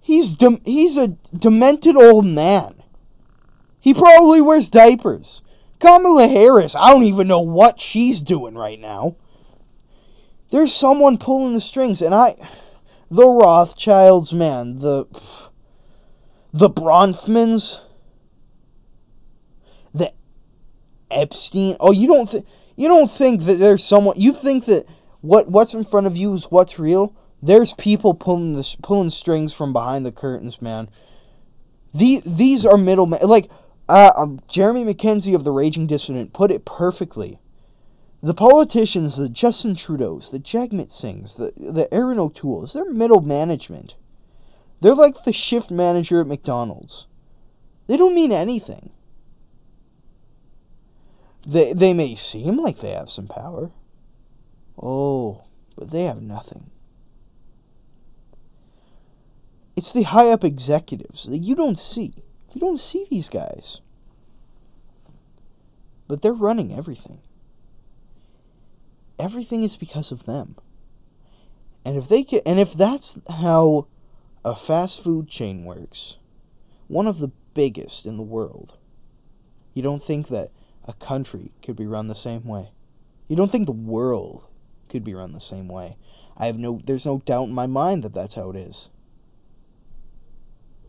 He's 0.00 0.32
dem- 0.32 0.62
he's 0.64 0.96
a 0.96 1.08
demented 1.36 1.96
old 1.96 2.24
man. 2.26 2.82
He 3.80 3.92
probably 3.92 4.40
wears 4.40 4.70
diapers. 4.70 5.42
Kamala 5.78 6.28
Harris, 6.28 6.74
I 6.74 6.90
don't 6.90 7.04
even 7.04 7.28
know 7.28 7.40
what 7.40 7.80
she's 7.80 8.22
doing 8.22 8.54
right 8.54 8.80
now. 8.80 9.16
There's 10.50 10.72
someone 10.72 11.18
pulling 11.18 11.52
the 11.52 11.60
strings, 11.60 12.00
and 12.00 12.14
I. 12.14 12.36
The 13.14 13.28
Rothschilds, 13.28 14.32
man. 14.32 14.80
The. 14.80 15.06
The 16.52 16.68
Bronfmans. 16.68 17.80
The 19.94 20.12
Epstein. 21.12 21.76
Oh, 21.78 21.92
you 21.92 22.08
don't 22.08 22.28
think. 22.28 22.44
You 22.74 22.88
don't 22.88 23.10
think 23.10 23.42
that 23.42 23.54
there's 23.60 23.84
someone. 23.84 24.18
You 24.18 24.32
think 24.32 24.64
that 24.64 24.86
what 25.20 25.48
what's 25.48 25.74
in 25.74 25.84
front 25.84 26.08
of 26.08 26.16
you 26.16 26.34
is 26.34 26.44
what's 26.50 26.76
real? 26.80 27.14
There's 27.40 27.72
people 27.74 28.14
pulling 28.14 28.60
pulling 28.82 29.10
strings 29.10 29.52
from 29.52 29.72
behind 29.72 30.04
the 30.04 30.12
curtains, 30.12 30.60
man. 30.60 30.88
The, 31.92 32.20
these 32.26 32.66
are 32.66 32.76
middlemen. 32.76 33.20
Like, 33.22 33.48
uh, 33.88 34.12
um, 34.16 34.40
Jeremy 34.48 34.84
MacKenzie 34.84 35.36
of 35.36 35.44
the 35.44 35.52
Raging 35.52 35.86
Dissident 35.86 36.32
put 36.32 36.50
it 36.50 36.64
perfectly. 36.64 37.38
The 38.24 38.32
politicians, 38.32 39.18
the 39.18 39.28
Justin 39.28 39.74
Trudeau's, 39.74 40.30
the 40.30 40.38
Jagmeet 40.38 40.88
Singhs, 40.88 41.36
the, 41.36 41.52
the 41.58 41.92
Erin 41.92 42.18
O'Toole's, 42.18 42.72
they're 42.72 42.90
middle 42.90 43.20
management. 43.20 43.96
They're 44.80 44.94
like 44.94 45.24
the 45.24 45.32
shift 45.34 45.70
manager 45.70 46.22
at 46.22 46.26
McDonald's. 46.26 47.06
They 47.86 47.98
don't 47.98 48.14
mean 48.14 48.32
anything. 48.32 48.92
They, 51.46 51.74
they 51.74 51.92
may 51.92 52.14
seem 52.14 52.56
like 52.56 52.78
they 52.78 52.92
have 52.92 53.10
some 53.10 53.26
power. 53.26 53.72
Oh, 54.82 55.42
but 55.76 55.90
they 55.90 56.04
have 56.04 56.22
nothing. 56.22 56.70
It's 59.76 59.92
the 59.92 60.04
high 60.04 60.30
up 60.30 60.44
executives 60.44 61.24
that 61.24 61.42
you 61.42 61.54
don't 61.54 61.78
see. 61.78 62.14
You 62.54 62.60
don't 62.62 62.80
see 62.80 63.06
these 63.10 63.28
guys. 63.28 63.82
But 66.08 66.22
they're 66.22 66.32
running 66.32 66.72
everything. 66.72 67.18
Everything 69.18 69.62
is 69.62 69.76
because 69.76 70.10
of 70.10 70.24
them. 70.24 70.56
And 71.84 71.96
if 71.96 72.08
they 72.08 72.22
can, 72.22 72.40
and 72.46 72.58
if 72.58 72.72
that's 72.72 73.18
how 73.28 73.86
a 74.44 74.56
fast 74.56 75.02
food 75.02 75.28
chain 75.28 75.64
works, 75.64 76.16
one 76.88 77.06
of 77.06 77.18
the 77.18 77.30
biggest 77.54 78.06
in 78.06 78.16
the 78.16 78.22
world, 78.22 78.76
you 79.74 79.82
don't 79.82 80.02
think 80.02 80.28
that 80.28 80.50
a 80.86 80.92
country 80.94 81.52
could 81.62 81.76
be 81.76 81.86
run 81.86 82.08
the 82.08 82.14
same 82.14 82.44
way. 82.44 82.70
You 83.28 83.36
don't 83.36 83.52
think 83.52 83.66
the 83.66 83.72
world 83.72 84.44
could 84.88 85.04
be 85.04 85.14
run 85.14 85.32
the 85.32 85.40
same 85.40 85.68
way. 85.68 85.96
I 86.36 86.46
have 86.46 86.58
no 86.58 86.80
there's 86.84 87.06
no 87.06 87.18
doubt 87.24 87.48
in 87.48 87.54
my 87.54 87.66
mind 87.66 88.02
that 88.02 88.14
that's 88.14 88.34
how 88.34 88.50
it 88.50 88.56
is. 88.56 88.88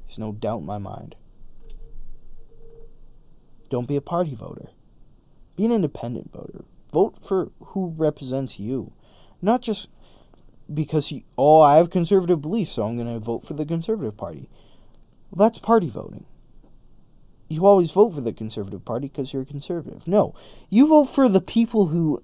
There's 0.05 0.19
no 0.19 0.31
doubt 0.31 0.59
in 0.59 0.65
my 0.65 0.77
mind. 0.77 1.15
Don't 3.69 3.87
be 3.87 3.95
a 3.95 4.01
party 4.01 4.35
voter. 4.35 4.69
Be 5.55 5.65
an 5.65 5.71
independent 5.71 6.31
voter. 6.31 6.65
Vote 6.95 7.17
for 7.21 7.51
who 7.59 7.93
represents 7.97 8.57
you. 8.57 8.93
Not 9.41 9.61
just 9.61 9.89
because 10.73 11.11
you, 11.11 11.23
oh, 11.37 11.59
I 11.59 11.75
have 11.75 11.89
conservative 11.89 12.41
beliefs, 12.41 12.71
so 12.71 12.83
I'm 12.83 12.95
going 12.95 13.13
to 13.13 13.19
vote 13.19 13.45
for 13.45 13.53
the 13.53 13.65
conservative 13.65 14.15
party. 14.15 14.49
Well, 15.29 15.45
that's 15.45 15.59
party 15.59 15.89
voting. 15.89 16.23
You 17.49 17.65
always 17.65 17.91
vote 17.91 18.13
for 18.13 18.21
the 18.21 18.31
conservative 18.31 18.85
party 18.85 19.09
because 19.09 19.33
you're 19.33 19.41
a 19.41 19.45
conservative. 19.45 20.07
No, 20.07 20.35
you 20.69 20.87
vote 20.87 21.07
for 21.07 21.27
the 21.27 21.41
people 21.41 21.87
who 21.87 22.23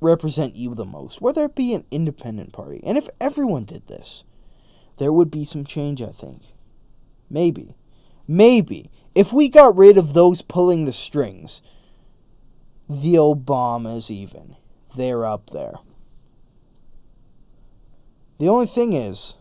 represent 0.00 0.54
you 0.54 0.72
the 0.76 0.84
most, 0.84 1.20
whether 1.20 1.44
it 1.44 1.56
be 1.56 1.74
an 1.74 1.84
independent 1.90 2.52
party. 2.52 2.80
And 2.86 2.96
if 2.96 3.08
everyone 3.20 3.64
did 3.64 3.88
this, 3.88 4.22
there 4.98 5.12
would 5.12 5.32
be 5.32 5.44
some 5.44 5.64
change, 5.64 6.00
I 6.00 6.12
think. 6.12 6.42
Maybe. 7.28 7.74
Maybe. 8.28 8.88
If 9.16 9.32
we 9.32 9.48
got 9.48 9.76
rid 9.76 9.98
of 9.98 10.12
those 10.12 10.42
pulling 10.42 10.84
the 10.84 10.92
strings, 10.92 11.60
the 12.88 13.14
Obamas, 13.14 14.10
even, 14.10 14.56
they're 14.96 15.24
up 15.24 15.50
there. 15.50 15.74
The 18.38 18.48
only 18.48 18.66
thing 18.66 18.92
is, 18.92 19.34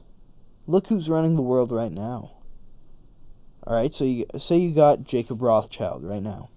look 0.68 0.88
who's 0.88 1.10
running 1.10 1.36
the 1.36 1.42
world 1.42 1.72
right 1.72 1.92
now. 1.92 2.32
All 3.68 3.76
right, 3.76 3.92
so 3.92 4.04
you 4.04 4.26
say 4.38 4.58
you 4.58 4.72
got 4.72 5.04
Jacob 5.04 5.42
Rothschild 5.42 6.04
right 6.04 6.22
now. 6.22 6.50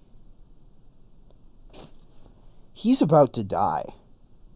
He's 2.71 3.01
about 3.01 3.33
to 3.33 3.43
die. 3.43 3.93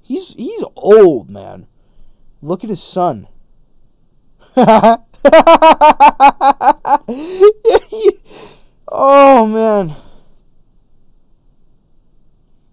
He's 0.01 0.33
he's 0.35 0.63
old, 0.75 1.29
man. 1.29 1.67
Look 2.41 2.63
at 2.63 2.69
his 2.69 2.81
son. 2.81 3.27
oh 4.55 4.97
man. 9.47 9.95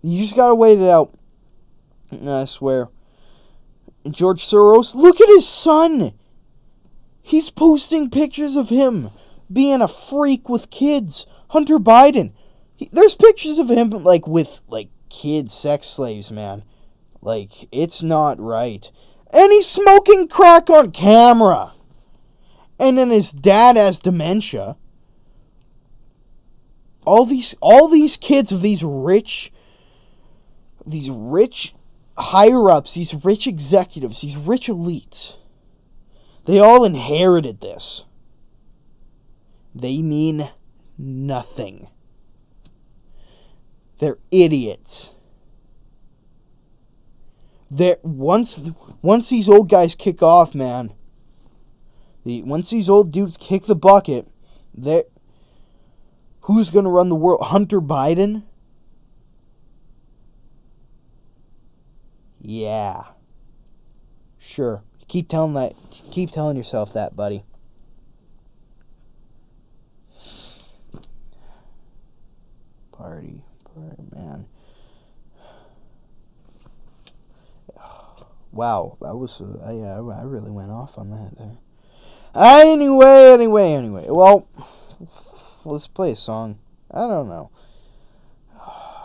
You 0.03 0.23
just 0.23 0.37
gotta 0.37 0.55
wait 0.55 0.79
it 0.79 0.89
out. 0.89 1.13
I 2.27 2.45
swear. 2.45 2.89
George 4.11 4.43
Soros, 4.43 4.95
look 4.95 5.21
at 5.21 5.29
his 5.29 5.47
son. 5.47 6.13
He's 7.23 7.51
posting 7.51 8.11
pictures 8.11 8.57
of 8.57 8.71
him 8.71 9.11
being 9.53 9.83
a 9.83 9.89
freak 9.89 10.49
with 10.49 10.71
kids. 10.71 11.27
Hunter 11.49 11.79
Biden. 11.79 12.33
He, 12.77 12.89
there's 12.93 13.15
pictures 13.15 13.59
of 13.59 13.69
him 13.69 13.91
like 13.91 14.27
with 14.27 14.63
like 14.69 14.89
kid 15.09 15.51
sex 15.51 15.87
slaves, 15.87 16.31
man. 16.31 16.63
Like 17.21 17.69
it's 17.71 18.03
not 18.03 18.41
right. 18.41 18.91
And 19.33 19.53
he's 19.53 19.67
smoking 19.67 20.29
crack 20.29 20.71
on 20.71 20.93
camera. 20.93 21.73
And 22.79 22.97
then 22.97 23.11
his 23.11 23.33
dad 23.33 23.77
has 23.77 24.01
dementia. 24.01 24.77
All 27.05 27.27
these 27.27 27.55
all 27.61 27.89
these 27.89 28.17
kids 28.17 28.53
of 28.53 28.63
these 28.63 28.83
rich 28.83 29.53
these 30.87 31.11
rich 31.11 31.75
higher 32.17 32.71
ups, 32.71 32.95
these 32.95 33.15
rich 33.25 33.47
executives, 33.47 34.21
these 34.21 34.37
rich 34.37 34.69
elites, 34.69 35.37
they 36.45 36.59
all 36.59 36.85
inherited 36.85 37.61
this. 37.61 38.05
They 39.75 40.03
mean 40.03 40.51
nothing. 40.99 41.89
They're 43.99 44.19
idiots. 44.31 45.15
They're 47.71 47.99
once 48.03 48.59
once 49.01 49.29
these 49.29 49.49
old 49.49 49.69
guys 49.69 49.95
kick 49.95 50.23
off, 50.23 50.55
man. 50.55 50.93
The 52.25 52.43
once 52.43 52.71
these 52.71 52.91
old 52.91 53.13
dudes 53.13 53.37
kick 53.37 53.67
the 53.67 53.77
bucket, 53.77 54.27
who's 56.43 56.71
gonna 56.71 56.91
run 56.91 57.11
the 57.11 57.15
world? 57.15 57.43
Hunter 57.43 57.81
Biden? 57.81 58.43
Yeah. 62.41 63.05
Sure. 64.39 64.83
Keep 65.09 65.29
telling 65.29 65.55
that 65.55 65.75
keep 66.11 66.31
telling 66.31 66.57
yourself 66.57 66.93
that, 66.95 67.17
buddy. 67.17 67.45
Party, 72.93 73.43
party 73.65 74.03
man. 74.15 74.47
wow, 78.53 78.97
that 79.01 79.17
was 79.17 79.41
uh, 79.41 79.59
I, 79.65 80.23
really 80.23 80.51
went 80.51 80.71
off 80.71 80.97
on 80.97 81.11
that 81.11 81.37
there. 81.37 81.59
Anyway, 82.35 83.33
anyway, 83.33 83.73
anyway. 83.73 84.07
Well, 84.09 84.47
let's 85.65 85.89
play 85.89 86.13
a 86.13 86.17
song. 86.17 86.59
I 86.91 87.01
don't 87.01 87.29
know. 87.29 87.51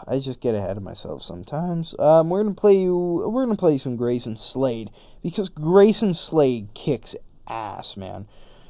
I 0.08 0.20
just 0.20 0.42
get 0.42 0.56
ahead 0.56 0.78
of 0.78 0.84
myself 0.84 1.24
sometimes. 1.24 1.96
Um, 2.00 2.30
we're 2.30 2.44
gonna 2.44 2.56
play 2.56 2.78
you. 2.78 2.96
We're 3.28 3.46
gonna 3.46 3.58
play 3.58 3.78
some 3.78 3.96
Grayson 3.96 4.38
Slade 4.38 4.92
because 5.24 5.50
Grayson 5.50 6.14
Slade 6.14 6.70
kicks 6.74 7.16
ass, 7.48 7.98
man. 7.98 8.28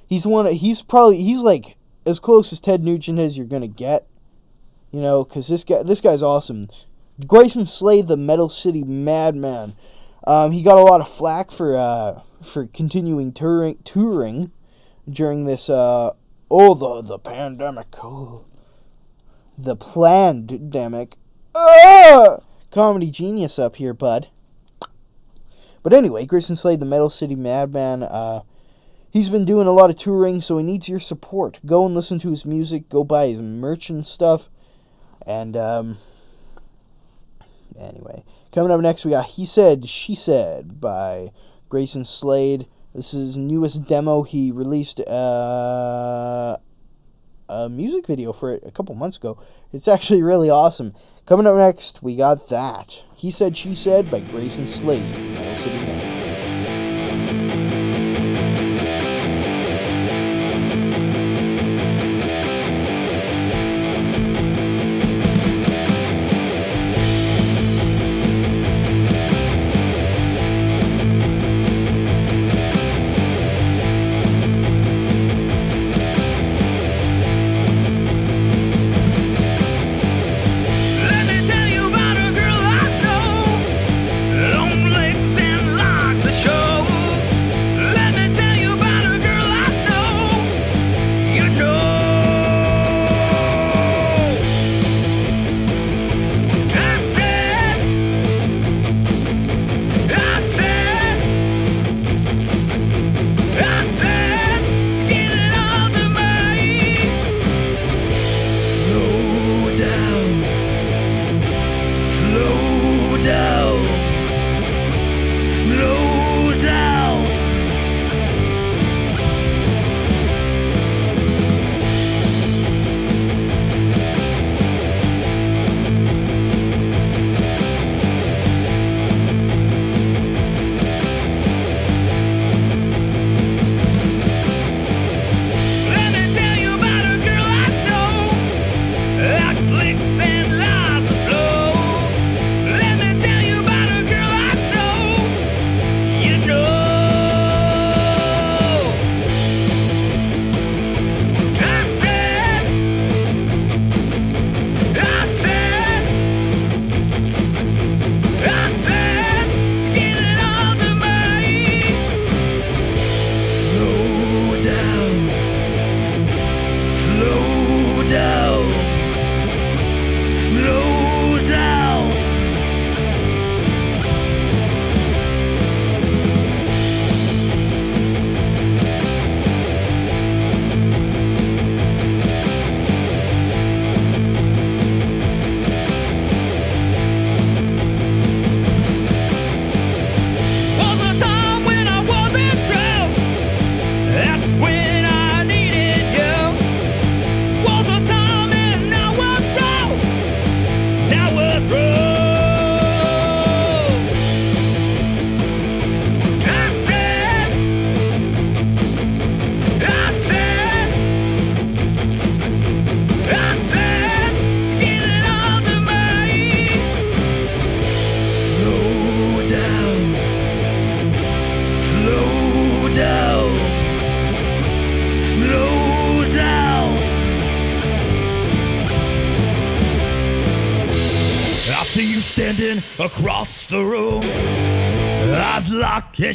He's 0.07 0.25
one. 0.25 0.47
Of, 0.47 0.53
he's 0.53 0.81
probably 0.81 1.21
he's 1.21 1.39
like 1.39 1.75
as 2.05 2.19
close 2.19 2.53
as 2.53 2.61
Ted 2.61 2.83
Nugent 2.83 3.19
as 3.19 3.37
you're 3.37 3.45
gonna 3.45 3.67
get. 3.67 4.07
You 4.91 5.01
know, 5.01 5.23
because 5.23 5.47
this 5.47 5.63
guy 5.63 5.83
this 5.83 6.01
guy's 6.01 6.23
awesome. 6.23 6.69
Grayson 7.27 7.65
Slade, 7.65 8.07
the 8.07 8.17
Metal 8.17 8.49
City 8.49 8.83
Madman. 8.83 9.75
Um, 10.25 10.51
he 10.51 10.63
got 10.63 10.77
a 10.77 10.81
lot 10.83 11.01
of 11.01 11.07
flack 11.07 11.51
for 11.51 11.75
uh, 11.75 12.21
for 12.41 12.65
continuing 12.67 13.33
touring 13.33 13.77
touring 13.83 14.51
during 15.09 15.45
this 15.45 15.69
uh, 15.69 16.11
oh 16.49 16.73
the 16.73 17.01
the 17.01 17.19
pandemic. 17.19 17.87
Oh 18.03 18.45
the 19.57 19.75
planned 19.75 20.49
pandemic. 20.49 21.15
Ah! 21.55 22.39
Comedy 22.69 23.09
genius 23.09 23.57
up 23.57 23.77
here, 23.77 23.93
bud. 23.93 24.27
But 25.81 25.93
anyway, 25.93 26.25
Grayson 26.25 26.57
Slade, 26.57 26.81
the 26.81 26.85
Metal 26.85 27.09
City 27.09 27.35
Madman, 27.35 28.03
uh, 28.03 28.41
he's 29.09 29.29
been 29.29 29.45
doing 29.45 29.67
a 29.67 29.71
lot 29.71 29.89
of 29.89 29.95
touring, 29.95 30.41
so 30.41 30.57
he 30.57 30.63
needs 30.63 30.89
your 30.89 30.99
support. 30.99 31.59
Go 31.65 31.85
and 31.85 31.95
listen 31.95 32.19
to 32.19 32.31
his 32.31 32.43
music, 32.43 32.89
go 32.89 33.03
buy 33.05 33.27
his 33.27 33.39
merch 33.39 33.89
and 33.89 34.05
stuff. 34.05 34.49
And, 35.25 35.55
um, 35.55 35.97
anyway, 37.79 38.25
coming 38.51 38.71
up 38.71 38.81
next, 38.81 39.05
we 39.05 39.11
got 39.11 39.25
He 39.25 39.45
Said, 39.45 39.87
She 39.87 40.13
Said 40.15 40.81
by 40.81 41.31
Grayson 41.69 42.03
Slade. 42.03 42.67
This 42.93 43.13
is 43.13 43.37
newest 43.37 43.85
demo. 43.85 44.23
He 44.23 44.51
released, 44.51 44.99
uh, 45.01 46.57
a 47.47 47.69
music 47.69 48.07
video 48.07 48.33
for 48.33 48.53
it 48.53 48.63
a 48.65 48.71
couple 48.71 48.95
months 48.95 49.17
ago. 49.17 49.37
It's 49.71 49.87
actually 49.87 50.21
really 50.21 50.49
awesome. 50.49 50.93
Coming 51.25 51.47
up 51.47 51.55
next, 51.55 52.03
we 52.03 52.15
got 52.15 52.49
that. 52.49 53.03
He 53.15 53.31
Said, 53.31 53.57
She 53.57 53.75
Said 53.75 54.09
by 54.11 54.19
Grayson 54.21 54.67
Slade. 54.67 55.94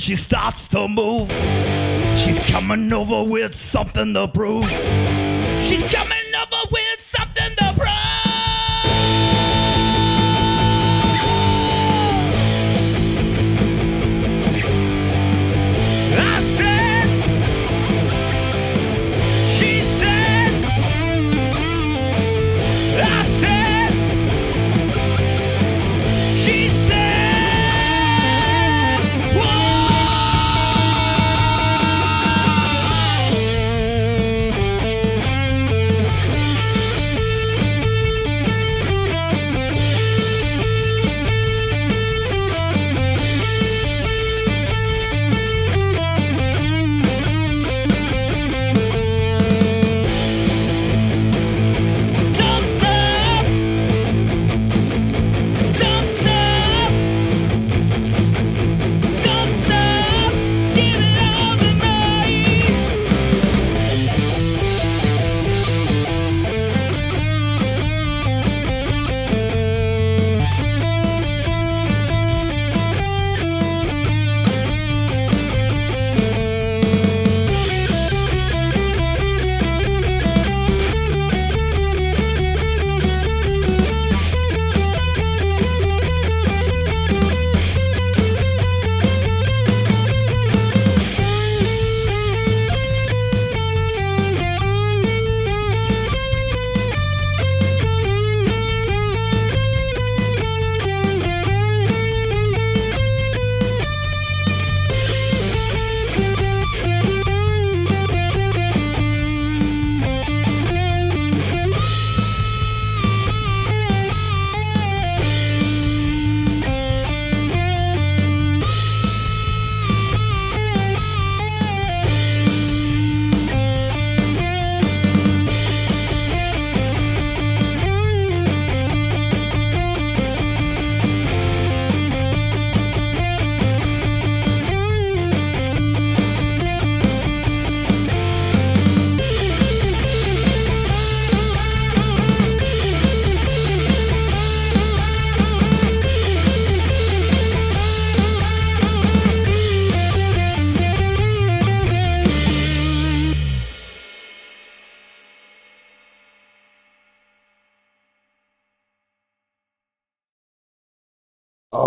She 0.01 0.17
starts 0.17 0.67
to 0.69 0.89
move. 0.89 1.31
She's 2.17 2.39
coming 2.51 2.93
over 2.93 3.23
with 3.23 3.55
something 3.55 4.15
to 4.15 4.29
prove. 4.29 4.50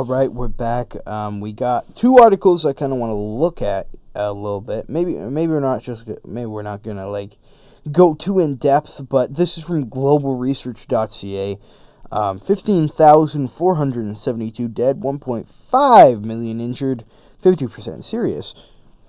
All 0.04 0.10
right, 0.10 0.30
we're 0.30 0.50
back. 0.50 0.96
Um, 1.08 1.40
we 1.40 1.54
got 1.54 1.96
two 1.96 2.18
articles 2.18 2.66
I 2.66 2.74
kind 2.74 2.92
of 2.92 3.00
want 3.00 3.12
to 3.12 3.16
look 3.16 3.62
at 3.62 3.88
a 4.14 4.34
little 4.34 4.60
bit. 4.60 4.90
Maybe 4.90 5.14
maybe 5.14 5.54
we're 5.54 5.62
not 5.62 5.82
just 5.82 6.10
maybe 6.26 6.46
we're 6.46 6.62
not 6.62 6.84
gonna 6.84 7.08
like 7.08 7.38
go 7.90 8.14
too 8.14 8.40
in 8.40 8.58
depth, 8.58 9.08
but 9.08 9.38
this 9.38 9.58
is 9.58 9.64
from 9.64 9.90
globalresearch.ca. 9.90 11.58
Um, 12.12 12.38
15,472 12.38 14.68
dead, 14.68 15.00
1.5 15.00 16.26
million 16.26 16.60
injured, 16.60 17.06
50% 17.42 18.04
serious. 18.04 18.54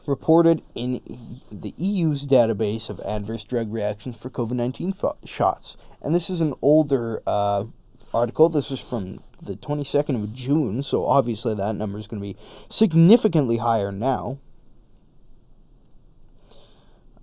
Reported 0.06 0.62
in 0.76 1.40
the 1.50 1.74
EU's 1.76 2.28
database 2.28 2.88
of 2.88 3.00
adverse 3.00 3.42
drug 3.42 3.72
reactions 3.72 4.22
for 4.22 4.30
COVID 4.30 4.52
19 4.52 4.92
fo- 4.92 5.16
shots. 5.24 5.76
And 6.00 6.14
this 6.14 6.30
is 6.30 6.40
an 6.40 6.54
older 6.62 7.20
uh, 7.26 7.64
article. 8.12 8.48
This 8.48 8.70
is 8.70 8.78
from 8.78 9.23
the 9.44 9.54
22nd 9.54 10.22
of 10.22 10.34
June, 10.34 10.82
so 10.82 11.06
obviously 11.06 11.54
that 11.54 11.74
number 11.74 11.98
is 11.98 12.06
going 12.06 12.20
to 12.20 12.26
be 12.26 12.36
significantly 12.68 13.58
higher 13.58 13.92
now. 13.92 14.38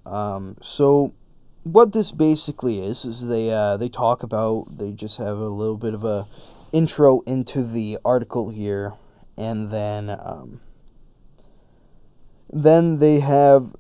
Um, 0.06 0.57
so 0.61 1.14
what 1.64 1.93
this 1.93 2.11
basically 2.11 2.80
is 2.80 3.06
is 3.06 3.27
they 3.27 3.52
uh, 3.52 3.77
they 3.77 3.89
talk 3.89 4.23
about 4.23 4.65
they 4.77 4.91
just 4.91 5.18
have 5.18 5.38
a 5.38 5.48
little 5.48 5.77
bit 5.77 5.93
of 5.93 6.03
a 6.03 6.27
intro 6.72 7.22
into 7.22 7.64
the 7.64 7.99
article 8.03 8.49
here, 8.49 8.93
and 9.38 9.69
then 9.69 10.10
um, 10.10 10.61
then 12.52 12.98
they 12.98 13.19
have 13.19 13.76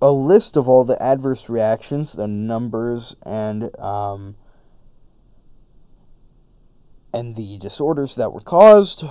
a 0.00 0.10
list 0.10 0.56
of 0.56 0.68
all 0.68 0.84
the 0.84 1.00
adverse 1.02 1.48
reactions, 1.48 2.12
the 2.12 2.26
numbers, 2.26 3.16
and 3.22 3.76
um, 3.80 4.36
and 7.12 7.36
the 7.36 7.58
disorders 7.58 8.16
that 8.16 8.32
were 8.32 8.40
caused 8.40 9.04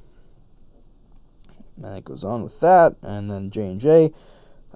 And 1.83 1.97
it 1.97 2.05
goes 2.05 2.25
on 2.25 2.43
with 2.43 2.61
that, 2.61 2.97
and 3.03 3.31
then 3.31 3.49
J 3.51 3.63
and 3.63 3.81
J, 3.81 4.13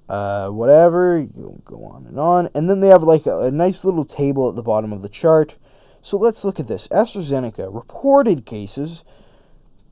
uh, 0.09 0.49
whatever. 0.49 1.19
You 1.19 1.61
go 1.67 1.85
on 1.85 2.07
and 2.07 2.19
on, 2.19 2.49
and 2.55 2.71
then 2.71 2.81
they 2.81 2.89
have 2.89 3.03
like 3.03 3.27
a, 3.27 3.41
a 3.41 3.51
nice 3.51 3.85
little 3.85 4.07
table 4.07 4.49
at 4.49 4.57
the 4.57 4.63
bottom 4.63 4.91
of 4.91 5.03
the 5.03 5.11
chart. 5.11 5.59
So 6.01 6.17
let's 6.17 6.45
look 6.45 6.59
at 6.61 6.67
this. 6.67 6.89
AstraZeneca 6.89 7.69
reported 7.75 8.47
cases 8.47 9.05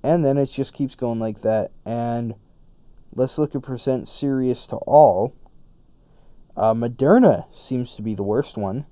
And 0.01 0.25
then 0.25 0.39
it 0.39 0.47
just 0.47 0.73
keeps 0.73 0.95
going 0.95 1.19
like 1.19 1.41
that. 1.41 1.69
And 1.85 2.33
let's 3.13 3.37
look 3.37 3.53
at 3.53 3.61
percent 3.61 4.07
serious 4.07 4.65
to 4.67 4.77
all. 4.77 5.35
Uh, 6.55 6.73
Moderna 6.73 7.45
seems 7.53 7.95
to 7.95 8.01
be 8.01 8.15
the 8.15 8.23
worst 8.23 8.57
one. 8.57 8.87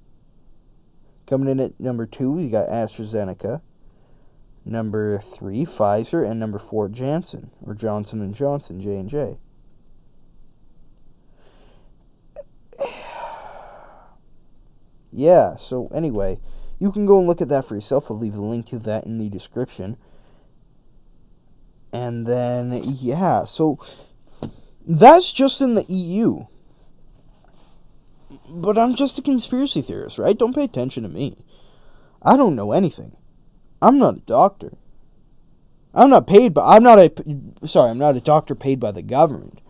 Coming 1.28 1.50
in 1.50 1.60
at 1.60 1.80
number 1.80 2.06
two, 2.06 2.32
we 2.32 2.50
got 2.50 2.70
AstraZeneca. 2.70 3.62
Number 4.64 5.20
three, 5.20 5.66
Pfizer, 5.66 6.28
and 6.28 6.40
number 6.40 6.58
four, 6.58 6.90
Janssen 6.90 7.52
or 7.64 7.76
Johnson 7.76 8.22
and 8.22 8.34
Johnson, 8.34 8.82
J 8.82 8.98
and 8.98 9.10
J. 9.10 9.38
Yeah. 15.18 15.56
So 15.56 15.88
anyway, 15.96 16.40
you 16.78 16.92
can 16.92 17.06
go 17.06 17.20
and 17.20 17.28
look 17.28 17.40
at 17.40 17.48
that 17.48 17.64
for 17.64 17.76
yourself. 17.76 18.12
I'll 18.12 18.18
leave 18.18 18.34
the 18.34 18.42
link 18.42 18.66
to 18.68 18.80
that 18.80 19.06
in 19.06 19.18
the 19.18 19.30
description. 19.30 19.96
And 21.94 22.28
then 22.28 22.82
yeah, 22.84 23.46
so 23.46 23.80
that's 24.86 25.32
just 25.32 25.62
in 25.62 25.76
the 25.76 25.86
EU. 25.86 26.48
But 28.50 28.78
I'm 28.78 28.96
just 28.96 29.18
a 29.20 29.22
conspiracy 29.22 29.82
theorist, 29.82 30.18
right? 30.18 30.38
Don't 30.38 30.56
pay 30.56 30.64
attention 30.64 31.04
to 31.04 31.10
me. 31.10 31.38
I 32.22 32.38
don't 32.38 32.56
know 32.56 32.72
anything. 32.72 33.16
I'm 33.82 33.98
not 33.98 34.18
a 34.18 34.22
doctor. 34.22 34.74
I'm 35.94 36.10
not 36.10 36.28
paid 36.28 36.54
by 36.54 36.76
I'm 36.76 36.84
not 36.84 37.00
a 37.00 37.12
sorry, 37.66 37.90
I'm 37.90 37.98
not 37.98 38.18
a 38.18 38.22
doctor 38.22 38.54
paid 38.54 38.80
by 38.80 38.92
the 38.92 39.02
government. 39.02 39.62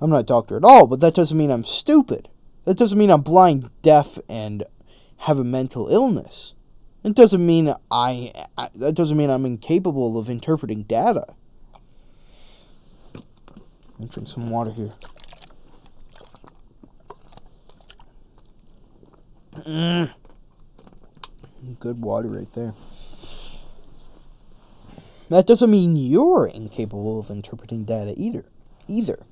I'm 0.00 0.10
not 0.10 0.20
a 0.20 0.24
doctor 0.24 0.56
at 0.56 0.64
all, 0.64 0.86
but 0.86 1.00
that 1.00 1.14
doesn't 1.14 1.38
mean 1.38 1.50
I'm 1.50 1.64
stupid. 1.64 2.28
That 2.64 2.76
doesn't 2.76 2.98
mean 2.98 3.10
I'm 3.10 3.22
blind, 3.22 3.70
deaf, 3.82 4.18
and 4.28 4.64
have 5.18 5.38
a 5.38 5.44
mental 5.44 5.88
illness. 5.88 6.54
It 7.04 7.14
doesn't 7.14 7.44
mean 7.44 7.72
I, 7.90 8.32
I 8.58 8.70
that 8.74 8.94
doesn't 8.94 9.16
mean 9.16 9.30
I'm 9.30 9.46
incapable 9.46 10.18
of 10.18 10.28
interpreting 10.28 10.82
data. 10.82 11.34
Me 13.98 14.08
drink 14.08 14.28
some 14.28 14.50
water 14.50 14.72
here. 14.72 14.92
Mm. 19.64 20.14
Good 21.80 22.00
water 22.02 22.28
right 22.28 22.52
there. 22.52 22.74
That 25.28 25.46
doesn't 25.46 25.70
mean 25.70 25.96
you're 25.96 26.46
incapable 26.46 27.18
of 27.18 27.30
interpreting 27.30 27.84
data 27.84 28.14
either. 28.16 28.44
Either. 28.86 29.26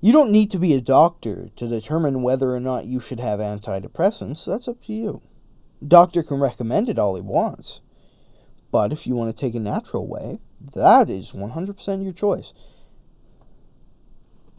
You 0.00 0.12
don't 0.12 0.30
need 0.30 0.52
to 0.52 0.58
be 0.58 0.74
a 0.74 0.80
doctor 0.80 1.50
to 1.56 1.66
determine 1.66 2.22
whether 2.22 2.54
or 2.54 2.60
not 2.60 2.86
you 2.86 3.00
should 3.00 3.18
have 3.18 3.40
antidepressants. 3.40 4.46
That's 4.46 4.68
up 4.68 4.84
to 4.84 4.92
you. 4.92 5.22
Doctor 5.86 6.22
can 6.22 6.38
recommend 6.38 6.88
it 6.88 6.98
all 6.98 7.16
he 7.16 7.20
wants. 7.20 7.80
But 8.70 8.92
if 8.92 9.06
you 9.06 9.16
want 9.16 9.34
to 9.34 9.40
take 9.40 9.56
a 9.56 9.60
natural 9.60 10.06
way, 10.06 10.38
that 10.74 11.10
is 11.10 11.32
100% 11.32 12.04
your 12.04 12.12
choice. 12.12 12.52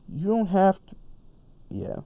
You 0.10 0.28
don't 0.28 0.48
have 0.48 0.86
to. 0.88 0.96
Yeah. 1.70 2.00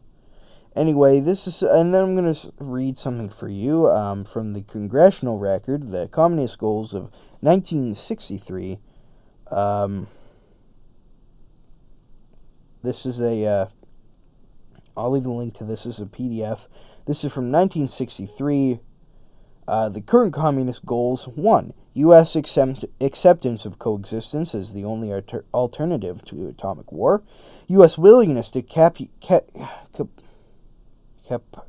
Anyway, 0.75 1.19
this 1.19 1.45
is. 1.47 1.61
And 1.61 1.93
then 1.93 2.03
I'm 2.03 2.15
going 2.15 2.33
to 2.33 2.53
read 2.59 2.97
something 2.97 3.29
for 3.29 3.47
you 3.47 3.87
um, 3.87 4.25
from 4.25 4.53
the 4.53 4.63
congressional 4.63 5.37
record, 5.37 5.91
the 5.91 6.07
Communist 6.07 6.57
Goals 6.57 6.93
of 6.93 7.11
1963. 7.41 8.79
Um, 9.51 10.07
this 12.81 13.05
is 13.05 13.21
a. 13.21 13.45
Uh, 13.45 13.65
I'll 14.97 15.11
leave 15.11 15.25
a 15.25 15.31
link 15.31 15.53
to 15.55 15.63
this 15.63 15.85
as 15.85 15.99
a 15.99 16.05
PDF. 16.05 16.67
This 17.05 17.23
is 17.23 17.31
from 17.31 17.51
1963. 17.51 18.79
Uh, 19.67 19.89
the 19.89 20.01
current 20.01 20.33
communist 20.33 20.85
goals: 20.85 21.27
one, 21.27 21.73
U.S. 21.93 22.35
Accept- 22.35 22.85
acceptance 22.99 23.63
of 23.65 23.77
coexistence 23.77 24.55
as 24.55 24.73
the 24.73 24.85
only 24.85 25.13
alter- 25.13 25.45
alternative 25.53 26.25
to 26.25 26.47
atomic 26.47 26.91
war. 26.91 27.21
U.S. 27.67 27.95
willingness 27.97 28.49
to 28.51 28.63
cap- 28.63 28.97
cap- 29.21 29.45
cap- 29.95 30.07
cap- 31.27 31.67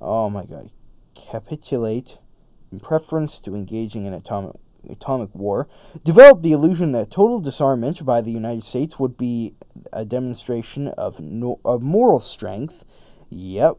Oh 0.00 0.28
my 0.28 0.44
God, 0.44 0.70
capitulate 1.14 2.18
in 2.72 2.80
preference 2.80 3.38
to 3.40 3.54
engaging 3.54 4.06
in 4.06 4.14
atomic 4.14 4.56
atomic 4.90 5.32
war. 5.34 5.68
Develop 6.04 6.42
the 6.42 6.52
illusion 6.52 6.92
that 6.92 7.10
total 7.10 7.40
disarmament 7.40 8.04
by 8.04 8.20
the 8.20 8.32
United 8.32 8.64
States 8.64 8.98
would 8.98 9.16
be 9.16 9.54
a 9.92 10.04
demonstration 10.04 10.88
of 10.88 11.20
no- 11.20 11.60
of 11.64 11.82
moral 11.82 12.20
strength. 12.20 12.84
Yep. 13.30 13.78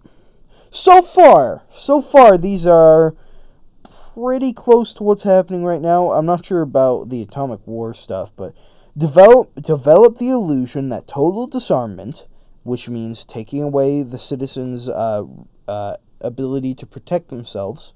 So 0.71 1.01
far, 1.01 1.63
so 1.69 2.01
far, 2.01 2.37
these 2.37 2.65
are 2.65 3.15
pretty 4.13 4.53
close 4.53 4.93
to 4.95 5.03
what's 5.03 5.23
happening 5.23 5.63
right 5.63 5.81
now. 5.81 6.11
I'm 6.11 6.25
not 6.25 6.45
sure 6.45 6.61
about 6.61 7.09
the 7.09 7.21
atomic 7.21 7.59
war 7.65 7.93
stuff, 7.93 8.31
but 8.35 8.53
develop 8.97 9.53
develop 9.61 10.17
the 10.17 10.29
illusion 10.29 10.89
that 10.89 11.07
total 11.07 11.47
disarmament, 11.47 12.27
which 12.63 12.89
means 12.89 13.25
taking 13.25 13.61
away 13.61 14.03
the 14.03 14.19
citizens' 14.19 14.87
uh, 14.89 15.23
uh, 15.67 15.97
ability 16.21 16.73
to 16.75 16.85
protect 16.85 17.29
themselves 17.29 17.93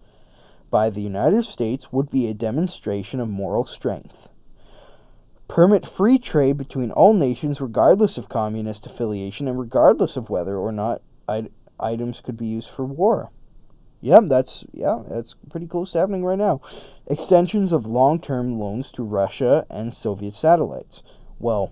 by 0.70 0.90
the 0.90 1.02
United 1.02 1.44
States, 1.44 1.92
would 1.94 2.10
be 2.10 2.28
a 2.28 2.34
demonstration 2.34 3.20
of 3.20 3.30
moral 3.30 3.66
strength. 3.66 4.30
Permit 5.48 5.86
free 5.86 6.18
trade 6.18 6.58
between 6.58 6.92
all 6.92 7.14
nations, 7.14 7.62
regardless 7.62 8.18
of 8.18 8.28
communist 8.28 8.86
affiliation 8.86 9.48
and 9.48 9.58
regardless 9.58 10.18
of 10.18 10.30
whether 10.30 10.58
or 10.58 10.74
not 10.74 11.02
it- 11.30 11.54
items 11.80 12.20
could 12.20 12.36
be 12.36 12.48
used 12.48 12.70
for 12.70 12.84
war. 12.86 13.32
Yep, 14.02 14.26
that's 14.28 14.66
yeah, 14.74 15.04
that's 15.08 15.36
pretty 15.50 15.68
close 15.68 15.92
to 15.92 16.00
happening 16.00 16.24
right 16.24 16.38
now. 16.38 16.62
Extensions 17.08 17.72
of 17.72 17.86
long-term 17.86 18.60
loans 18.60 18.92
to 18.92 19.04
Russia 19.04 19.66
and 19.70 19.94
Soviet 19.94 20.34
satellites. 20.34 21.02
Well, 21.40 21.72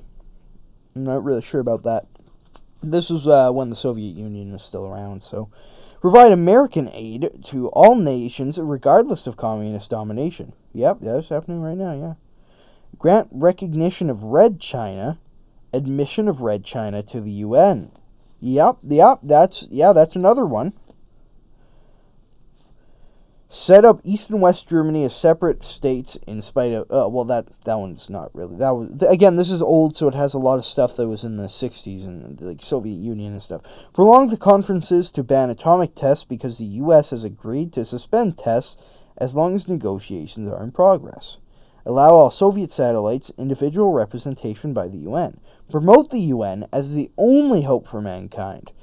I'm 0.95 1.03
not 1.03 1.23
really 1.23 1.41
sure 1.41 1.59
about 1.59 1.83
that. 1.83 2.07
This 2.91 3.09
was 3.09 3.27
uh, 3.27 3.51
when 3.51 3.69
the 3.69 3.75
Soviet 3.75 4.15
Union 4.15 4.51
was 4.51 4.63
still 4.63 4.85
around, 4.85 5.23
so 5.23 5.49
provide 6.01 6.31
American 6.31 6.89
aid 6.93 7.31
to 7.45 7.67
all 7.69 7.95
nations 7.95 8.59
regardless 8.59 9.25
of 9.25 9.37
communist 9.37 9.89
domination. 9.89 10.53
Yep, 10.73 10.99
that's 11.01 11.29
happening 11.29 11.61
right 11.61 11.77
now, 11.77 11.93
yeah. 11.93 12.13
Grant 12.99 13.27
recognition 13.31 14.09
of 14.09 14.23
Red 14.23 14.59
China, 14.59 15.17
admission 15.73 16.27
of 16.27 16.41
Red 16.41 16.63
China 16.63 17.01
to 17.03 17.19
the 17.19 17.31
UN. 17.31 17.91
Yep, 18.39 18.77
yep, 18.83 19.19
that's 19.23 19.67
yeah, 19.71 19.91
that's 19.91 20.15
another 20.15 20.45
one. 20.45 20.73
Set 23.57 23.85
up 23.85 24.01
East 24.03 24.29
and 24.31 24.41
West 24.41 24.67
Germany 24.67 25.05
as 25.05 25.15
separate 25.15 25.63
states 25.63 26.17
in 26.27 26.41
spite 26.41 26.73
of 26.73 26.91
uh, 26.91 27.07
well 27.07 27.23
that 27.23 27.47
that 27.63 27.79
one's 27.79 28.09
not 28.09 28.29
really 28.35 28.57
that 28.57 28.71
was 28.71 29.01
again 29.03 29.37
this 29.37 29.49
is 29.49 29.61
old 29.61 29.95
so 29.95 30.09
it 30.09 30.13
has 30.13 30.33
a 30.33 30.37
lot 30.37 30.57
of 30.57 30.65
stuff 30.65 30.97
that 30.97 31.07
was 31.07 31.23
in 31.23 31.37
the 31.37 31.47
60s 31.47 32.03
and 32.03 32.39
like, 32.41 32.61
Soviet 32.61 32.97
Union 32.97 33.31
and 33.31 33.41
stuff. 33.41 33.61
Prolong 33.93 34.27
the 34.27 34.35
conferences 34.35 35.09
to 35.13 35.23
ban 35.23 35.49
atomic 35.49 35.95
tests 35.95 36.25
because 36.25 36.57
the 36.57 36.65
US 36.65 37.11
has 37.11 37.23
agreed 37.23 37.71
to 37.71 37.85
suspend 37.85 38.37
tests 38.37 38.75
as 39.17 39.37
long 39.37 39.55
as 39.55 39.69
negotiations 39.69 40.51
are 40.51 40.61
in 40.61 40.73
progress. 40.73 41.37
Allow 41.85 42.09
all 42.09 42.31
Soviet 42.31 42.71
satellites 42.71 43.31
individual 43.37 43.93
representation 43.93 44.73
by 44.73 44.89
the 44.89 44.97
UN. 44.97 45.39
Promote 45.71 46.09
the 46.09 46.19
UN 46.19 46.67
as 46.73 46.93
the 46.93 47.09
only 47.17 47.61
hope 47.61 47.87
for 47.87 48.01
mankind. 48.01 48.73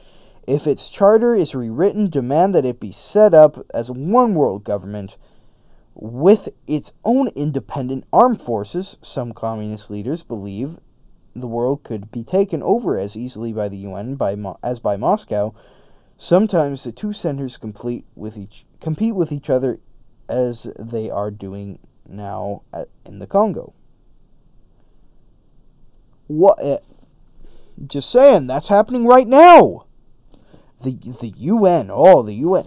If 0.47 0.67
its 0.67 0.89
charter 0.89 1.35
is 1.35 1.55
rewritten, 1.55 2.11
demand 2.11 2.55
that 2.55 2.65
it 2.65 2.81
be 2.81 2.93
set 2.93 3.33
up 3.33 3.65
as 3.73 3.91
one 3.91 4.35
world 4.35 4.65
government 4.65 5.17
with 5.95 6.49
its 6.67 6.93
own 7.05 7.29
independent 7.29 8.05
armed 8.13 8.41
forces. 8.41 8.97
Some 9.03 9.33
communist 9.33 9.91
leaders 9.91 10.23
believe 10.23 10.79
the 11.35 11.47
world 11.47 11.83
could 11.85 12.11
be 12.11 12.25
taken 12.25 12.63
over 12.63 12.99
as 12.99 13.17
easily 13.17 13.53
by 13.53 13.69
the 13.69 13.79
UN 13.79 14.17
by 14.17 14.35
Mo- 14.35 14.59
as 14.63 14.81
by 14.81 14.97
Moscow. 14.97 15.55
Sometimes 16.17 16.85
the 16.85 16.93
two 16.93 17.13
centers 17.13 17.57
complete 17.57 18.05
with 18.15 18.37
each 18.37 18.65
compete 18.81 19.15
with 19.15 19.33
each 19.33 19.49
other 19.49 19.79
as 20.29 20.65
they 20.79 21.09
are 21.09 21.31
doing 21.31 21.79
now 22.09 22.63
at, 22.73 22.89
in 23.05 23.19
the 23.19 23.27
Congo. 23.27 23.75
What? 26.27 26.63
Uh, 26.63 26.79
just 27.87 28.11
saying, 28.11 28.47
that's 28.47 28.69
happening 28.69 29.07
right 29.07 29.27
now. 29.27 29.87
The 30.83 30.95
the 31.21 31.33
UN, 31.37 31.91
oh 31.91 32.23
the 32.23 32.35
UN. 32.35 32.67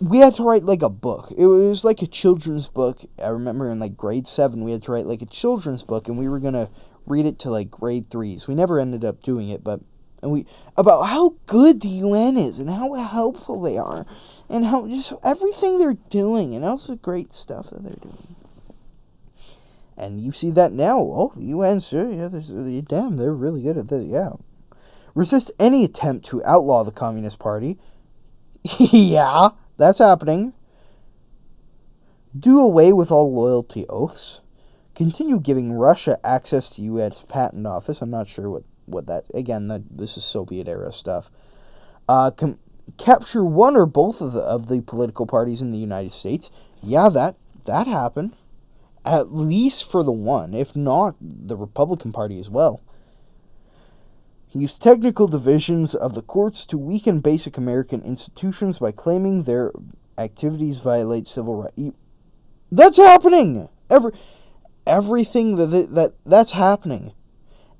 We 0.00 0.18
had 0.18 0.34
to 0.34 0.42
write 0.42 0.64
like 0.64 0.82
a 0.82 0.90
book. 0.90 1.32
It 1.36 1.46
was 1.46 1.84
like 1.84 2.02
a 2.02 2.06
children's 2.06 2.68
book. 2.68 3.00
I 3.22 3.28
remember 3.28 3.70
in 3.70 3.78
like 3.78 3.96
grade 3.96 4.26
seven, 4.26 4.64
we 4.64 4.72
had 4.72 4.82
to 4.84 4.92
write 4.92 5.06
like 5.06 5.22
a 5.22 5.26
children's 5.26 5.82
book, 5.82 6.08
and 6.08 6.18
we 6.18 6.28
were 6.28 6.40
gonna 6.40 6.68
read 7.06 7.26
it 7.26 7.38
to 7.40 7.50
like 7.50 7.70
grade 7.70 8.10
threes. 8.10 8.46
We 8.46 8.54
never 8.54 8.78
ended 8.78 9.04
up 9.04 9.22
doing 9.22 9.48
it, 9.48 9.64
but 9.64 9.80
and 10.22 10.32
we 10.32 10.46
about 10.76 11.04
how 11.04 11.36
good 11.46 11.80
the 11.80 11.88
UN 11.88 12.36
is 12.36 12.58
and 12.58 12.68
how 12.68 12.92
helpful 12.94 13.60
they 13.60 13.78
are, 13.78 14.06
and 14.48 14.66
how 14.66 14.86
just 14.88 15.12
everything 15.24 15.78
they're 15.78 15.98
doing, 16.10 16.54
and 16.54 16.64
all 16.64 16.78
the 16.78 16.96
great 16.96 17.32
stuff 17.32 17.70
that 17.70 17.82
they're 17.82 17.94
doing. 17.94 18.36
And 19.96 20.20
you 20.20 20.30
see 20.30 20.50
that 20.50 20.72
now. 20.72 20.98
Oh, 20.98 21.32
the 21.34 21.44
UN, 21.44 21.80
sure, 21.80 22.10
yeah, 22.10 22.28
there's, 22.28 22.50
uh, 22.50 22.82
damn, 22.86 23.16
they're 23.16 23.32
really 23.32 23.62
good 23.62 23.78
at 23.78 23.88
this. 23.88 24.04
Yeah. 24.04 24.32
Resist 25.16 25.50
any 25.58 25.82
attempt 25.82 26.26
to 26.26 26.44
outlaw 26.44 26.84
the 26.84 26.92
Communist 26.92 27.38
Party. 27.38 27.78
yeah, 28.78 29.48
that's 29.78 29.98
happening. 29.98 30.52
Do 32.38 32.60
away 32.60 32.92
with 32.92 33.10
all 33.10 33.34
loyalty 33.34 33.86
oaths. 33.88 34.42
Continue 34.94 35.40
giving 35.40 35.72
Russia 35.72 36.18
access 36.22 36.70
to 36.70 36.82
U.S. 36.82 37.24
Patent 37.28 37.66
Office. 37.66 38.00
I'm 38.00 38.10
not 38.10 38.28
sure 38.28 38.48
what, 38.48 38.64
what 38.84 39.06
that. 39.06 39.24
Again, 39.34 39.68
that 39.68 39.82
this 39.98 40.16
is 40.16 40.24
Soviet 40.24 40.68
era 40.68 40.92
stuff. 40.92 41.30
Uh, 42.08 42.30
com- 42.30 42.58
capture 42.98 43.44
one 43.44 43.76
or 43.76 43.86
both 43.86 44.20
of 44.20 44.32
the 44.32 44.40
of 44.40 44.68
the 44.68 44.82
political 44.82 45.26
parties 45.26 45.60
in 45.60 45.72
the 45.72 45.78
United 45.78 46.12
States. 46.12 46.50
Yeah, 46.82 47.08
that 47.08 47.36
that 47.64 47.86
happened 47.86 48.36
at 49.06 49.32
least 49.32 49.88
for 49.88 50.02
the 50.02 50.12
one, 50.12 50.52
if 50.52 50.74
not 50.74 51.14
the 51.20 51.56
Republican 51.56 52.12
Party 52.12 52.38
as 52.38 52.50
well. 52.50 52.82
Use 54.52 54.78
technical 54.78 55.28
divisions 55.28 55.94
of 55.94 56.14
the 56.14 56.22
courts 56.22 56.64
to 56.66 56.78
weaken 56.78 57.20
basic 57.20 57.58
American 57.58 58.02
institutions 58.02 58.78
by 58.78 58.92
claiming 58.92 59.42
their 59.42 59.72
activities 60.16 60.78
violate 60.80 61.28
civil 61.28 61.62
rights. 61.62 61.96
That's 62.72 62.96
happening. 62.96 63.68
Every 63.90 64.12
everything 64.86 65.56
that 65.56 65.94
that 65.94 66.14
that's 66.24 66.52
happening. 66.52 67.12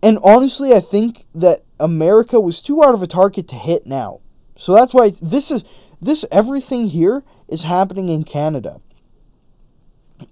And 0.02 0.18
honestly, 0.22 0.74
I 0.74 0.80
think 0.80 1.24
that 1.34 1.64
America 1.80 2.38
was 2.38 2.62
too 2.62 2.82
out 2.84 2.94
of 2.94 3.02
a 3.02 3.06
target 3.06 3.48
to 3.48 3.56
hit 3.56 3.86
now. 3.86 4.20
So 4.56 4.74
that's 4.74 4.92
why 4.92 5.12
this 5.22 5.50
is 5.50 5.64
this 6.00 6.24
everything 6.30 6.88
here 6.88 7.24
is 7.48 7.62
happening 7.62 8.08
in 8.08 8.24
Canada 8.24 8.80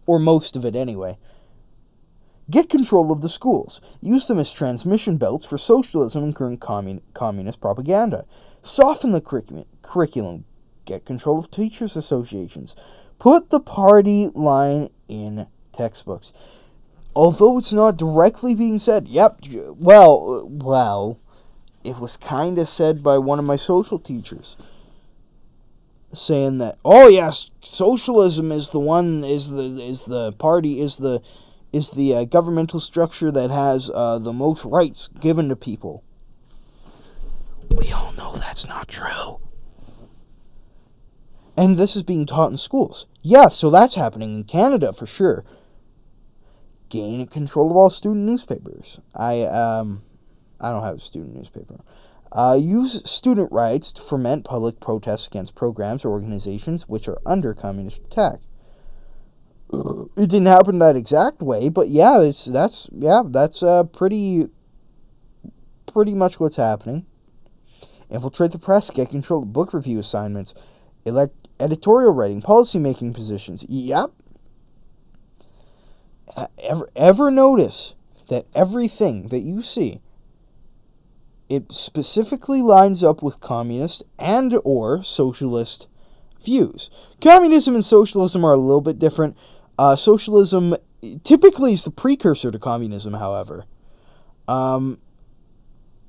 or 0.06 0.18
most 0.18 0.56
of 0.56 0.64
it 0.64 0.76
anyway. 0.76 1.18
Get 2.50 2.68
control 2.68 3.10
of 3.10 3.22
the 3.22 3.28
schools. 3.28 3.80
Use 4.00 4.26
them 4.26 4.38
as 4.38 4.52
transmission 4.52 5.16
belts 5.16 5.46
for 5.46 5.56
socialism 5.56 6.24
and 6.24 6.36
current 6.36 6.60
commun- 6.60 7.00
communist 7.14 7.60
propaganda. 7.60 8.26
Soften 8.62 9.12
the 9.12 9.20
curriculum. 9.20 9.64
curriculum. 9.82 10.44
get 10.84 11.06
control 11.06 11.38
of 11.38 11.50
teachers' 11.50 11.96
associations. 11.96 12.76
Put 13.18 13.48
the 13.48 13.60
party 13.60 14.28
line 14.34 14.90
in 15.08 15.46
textbooks. 15.72 16.32
Although 17.16 17.58
it's 17.58 17.72
not 17.72 17.96
directly 17.96 18.54
being 18.54 18.78
said, 18.78 19.08
yep, 19.08 19.40
well, 19.78 20.46
well, 20.46 21.18
it 21.84 21.98
was 21.98 22.16
kind 22.16 22.58
of 22.58 22.68
said 22.68 23.02
by 23.02 23.18
one 23.18 23.38
of 23.38 23.44
my 23.44 23.56
social 23.56 23.98
teachers 23.98 24.56
saying 26.12 26.58
that 26.58 26.78
oh 26.84 27.08
yes 27.08 27.50
socialism 27.60 28.52
is 28.52 28.70
the 28.70 28.78
one 28.78 29.24
is 29.24 29.50
the 29.50 29.64
is 29.82 30.04
the 30.04 30.30
party 30.32 30.80
is 30.80 30.98
the 30.98 31.20
is 31.74 31.90
the 31.90 32.14
uh, 32.14 32.24
governmental 32.24 32.78
structure 32.78 33.32
that 33.32 33.50
has 33.50 33.90
uh, 33.92 34.18
the 34.18 34.32
most 34.32 34.64
rights 34.64 35.08
given 35.08 35.48
to 35.48 35.56
people. 35.56 36.04
We 37.76 37.90
all 37.90 38.12
know 38.12 38.36
that's 38.36 38.68
not 38.68 38.86
true. 38.86 39.40
And 41.56 41.76
this 41.76 41.96
is 41.96 42.04
being 42.04 42.26
taught 42.26 42.52
in 42.52 42.58
schools. 42.58 43.06
Yeah 43.22 43.48
so 43.48 43.70
that's 43.70 43.96
happening 43.96 44.36
in 44.36 44.44
canada 44.44 44.92
for 44.92 45.06
sure. 45.06 45.44
Gain 46.88 47.26
control 47.26 47.70
of 47.70 47.76
all 47.76 47.90
student 47.90 48.26
newspapers. 48.26 49.00
I 49.14 49.42
um 49.42 50.02
i 50.60 50.70
don't 50.70 50.84
have 50.84 50.98
a 50.98 51.00
student 51.00 51.34
newspaper. 51.34 51.80
Uh, 52.30 52.58
use 52.60 53.00
student 53.08 53.50
rights 53.52 53.92
to 53.92 54.02
foment 54.02 54.44
public 54.44 54.80
protests 54.80 55.26
against 55.28 55.54
programs 55.54 56.04
or 56.04 56.10
organizations 56.10 56.88
which 56.88 57.08
are 57.08 57.18
under 57.24 57.54
communist 57.54 58.02
attack. 58.04 58.40
It 59.72 60.28
didn't 60.28 60.46
happen 60.46 60.78
that 60.78 60.96
exact 60.96 61.40
way, 61.40 61.68
but 61.68 61.88
yeah, 61.88 62.20
it's 62.20 62.44
that's 62.44 62.88
yeah, 62.92 63.22
that's 63.26 63.62
uh, 63.62 63.84
pretty 63.84 64.48
pretty 65.92 66.14
much 66.14 66.38
what's 66.38 66.56
happening. 66.56 67.06
Infiltrate 68.10 68.52
the 68.52 68.58
press, 68.58 68.90
get 68.90 69.10
control 69.10 69.42
of 69.42 69.52
book 69.52 69.72
review 69.72 69.98
assignments, 69.98 70.54
elect 71.04 71.48
editorial 71.58 72.12
writing, 72.12 72.42
policy 72.42 72.78
making 72.78 73.12
positions. 73.14 73.64
Yep. 73.68 74.12
Ever 76.58 76.90
ever 76.94 77.30
notice 77.30 77.94
that 78.28 78.46
everything 78.54 79.28
that 79.28 79.40
you 79.40 79.62
see 79.62 80.00
it 81.48 81.72
specifically 81.72 82.62
lines 82.62 83.02
up 83.02 83.22
with 83.22 83.40
communist 83.40 84.02
and 84.18 84.58
or 84.64 85.02
socialist 85.02 85.86
views. 86.44 86.90
Communism 87.20 87.74
and 87.74 87.84
socialism 87.84 88.44
are 88.44 88.52
a 88.52 88.58
little 88.58 88.80
bit 88.80 88.98
different. 88.98 89.36
Uh, 89.78 89.96
socialism 89.96 90.76
typically 91.22 91.72
is 91.72 91.84
the 91.84 91.90
precursor 91.90 92.50
to 92.50 92.58
communism, 92.58 93.14
however. 93.14 93.64
Um, 94.46 94.98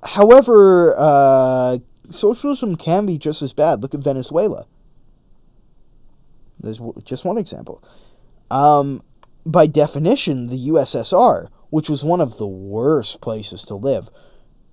however, 0.04 0.96
uh, 0.98 1.80
socialism 2.10 2.76
can 2.76 3.06
be 3.06 3.18
just 3.18 3.42
as 3.42 3.54
bad. 3.54 3.82
Look 3.82 3.94
at 3.94 4.02
Venezuela. 4.02 4.66
There's 6.60 6.80
just 7.04 7.26
one 7.26 7.38
example. 7.38 7.84
Um, 8.50 9.02
by 9.46 9.68
definition, 9.68 10.48
the 10.48 10.70
USSR, 10.70 11.50
which 11.70 11.90
was 11.90 12.04
one 12.04 12.22
of 12.22 12.38
the 12.38 12.48
worst 12.48 13.22
places 13.22 13.64
to 13.66 13.76
live, 13.76 14.10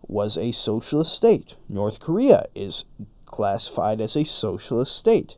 was 0.06 0.36
a 0.36 0.52
socialist 0.52 1.14
state. 1.14 1.54
North 1.68 2.00
Korea 2.00 2.46
is 2.54 2.84
classified 3.24 4.00
as 4.00 4.16
a 4.16 4.24
socialist 4.24 4.96
state. 4.96 5.36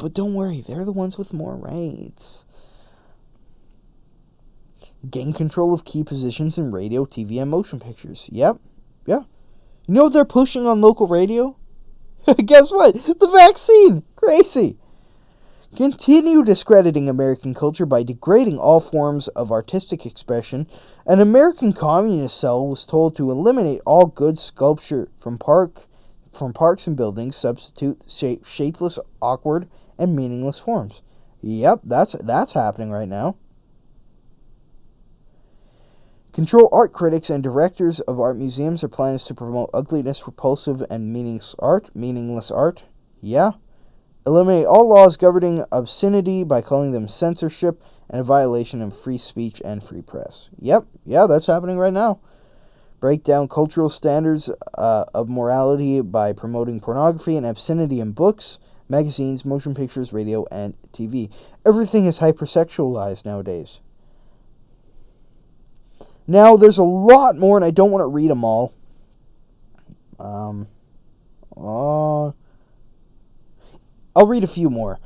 But 0.00 0.14
don't 0.14 0.32
worry, 0.32 0.64
they're 0.66 0.86
the 0.86 0.92
ones 0.92 1.18
with 1.18 1.34
more 1.34 1.56
rights. 1.56 2.46
Gain 5.08 5.34
control 5.34 5.74
of 5.74 5.84
key 5.84 6.02
positions 6.02 6.56
in 6.56 6.72
radio, 6.72 7.04
TV, 7.04 7.40
and 7.40 7.50
motion 7.50 7.78
pictures. 7.78 8.26
Yep, 8.32 8.56
yeah. 9.04 9.24
You 9.86 9.94
know 9.94 10.04
what 10.04 10.14
they're 10.14 10.24
pushing 10.24 10.66
on 10.66 10.80
local 10.80 11.06
radio? 11.06 11.56
Guess 12.46 12.70
what? 12.70 12.94
The 12.94 13.28
vaccine! 13.28 14.02
Crazy! 14.16 14.78
Continue 15.76 16.42
discrediting 16.42 17.08
American 17.08 17.52
culture 17.52 17.86
by 17.86 18.02
degrading 18.02 18.58
all 18.58 18.80
forms 18.80 19.28
of 19.28 19.52
artistic 19.52 20.06
expression. 20.06 20.66
An 21.06 21.20
American 21.20 21.74
communist 21.74 22.40
cell 22.40 22.66
was 22.66 22.86
told 22.86 23.16
to 23.16 23.30
eliminate 23.30 23.82
all 23.84 24.06
good 24.06 24.38
sculpture 24.38 25.10
from 25.18 25.36
park 25.36 25.86
from 26.32 26.52
parks 26.52 26.86
and 26.86 26.96
buildings, 26.96 27.36
substitute 27.36 28.02
shape, 28.08 28.46
shapeless, 28.46 28.98
awkward, 29.20 29.68
and 30.00 30.16
meaningless 30.16 30.58
forms. 30.58 31.02
Yep, 31.42 31.82
that's 31.84 32.12
that's 32.20 32.54
happening 32.54 32.90
right 32.90 33.08
now. 33.08 33.36
Control 36.32 36.68
art 36.72 36.92
critics 36.92 37.28
and 37.28 37.42
directors 37.42 38.00
of 38.00 38.20
art 38.20 38.36
museums. 38.36 38.84
are 38.84 38.88
plan 38.88 39.14
is 39.14 39.24
to 39.24 39.34
promote 39.34 39.70
ugliness, 39.74 40.26
repulsive, 40.26 40.82
and 40.88 41.12
meaningless 41.12 41.56
art. 41.58 41.90
Meaningless 41.94 42.50
art. 42.50 42.84
Yeah. 43.20 43.52
Eliminate 44.26 44.66
all 44.66 44.88
laws 44.88 45.16
governing 45.16 45.64
obscenity 45.72 46.44
by 46.44 46.60
calling 46.60 46.92
them 46.92 47.08
censorship 47.08 47.82
and 48.08 48.20
a 48.20 48.24
violation 48.24 48.82
of 48.82 48.96
free 48.96 49.18
speech 49.18 49.60
and 49.64 49.82
free 49.82 50.02
press. 50.02 50.50
Yep, 50.60 50.86
yeah, 51.04 51.26
that's 51.26 51.46
happening 51.46 51.78
right 51.78 51.92
now. 51.92 52.20
Break 53.00 53.24
down 53.24 53.48
cultural 53.48 53.88
standards 53.88 54.50
uh, 54.76 55.04
of 55.14 55.28
morality 55.28 56.02
by 56.02 56.32
promoting 56.32 56.80
pornography 56.80 57.36
and 57.36 57.46
obscenity 57.46 57.98
in 57.98 58.12
books, 58.12 58.58
magazines, 58.90 59.44
motion 59.44 59.74
pictures, 59.74 60.12
radio, 60.12 60.44
and 60.50 60.74
TV. 60.92 61.30
Everything 61.64 62.06
is 62.06 62.18
hypersexualized 62.18 63.24
nowadays. 63.24 63.80
Now, 66.26 66.56
there's 66.56 66.78
a 66.78 66.82
lot 66.82 67.36
more, 67.36 67.56
and 67.56 67.64
I 67.64 67.70
don't 67.70 67.90
want 67.90 68.02
to 68.02 68.06
read 68.06 68.30
them 68.30 68.44
all. 68.44 68.74
Um, 70.18 70.68
uh, 71.56 72.32
I'll 74.14 74.26
read 74.26 74.44
a 74.44 74.48
few 74.48 74.70
more. 74.70 74.98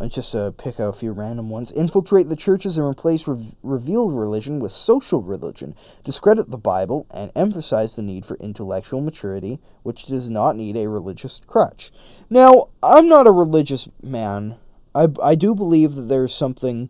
Uh, 0.00 0.08
just 0.08 0.34
uh, 0.34 0.50
pick 0.52 0.80
out 0.80 0.88
a 0.88 0.98
few 0.98 1.12
random 1.12 1.50
ones. 1.50 1.70
Infiltrate 1.70 2.30
the 2.30 2.36
churches 2.36 2.78
and 2.78 2.86
replace 2.86 3.28
re- 3.28 3.54
revealed 3.62 4.14
religion 4.14 4.58
with 4.58 4.72
social 4.72 5.20
religion. 5.20 5.74
Discredit 6.04 6.50
the 6.50 6.56
Bible 6.56 7.06
and 7.10 7.30
emphasize 7.36 7.94
the 7.96 8.02
need 8.02 8.24
for 8.24 8.36
intellectual 8.38 9.02
maturity, 9.02 9.60
which 9.82 10.06
does 10.06 10.30
not 10.30 10.56
need 10.56 10.76
a 10.76 10.88
religious 10.88 11.40
crutch. 11.46 11.92
Now, 12.30 12.68
I'm 12.82 13.08
not 13.08 13.26
a 13.26 13.32
religious 13.32 13.88
man. 14.02 14.56
I, 14.94 15.08
I 15.22 15.34
do 15.34 15.54
believe 15.54 15.94
that 15.96 16.08
there's 16.08 16.34
something 16.34 16.88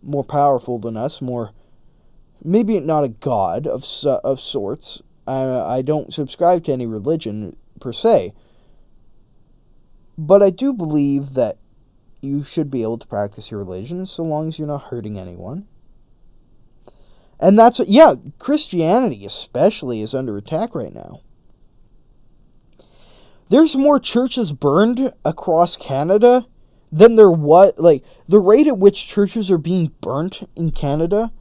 more 0.00 0.24
powerful 0.24 0.78
than 0.78 0.96
us, 0.96 1.20
more 1.20 1.50
maybe 2.44 2.78
not 2.78 3.04
a 3.04 3.08
god 3.08 3.66
of 3.66 3.84
of 4.04 4.38
sorts. 4.40 5.02
I 5.26 5.42
I 5.78 5.82
don't 5.82 6.12
subscribe 6.12 6.62
to 6.64 6.72
any 6.72 6.86
religion 6.86 7.56
per 7.80 7.92
se, 7.92 8.32
but 10.16 10.42
I 10.42 10.50
do 10.50 10.72
believe 10.72 11.34
that 11.34 11.58
you 12.24 12.42
should 12.42 12.70
be 12.70 12.82
able 12.82 12.98
to 12.98 13.06
practice 13.06 13.50
your 13.50 13.60
religion 13.60 14.06
so 14.06 14.22
long 14.22 14.48
as 14.48 14.58
you're 14.58 14.66
not 14.66 14.84
hurting 14.84 15.18
anyone. 15.18 15.66
And 17.38 17.58
that's 17.58 17.80
yeah, 17.86 18.14
Christianity 18.38 19.24
especially 19.24 20.00
is 20.00 20.14
under 20.14 20.36
attack 20.36 20.74
right 20.74 20.94
now. 20.94 21.20
There's 23.50 23.76
more 23.76 24.00
churches 24.00 24.52
burned 24.52 25.12
across 25.24 25.76
Canada 25.76 26.46
than 26.90 27.16
there 27.16 27.30
what 27.30 27.78
like 27.78 28.02
the 28.28 28.40
rate 28.40 28.66
at 28.66 28.78
which 28.78 29.06
churches 29.06 29.50
are 29.50 29.58
being 29.58 29.92
burnt 30.00 30.48
in 30.56 30.70
Canada 30.70 31.32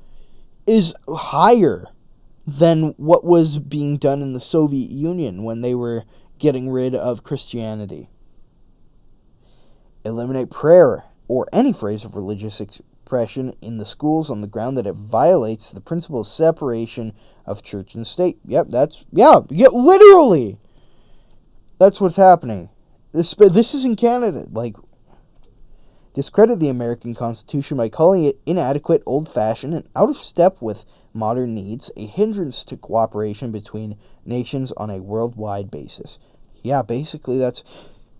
is 0.65 0.93
higher 1.07 1.85
than 2.45 2.93
what 2.97 3.23
was 3.23 3.59
being 3.59 3.97
done 3.97 4.21
in 4.21 4.33
the 4.33 4.41
Soviet 4.41 4.91
Union 4.91 5.43
when 5.43 5.61
they 5.61 5.73
were 5.73 6.03
getting 6.39 6.69
rid 6.69 6.93
of 6.93 7.23
Christianity. 7.23 8.09
Eliminate 10.05 10.49
prayer 10.49 11.03
or 11.27 11.47
any 11.53 11.73
phrase 11.73 12.03
of 12.03 12.15
religious 12.15 12.59
expression 12.59 13.55
in 13.61 13.77
the 13.77 13.85
schools 13.85 14.29
on 14.29 14.41
the 14.41 14.47
ground 14.47 14.77
that 14.77 14.87
it 14.87 14.95
violates 14.95 15.71
the 15.71 15.81
principle 15.81 16.21
of 16.21 16.27
separation 16.27 17.13
of 17.45 17.63
church 17.63 17.95
and 17.95 18.05
state. 18.05 18.39
Yep, 18.45 18.67
that's 18.69 19.05
yeah, 19.11 19.41
yeah, 19.49 19.67
literally. 19.67 20.57
That's 21.79 21.99
what's 22.01 22.15
happening. 22.15 22.69
This 23.11 23.33
this 23.35 23.73
is 23.73 23.85
in 23.85 23.95
Canada. 23.95 24.47
Like 24.51 24.75
discredit 26.13 26.59
the 26.59 26.69
American 26.69 27.15
Constitution 27.15 27.77
by 27.77 27.89
calling 27.89 28.23
it 28.23 28.39
inadequate, 28.45 29.03
old 29.05 29.27
fashioned, 29.27 29.73
and 29.73 29.87
out 29.95 30.09
of 30.09 30.17
step 30.17 30.61
with 30.61 30.85
modern 31.13 31.55
needs, 31.55 31.91
a 31.97 32.05
hindrance 32.05 32.63
to 32.65 32.77
cooperation 32.77 33.51
between 33.51 33.97
nations 34.25 34.71
on 34.73 34.89
a 34.89 35.01
worldwide 35.01 35.69
basis. 35.71 36.19
Yeah, 36.61 36.81
basically 36.81 37.37
that's. 37.37 37.63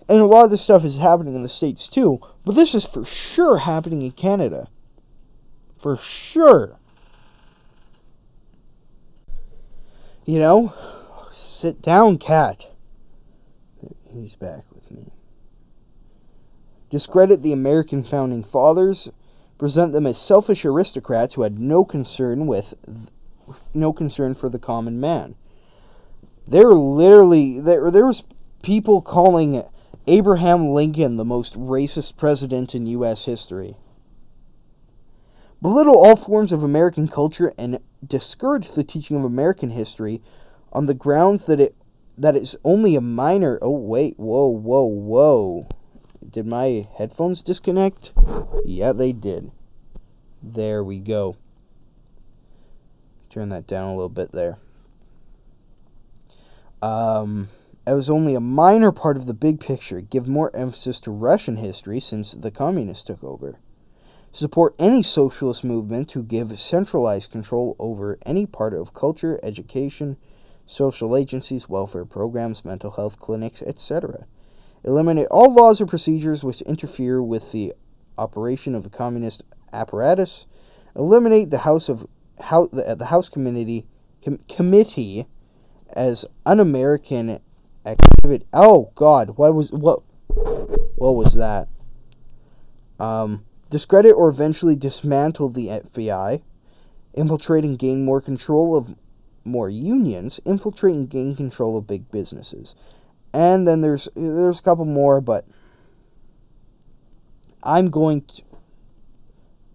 And 0.10 0.20
a 0.20 0.26
lot 0.26 0.46
of 0.46 0.52
this 0.52 0.62
stuff 0.62 0.84
is 0.84 0.98
happening 0.98 1.36
in 1.36 1.44
the 1.44 1.50
States 1.50 1.88
too, 1.88 2.20
but 2.46 2.56
this 2.56 2.76
is 2.76 2.86
for 2.86 3.06
sure 3.06 3.60
happening 3.60 4.02
in 4.02 4.12
Canada. 4.12 4.68
For 5.78 5.98
sure. 5.98 6.78
You 10.26 10.40
know? 10.40 10.74
Sit 11.32 11.82
down, 11.82 12.18
cat. 12.18 12.68
He's 14.14 14.36
back 14.36 14.64
with 14.74 14.92
me 14.92 15.12
discredit 16.94 17.42
the 17.42 17.52
American 17.52 18.04
founding 18.04 18.44
fathers, 18.44 19.10
present 19.58 19.94
them 19.94 20.06
as 20.06 20.16
selfish 20.16 20.64
aristocrats 20.64 21.34
who 21.34 21.42
had 21.42 21.58
no 21.58 21.84
concern 21.84 22.46
with 22.46 22.76
no 23.74 23.92
concern 23.92 24.36
for 24.36 24.48
the 24.48 24.60
common 24.60 25.00
man. 25.00 25.34
They 26.48 26.64
were 26.64 26.76
literally 26.76 27.60
there 27.60 27.90
there 27.90 28.06
was 28.06 28.24
people 28.62 29.02
calling 29.02 29.64
Abraham 30.08 30.70
Lincoln, 30.70 31.18
the 31.18 31.26
most 31.26 31.56
racist 31.56 32.18
president 32.18 32.76
in 32.76 32.86
U.S. 32.88 33.26
history. 33.26 33.78
Belittle 35.62 35.96
all 35.96 36.18
forms 36.18 36.52
of 36.52 36.62
American 36.62 37.08
culture 37.08 37.54
and 37.58 37.80
discourage 38.06 38.72
the 38.72 38.84
teaching 38.84 39.16
of 39.16 39.24
American 39.24 39.70
history 39.70 40.22
on 40.74 40.88
the 40.88 40.94
grounds 40.94 41.46
that 41.46 41.60
it 41.60 41.76
that 42.18 42.36
is 42.36 42.58
only 42.66 42.96
a 42.96 43.02
minor. 43.02 43.58
Oh 43.62 43.72
wait, 43.72 44.20
whoa, 44.20 44.48
whoa, 44.48 44.84
whoa! 44.84 45.68
Did 46.30 46.46
my 46.46 46.88
headphones 46.98 47.42
disconnect? 47.42 48.12
Yeah, 48.66 48.92
they 48.92 49.14
did. 49.14 49.52
There 50.42 50.84
we 50.84 51.00
go. 51.00 51.38
Turn 53.30 53.50
that 53.50 53.66
down 53.66 53.90
a 53.90 53.96
little 53.96 54.10
bit 54.10 54.34
there. 54.34 54.58
Um, 56.82 57.50
it 57.86 57.94
was 57.94 58.10
only 58.10 58.36
a 58.36 58.40
minor 58.40 58.92
part 58.92 59.18
of 59.18 59.26
the 59.26 59.34
big 59.34 59.60
picture. 59.60 60.02
Give 60.02 60.28
more 60.28 60.56
emphasis 60.56 61.00
to 61.02 61.12
Russian 61.12 61.58
history 61.58 62.00
since 62.00 62.32
the 62.32 62.52
communists 62.52 63.04
took 63.04 63.24
over. 63.24 63.60
Support 64.32 64.76
any 64.80 65.04
socialist 65.04 65.64
movement 65.64 66.10
to 66.10 66.24
give 66.24 66.60
centralized 66.60 67.32
control 67.32 67.76
over 67.78 68.18
any 68.26 68.46
part 68.46 68.74
of 68.74 68.94
culture, 68.94 69.40
education, 69.44 70.18
social 70.66 71.16
agencies, 71.16 71.70
welfare 71.70 72.06
programs, 72.06 72.66
mental 72.66 72.92
health 72.92 73.20
clinics, 73.20 73.62
etc. 73.62 74.26
Eliminate 74.84 75.28
all 75.30 75.54
laws 75.54 75.80
or 75.80 75.86
procedures 75.86 76.44
which 76.44 76.62
interfere 76.62 77.22
with 77.22 77.52
the 77.52 77.74
operation 78.18 78.76
of 78.76 78.84
the 78.84 78.90
communist 78.90 79.44
apparatus. 79.72 80.46
Eliminate 80.96 81.52
the 81.52 81.60
House 81.60 81.90
of 81.90 82.08
how 82.40 82.68
the, 82.68 82.96
the 82.96 83.08
House 83.08 83.30
Committee 83.30 83.86
com, 84.24 84.40
Committee 84.50 85.28
as 85.96 86.26
un-American 86.46 87.40
activity. 87.86 88.46
Oh 88.54 88.92
God, 88.96 89.38
what 89.38 89.54
was 89.54 89.72
what? 89.72 90.02
What 90.96 91.16
was 91.16 91.36
that? 91.36 91.68
Um, 93.00 93.46
discredit 93.70 94.14
or 94.16 94.30
eventually 94.30 94.76
dismantle 94.76 95.50
the 95.50 95.68
FBI. 95.68 96.42
Infiltrate 97.14 97.64
and 97.64 97.78
gain 97.78 98.06
more 98.06 98.22
control 98.22 98.76
of 98.76 98.96
more 99.44 99.70
unions. 99.70 100.40
Infiltrate 100.46 100.96
and 100.96 101.10
gain 101.10 101.36
control 101.36 101.78
of 101.78 101.88
big 101.88 102.10
businesses. 102.10 102.76
And 103.34 103.68
then 103.68 103.82
there's 103.82 104.08
there's 104.16 104.60
a 104.60 104.64
couple 104.64 104.86
more, 104.86 105.22
but 105.22 105.46
I'm 107.62 107.90
going 107.90 108.22
to 108.22 108.42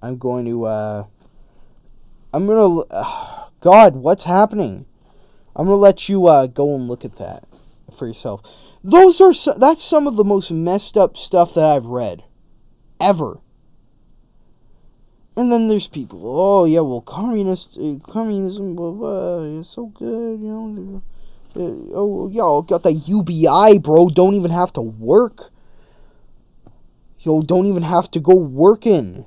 I'm 0.00 0.16
going 0.16 0.46
to 0.46 0.64
uh 0.64 1.04
I'm 2.32 2.46
gonna 2.46 2.80
uh, 2.90 3.48
God, 3.60 3.96
what's 3.96 4.24
happening? 4.24 4.86
I'm 5.54 5.66
gonna 5.66 5.76
let 5.76 6.08
you 6.08 6.26
uh, 6.26 6.46
go 6.46 6.74
and 6.74 6.86
look 6.86 7.04
at 7.04 7.16
that 7.16 7.44
for 7.94 8.06
yourself. 8.06 8.42
Those 8.82 9.20
are 9.20 9.34
so, 9.34 9.54
that's 9.54 9.82
some 9.82 10.06
of 10.06 10.16
the 10.16 10.24
most 10.24 10.50
messed 10.50 10.96
up 10.96 11.16
stuff 11.16 11.54
that 11.54 11.64
I've 11.64 11.86
read 11.86 12.24
ever. 13.00 13.38
And 15.36 15.52
then 15.52 15.68
there's 15.68 15.88
people. 15.88 16.20
Oh 16.24 16.64
yeah, 16.64 16.80
well, 16.80 17.00
communist 17.00 17.78
uh, 17.78 17.96
communism, 18.02 18.74
blah, 18.74 18.90
blah, 18.90 19.60
it's 19.60 19.68
so 19.68 19.86
good, 19.86 20.40
you 20.40 20.48
know. 20.48 21.02
Uh, 21.54 21.94
oh 21.94 22.28
yo, 22.28 22.62
got 22.62 22.82
that 22.82 22.92
UBI, 22.92 23.78
bro. 23.78 24.08
Don't 24.08 24.34
even 24.34 24.50
have 24.50 24.72
to 24.74 24.80
work. 24.80 25.52
Yo, 27.20 27.42
don't 27.42 27.66
even 27.66 27.82
have 27.82 28.10
to 28.12 28.20
go 28.20 28.34
working. 28.34 29.26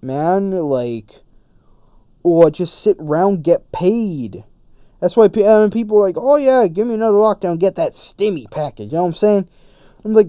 Man, 0.00 0.50
like, 0.50 1.22
or 2.22 2.50
just 2.50 2.80
sit 2.80 2.96
around, 3.00 3.42
get 3.42 3.72
paid. 3.72 4.44
That's 5.00 5.16
why 5.16 5.26
uh, 5.26 5.70
people 5.70 5.98
are 5.98 6.06
like, 6.06 6.16
oh 6.18 6.36
yeah, 6.36 6.66
give 6.66 6.86
me 6.86 6.94
another 6.94 7.18
lockdown, 7.18 7.58
get 7.58 7.76
that 7.76 7.92
stimmy 7.92 8.50
package. 8.50 8.90
You 8.90 8.96
know 8.96 9.02
what 9.02 9.08
I'm 9.08 9.14
saying? 9.14 9.48
I'm 10.04 10.12
like, 10.12 10.28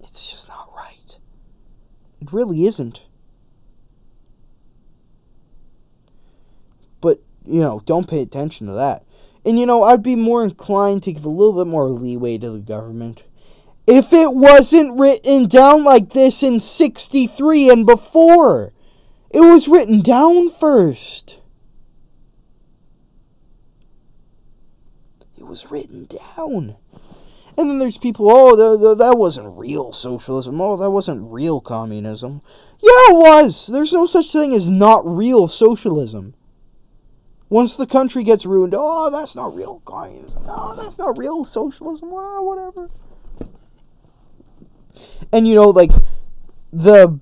it's 0.00 0.28
just 0.28 0.48
not 0.48 0.70
right. 0.76 1.18
It 2.20 2.32
really 2.32 2.66
isn't. 2.66 3.02
But, 7.00 7.20
you 7.46 7.60
know, 7.60 7.82
don't 7.86 8.08
pay 8.08 8.22
attention 8.22 8.66
to 8.66 8.72
that. 8.72 9.04
And, 9.44 9.58
you 9.58 9.66
know, 9.66 9.82
I'd 9.84 10.02
be 10.02 10.16
more 10.16 10.42
inclined 10.42 11.04
to 11.04 11.12
give 11.12 11.24
a 11.24 11.28
little 11.28 11.64
bit 11.64 11.70
more 11.70 11.88
leeway 11.88 12.38
to 12.38 12.50
the 12.50 12.60
government. 12.60 13.22
If 13.86 14.12
it 14.12 14.34
wasn't 14.34 14.98
written 14.98 15.46
down 15.46 15.84
like 15.84 16.10
this 16.10 16.42
in 16.42 16.58
63 16.58 17.70
and 17.70 17.86
before. 17.86 18.72
It 19.32 19.40
was 19.40 19.66
written 19.66 20.00
down 20.02 20.50
first. 20.50 21.38
It 25.38 25.46
was 25.46 25.70
written 25.70 26.06
down. 26.06 26.76
And 27.56 27.68
then 27.68 27.78
there's 27.78 27.98
people, 27.98 28.30
oh, 28.30 28.56
th- 28.56 28.80
th- 28.80 28.98
that 28.98 29.18
wasn't 29.18 29.58
real 29.58 29.92
socialism. 29.92 30.60
Oh, 30.60 30.76
that 30.76 30.90
wasn't 30.90 31.30
real 31.30 31.60
communism. 31.60 32.42
Yeah, 32.80 33.10
it 33.10 33.16
was. 33.16 33.66
There's 33.66 33.92
no 33.92 34.06
such 34.06 34.32
thing 34.32 34.54
as 34.54 34.70
not 34.70 35.06
real 35.06 35.48
socialism. 35.48 36.34
Once 37.48 37.76
the 37.76 37.86
country 37.86 38.24
gets 38.24 38.46
ruined, 38.46 38.74
oh, 38.76 39.10
that's 39.10 39.36
not 39.36 39.54
real 39.54 39.82
communism. 39.84 40.42
No, 40.46 40.74
that's 40.74 40.96
not 40.96 41.18
real 41.18 41.44
socialism. 41.44 42.10
Well, 42.10 42.46
whatever. 42.46 42.90
And 45.32 45.46
you 45.46 45.54
know, 45.54 45.68
like 45.68 45.90
the 46.72 47.18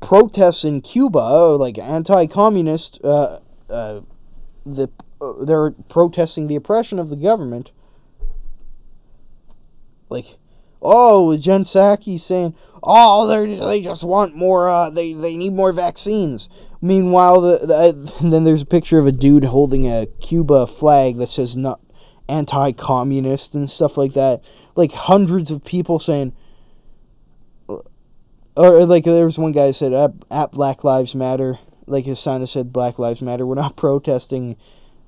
protests 0.00 0.64
in 0.64 0.80
Cuba, 0.80 1.56
like 1.56 1.78
anti-communist, 1.78 3.00
uh, 3.04 3.40
uh, 3.68 4.00
the 4.64 4.90
uh, 5.20 5.44
they're 5.44 5.72
protesting 5.88 6.46
the 6.46 6.56
oppression 6.56 6.98
of 6.98 7.10
the 7.10 7.16
government. 7.16 7.72
Like, 10.08 10.38
oh, 10.82 11.36
Jen 11.36 11.62
Psaki 11.62 12.18
saying, 12.18 12.54
oh, 12.82 13.26
they 13.26 13.56
they 13.56 13.82
just 13.82 14.02
want 14.02 14.34
more. 14.34 14.68
Uh, 14.68 14.90
they 14.90 15.12
they 15.12 15.36
need 15.36 15.52
more 15.52 15.72
vaccines. 15.72 16.48
Meanwhile, 16.80 17.40
the, 17.42 17.58
the 17.66 18.14
then 18.30 18.44
there's 18.44 18.62
a 18.62 18.66
picture 18.66 18.98
of 18.98 19.06
a 19.06 19.12
dude 19.12 19.44
holding 19.44 19.86
a 19.86 20.06
Cuba 20.20 20.66
flag 20.66 21.18
that 21.18 21.28
says 21.28 21.56
not 21.56 21.80
anti-communist 22.28 23.54
and 23.54 23.68
stuff 23.68 23.96
like 23.96 24.14
that. 24.14 24.42
Like 24.74 24.92
hundreds 24.92 25.50
of 25.50 25.64
people 25.64 25.98
saying 25.98 26.32
or 28.56 28.84
like 28.86 29.04
there 29.04 29.24
was 29.24 29.38
one 29.38 29.52
guy 29.52 29.68
who 29.68 29.72
said 29.72 29.92
at, 29.92 30.12
at 30.30 30.52
Black 30.52 30.84
Lives 30.84 31.14
Matter, 31.14 31.58
like 31.86 32.04
his 32.04 32.20
sign 32.20 32.40
that 32.40 32.48
said 32.48 32.72
Black 32.72 32.98
Lives 32.98 33.22
Matter. 33.22 33.46
We're 33.46 33.54
not 33.54 33.76
protesting 33.76 34.56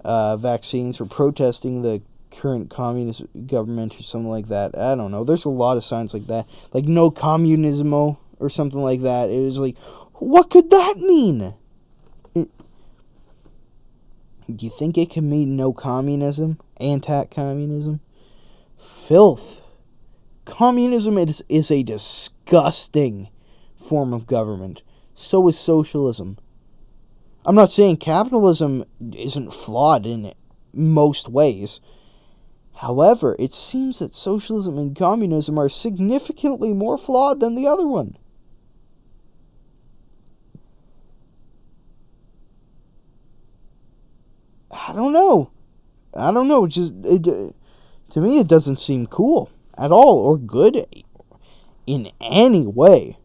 uh, 0.05 0.37
vaccines. 0.37 1.01
We're 1.01 1.07
protesting 1.07 1.83
the 1.83 2.03
current 2.31 2.71
communist 2.71 3.25
government 3.47 3.99
or 3.99 4.03
something 4.03 4.31
like 4.31 4.49
that. 4.49 4.77
I 4.77 4.95
don't 4.95 5.11
know. 5.11 5.25
There's 5.25 5.45
a 5.45 5.51
lot 5.51 5.77
of 5.77 5.85
signs 5.85 6.15
like 6.15 6.27
that, 6.29 6.47
like 6.73 6.85
no 6.85 7.11
communismo 7.11 8.17
or 8.39 8.49
something 8.49 8.83
like 8.83 9.03
that. 9.03 9.31
It 9.31 9.41
was 9.41 9.59
like, 9.59 9.77
what 10.15 10.51
could 10.51 10.71
that 10.71 10.99
mean? 10.99 11.55
Do 14.55 14.67
you 14.67 14.71
think 14.71 14.99
it 14.99 15.11
can 15.11 15.31
mean 15.31 15.57
no 15.57 15.73
communism, 15.73 16.59
anti-communism? 16.79 18.01
Filth. 18.77 19.62
Communism 20.45 21.19
is, 21.19 21.45
is 21.49 21.71
a 21.71 21.83
disgusting 21.83 23.29
form 23.77 24.13
of 24.13 24.27
government. 24.27 24.83
So 25.15 25.47
is 25.49 25.59
socialism. 25.59 26.39
I'm 27.45 27.55
not 27.55 27.71
saying 27.71 27.99
capitalism 27.99 28.85
isn't 29.15 29.53
flawed 29.53 30.07
in 30.07 30.33
most 30.73 31.29
ways. 31.29 31.81
However, 32.77 33.37
it 33.39 33.53
seems 33.53 33.99
that 33.99 34.15
socialism 34.15 34.79
and 34.79 34.97
communism 34.97 35.59
are 35.59 35.69
significantly 35.69 36.73
more 36.73 36.97
flawed 36.97 37.41
than 37.41 37.55
the 37.55 37.67
other 37.67 37.87
one. 37.87 38.17
I 44.71 44.93
don't 44.93 45.13
know. 45.13 45.51
I 46.15 46.33
don't 46.33 46.49
know. 46.49 46.67
Just 46.67 46.95
it, 47.05 47.29
uh, 47.29 47.53
to 48.11 48.21
me, 48.21 48.39
it 48.39 48.47
doesn't 48.47 48.81
seem 48.81 49.07
cool 49.07 49.51
at 49.83 49.91
all 49.91 50.19
or 50.19 50.39
good 50.39 50.87
in 51.87 52.11
any 52.21 52.67
way. 52.67 53.19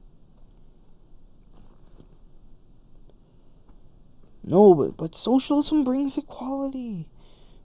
No, 4.44 4.74
but, 4.74 4.98
but 4.98 5.14
socialism 5.14 5.84
brings 5.84 6.18
equality. 6.18 7.08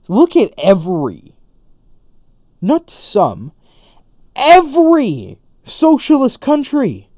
Look 0.07 0.35
at 0.35 0.53
every, 0.57 1.35
not 2.61 2.91
some, 2.91 3.53
every 4.35 5.39
socialist 5.63 6.41
country. 6.41 7.09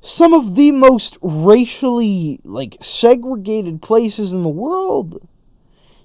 Some 0.00 0.32
of 0.32 0.54
the 0.54 0.72
most 0.72 1.18
racially, 1.20 2.40
like, 2.42 2.78
segregated 2.80 3.82
places 3.82 4.32
in 4.32 4.42
the 4.42 4.48
world. 4.48 5.28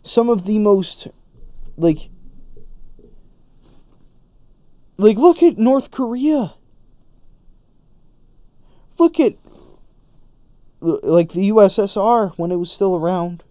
Some 0.03 0.29
of 0.29 0.45
the 0.45 0.59
most, 0.59 1.07
like, 1.77 2.09
like, 4.97 5.17
look 5.17 5.41
at 5.43 5.57
North 5.57 5.91
Korea. 5.91 6.53
Look 8.97 9.19
at, 9.19 9.35
like, 10.81 11.31
the 11.31 11.49
USSR 11.49 12.33
when 12.37 12.51
it 12.51 12.57
was 12.57 12.71
still 12.71 12.95
around. 12.95 13.43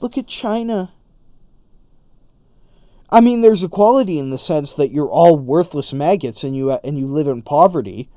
Look 0.00 0.18
at 0.18 0.26
China. 0.26 0.92
I 3.10 3.20
mean, 3.20 3.42
there's 3.42 3.62
equality 3.62 4.18
in 4.18 4.30
the 4.30 4.38
sense 4.38 4.74
that 4.74 4.90
you're 4.90 5.08
all 5.08 5.38
worthless 5.38 5.92
maggots 5.92 6.42
and 6.42 6.56
you 6.56 6.72
and 6.72 6.98
you 6.98 7.06
live 7.06 7.28
in 7.28 7.42
poverty. 7.42 8.08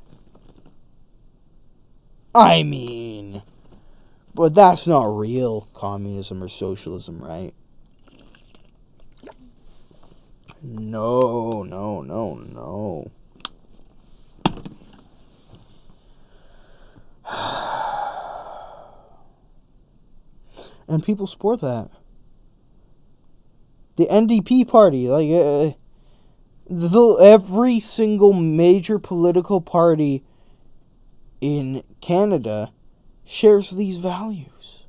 I 2.34 2.64
mean, 2.64 3.44
but 4.34 4.56
that's 4.56 4.88
not 4.88 5.06
real 5.06 5.70
communism 5.74 6.44
or 6.44 6.50
socialism, 6.50 7.20
right? 7.20 7.54
No, 10.62 11.64
no, 11.64 12.02
no, 12.02 12.36
no. 12.36 13.12
And 20.90 21.04
people 21.04 21.28
support 21.28 21.60
that. 21.60 21.90
The 23.98 24.06
NDP 24.06 24.70
party, 24.70 25.10
like 25.10 25.30
uh, 25.30 25.76
the 26.70 27.18
every 27.20 27.82
single 27.82 28.32
major 28.32 28.98
political 28.98 29.60
party 29.60 30.24
in 31.42 31.84
Canada 32.00 32.72
shares 33.26 33.72
these 33.72 33.98
values. 33.98 34.84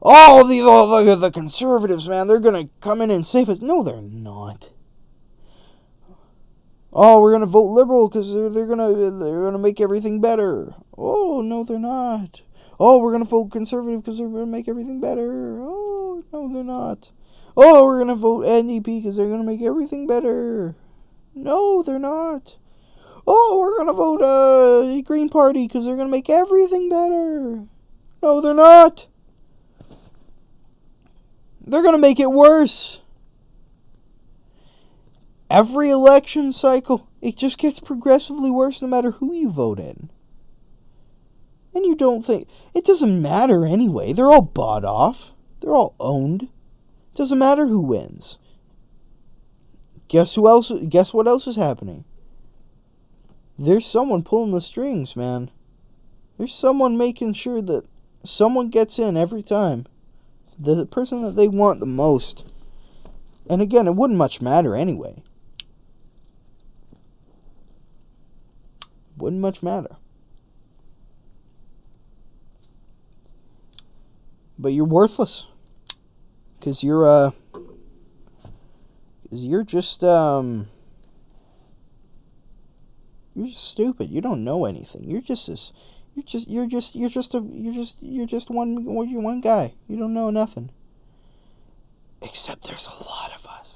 Oh, 0.00 0.46
the 0.46 0.60
oh, 0.62 1.04
the, 1.04 1.16
the 1.16 1.30
conservatives, 1.32 2.08
man, 2.08 2.28
they're 2.28 2.38
gonna 2.38 2.68
come 2.80 3.00
in 3.00 3.10
and 3.10 3.26
save 3.26 3.48
us. 3.48 3.60
No, 3.60 3.82
they're 3.82 4.00
not. 4.00 4.70
Oh, 6.98 7.20
we're 7.20 7.32
gonna 7.32 7.44
vote 7.44 7.72
liberal 7.72 8.08
because 8.08 8.32
they're, 8.32 8.48
they're 8.48 8.66
gonna 8.66 8.90
they're 8.94 9.44
gonna 9.44 9.58
make 9.58 9.82
everything 9.82 10.22
better. 10.22 10.72
Oh 10.96 11.42
no, 11.42 11.62
they're 11.62 11.78
not. 11.78 12.40
Oh, 12.80 12.96
we're 13.00 13.12
gonna 13.12 13.26
vote 13.26 13.50
conservative 13.50 14.02
because 14.02 14.16
they're 14.16 14.30
gonna 14.30 14.46
make 14.46 14.66
everything 14.66 14.98
better. 14.98 15.60
Oh 15.60 16.24
no, 16.32 16.50
they're 16.50 16.64
not. 16.64 17.10
Oh, 17.54 17.84
we're 17.84 17.98
gonna 17.98 18.14
vote 18.14 18.46
NDP 18.46 19.02
because 19.02 19.18
they're 19.18 19.28
gonna 19.28 19.44
make 19.44 19.60
everything 19.60 20.06
better. 20.06 20.74
No, 21.34 21.82
they're 21.82 21.98
not. 21.98 22.56
Oh, 23.26 23.58
we're 23.60 23.76
gonna 23.76 23.92
vote 23.92 24.22
uh 24.22 25.02
Green 25.02 25.28
Party 25.28 25.66
because 25.66 25.84
they're 25.84 25.98
gonna 25.98 26.08
make 26.08 26.30
everything 26.30 26.88
better. 26.88 27.66
No, 28.22 28.40
they're 28.40 28.54
not. 28.54 29.06
They're 31.60 31.82
gonna 31.82 31.98
make 31.98 32.20
it 32.20 32.30
worse. 32.30 33.02
Every 35.50 35.90
election 35.90 36.50
cycle, 36.52 37.08
it 37.20 37.36
just 37.36 37.58
gets 37.58 37.78
progressively 37.78 38.50
worse 38.50 38.82
no 38.82 38.88
matter 38.88 39.12
who 39.12 39.32
you 39.32 39.50
vote 39.50 39.78
in. 39.78 40.10
And 41.74 41.84
you 41.84 41.94
don't 41.94 42.24
think 42.24 42.48
it 42.74 42.84
doesn't 42.84 43.20
matter 43.20 43.64
anyway. 43.64 44.12
They're 44.12 44.30
all 44.30 44.42
bought 44.42 44.84
off. 44.84 45.32
They're 45.60 45.74
all 45.74 45.94
owned. 46.00 46.48
Doesn't 47.14 47.38
matter 47.38 47.66
who 47.66 47.80
wins. 47.80 48.38
Guess 50.08 50.34
who 50.34 50.48
else 50.48 50.72
guess 50.88 51.12
what 51.12 51.28
else 51.28 51.46
is 51.46 51.56
happening? 51.56 52.04
There's 53.58 53.86
someone 53.86 54.22
pulling 54.22 54.52
the 54.52 54.60
strings, 54.60 55.16
man. 55.16 55.50
There's 56.38 56.54
someone 56.54 56.96
making 56.96 57.34
sure 57.34 57.62
that 57.62 57.84
someone 58.24 58.68
gets 58.68 58.98
in 58.98 59.16
every 59.16 59.42
time. 59.42 59.86
The 60.58 60.86
person 60.86 61.22
that 61.22 61.36
they 61.36 61.48
want 61.48 61.80
the 61.80 61.86
most. 61.86 62.44
And 63.48 63.62
again, 63.62 63.86
it 63.86 63.94
wouldn't 63.94 64.18
much 64.18 64.40
matter 64.40 64.74
anyway. 64.74 65.22
Wouldn't 69.16 69.40
much 69.40 69.62
matter. 69.62 69.96
But 74.58 74.68
you're 74.68 74.84
worthless. 74.84 75.46
Cause 76.60 76.82
you're 76.82 77.08
uh 77.08 77.30
cause 77.52 79.44
you're 79.44 79.62
just 79.62 80.02
um 80.02 80.68
you're 83.34 83.48
just 83.48 83.68
stupid. 83.68 84.10
You 84.10 84.20
don't 84.20 84.42
know 84.42 84.64
anything. 84.64 85.04
You're 85.08 85.20
just 85.20 85.46
this 85.46 85.72
you're 86.14 86.24
just 86.24 86.48
you're 86.48 86.66
just 86.66 86.96
you're 86.96 87.10
just 87.10 87.34
a 87.34 87.46
you're 87.52 87.74
just 87.74 87.96
you're 88.00 88.26
just 88.26 88.50
one 88.50 88.82
you're 89.08 89.20
one 89.20 89.40
guy. 89.42 89.74
You 89.86 89.98
don't 89.98 90.14
know 90.14 90.30
nothing. 90.30 90.70
Except 92.22 92.66
there's 92.66 92.88
a 92.88 93.04
lot 93.04 93.32
of 93.34 93.46
us. 93.46 93.75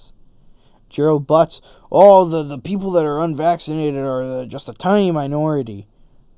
Gerald 0.91 1.27
Butts. 1.27 1.61
Oh, 1.91 2.25
the 2.25 2.43
the 2.43 2.59
people 2.59 2.91
that 2.93 3.07
are 3.07 3.19
unvaccinated 3.21 4.01
are 4.01 4.23
uh, 4.23 4.45
just 4.45 4.69
a 4.69 4.75
tiny 4.75 5.11
minority. 5.11 5.87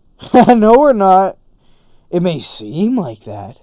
no, 0.48 0.74
we're 0.78 0.92
not. 0.92 1.38
It 2.10 2.22
may 2.22 2.40
seem 2.40 2.96
like 2.96 3.24
that, 3.24 3.58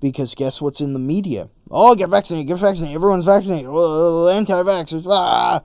because 0.00 0.34
guess 0.34 0.60
what's 0.60 0.80
in 0.80 0.92
the 0.92 0.98
media? 0.98 1.48
Oh, 1.70 1.94
get 1.94 2.10
vaccinated, 2.10 2.48
get 2.48 2.58
vaccinated. 2.58 2.96
Everyone's 2.96 3.24
vaccinated. 3.24 3.70
Oh, 3.70 4.28
anti-vaxxers. 4.28 5.04
Ah. 5.06 5.62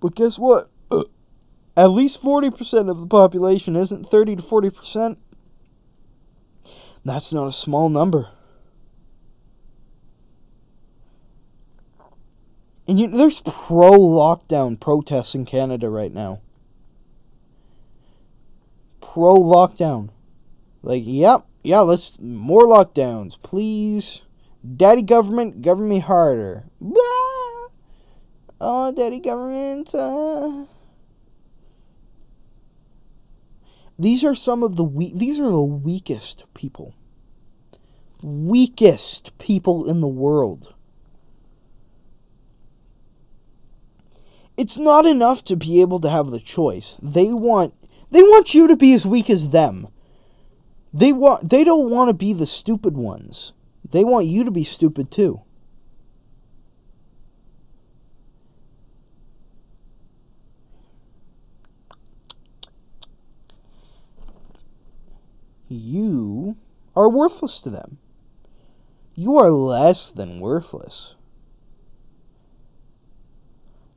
But 0.00 0.14
guess 0.14 0.38
what? 0.38 0.70
At 1.76 1.86
least 1.86 2.22
40% 2.22 2.90
of 2.90 3.00
the 3.00 3.06
population 3.06 3.76
isn't 3.76 4.08
30 4.08 4.36
to 4.36 4.42
40%. 4.42 5.16
That's 7.04 7.32
not 7.32 7.48
a 7.48 7.52
small 7.52 7.88
number. 7.88 8.28
And 12.88 13.00
you, 13.00 13.08
there's 13.08 13.40
pro 13.40 13.92
lockdown 13.92 14.78
protests 14.78 15.34
in 15.34 15.44
Canada 15.44 15.88
right 15.90 16.12
now. 16.12 16.40
Pro 19.00 19.34
lockdown. 19.34 20.10
Like, 20.82 21.02
yep, 21.04 21.46
yeah, 21.64 21.80
let's 21.80 22.18
more 22.20 22.62
lockdowns, 22.62 23.40
please. 23.42 24.22
Daddy 24.76 25.02
government, 25.02 25.62
govern 25.62 25.88
me 25.88 25.98
harder. 25.98 26.64
Blah! 26.80 27.00
Oh, 28.60 28.92
daddy 28.96 29.20
government. 29.20 29.94
Uh... 29.94 30.66
These 33.98 34.22
are 34.24 34.34
some 34.34 34.62
of 34.62 34.76
the 34.76 34.84
weak. 34.84 35.14
These 35.14 35.40
are 35.40 35.50
the 35.50 35.62
weakest 35.62 36.44
people. 36.54 36.94
Weakest 38.22 39.36
people 39.38 39.88
in 39.88 40.00
the 40.00 40.08
world. 40.08 40.74
It's 44.56 44.78
not 44.78 45.04
enough 45.04 45.44
to 45.44 45.56
be 45.56 45.80
able 45.80 46.00
to 46.00 46.08
have 46.08 46.30
the 46.30 46.40
choice. 46.40 46.96
They 47.02 47.32
want 47.32 47.74
they 48.10 48.22
want 48.22 48.54
you 48.54 48.68
to 48.68 48.76
be 48.76 48.94
as 48.94 49.04
weak 49.04 49.28
as 49.28 49.50
them. 49.50 49.88
They 50.92 51.12
want 51.12 51.50
they 51.50 51.64
don't 51.64 51.90
want 51.90 52.08
to 52.08 52.14
be 52.14 52.32
the 52.32 52.46
stupid 52.46 52.96
ones. 52.96 53.52
They 53.90 54.04
want 54.04 54.26
you 54.26 54.44
to 54.44 54.50
be 54.50 54.64
stupid 54.64 55.10
too. 55.10 55.42
You 65.68 66.56
are 66.94 67.08
worthless 67.08 67.60
to 67.62 67.70
them. 67.70 67.98
You 69.14 69.36
are 69.36 69.50
less 69.50 70.10
than 70.10 70.40
worthless. 70.40 71.15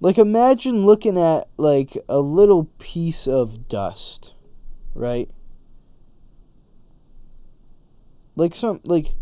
Like 0.01 0.17
imagine 0.17 0.85
looking 0.85 1.17
at 1.17 1.49
like 1.57 1.97
a 2.07 2.19
little 2.19 2.65
piece 2.79 3.27
of 3.27 3.67
dust, 3.67 4.33
right? 4.93 5.29
Like 8.35 8.55
some 8.55 8.79
like 8.85 9.15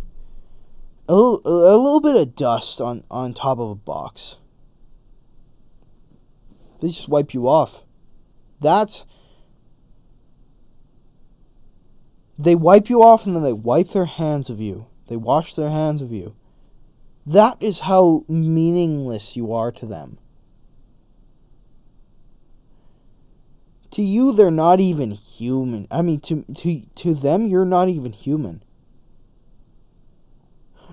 a 1.09 1.15
little, 1.15 1.41
a 1.45 1.77
little 1.77 2.01
bit 2.01 2.15
of 2.15 2.35
dust 2.35 2.79
on 2.79 3.03
on 3.09 3.33
top 3.33 3.57
of 3.57 3.71
a 3.71 3.75
box. 3.75 4.37
They 6.79 6.89
just 6.89 7.09
wipe 7.09 7.33
you 7.33 7.47
off. 7.47 7.83
That's 8.61 9.03
they 12.37 12.53
wipe 12.53 12.87
you 12.87 13.01
off 13.01 13.25
and 13.25 13.35
then 13.35 13.43
they 13.43 13.53
wipe 13.53 13.89
their 13.89 14.05
hands 14.05 14.47
of 14.51 14.59
you. 14.59 14.85
They 15.07 15.15
wash 15.15 15.55
their 15.55 15.71
hands 15.71 16.01
of 16.01 16.11
you. 16.11 16.35
That 17.25 17.57
is 17.59 17.81
how 17.81 18.25
meaningless 18.27 19.35
you 19.35 19.51
are 19.51 19.71
to 19.71 19.87
them. 19.87 20.19
To 23.97 24.03
you, 24.03 24.31
they're 24.31 24.51
not 24.51 24.79
even 24.79 25.09
human. 25.09 25.87
I 25.89 26.03
mean, 26.03 26.19
to 26.19 26.45
to 26.53 26.81
to 26.97 27.15
them, 27.15 27.47
you're 27.47 27.65
not 27.65 27.89
even 27.89 28.13
human. 28.13 28.61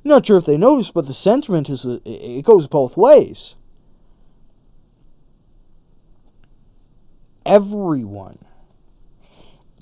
Not 0.02 0.24
sure 0.24 0.39
if 0.39 0.47
they 0.47 0.57
notice, 0.57 0.91
but 0.91 1.07
the 1.07 1.12
sentiment 1.12 1.68
is 1.68 1.84
uh, 1.84 1.99
it 2.07 2.47
goes 2.47 2.66
both 2.66 2.97
ways. 2.97 3.57
Everyone, 7.44 8.39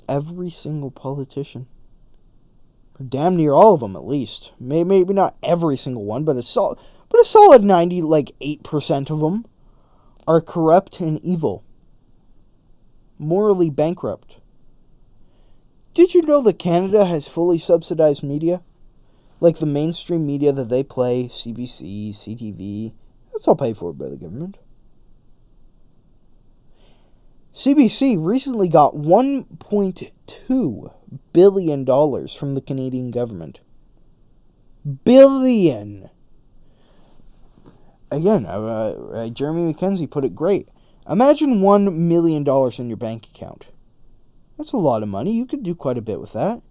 every 0.09 0.49
single 0.49 0.91
politician, 0.91 1.67
damn 3.07 3.37
near 3.37 3.53
all 3.53 3.75
of 3.75 3.79
them 3.79 3.95
at 3.95 4.05
least, 4.05 4.51
maybe 4.59 5.13
not 5.13 5.37
every 5.41 5.77
single 5.77 6.03
one, 6.03 6.25
but 6.25 6.35
a 6.35 6.43
sol- 6.43 6.77
but 7.07 7.21
a 7.21 7.25
solid 7.25 7.63
ninety, 7.63 8.01
like 8.01 8.35
eight 8.41 8.63
percent 8.63 9.09
of 9.09 9.21
them, 9.21 9.45
are 10.27 10.41
corrupt 10.41 10.99
and 10.99 11.23
evil 11.23 11.63
morally 13.23 13.69
bankrupt. 13.69 14.37
Did 15.93 16.13
you 16.13 16.21
know 16.23 16.41
that 16.41 16.59
Canada 16.59 17.05
has 17.05 17.27
fully 17.27 17.57
subsidized 17.57 18.23
media? 18.23 18.61
like 19.43 19.57
the 19.57 19.65
mainstream 19.65 20.25
media 20.25 20.53
that 20.53 20.69
they 20.69 20.83
play, 20.83 21.25
CBC, 21.25 22.11
CTV, 22.11 22.93
that's 23.33 23.45
all 23.45 23.57
paid 23.57 23.75
for 23.75 23.91
by 23.91 24.07
the 24.07 24.15
government. 24.15 24.57
CBC 27.53 28.15
recently 28.25 28.69
got 28.69 28.95
1.2 28.95 30.93
billion 31.33 31.83
dollars 31.83 32.33
from 32.33 32.55
the 32.55 32.61
Canadian 32.61 33.11
government. 33.11 33.59
Billion. 35.03 36.09
Again, 38.09 38.45
uh, 38.45 38.49
uh, 38.49 39.27
Jeremy 39.27 39.73
MacKenzie 39.73 40.09
put 40.09 40.23
it 40.23 40.33
great. 40.33 40.69
Imagine 41.09 41.61
one 41.61 42.07
million 42.07 42.43
dollars 42.43 42.79
in 42.79 42.87
your 42.87 42.97
bank 42.97 43.27
account. 43.27 43.67
That's 44.57 44.71
a 44.71 44.77
lot 44.77 45.03
of 45.03 45.09
money. 45.09 45.31
You 45.31 45.45
could 45.45 45.63
do 45.63 45.75
quite 45.75 45.97
a 45.97 46.01
bit 46.01 46.19
with 46.19 46.33
that. 46.33 46.61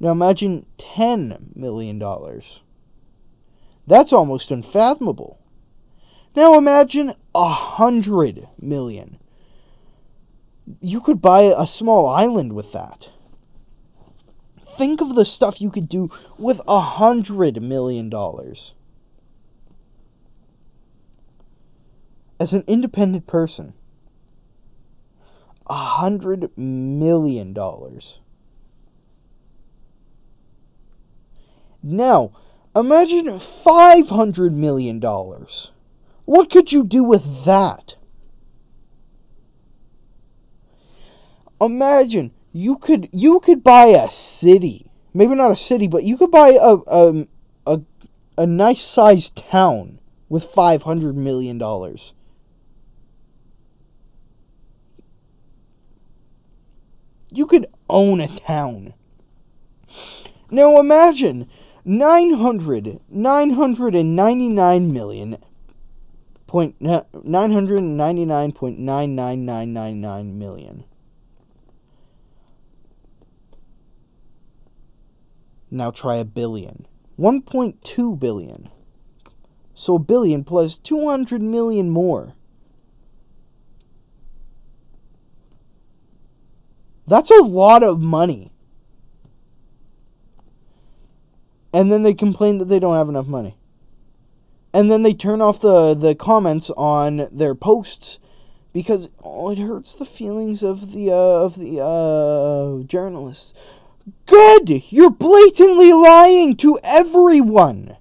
Now 0.00 0.10
imagine 0.10 0.66
ten 0.78 1.52
million 1.54 1.98
dollars. 1.98 2.62
That's 3.86 4.12
almost 4.12 4.50
unfathomable. 4.50 5.38
Now 6.34 6.56
imagine 6.56 7.14
a 7.34 7.48
hundred 7.48 8.48
million. 8.58 9.18
You 10.80 11.00
could 11.00 11.20
buy 11.20 11.42
a 11.42 11.66
small 11.66 12.06
island 12.08 12.54
with 12.54 12.72
that. 12.72 13.10
Think 14.64 15.02
of 15.02 15.14
the 15.14 15.24
stuff 15.24 15.60
you 15.60 15.70
could 15.70 15.88
do 15.88 16.10
with 16.38 16.62
a 16.66 16.80
hundred 16.80 17.60
million 17.62 18.08
dollars. 18.08 18.72
As 22.42 22.52
an 22.52 22.64
independent 22.66 23.28
person, 23.28 23.72
a 25.68 25.74
hundred 25.74 26.50
million 26.58 27.52
dollars. 27.52 28.18
Now, 31.84 32.32
imagine 32.74 33.38
five 33.38 34.08
hundred 34.08 34.54
million 34.54 34.98
dollars. 34.98 35.70
What 36.24 36.50
could 36.50 36.72
you 36.72 36.82
do 36.82 37.04
with 37.04 37.44
that? 37.44 37.94
Imagine 41.60 42.32
you 42.52 42.76
could 42.76 43.08
you 43.12 43.38
could 43.38 43.62
buy 43.62 43.84
a 43.84 44.10
city. 44.10 44.90
Maybe 45.14 45.36
not 45.36 45.52
a 45.52 45.56
city, 45.70 45.86
but 45.86 46.02
you 46.02 46.16
could 46.16 46.32
buy 46.32 46.58
a 46.60 46.78
um, 46.88 47.28
a 47.64 47.74
a, 47.74 47.82
a 48.38 48.46
nice 48.48 48.82
sized 48.82 49.36
town 49.36 50.00
with 50.28 50.42
five 50.42 50.82
hundred 50.82 51.16
million 51.16 51.56
dollars. 51.56 52.14
You 57.32 57.46
could 57.46 57.66
own 57.88 58.20
a 58.20 58.28
town. 58.28 58.94
Now 60.50 60.78
imagine 60.78 61.48
900 61.84 63.00
999 63.08 64.92
million 64.92 65.38
point 66.52 66.76
nine 66.78 67.50
hundred 67.50 67.80
ninety 67.80 68.26
nine 68.26 68.52
point 68.52 68.78
nine 68.78 69.14
nine 69.14 69.46
nine 69.46 69.72
nine 69.72 70.02
nine 70.02 70.38
million. 70.38 70.84
Now 75.70 75.90
try 75.90 76.16
a 76.16 76.26
billion. 76.26 76.86
1.2 77.18 78.20
billion. 78.20 78.68
So 79.72 79.94
a 79.94 79.98
billion 79.98 80.44
plus 80.44 80.76
200 80.76 81.40
million 81.40 81.88
more. 81.88 82.34
That's 87.12 87.30
a 87.30 87.42
lot 87.42 87.82
of 87.82 88.00
money. 88.00 88.52
And 91.70 91.92
then 91.92 92.04
they 92.04 92.14
complain 92.14 92.56
that 92.56 92.70
they 92.70 92.78
don't 92.78 92.96
have 92.96 93.10
enough 93.10 93.26
money. 93.26 93.58
And 94.72 94.90
then 94.90 95.02
they 95.02 95.12
turn 95.12 95.42
off 95.42 95.60
the, 95.60 95.92
the 95.92 96.14
comments 96.14 96.70
on 96.70 97.28
their 97.30 97.54
posts 97.54 98.18
because 98.72 99.10
oh, 99.22 99.50
it 99.50 99.58
hurts 99.58 99.94
the 99.94 100.06
feelings 100.06 100.62
of 100.62 100.92
the 100.92 101.10
uh, 101.10 101.44
of 101.44 101.58
the 101.58 101.80
uh, 101.84 102.82
journalists. 102.84 103.52
Good! 104.24 104.90
You're 104.90 105.10
blatantly 105.10 105.92
lying 105.92 106.56
to 106.56 106.78
everyone! 106.82 107.98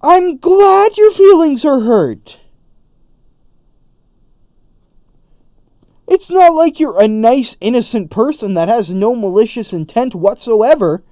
I'm 0.00 0.36
glad 0.36 0.96
your 0.96 1.10
feelings 1.10 1.64
are 1.64 1.80
hurt. 1.80 2.38
It's 6.08 6.30
not 6.30 6.54
like 6.54 6.80
you're 6.80 6.98
a 6.98 7.06
nice, 7.06 7.58
innocent 7.60 8.10
person 8.10 8.54
that 8.54 8.68
has 8.68 8.94
no 8.94 9.14
malicious 9.14 9.74
intent 9.74 10.14
whatsoever. 10.14 11.04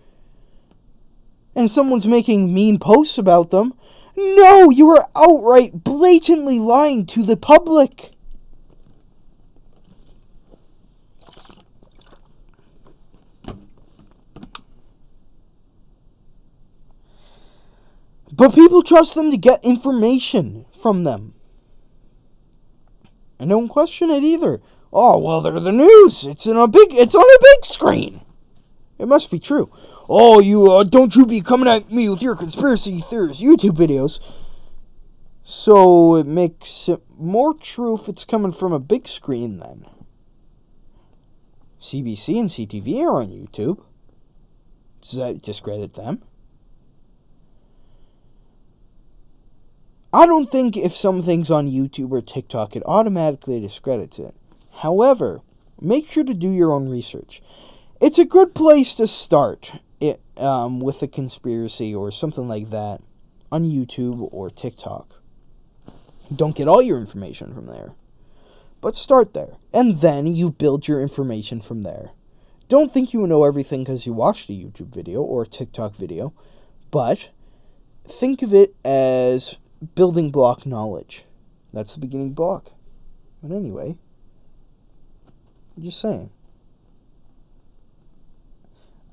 And 1.54 1.70
someone's 1.70 2.06
making 2.06 2.52
mean 2.52 2.78
posts 2.78 3.18
about 3.18 3.50
them. 3.50 3.74
No, 4.16 4.70
you 4.70 4.88
are 4.92 5.06
outright, 5.14 5.84
blatantly 5.84 6.58
lying 6.58 7.04
to 7.06 7.22
the 7.22 7.36
public. 7.36 8.12
But 18.32 18.54
people 18.54 18.82
trust 18.82 19.14
them 19.14 19.30
to 19.30 19.36
get 19.36 19.62
information 19.62 20.64
from 20.80 21.04
them. 21.04 21.34
And 23.38 23.50
don't 23.50 23.68
question 23.68 24.08
it 24.10 24.22
either. 24.22 24.62
Oh 24.98 25.18
well, 25.18 25.42
they're 25.42 25.60
the 25.60 25.72
news. 25.72 26.24
It's 26.24 26.46
in 26.46 26.56
a 26.56 26.66
big. 26.66 26.88
It's 26.94 27.14
on 27.14 27.20
a 27.20 27.42
big 27.42 27.66
screen. 27.66 28.22
It 28.98 29.06
must 29.06 29.30
be 29.30 29.38
true. 29.38 29.70
Oh, 30.08 30.40
you 30.40 30.72
uh, 30.72 30.84
don't 30.84 31.14
you 31.14 31.26
be 31.26 31.42
coming 31.42 31.68
at 31.68 31.92
me 31.92 32.08
with 32.08 32.22
your 32.22 32.34
conspiracy 32.34 33.00
theories 33.00 33.42
YouTube 33.42 33.76
videos. 33.76 34.20
So 35.44 36.16
it 36.16 36.26
makes 36.26 36.88
it 36.88 37.02
more 37.18 37.52
true 37.52 37.94
if 37.94 38.08
it's 38.08 38.24
coming 38.24 38.52
from 38.52 38.72
a 38.72 38.78
big 38.78 39.06
screen 39.06 39.58
then. 39.58 39.84
CBC 41.78 42.40
and 42.40 42.48
CTV 42.48 43.02
are 43.02 43.20
on 43.20 43.28
YouTube. 43.28 43.82
Does 45.02 45.18
that 45.18 45.42
discredit 45.42 45.92
them? 45.92 46.22
I 50.10 50.24
don't 50.24 50.50
think 50.50 50.74
if 50.74 50.96
something's 50.96 51.50
on 51.50 51.68
YouTube 51.68 52.12
or 52.12 52.22
TikTok, 52.22 52.74
it 52.74 52.82
automatically 52.86 53.60
discredits 53.60 54.18
it. 54.18 54.34
However, 54.80 55.40
make 55.80 56.06
sure 56.06 56.24
to 56.24 56.34
do 56.34 56.50
your 56.50 56.72
own 56.72 56.88
research. 56.88 57.42
It's 58.00 58.18
a 58.18 58.26
good 58.26 58.54
place 58.54 58.94
to 58.96 59.06
start 59.06 59.72
it 60.00 60.20
um, 60.36 60.80
with 60.80 61.02
a 61.02 61.08
conspiracy 61.08 61.94
or 61.94 62.10
something 62.10 62.46
like 62.46 62.68
that 62.70 63.00
on 63.50 63.70
YouTube 63.70 64.28
or 64.32 64.50
TikTok. 64.50 65.14
Don't 66.34 66.56
get 66.56 66.68
all 66.68 66.82
your 66.82 66.98
information 66.98 67.54
from 67.54 67.66
there, 67.66 67.92
but 68.82 68.96
start 68.96 69.32
there, 69.32 69.54
and 69.72 70.00
then 70.00 70.26
you 70.26 70.50
build 70.50 70.88
your 70.88 71.00
information 71.00 71.60
from 71.62 71.82
there. 71.82 72.10
Don't 72.68 72.92
think 72.92 73.14
you 73.14 73.26
know 73.26 73.44
everything 73.44 73.84
because 73.84 74.06
you 74.06 74.12
watched 74.12 74.50
a 74.50 74.52
YouTube 74.52 74.92
video 74.92 75.22
or 75.22 75.42
a 75.42 75.46
TikTok 75.46 75.94
video, 75.94 76.34
but 76.90 77.30
think 78.06 78.42
of 78.42 78.52
it 78.52 78.74
as 78.84 79.56
building 79.94 80.30
block 80.30 80.66
knowledge. 80.66 81.24
That's 81.72 81.94
the 81.94 82.00
beginning 82.00 82.32
block. 82.32 82.72
But 83.42 83.54
anyway, 83.54 83.96
I'm 85.76 85.82
just 85.82 86.00
saying. 86.00 86.30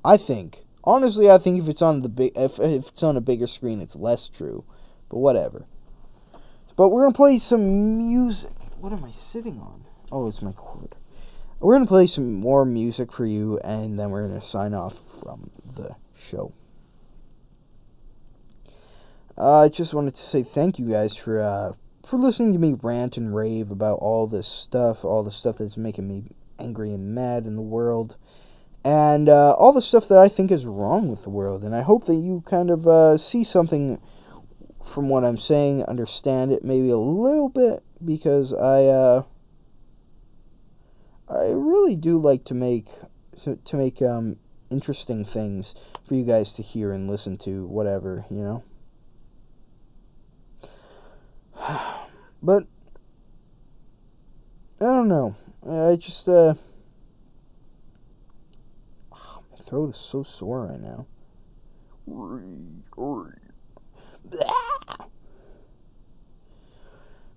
I 0.04 0.16
think, 0.16 0.64
honestly, 0.82 1.30
I 1.30 1.38
think 1.38 1.62
if 1.62 1.68
it's 1.68 1.82
on 1.82 2.02
the 2.02 2.08
big, 2.08 2.32
if 2.36 2.58
if 2.58 2.88
it's 2.88 3.02
on 3.02 3.16
a 3.16 3.20
bigger 3.20 3.46
screen, 3.46 3.80
it's 3.80 3.96
less 3.96 4.28
true. 4.28 4.64
But 5.08 5.18
whatever. 5.18 5.66
But 6.76 6.88
we're 6.88 7.02
gonna 7.02 7.14
play 7.14 7.38
some 7.38 7.98
music. 7.98 8.52
What 8.80 8.92
am 8.92 9.04
I 9.04 9.10
sitting 9.10 9.60
on? 9.60 9.84
Oh, 10.10 10.28
it's 10.28 10.42
my 10.42 10.52
cord. 10.52 10.94
We're 11.60 11.74
gonna 11.74 11.86
play 11.86 12.06
some 12.06 12.34
more 12.34 12.64
music 12.64 13.12
for 13.12 13.24
you, 13.24 13.58
and 13.60 13.98
then 13.98 14.10
we're 14.10 14.22
gonna 14.22 14.42
sign 14.42 14.74
off 14.74 15.00
from 15.20 15.50
the 15.74 15.96
show. 16.14 16.52
Uh, 19.36 19.62
I 19.62 19.68
just 19.68 19.94
wanted 19.94 20.14
to 20.14 20.22
say 20.22 20.42
thank 20.42 20.78
you 20.78 20.88
guys 20.88 21.16
for 21.16 21.40
uh, 21.40 21.72
for 22.06 22.18
listening 22.18 22.52
to 22.52 22.58
me 22.58 22.76
rant 22.82 23.16
and 23.16 23.34
rave 23.34 23.70
about 23.70 23.98
all 24.00 24.26
this 24.26 24.46
stuff, 24.46 25.04
all 25.04 25.22
the 25.22 25.30
stuff 25.30 25.58
that's 25.58 25.76
making 25.76 26.06
me 26.06 26.30
angry 26.58 26.90
and 26.92 27.14
mad 27.14 27.46
in 27.46 27.56
the 27.56 27.62
world, 27.62 28.16
and 28.84 29.28
uh, 29.28 29.52
all 29.52 29.72
the 29.72 29.82
stuff 29.82 30.08
that 30.08 30.18
I 30.18 30.28
think 30.28 30.50
is 30.50 30.66
wrong 30.66 31.08
with 31.08 31.22
the 31.22 31.30
world. 31.30 31.64
And 31.64 31.74
I 31.74 31.82
hope 31.82 32.04
that 32.04 32.16
you 32.16 32.42
kind 32.46 32.70
of 32.70 32.86
uh, 32.86 33.16
see 33.18 33.42
something 33.42 34.00
from 34.84 35.08
what 35.08 35.24
I'm 35.24 35.38
saying, 35.38 35.84
understand 35.84 36.52
it 36.52 36.62
maybe 36.62 36.90
a 36.90 36.98
little 36.98 37.48
bit, 37.48 37.82
because 38.04 38.52
I 38.52 38.84
uh, 38.84 39.22
I 41.28 41.52
really 41.52 41.96
do 41.96 42.18
like 42.18 42.44
to 42.44 42.54
make 42.54 42.88
to 43.64 43.76
make 43.76 44.02
um, 44.02 44.36
interesting 44.70 45.24
things 45.24 45.74
for 46.06 46.14
you 46.14 46.24
guys 46.24 46.52
to 46.54 46.62
hear 46.62 46.92
and 46.92 47.10
listen 47.10 47.38
to, 47.38 47.66
whatever 47.66 48.26
you 48.30 48.42
know. 48.42 48.62
But 52.42 52.64
I 54.78 54.84
don't 54.84 55.08
know. 55.08 55.34
I 55.68 55.96
just 55.96 56.28
uh 56.28 56.54
my 59.10 59.58
throat 59.62 59.90
is 59.90 59.96
so 59.96 60.22
sore 60.22 60.66
right 60.66 60.80
now. 60.80 61.06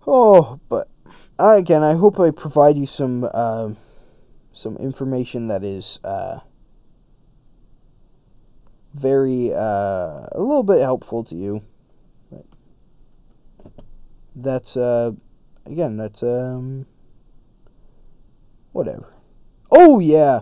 Oh, 0.05 0.59
but 0.69 0.87
uh, 1.39 1.55
again, 1.57 1.83
I 1.83 1.93
hope 1.93 2.19
I 2.19 2.31
provide 2.31 2.77
you 2.77 2.85
some 2.85 3.27
uh, 3.31 3.71
some 4.53 4.77
information 4.77 5.47
that 5.47 5.63
is 5.63 5.99
uh, 6.03 6.39
very 8.93 9.53
uh, 9.53 10.27
a 10.31 10.37
little 10.37 10.63
bit 10.63 10.81
helpful 10.81 11.23
to 11.25 11.35
you. 11.35 11.61
But 12.31 12.45
that's 14.35 14.77
uh, 14.77 15.11
again, 15.65 15.97
that's 15.97 16.23
um, 16.23 16.85
whatever. 18.77 19.11
Oh 19.71 19.99
yeah, 19.99 20.41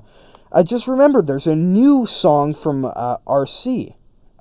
I 0.51 0.61
just 0.61 0.87
remembered. 0.87 1.25
There's 1.25 1.47
a 1.47 1.55
new 1.55 2.05
song 2.05 2.53
from 2.53 2.85
uh, 2.85 3.17
RC, 3.25 3.95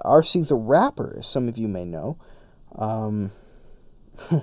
RC 0.04 0.48
the 0.48 0.56
rapper, 0.56 1.16
as 1.18 1.26
some 1.26 1.48
of 1.48 1.56
you 1.56 1.68
may 1.68 1.84
know. 1.84 2.18
Um, 2.76 3.30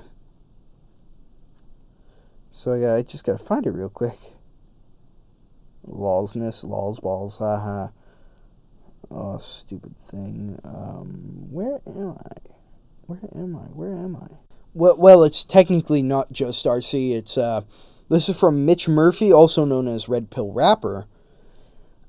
so 2.51 2.95
I 2.95 3.03
just 3.03 3.25
gotta 3.25 3.43
find 3.43 3.67
it 3.67 3.71
real 3.71 3.89
quick. 3.89 4.17
Lolsness, 5.85 6.63
lols 6.63 6.99
balls, 6.99 7.37
haha. 7.37 7.89
Oh, 9.09 9.37
stupid 9.39 9.97
thing. 9.97 10.59
Um, 10.63 11.51
where 11.51 11.81
am 11.85 12.17
I? 12.17 12.37
Where 13.07 13.19
am 13.35 13.55
I? 13.57 13.67
Where 13.73 13.97
am 13.97 14.15
I? 14.15 14.27
Well, 14.73 14.95
well, 14.95 15.25
it's 15.25 15.43
technically 15.43 16.01
not 16.01 16.31
just 16.31 16.65
RC. 16.65 17.13
It's 17.13 17.37
uh, 17.37 17.63
this 18.11 18.29
is 18.29 18.37
from 18.37 18.65
Mitch 18.65 18.87
Murphy, 18.87 19.31
also 19.31 19.65
known 19.65 19.87
as 19.87 20.09
Red 20.09 20.29
Pill 20.29 20.51
Rapper, 20.51 21.07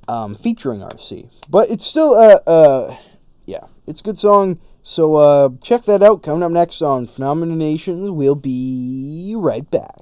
um, 0.08 0.34
featuring 0.34 0.80
RC. 0.80 1.30
But 1.48 1.70
it's 1.70 1.86
still 1.86 2.14
uh, 2.14 2.40
uh, 2.48 2.96
yeah, 3.46 3.66
it's 3.86 4.00
a 4.00 4.04
good 4.04 4.18
song. 4.18 4.58
So 4.82 5.16
uh, 5.16 5.50
check 5.62 5.84
that 5.84 6.02
out. 6.02 6.22
Coming 6.22 6.42
up 6.42 6.50
next 6.50 6.82
on 6.82 7.06
Phenomena 7.06 7.54
Nations, 7.54 8.10
we'll 8.10 8.34
be 8.34 9.34
right 9.36 9.70
back. 9.70 10.00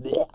Blech. 0.00 0.30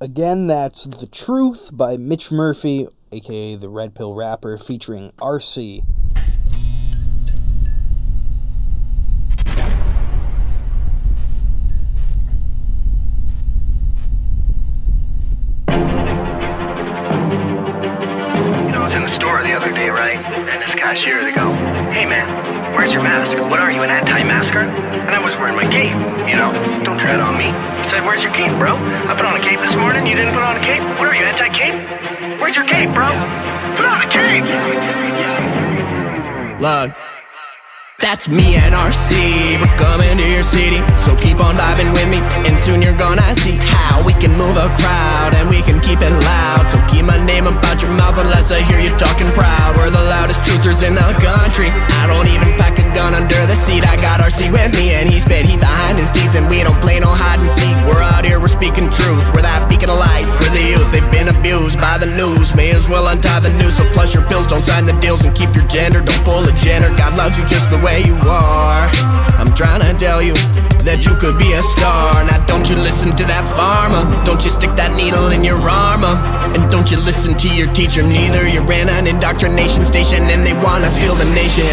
Again, 0.00 0.48
that's 0.48 0.84
The 0.84 1.06
Truth 1.06 1.70
by 1.72 1.96
Mitch 1.96 2.30
Murphy, 2.30 2.88
aka 3.12 3.54
the 3.54 3.68
Red 3.68 3.94
Pill 3.94 4.14
Rapper, 4.14 4.58
featuring 4.58 5.12
RC. 5.18 5.84
Other 19.64 19.72
day, 19.72 19.88
right? 19.88 20.20
And 20.20 20.60
this 20.60 20.74
cashier, 20.74 21.24
they 21.24 21.32
go, 21.32 21.48
Hey 21.88 22.04
man, 22.04 22.28
where's 22.74 22.92
your 22.92 23.02
mask? 23.02 23.38
What 23.38 23.60
are 23.60 23.72
you, 23.72 23.82
an 23.82 23.88
anti-masker? 23.88 24.60
And 24.60 25.08
I 25.08 25.24
was 25.24 25.34
wearing 25.40 25.56
my 25.56 25.64
cape, 25.64 25.96
you 26.28 26.36
know? 26.36 26.52
Don't 26.84 27.00
tread 27.00 27.18
on 27.18 27.38
me. 27.38 27.48
I 27.48 27.82
said, 27.82 28.04
Where's 28.04 28.22
your 28.22 28.32
cape, 28.34 28.52
bro? 28.58 28.76
I 28.76 29.16
put 29.16 29.24
on 29.24 29.40
a 29.40 29.40
cape 29.40 29.60
this 29.60 29.74
morning, 29.74 30.06
you 30.06 30.16
didn't 30.16 30.34
put 30.34 30.42
on 30.44 30.56
a 30.56 30.60
cape? 30.60 30.84
What 31.00 31.08
are 31.08 31.16
you, 31.16 31.24
anti-cape? 31.24 31.80
Where's 32.40 32.56
your 32.56 32.66
cape, 32.68 32.92
bro? 32.92 33.08
Put 33.80 33.88
on 33.88 34.04
a 34.04 34.08
cape! 34.12 34.44
Look, 36.60 36.92
that's 38.04 38.28
me 38.28 38.60
and 38.60 38.76
RC. 38.76 39.16
We're 39.64 39.78
coming 39.80 40.12
to 40.12 40.28
your 40.28 40.44
city, 40.44 40.84
so 40.92 41.16
keep 41.16 41.40
on 41.40 41.56
vibing 41.56 41.88
with 41.96 42.08
me. 42.12 42.20
And 42.44 42.52
soon 42.68 42.84
you're 42.84 43.00
gonna 43.00 43.24
see 43.40 43.56
how 43.56 44.04
we 44.04 44.12
can 44.20 44.36
move 44.36 44.60
a 44.60 44.68
crowd 44.76 45.32
and 45.40 45.48
we 45.48 45.64
can 45.64 45.80
keep 45.80 46.04
it 46.04 46.12
loud. 46.12 46.68
So 46.68 46.76
keep 46.92 47.08
your 47.08 47.23
mouth 47.94 48.18
unless 48.18 48.50
I 48.50 48.60
hear 48.62 48.78
you 48.78 48.90
talking 48.98 49.30
proud. 49.32 49.76
We're 49.78 49.90
the 49.90 50.04
loudest 50.10 50.42
truthers 50.42 50.82
in 50.82 50.94
the 50.94 51.08
country. 51.22 51.70
I 51.70 52.04
don't 52.10 52.28
even 52.28 52.54
pack 52.58 52.78
a 52.78 52.86
gun 52.94 53.14
under 53.14 53.40
the 53.46 53.56
seat. 53.56 53.86
I 53.86 53.96
got 53.96 54.20
RC 54.20 54.50
with 54.50 54.72
me 54.76 54.94
and 54.94 55.08
he's 55.08 55.22
spit 55.22 55.46
heat 55.46 55.60
behind 55.60 55.98
his 55.98 56.10
teeth. 56.10 56.34
And 56.34 56.50
we 56.50 56.62
don't 56.62 56.78
play 56.82 56.98
no 56.98 57.10
hide 57.10 57.40
and 57.40 57.52
seek. 57.54 57.76
We're 57.86 58.02
out 58.02 58.24
here, 58.24 58.38
we're 58.40 58.52
speaking 58.52 58.90
truth. 58.90 59.24
We're 59.32 59.46
that 59.46 59.66
beacon 59.70 59.90
of 59.90 59.98
light 59.98 60.26
for 60.26 60.50
the 60.50 60.64
youth. 60.74 60.88
They've 60.92 61.12
been 61.14 61.23
abused 61.44 61.76
by 61.76 62.00
the 62.00 62.08
news. 62.16 62.56
May 62.56 62.72
as 62.72 62.88
well 62.88 63.04
untie 63.12 63.40
the 63.40 63.52
noose. 63.60 63.76
So 63.76 63.84
flush 63.92 64.16
your 64.16 64.24
pills, 64.24 64.48
don't 64.48 64.64
sign 64.64 64.88
the 64.88 64.96
deals 65.04 65.20
and 65.28 65.36
keep 65.36 65.52
your 65.52 65.68
gender. 65.68 66.00
Don't 66.00 66.24
pull 66.24 66.40
a 66.40 66.52
gender. 66.56 66.88
God 66.96 67.12
loves 67.20 67.36
you 67.36 67.44
just 67.44 67.68
the 67.68 67.76
way 67.84 68.00
you 68.00 68.16
are. 68.24 68.88
I'm 69.36 69.52
trying 69.52 69.84
to 69.84 69.92
tell 70.00 70.24
you 70.24 70.32
that 70.88 71.04
you 71.04 71.12
could 71.20 71.36
be 71.36 71.52
a 71.52 71.60
star. 71.60 72.24
Now 72.24 72.40
don't 72.48 72.64
you 72.64 72.76
listen 72.80 73.12
to 73.20 73.24
that 73.28 73.44
pharma. 73.52 74.24
Don't 74.24 74.40
you 74.40 74.48
stick 74.48 74.72
that 74.80 74.96
needle 74.96 75.28
in 75.36 75.44
your 75.44 75.60
armor. 75.60 76.16
And 76.56 76.64
don't 76.72 76.88
you 76.88 76.96
listen 77.04 77.36
to 77.36 77.48
your 77.52 77.68
teacher 77.76 78.00
neither. 78.00 78.48
You 78.48 78.64
ran 78.64 78.88
an 78.88 79.04
indoctrination 79.04 79.84
station 79.84 80.24
and 80.24 80.40
they 80.48 80.56
wanna 80.64 80.88
steal 80.88 81.12
the 81.12 81.28
nation. 81.36 81.68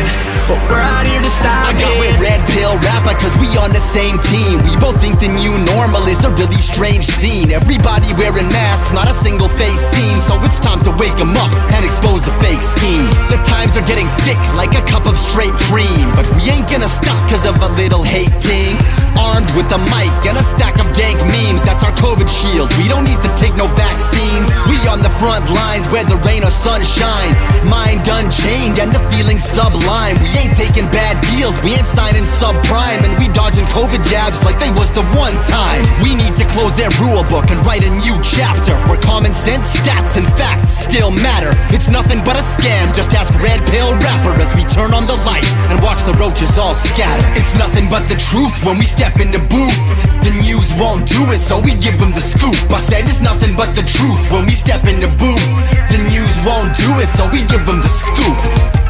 But 0.52 0.60
we're 0.68 0.84
out 0.84 1.08
here 1.08 1.22
to 1.24 1.32
stop 1.32 1.72
I 1.72 1.72
got 1.80 1.88
it. 1.88 2.00
with 2.02 2.16
Red 2.20 2.42
Pill 2.52 2.76
Rapper 2.84 3.16
cause 3.16 3.36
we 3.40 3.48
on 3.56 3.72
the 3.72 3.80
same 3.80 4.20
team. 4.20 4.60
We 4.68 4.74
both 4.84 5.00
think 5.00 5.22
the 5.24 5.32
new 5.32 5.54
normal 5.64 6.04
is 6.12 6.28
a 6.28 6.32
really 6.36 6.60
strange 6.60 7.08
scene. 7.08 7.56
Everybody 7.56 8.12
wearing 8.20 8.52
masks, 8.52 8.92
not 8.92 9.08
a 9.08 9.16
single 9.16 9.48
face. 9.62 9.92
So 10.22 10.38
it's 10.46 10.60
time 10.60 10.80
to 10.86 10.92
wake 11.02 11.18
'em 11.20 11.36
up 11.38 11.52
and 11.76 11.82
expose 11.86 12.22
the 12.22 12.34
fake 12.44 12.62
scheme. 12.62 13.10
The 13.34 13.38
times 13.42 13.78
are 13.78 13.86
getting 13.92 14.10
thick 14.26 14.40
like 14.56 14.74
a 14.78 14.84
cup 14.94 15.06
of 15.06 15.18
straight 15.18 15.56
cream. 15.68 16.06
But 16.18 16.26
we 16.36 16.42
ain't 16.54 16.70
gonna 16.70 16.90
stop 16.90 17.20
cause 17.30 17.46
of 17.46 17.56
a 17.62 17.70
little 17.82 18.04
hating. 18.04 18.78
Armed 19.18 19.52
with 19.58 19.70
a 19.78 19.82
mic 19.94 20.14
and 20.30 20.38
a 20.38 20.46
stack 20.54 20.80
of 20.80 20.88
dank 20.98 21.18
memes, 21.34 21.62
that's 21.68 21.84
our 21.84 21.96
COVID 22.06 22.30
shield. 22.30 22.70
We 22.78 22.88
don't 22.88 23.04
need 23.04 23.22
to 23.22 23.32
take 23.42 23.56
no 23.58 23.68
vaccines. 23.68 24.50
We 24.70 24.78
on 24.94 25.02
the 25.02 25.14
front 25.22 25.46
lines, 25.50 25.86
whether 25.94 26.16
rain 26.26 26.44
or 26.44 26.50
sunshine. 26.50 27.34
Mind 27.70 28.08
unchained 28.08 28.80
and 28.80 28.92
the 28.96 29.02
feeling 29.12 29.38
sublime. 29.38 30.16
We 30.24 30.30
ain't 30.42 30.56
taking 30.58 30.88
bad 30.90 31.22
deals, 31.22 31.56
we 31.64 31.74
ain't 31.78 31.88
signing 31.88 32.26
subprime, 32.26 33.02
and 33.06 33.14
we 33.20 33.28
dodging 33.30 33.68
COVID 33.78 34.02
jabs 34.10 34.42
like 34.44 34.58
they 34.64 34.72
was 34.80 34.90
the 34.92 35.06
one 35.26 35.36
time. 35.46 35.84
We 36.02 36.16
need 36.16 36.34
to 36.42 36.46
close 36.56 36.74
their 36.74 36.90
rule 37.04 37.24
book 37.34 37.46
and 37.52 37.60
write 37.68 37.84
a 37.84 37.92
new 38.06 38.18
chapter 38.24 38.74
where 38.88 39.02
common 39.02 39.34
sense, 39.34 39.51
stats, 39.60 40.16
and 40.16 40.28
facts 40.40 40.88
still 40.88 41.12
matter. 41.12 41.52
It's 41.76 41.92
nothing 41.92 42.24
but 42.24 42.40
a 42.40 42.46
scam. 42.46 42.96
Just 42.96 43.12
ask 43.12 43.36
Red 43.44 43.60
Pill 43.68 43.92
Rapper 44.00 44.32
as 44.40 44.56
we 44.56 44.64
turn 44.72 44.96
on 44.96 45.04
the 45.04 45.20
light 45.28 45.44
and 45.68 45.84
watch 45.84 46.00
the 46.08 46.16
roaches 46.16 46.56
all 46.56 46.72
scatter. 46.72 47.28
It's 47.36 47.52
nothing 47.60 47.92
but 47.92 48.08
the 48.08 48.16
truth 48.16 48.64
when 48.64 48.80
we 48.80 48.88
step 48.88 49.20
in 49.20 49.36
the 49.36 49.44
booth. 49.52 49.84
The 50.24 50.32
news 50.48 50.72
won't 50.80 51.04
do 51.04 51.20
it, 51.36 51.44
so 51.44 51.60
we 51.60 51.76
give 51.76 52.00
them 52.00 52.16
the 52.16 52.24
scoop. 52.24 52.56
I 52.72 52.80
said 52.80 53.04
it's 53.04 53.20
nothing 53.20 53.58
but 53.60 53.76
the 53.76 53.84
truth 53.84 54.22
when 54.32 54.48
we 54.48 54.56
step 54.56 54.88
in 54.88 55.04
the 55.04 55.12
booth. 55.20 55.48
The 55.92 56.00
news 56.00 56.34
won't 56.48 56.72
do 56.78 56.88
it, 57.04 57.10
so 57.12 57.28
we 57.34 57.44
give 57.44 57.68
them 57.68 57.84
the 57.84 57.92
scoop. 57.92 58.38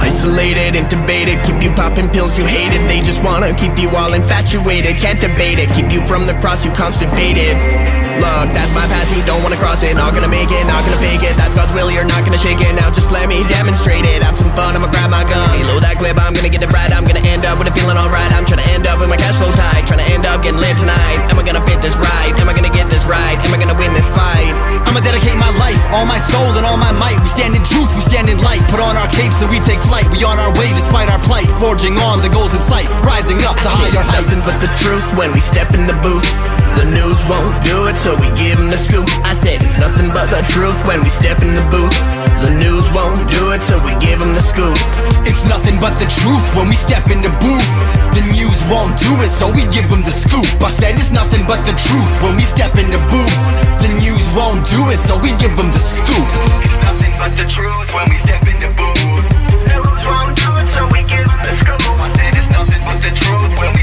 Isolated, 0.02 0.78
intubated, 0.78 1.42
keep 1.46 1.62
you 1.62 1.72
popping 1.74 2.10
pills 2.10 2.38
you 2.38 2.46
hated. 2.46 2.90
They 2.90 3.02
just 3.02 3.24
wanna 3.24 3.54
keep 3.56 3.78
you 3.78 3.90
all 3.96 4.14
infatuated, 4.14 4.98
can't 4.98 5.22
debate 5.22 5.60
it. 5.62 5.74
Keep 5.74 5.94
you 5.94 6.02
from 6.02 6.26
the 6.26 6.34
cross, 6.42 6.66
you 6.66 6.72
constant 6.72 7.14
faded. 7.14 8.01
Look, 8.20 8.48
that's 8.52 8.74
my 8.76 8.84
path, 8.90 9.08
you 9.16 9.24
don't 9.24 9.44
wanna 9.46 9.56
cross 9.56 9.84
it. 9.84 9.96
Not 9.96 10.12
gonna 10.12 10.28
make 10.28 10.52
it, 10.52 10.64
not 10.68 10.84
gonna 10.84 11.00
fake 11.00 11.24
it. 11.24 11.38
That's 11.38 11.54
God's 11.56 11.72
will, 11.72 11.92
you're 11.92 12.08
not 12.08 12.26
gonna 12.26 12.42
shake 12.42 12.60
it. 12.60 12.74
Now 12.76 12.90
just 12.92 13.12
let 13.12 13.30
me 13.30 13.46
demonstrate 13.48 14.04
it. 14.04 14.24
Have 14.24 14.36
some 14.36 14.52
fun, 14.52 14.76
I'ma 14.76 14.90
grab 14.92 15.12
my 15.12 15.24
gun. 15.24 15.52
Load 15.72 15.84
that 15.84 15.96
clip, 16.02 16.18
I'm 16.20 16.34
gonna 16.34 16.50
get 16.50 16.64
it 16.64 16.72
right. 16.74 16.92
I'm 16.92 17.06
gonna 17.06 17.24
end 17.24 17.46
up 17.46 17.60
with 17.60 17.70
a 17.70 17.74
feeling 17.76 17.96
alright. 17.96 18.32
I'm 18.34 18.44
trying 18.44 18.64
to 18.64 18.70
end 18.74 18.88
up 18.88 19.00
with 19.00 19.08
my 19.08 19.18
cash 19.18 19.38
flow 19.38 19.52
tight. 19.54 19.88
Trying 19.88 20.04
to 20.04 20.10
end 20.12 20.26
up 20.26 20.42
getting 20.44 20.60
lit 20.60 20.76
tonight. 20.76 21.20
Am 21.32 21.38
I 21.40 21.44
gonna 21.44 21.64
fit 21.64 21.80
this 21.80 21.96
right? 21.96 22.34
Am 22.42 22.50
I 22.50 22.54
gonna 22.54 22.74
get 22.74 22.90
this 22.90 23.06
right? 23.06 23.38
Am 23.46 23.54
I 23.54 23.58
gonna 23.62 23.78
win 23.78 23.94
this 23.94 24.10
fight? 24.10 24.81
I'ma 24.92 25.00
dedicate 25.08 25.40
my 25.40 25.48
life, 25.56 25.80
all 25.96 26.04
my 26.04 26.20
soul 26.20 26.52
and 26.60 26.68
all 26.68 26.76
my 26.76 26.92
might. 27.00 27.16
We 27.24 27.32
stand 27.32 27.56
in 27.56 27.64
truth, 27.64 27.88
we 27.96 28.04
stand 28.04 28.28
in 28.28 28.36
light. 28.44 28.60
Put 28.68 28.84
on 28.84 29.00
our 29.00 29.08
capes 29.08 29.40
and 29.40 29.48
we 29.48 29.64
take 29.64 29.80
flight. 29.88 30.04
We 30.12 30.20
on 30.28 30.36
our 30.36 30.52
way 30.60 30.68
despite 30.68 31.08
our 31.08 31.24
plight. 31.24 31.48
Forging 31.64 31.96
on 32.12 32.20
the 32.20 32.28
goals 32.28 32.52
in 32.52 32.60
sight. 32.60 32.92
Rising 33.00 33.40
up 33.48 33.56
to 33.64 33.72
higher 33.72 33.88
It's 33.88 34.12
nothing 34.12 34.36
heights. 34.36 34.52
but 34.52 34.60
the 34.60 34.68
truth 34.76 35.08
when 35.16 35.32
we 35.32 35.40
step 35.40 35.72
in 35.72 35.88
the 35.88 35.96
booth. 36.04 36.28
The 36.76 36.92
news 36.92 37.24
won't 37.32 37.56
do 37.64 37.88
it, 37.88 37.96
so 38.04 38.20
we 38.20 38.28
give 38.36 38.60
them 38.60 38.68
the 38.68 38.76
scoop. 38.76 39.08
I 39.24 39.32
said 39.32 39.64
it's 39.64 39.80
nothing 39.80 40.12
but 40.12 40.28
the 40.28 40.44
truth 40.52 40.76
when 40.84 41.00
we 41.00 41.08
step 41.08 41.40
in 41.40 41.56
the 41.56 41.64
booth. 41.72 41.96
The 42.44 42.52
news 42.52 42.92
won't 42.92 43.24
do 43.32 43.56
it, 43.56 43.64
so 43.64 43.80
we 43.88 43.96
give 44.04 44.20
them 44.20 44.36
the 44.36 44.44
scoop. 44.44 44.76
It's 45.24 45.48
nothing 45.48 45.80
but 45.80 45.96
the 46.04 46.10
truth 46.20 46.44
when 46.52 46.68
we 46.68 46.76
step 46.76 47.08
in 47.08 47.24
the 47.24 47.32
booth. 47.40 47.68
The 48.12 48.28
news 48.36 48.60
won't 48.68 49.00
do 49.00 49.12
it, 49.24 49.32
so 49.32 49.48
we 49.56 49.64
give 49.72 49.88
them 49.88 50.04
the 50.04 50.12
scoop. 50.12 50.44
I 50.60 50.68
said 50.68 51.00
it's 51.00 51.16
nothing 51.16 51.48
but 51.48 51.64
the 51.64 51.72
truth 51.80 52.12
when 52.20 52.36
we 52.36 52.44
step 52.44 52.76
in 52.76 52.92
the 52.92 53.00
booth. 53.08 53.36
The 53.80 53.92
news 54.04 54.21
won't 54.36 54.64
do 54.66 54.90
it, 54.90 54.98
so 54.98 55.18
we 55.20 55.32
give 55.38 55.56
them 55.58 55.72
the 55.72 55.80
scoop. 55.80 56.28
It's 56.64 56.78
nothing 56.84 57.14
but 57.20 57.32
the 57.36 57.46
truth 57.48 57.94
when 57.94 58.06
we 58.10 58.18
step 58.18 58.44
in 58.48 58.58
the 58.60 58.72
booth. 58.80 59.26
News 59.68 60.06
won't 60.08 60.36
do 60.38 60.50
it, 60.62 60.68
so 60.72 60.88
we 60.94 61.04
give 61.04 61.28
'em 61.28 61.42
the 61.44 61.54
scoop. 61.56 61.82
I 62.00 62.08
said 62.16 62.36
it's 62.36 62.50
nothing 62.52 62.82
but 62.86 63.00
the 63.04 63.12
truth 63.12 63.52
when 63.60 63.74
we 63.74 63.81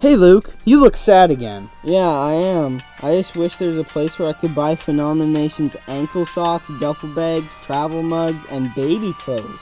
Hey 0.00 0.14
Luke, 0.14 0.54
you 0.64 0.78
look 0.78 0.96
sad 0.96 1.32
again. 1.32 1.68
Yeah, 1.82 2.08
I 2.08 2.32
am. 2.32 2.80
I 3.02 3.16
just 3.16 3.34
wish 3.34 3.56
there's 3.56 3.78
a 3.78 3.82
place 3.82 4.16
where 4.16 4.28
I 4.28 4.32
could 4.32 4.54
buy 4.54 4.76
Phenomena 4.76 5.28
Nations' 5.28 5.74
ankle 5.88 6.24
socks, 6.24 6.70
duffel 6.78 7.08
bags, 7.08 7.56
travel 7.62 8.04
mugs, 8.04 8.46
and 8.46 8.72
baby 8.76 9.12
clothes. 9.14 9.58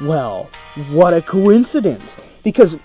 Well, 0.00 0.50
what 0.90 1.14
a 1.14 1.22
coincidence! 1.22 2.16
Because 2.42 2.78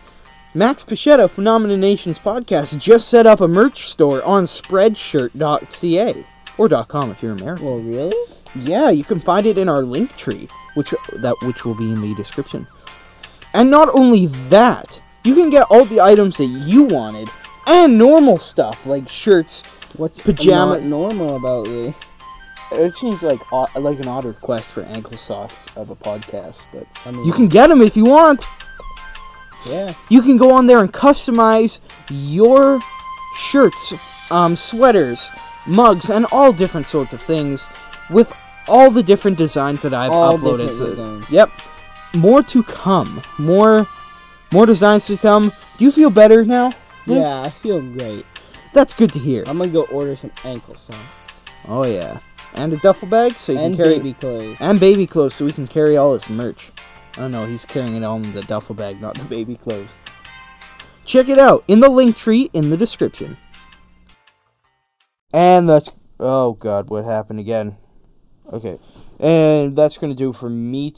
Max 0.53 0.83
Pichetta, 0.83 1.27
Phenomena 1.27 1.75
Nations 1.75 2.19
podcast, 2.19 2.77
just 2.77 3.07
set 3.07 3.25
up 3.25 3.41
a 3.41 3.47
merch 3.47 3.89
store 3.89 4.21
on 4.23 4.43
Spreadshirt.ca 4.43 6.25
or 6.59 6.69
.com 6.85 7.09
if 7.09 7.23
you're 7.23 7.31
American. 7.31 7.65
Well, 7.65 7.79
really? 7.79 8.33
Yeah, 8.53 8.91
you 8.91 9.03
can 9.03 9.19
find 9.19 9.47
it 9.47 9.57
in 9.57 9.67
our 9.67 9.81
link 9.81 10.15
tree, 10.17 10.47
which 10.75 10.93
that 11.13 11.35
which 11.41 11.65
will 11.65 11.73
be 11.73 11.91
in 11.91 11.99
the 11.99 12.13
description. 12.13 12.67
And 13.55 13.71
not 13.71 13.89
only 13.89 14.27
that, 14.27 15.01
you 15.23 15.35
can 15.35 15.49
get 15.49 15.63
all 15.69 15.85
the 15.85 16.01
items 16.01 16.37
that 16.37 16.45
you 16.45 16.83
wanted 16.83 17.29
and 17.67 17.97
normal 17.97 18.37
stuff 18.37 18.85
like 18.85 19.07
shirts. 19.07 19.63
What's 19.97 20.19
Pajama- 20.19 20.79
not 20.79 20.83
normal 20.83 21.35
about 21.35 21.65
this? 21.65 21.99
It 22.71 22.93
seems 22.93 23.21
like 23.21 23.39
like 23.51 23.99
an 23.99 24.07
odd 24.07 24.23
request 24.25 24.69
for 24.69 24.81
ankle 24.83 25.17
socks 25.17 25.65
of 25.75 25.89
a 25.89 25.95
podcast, 25.95 26.65
but 26.71 26.87
I 27.05 27.11
mean, 27.11 27.25
you 27.25 27.33
can 27.33 27.47
get 27.49 27.67
them 27.67 27.81
if 27.81 27.97
you 27.97 28.05
want. 28.05 28.45
yeah. 29.65 29.93
You 30.09 30.21
can 30.21 30.37
go 30.37 30.51
on 30.53 30.67
there 30.67 30.79
and 30.79 30.91
customize 30.91 31.79
your 32.09 32.79
shirts, 33.37 33.93
um, 34.31 34.55
sweaters, 34.55 35.29
mugs, 35.67 36.09
and 36.09 36.25
all 36.31 36.53
different 36.53 36.87
sorts 36.87 37.11
of 37.13 37.21
things 37.21 37.69
with 38.09 38.33
all 38.67 38.89
the 38.89 39.03
different 39.03 39.37
designs 39.37 39.81
that 39.81 39.93
I've 39.93 40.11
All 40.11 40.37
uploaded. 40.37 40.69
different 40.69 40.95
So-. 40.95 41.21
Yep, 41.29 41.51
more 42.13 42.41
to 42.43 42.63
come. 42.63 43.21
More, 43.37 43.85
more 44.51 44.65
designs 44.65 45.05
to 45.05 45.17
come. 45.17 45.51
Do 45.77 45.85
you 45.85 45.91
feel 45.91 46.09
better 46.09 46.45
now? 46.45 46.73
Luke? 47.07 47.19
Yeah, 47.19 47.41
I 47.41 47.49
feel 47.49 47.81
great. 47.81 48.25
that's 48.73 48.93
good 48.93 49.11
to 49.13 49.19
hear. 49.19 49.43
I'm 49.47 49.57
gonna 49.57 49.71
go 49.71 49.83
order 49.83 50.15
some 50.15 50.31
ankle 50.43 50.75
socks 50.75 50.97
oh 51.67 51.85
yeah, 51.85 52.19
and 52.53 52.73
a 52.73 52.77
duffel 52.77 53.07
bag 53.07 53.37
so 53.37 53.51
you 53.51 53.59
and 53.59 53.75
can 53.75 53.83
carry 53.83 53.97
baby 53.97 54.13
clothes. 54.13 54.57
and 54.59 54.79
baby 54.79 55.07
clothes 55.07 55.33
so 55.33 55.45
we 55.45 55.53
can 55.53 55.67
carry 55.67 55.97
all 55.97 56.13
his 56.13 56.29
merch. 56.29 56.71
I 57.15 57.21
don't 57.21 57.31
know, 57.31 57.45
he's 57.45 57.65
carrying 57.65 57.95
it 57.95 58.03
all 58.03 58.17
in 58.17 58.31
the 58.33 58.43
duffel 58.43 58.75
bag, 58.75 59.01
not 59.01 59.17
the 59.17 59.25
baby 59.25 59.55
clothes. 59.55 59.89
Check 61.05 61.29
it 61.29 61.39
out 61.39 61.63
in 61.67 61.79
the 61.79 61.89
link 61.89 62.15
tree 62.15 62.49
in 62.53 62.69
the 62.69 62.77
description. 62.77 63.37
And 65.33 65.67
that's 65.67 65.91
oh 66.19 66.53
god, 66.53 66.89
what 66.89 67.05
happened 67.05 67.39
again? 67.39 67.77
Okay. 68.51 68.79
And 69.19 69.75
that's 69.75 69.97
to 69.97 70.17
do 70.17 70.33
for 70.33 70.49
me 70.49 70.91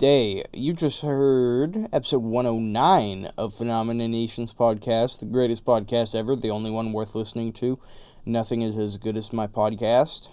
today. 0.00 0.42
You 0.54 0.72
just 0.72 1.02
heard 1.02 1.86
episode 1.92 2.22
109 2.22 3.32
of 3.36 3.52
Phenomena 3.52 4.08
Nations 4.08 4.54
podcast, 4.54 5.20
the 5.20 5.26
greatest 5.26 5.62
podcast 5.66 6.14
ever, 6.14 6.34
the 6.34 6.48
only 6.48 6.70
one 6.70 6.94
worth 6.94 7.14
listening 7.14 7.52
to. 7.54 7.78
Nothing 8.24 8.62
is 8.62 8.78
as 8.78 8.96
good 8.96 9.18
as 9.18 9.30
my 9.30 9.46
podcast. 9.46 10.30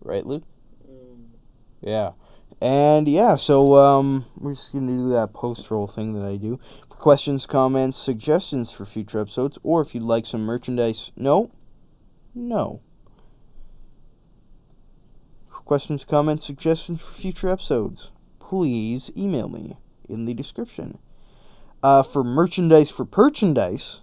Right, 0.00 0.24
Luke? 0.24 0.44
Yeah. 1.80 2.12
And 2.60 3.08
yeah, 3.08 3.34
so 3.34 3.74
um 3.74 4.24
we're 4.38 4.52
just 4.52 4.72
gonna 4.72 4.96
do 4.96 5.08
that 5.08 5.32
post 5.32 5.68
roll 5.68 5.88
thing 5.88 6.14
that 6.14 6.24
I 6.24 6.36
do. 6.36 6.60
For 6.88 6.94
questions, 6.94 7.44
comments, 7.44 7.98
suggestions 7.98 8.70
for 8.70 8.84
future 8.84 9.18
episodes, 9.18 9.58
or 9.64 9.80
if 9.80 9.96
you'd 9.96 10.04
like 10.04 10.26
some 10.26 10.42
merchandise 10.42 11.10
no. 11.16 11.50
No. 12.36 12.82
Questions, 15.70 16.04
comments, 16.04 16.44
suggestions 16.44 17.00
for 17.00 17.12
future 17.12 17.48
episodes, 17.48 18.10
please 18.40 19.12
email 19.16 19.48
me 19.48 19.76
in 20.08 20.24
the 20.24 20.34
description. 20.34 20.98
Uh, 21.80 22.02
for 22.02 22.24
merchandise 22.24 22.90
for 22.90 23.06
merchandise, 23.16 24.00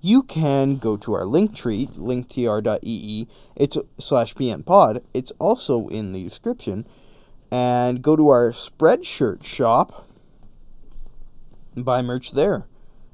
you 0.00 0.22
can 0.22 0.76
go 0.76 0.96
to 0.96 1.12
our 1.14 1.24
link 1.24 1.56
tree, 1.56 1.88
linktr.ee. 1.96 3.26
It's 3.56 3.76
slash 3.98 4.36
pnpod. 4.36 5.02
It's 5.12 5.32
also 5.40 5.88
in 5.88 6.12
the 6.12 6.22
description. 6.22 6.86
And 7.50 8.00
go 8.00 8.14
to 8.14 8.28
our 8.28 8.52
Spreadshirt 8.52 9.42
shop 9.42 10.06
and 11.74 11.84
buy 11.84 12.02
merch 12.02 12.30
there. 12.30 12.66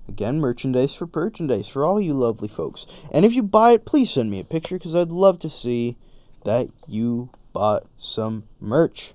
Again, 0.06 0.40
merchandise 0.40 0.94
for 0.94 1.08
merchandise 1.10 1.68
for 1.68 1.86
all 1.86 1.98
you 1.98 2.12
lovely 2.12 2.48
folks. 2.48 2.84
And 3.10 3.24
if 3.24 3.34
you 3.34 3.42
buy 3.42 3.72
it, 3.72 3.86
please 3.86 4.10
send 4.10 4.30
me 4.30 4.40
a 4.40 4.44
picture 4.44 4.76
because 4.76 4.94
I'd 4.94 5.08
love 5.08 5.40
to 5.40 5.48
see 5.48 5.96
that 6.44 6.68
you 6.86 7.30
bought 7.52 7.86
some 7.96 8.44
merch. 8.60 9.14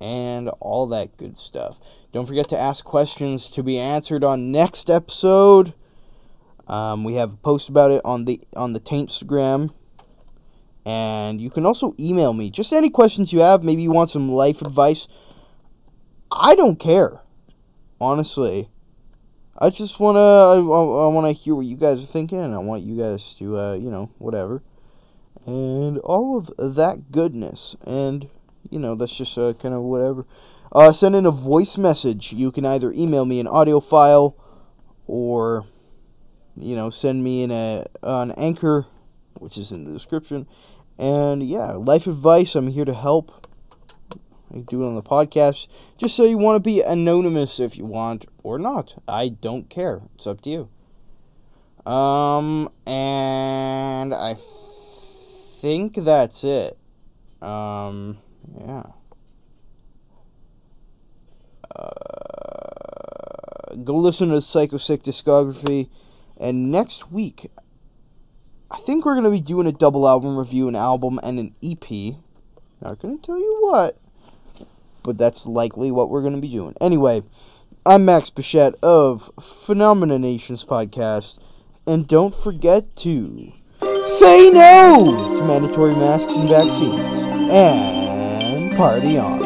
And 0.00 0.50
all 0.60 0.86
that 0.88 1.16
good 1.16 1.38
stuff. 1.38 1.78
Don't 2.12 2.26
forget 2.26 2.48
to 2.50 2.58
ask 2.58 2.84
questions 2.84 3.48
to 3.50 3.62
be 3.62 3.78
answered 3.78 4.22
on 4.24 4.52
next 4.52 4.90
episode. 4.90 5.72
Um, 6.66 7.04
we 7.04 7.14
have 7.14 7.32
a 7.32 7.36
post 7.36 7.68
about 7.68 7.90
it 7.90 8.02
on 8.04 8.24
the 8.24 8.40
on 8.54 8.72
the 8.72 8.80
Taintstagram. 8.80 9.72
And 10.84 11.40
you 11.40 11.50
can 11.50 11.66
also 11.66 11.94
email 11.98 12.32
me. 12.32 12.50
Just 12.50 12.72
any 12.72 12.90
questions 12.90 13.32
you 13.32 13.40
have. 13.40 13.64
Maybe 13.64 13.82
you 13.82 13.90
want 13.90 14.10
some 14.10 14.30
life 14.30 14.62
advice. 14.62 15.08
I 16.30 16.54
don't 16.54 16.78
care. 16.78 17.20
Honestly. 18.00 18.68
I 19.58 19.70
just 19.70 19.98
want 19.98 20.16
to 20.16 20.20
I, 20.20 20.54
I 20.54 21.08
want 21.08 21.26
to 21.26 21.32
hear 21.32 21.54
what 21.54 21.64
you 21.64 21.76
guys 21.76 22.02
are 22.02 22.06
thinking 22.06 22.38
and 22.38 22.54
I 22.54 22.58
want 22.58 22.82
you 22.82 22.96
guys 22.98 23.34
to 23.38 23.56
uh, 23.56 23.74
you 23.74 23.90
know, 23.90 24.10
whatever. 24.18 24.62
And 25.46 25.98
all 25.98 26.36
of 26.36 26.50
that 26.58 27.12
goodness 27.12 27.76
and 27.86 28.28
you 28.70 28.78
know, 28.80 28.94
that's 28.94 29.14
just 29.16 29.38
uh, 29.38 29.52
kind 29.54 29.74
of 29.74 29.82
whatever. 29.82 30.26
Uh, 30.72 30.92
send 30.92 31.14
in 31.14 31.24
a 31.24 31.30
voice 31.30 31.78
message. 31.78 32.32
You 32.32 32.50
can 32.50 32.66
either 32.66 32.92
email 32.92 33.24
me 33.24 33.38
an 33.38 33.46
audio 33.46 33.80
file 33.80 34.36
or 35.06 35.66
you 36.56 36.74
know, 36.74 36.90
send 36.90 37.22
me 37.22 37.42
in 37.42 37.50
a 37.50 37.86
an 38.02 38.32
anchor 38.32 38.86
which 39.38 39.58
is 39.58 39.72
in 39.72 39.84
the 39.84 39.92
description. 39.92 40.46
And 40.98 41.46
yeah, 41.46 41.72
life 41.72 42.06
advice, 42.06 42.54
I'm 42.54 42.68
here 42.68 42.84
to 42.84 42.94
help. 42.94 43.46
I 44.54 44.58
do 44.58 44.82
it 44.82 44.86
on 44.86 44.94
the 44.94 45.02
podcast. 45.02 45.66
Just 45.98 46.16
so 46.16 46.24
you 46.24 46.38
want 46.38 46.56
to 46.56 46.60
be 46.60 46.80
anonymous 46.80 47.60
if 47.60 47.76
you 47.76 47.84
want 47.84 48.26
or 48.42 48.58
not. 48.58 49.02
I 49.06 49.28
don't 49.28 49.68
care. 49.68 50.02
It's 50.14 50.26
up 50.26 50.40
to 50.42 50.50
you. 50.50 51.90
Um, 51.90 52.70
and 52.86 54.14
I 54.14 54.34
think 55.60 55.94
that's 55.94 56.44
it. 56.44 56.76
Um, 57.40 58.18
yeah. 58.60 58.84
Uh, 61.74 63.74
go 63.84 63.96
listen 63.96 64.28
to 64.28 64.36
Psychostick 64.36 65.02
discography. 65.02 65.88
And 66.38 66.70
next 66.70 67.10
week, 67.10 67.50
I 68.70 68.76
think 68.78 69.04
we're 69.04 69.14
going 69.14 69.24
to 69.24 69.30
be 69.30 69.40
doing 69.40 69.66
a 69.66 69.72
double 69.72 70.08
album 70.08 70.36
review, 70.36 70.68
an 70.68 70.76
album 70.76 71.18
and 71.22 71.38
an 71.38 71.54
EP. 71.62 72.16
Not 72.80 73.00
going 73.00 73.18
to 73.18 73.26
tell 73.26 73.38
you 73.38 73.56
what, 73.60 73.98
but 75.02 75.16
that's 75.16 75.46
likely 75.46 75.90
what 75.90 76.10
we're 76.10 76.20
going 76.20 76.34
to 76.34 76.40
be 76.40 76.50
doing. 76.50 76.74
Anyway, 76.80 77.22
I'm 77.86 78.04
Max 78.04 78.28
Bichette 78.28 78.74
of 78.82 79.30
Phenomena 79.40 80.18
Nations 80.18 80.64
Podcast, 80.64 81.38
and 81.86 82.06
don't 82.06 82.34
forget 82.34 82.94
to 82.96 83.52
say 84.06 84.50
no 84.50 85.04
to 85.36 85.44
mandatory 85.44 85.94
masks 85.94 86.32
and 86.32 86.48
vaccines, 86.48 87.50
and 87.52 88.76
party 88.76 89.18
on. 89.18 89.40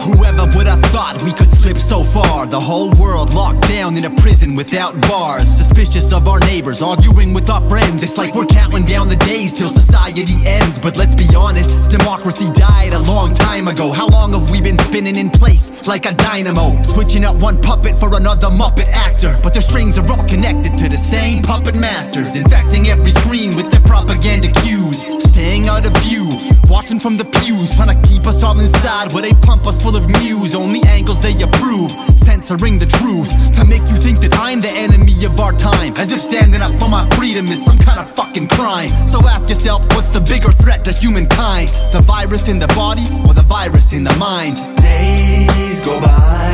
Whoever 0.00 0.46
would 0.56 0.66
have 0.66 0.82
thought 0.86 1.22
we 1.24 1.32
could 1.32 1.51
slip 1.62 1.78
so 1.78 2.02
far? 2.02 2.46
The 2.46 2.58
whole 2.58 2.90
world 2.98 3.34
locked 3.34 3.68
down 3.68 3.96
in 3.96 4.04
a 4.04 4.10
prison 4.10 4.56
without 4.56 5.00
bars. 5.02 5.46
Suspicious 5.46 6.12
of 6.12 6.26
our 6.26 6.40
neighbors, 6.40 6.82
arguing 6.82 7.32
with 7.32 7.48
our 7.48 7.62
friends. 7.68 8.02
It's 8.02 8.18
like 8.18 8.34
we're 8.34 8.46
counting 8.46 8.84
down 8.84 9.08
the 9.08 9.16
days 9.16 9.52
till 9.52 9.68
society 9.68 10.26
ends. 10.46 10.78
But 10.78 10.96
let's 10.96 11.14
be 11.14 11.28
honest, 11.36 11.78
democracy 11.88 12.50
died 12.52 12.92
a 12.94 12.98
long 12.98 13.32
time 13.34 13.68
ago. 13.68 13.92
How 13.92 14.08
long 14.08 14.32
have 14.32 14.50
we 14.50 14.60
been 14.60 14.78
spinning 14.78 15.16
in 15.16 15.30
place 15.30 15.70
like 15.86 16.04
a 16.06 16.12
dynamo? 16.12 16.82
Switching 16.82 17.24
up 17.24 17.36
one 17.36 17.60
puppet 17.60 17.94
for 17.96 18.16
another 18.16 18.48
Muppet 18.48 18.88
actor. 18.90 19.38
But 19.42 19.52
their 19.54 19.62
strings 19.62 19.98
are 19.98 20.10
all 20.10 20.26
connected 20.26 20.76
to 20.78 20.88
the 20.88 20.98
same 20.98 21.42
puppet 21.42 21.76
masters. 21.76 22.34
Infecting 22.34 22.88
every 22.88 23.12
screen 23.12 23.54
with 23.54 23.70
their 23.70 23.82
propaganda 23.82 24.50
cues. 24.62 24.98
Staying 25.22 25.68
out 25.68 25.86
of 25.86 25.94
view, 26.02 26.28
watching 26.68 26.98
from 26.98 27.16
the 27.16 27.24
pews. 27.24 27.70
Trying 27.76 27.94
to 27.94 28.08
keep 28.08 28.26
us 28.26 28.42
all 28.42 28.58
inside 28.58 29.12
where 29.12 29.22
they 29.22 29.34
pump 29.46 29.66
us 29.66 29.80
full 29.80 29.96
of 29.96 30.08
news. 30.08 30.54
Only 30.54 30.82
angles 30.88 31.20
they 31.20 31.34
approve. 31.52 31.90
Censoring 32.18 32.78
the 32.78 32.86
truth 32.86 33.28
to 33.56 33.64
make 33.64 33.84
you 33.88 33.96
think 33.96 34.20
that 34.20 34.34
I'm 34.38 34.60
the 34.60 34.72
enemy 34.72 35.12
of 35.24 35.38
our 35.38 35.52
time. 35.52 35.94
As 35.96 36.12
if 36.12 36.20
standing 36.20 36.62
up 36.62 36.72
for 36.80 36.88
my 36.88 37.08
freedom 37.16 37.46
is 37.46 37.64
some 37.64 37.78
kind 37.78 38.00
of 38.00 38.10
fucking 38.14 38.48
crime. 38.48 38.88
So 39.08 39.20
ask 39.28 39.48
yourself, 39.48 39.82
what's 39.94 40.08
the 40.08 40.20
bigger 40.20 40.52
threat 40.52 40.84
to 40.86 40.92
humankind? 40.92 41.68
The 41.92 42.02
virus 42.02 42.48
in 42.48 42.58
the 42.58 42.68
body 42.68 43.06
or 43.26 43.34
the 43.34 43.46
virus 43.46 43.92
in 43.92 44.04
the 44.04 44.14
mind? 44.16 44.56
Days 44.80 45.80
go 45.84 46.00
by 46.00 46.52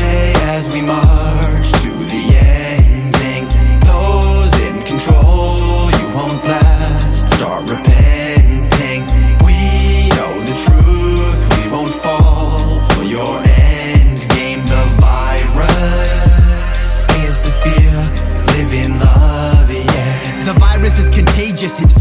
as 0.57 0.73
we 0.73 0.83
march 0.83 1.68
to 1.83 1.91
the 2.12 2.25
ending. 2.36 3.44
Those 3.85 4.55
in 4.67 4.83
control, 4.85 5.91
you 5.99 6.07
won't 6.17 6.43
last. 6.44 7.28
Start 7.35 7.62
repenting. 7.62 7.88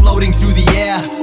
floating 0.08 0.32
through 0.32 0.54
the 0.54 0.66
air 0.74 1.17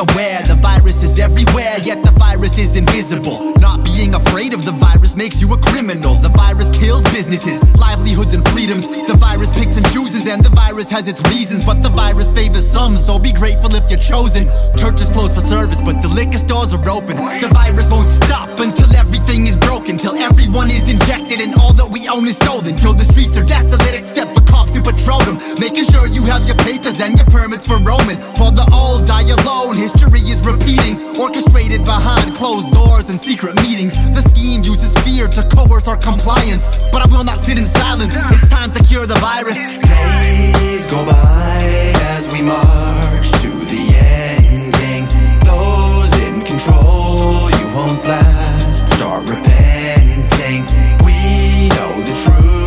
aware 0.00 0.40
the 0.48 0.56
virus 0.60 1.02
is 1.02 1.18
everywhere, 1.18 1.76
yet 1.82 2.02
the 2.02 2.10
virus 2.12 2.58
is 2.58 2.76
invisible. 2.76 3.52
Not 3.60 3.84
being 3.84 4.14
afraid 4.14 4.52
of 4.52 4.64
the 4.64 4.72
virus 4.72 5.16
makes 5.16 5.40
you 5.40 5.52
a 5.52 5.58
criminal. 5.58 6.16
The 6.16 6.30
virus 6.30 6.70
kills 6.70 7.02
businesses, 7.10 7.60
livelihoods, 7.76 8.34
and 8.34 8.46
freedoms. 8.48 8.88
The 8.88 9.16
virus 9.16 9.50
picks 9.50 9.76
and 9.76 9.86
chooses, 9.92 10.26
and 10.26 10.44
the 10.44 10.50
virus 10.50 10.90
has 10.90 11.08
its 11.08 11.22
reasons. 11.28 11.64
But 11.64 11.82
the 11.82 11.90
virus 11.90 12.30
favors 12.30 12.66
some, 12.66 12.96
so 12.96 13.18
be 13.18 13.32
grateful 13.32 13.74
if 13.74 13.88
you're 13.90 14.00
chosen. 14.00 14.48
Churches 14.76 15.10
closed 15.10 15.34
for 15.34 15.44
service, 15.44 15.80
but 15.80 16.00
the 16.02 16.08
liquor 16.08 16.38
stores 16.38 16.72
are 16.72 16.82
open. 16.88 17.16
The 17.16 17.50
virus 17.52 17.88
won't 17.90 18.10
stop 18.10 18.60
until 18.60 18.90
everything 18.96 19.46
is 19.46 19.56
broken, 19.56 19.96
till 19.96 20.16
everyone 20.16 20.70
is 20.70 20.88
injected 20.88 21.40
and 21.40 21.54
all 21.56 21.72
that 21.74 21.90
we 21.90 22.08
own 22.08 22.26
is 22.28 22.36
stolen. 22.36 22.76
Till 22.76 22.94
the 22.94 23.04
streets 23.04 23.36
are 23.36 23.44
desolate 23.44 23.94
except 23.94 24.36
for 24.36 24.44
cops 24.44 24.74
who 24.74 24.82
patrol 24.82 25.20
them. 25.26 25.36
Making 25.58 25.84
sure 25.84 26.06
you 26.06 26.24
have 26.30 26.46
your 26.46 26.56
papers 26.62 27.00
and 27.00 27.16
your 27.16 27.26
permits 27.26 27.66
for 27.66 27.79
Roman 27.84 28.16
while 28.38 28.52
the 28.52 28.70
die 29.06 29.26
alone. 29.42 29.76
History 29.76 30.20
is 30.20 30.44
repeating, 30.44 30.94
orchestrated 31.18 31.84
behind 31.84 32.34
closed 32.34 32.70
doors 32.70 33.08
and 33.08 33.18
secret 33.18 33.56
meetings. 33.56 33.94
The 34.14 34.22
scheme 34.22 34.62
uses 34.62 34.94
fear 35.04 35.28
to 35.28 35.42
coerce 35.54 35.88
our 35.88 35.96
compliance, 35.96 36.78
but 36.92 37.02
I 37.02 37.06
will 37.06 37.24
not 37.24 37.38
sit 37.38 37.58
in 37.58 37.64
silence. 37.64 38.14
It's 38.34 38.48
time 38.48 38.70
to 38.72 38.82
cure 38.84 39.06
the 39.06 39.18
virus. 39.18 39.56
Days 39.78 40.86
go 40.90 41.04
by 41.04 41.92
as 42.14 42.32
we 42.32 42.42
march 42.42 43.28
to 43.42 43.50
the 43.72 43.84
ending. 43.98 45.04
Those 45.44 46.12
in 46.26 46.42
control, 46.42 47.50
you 47.50 47.66
won't 47.74 48.02
last. 48.04 48.88
Start 48.96 49.28
repenting. 49.28 50.62
We 51.04 51.68
know 51.74 51.92
the 52.06 52.14
truth. 52.24 52.59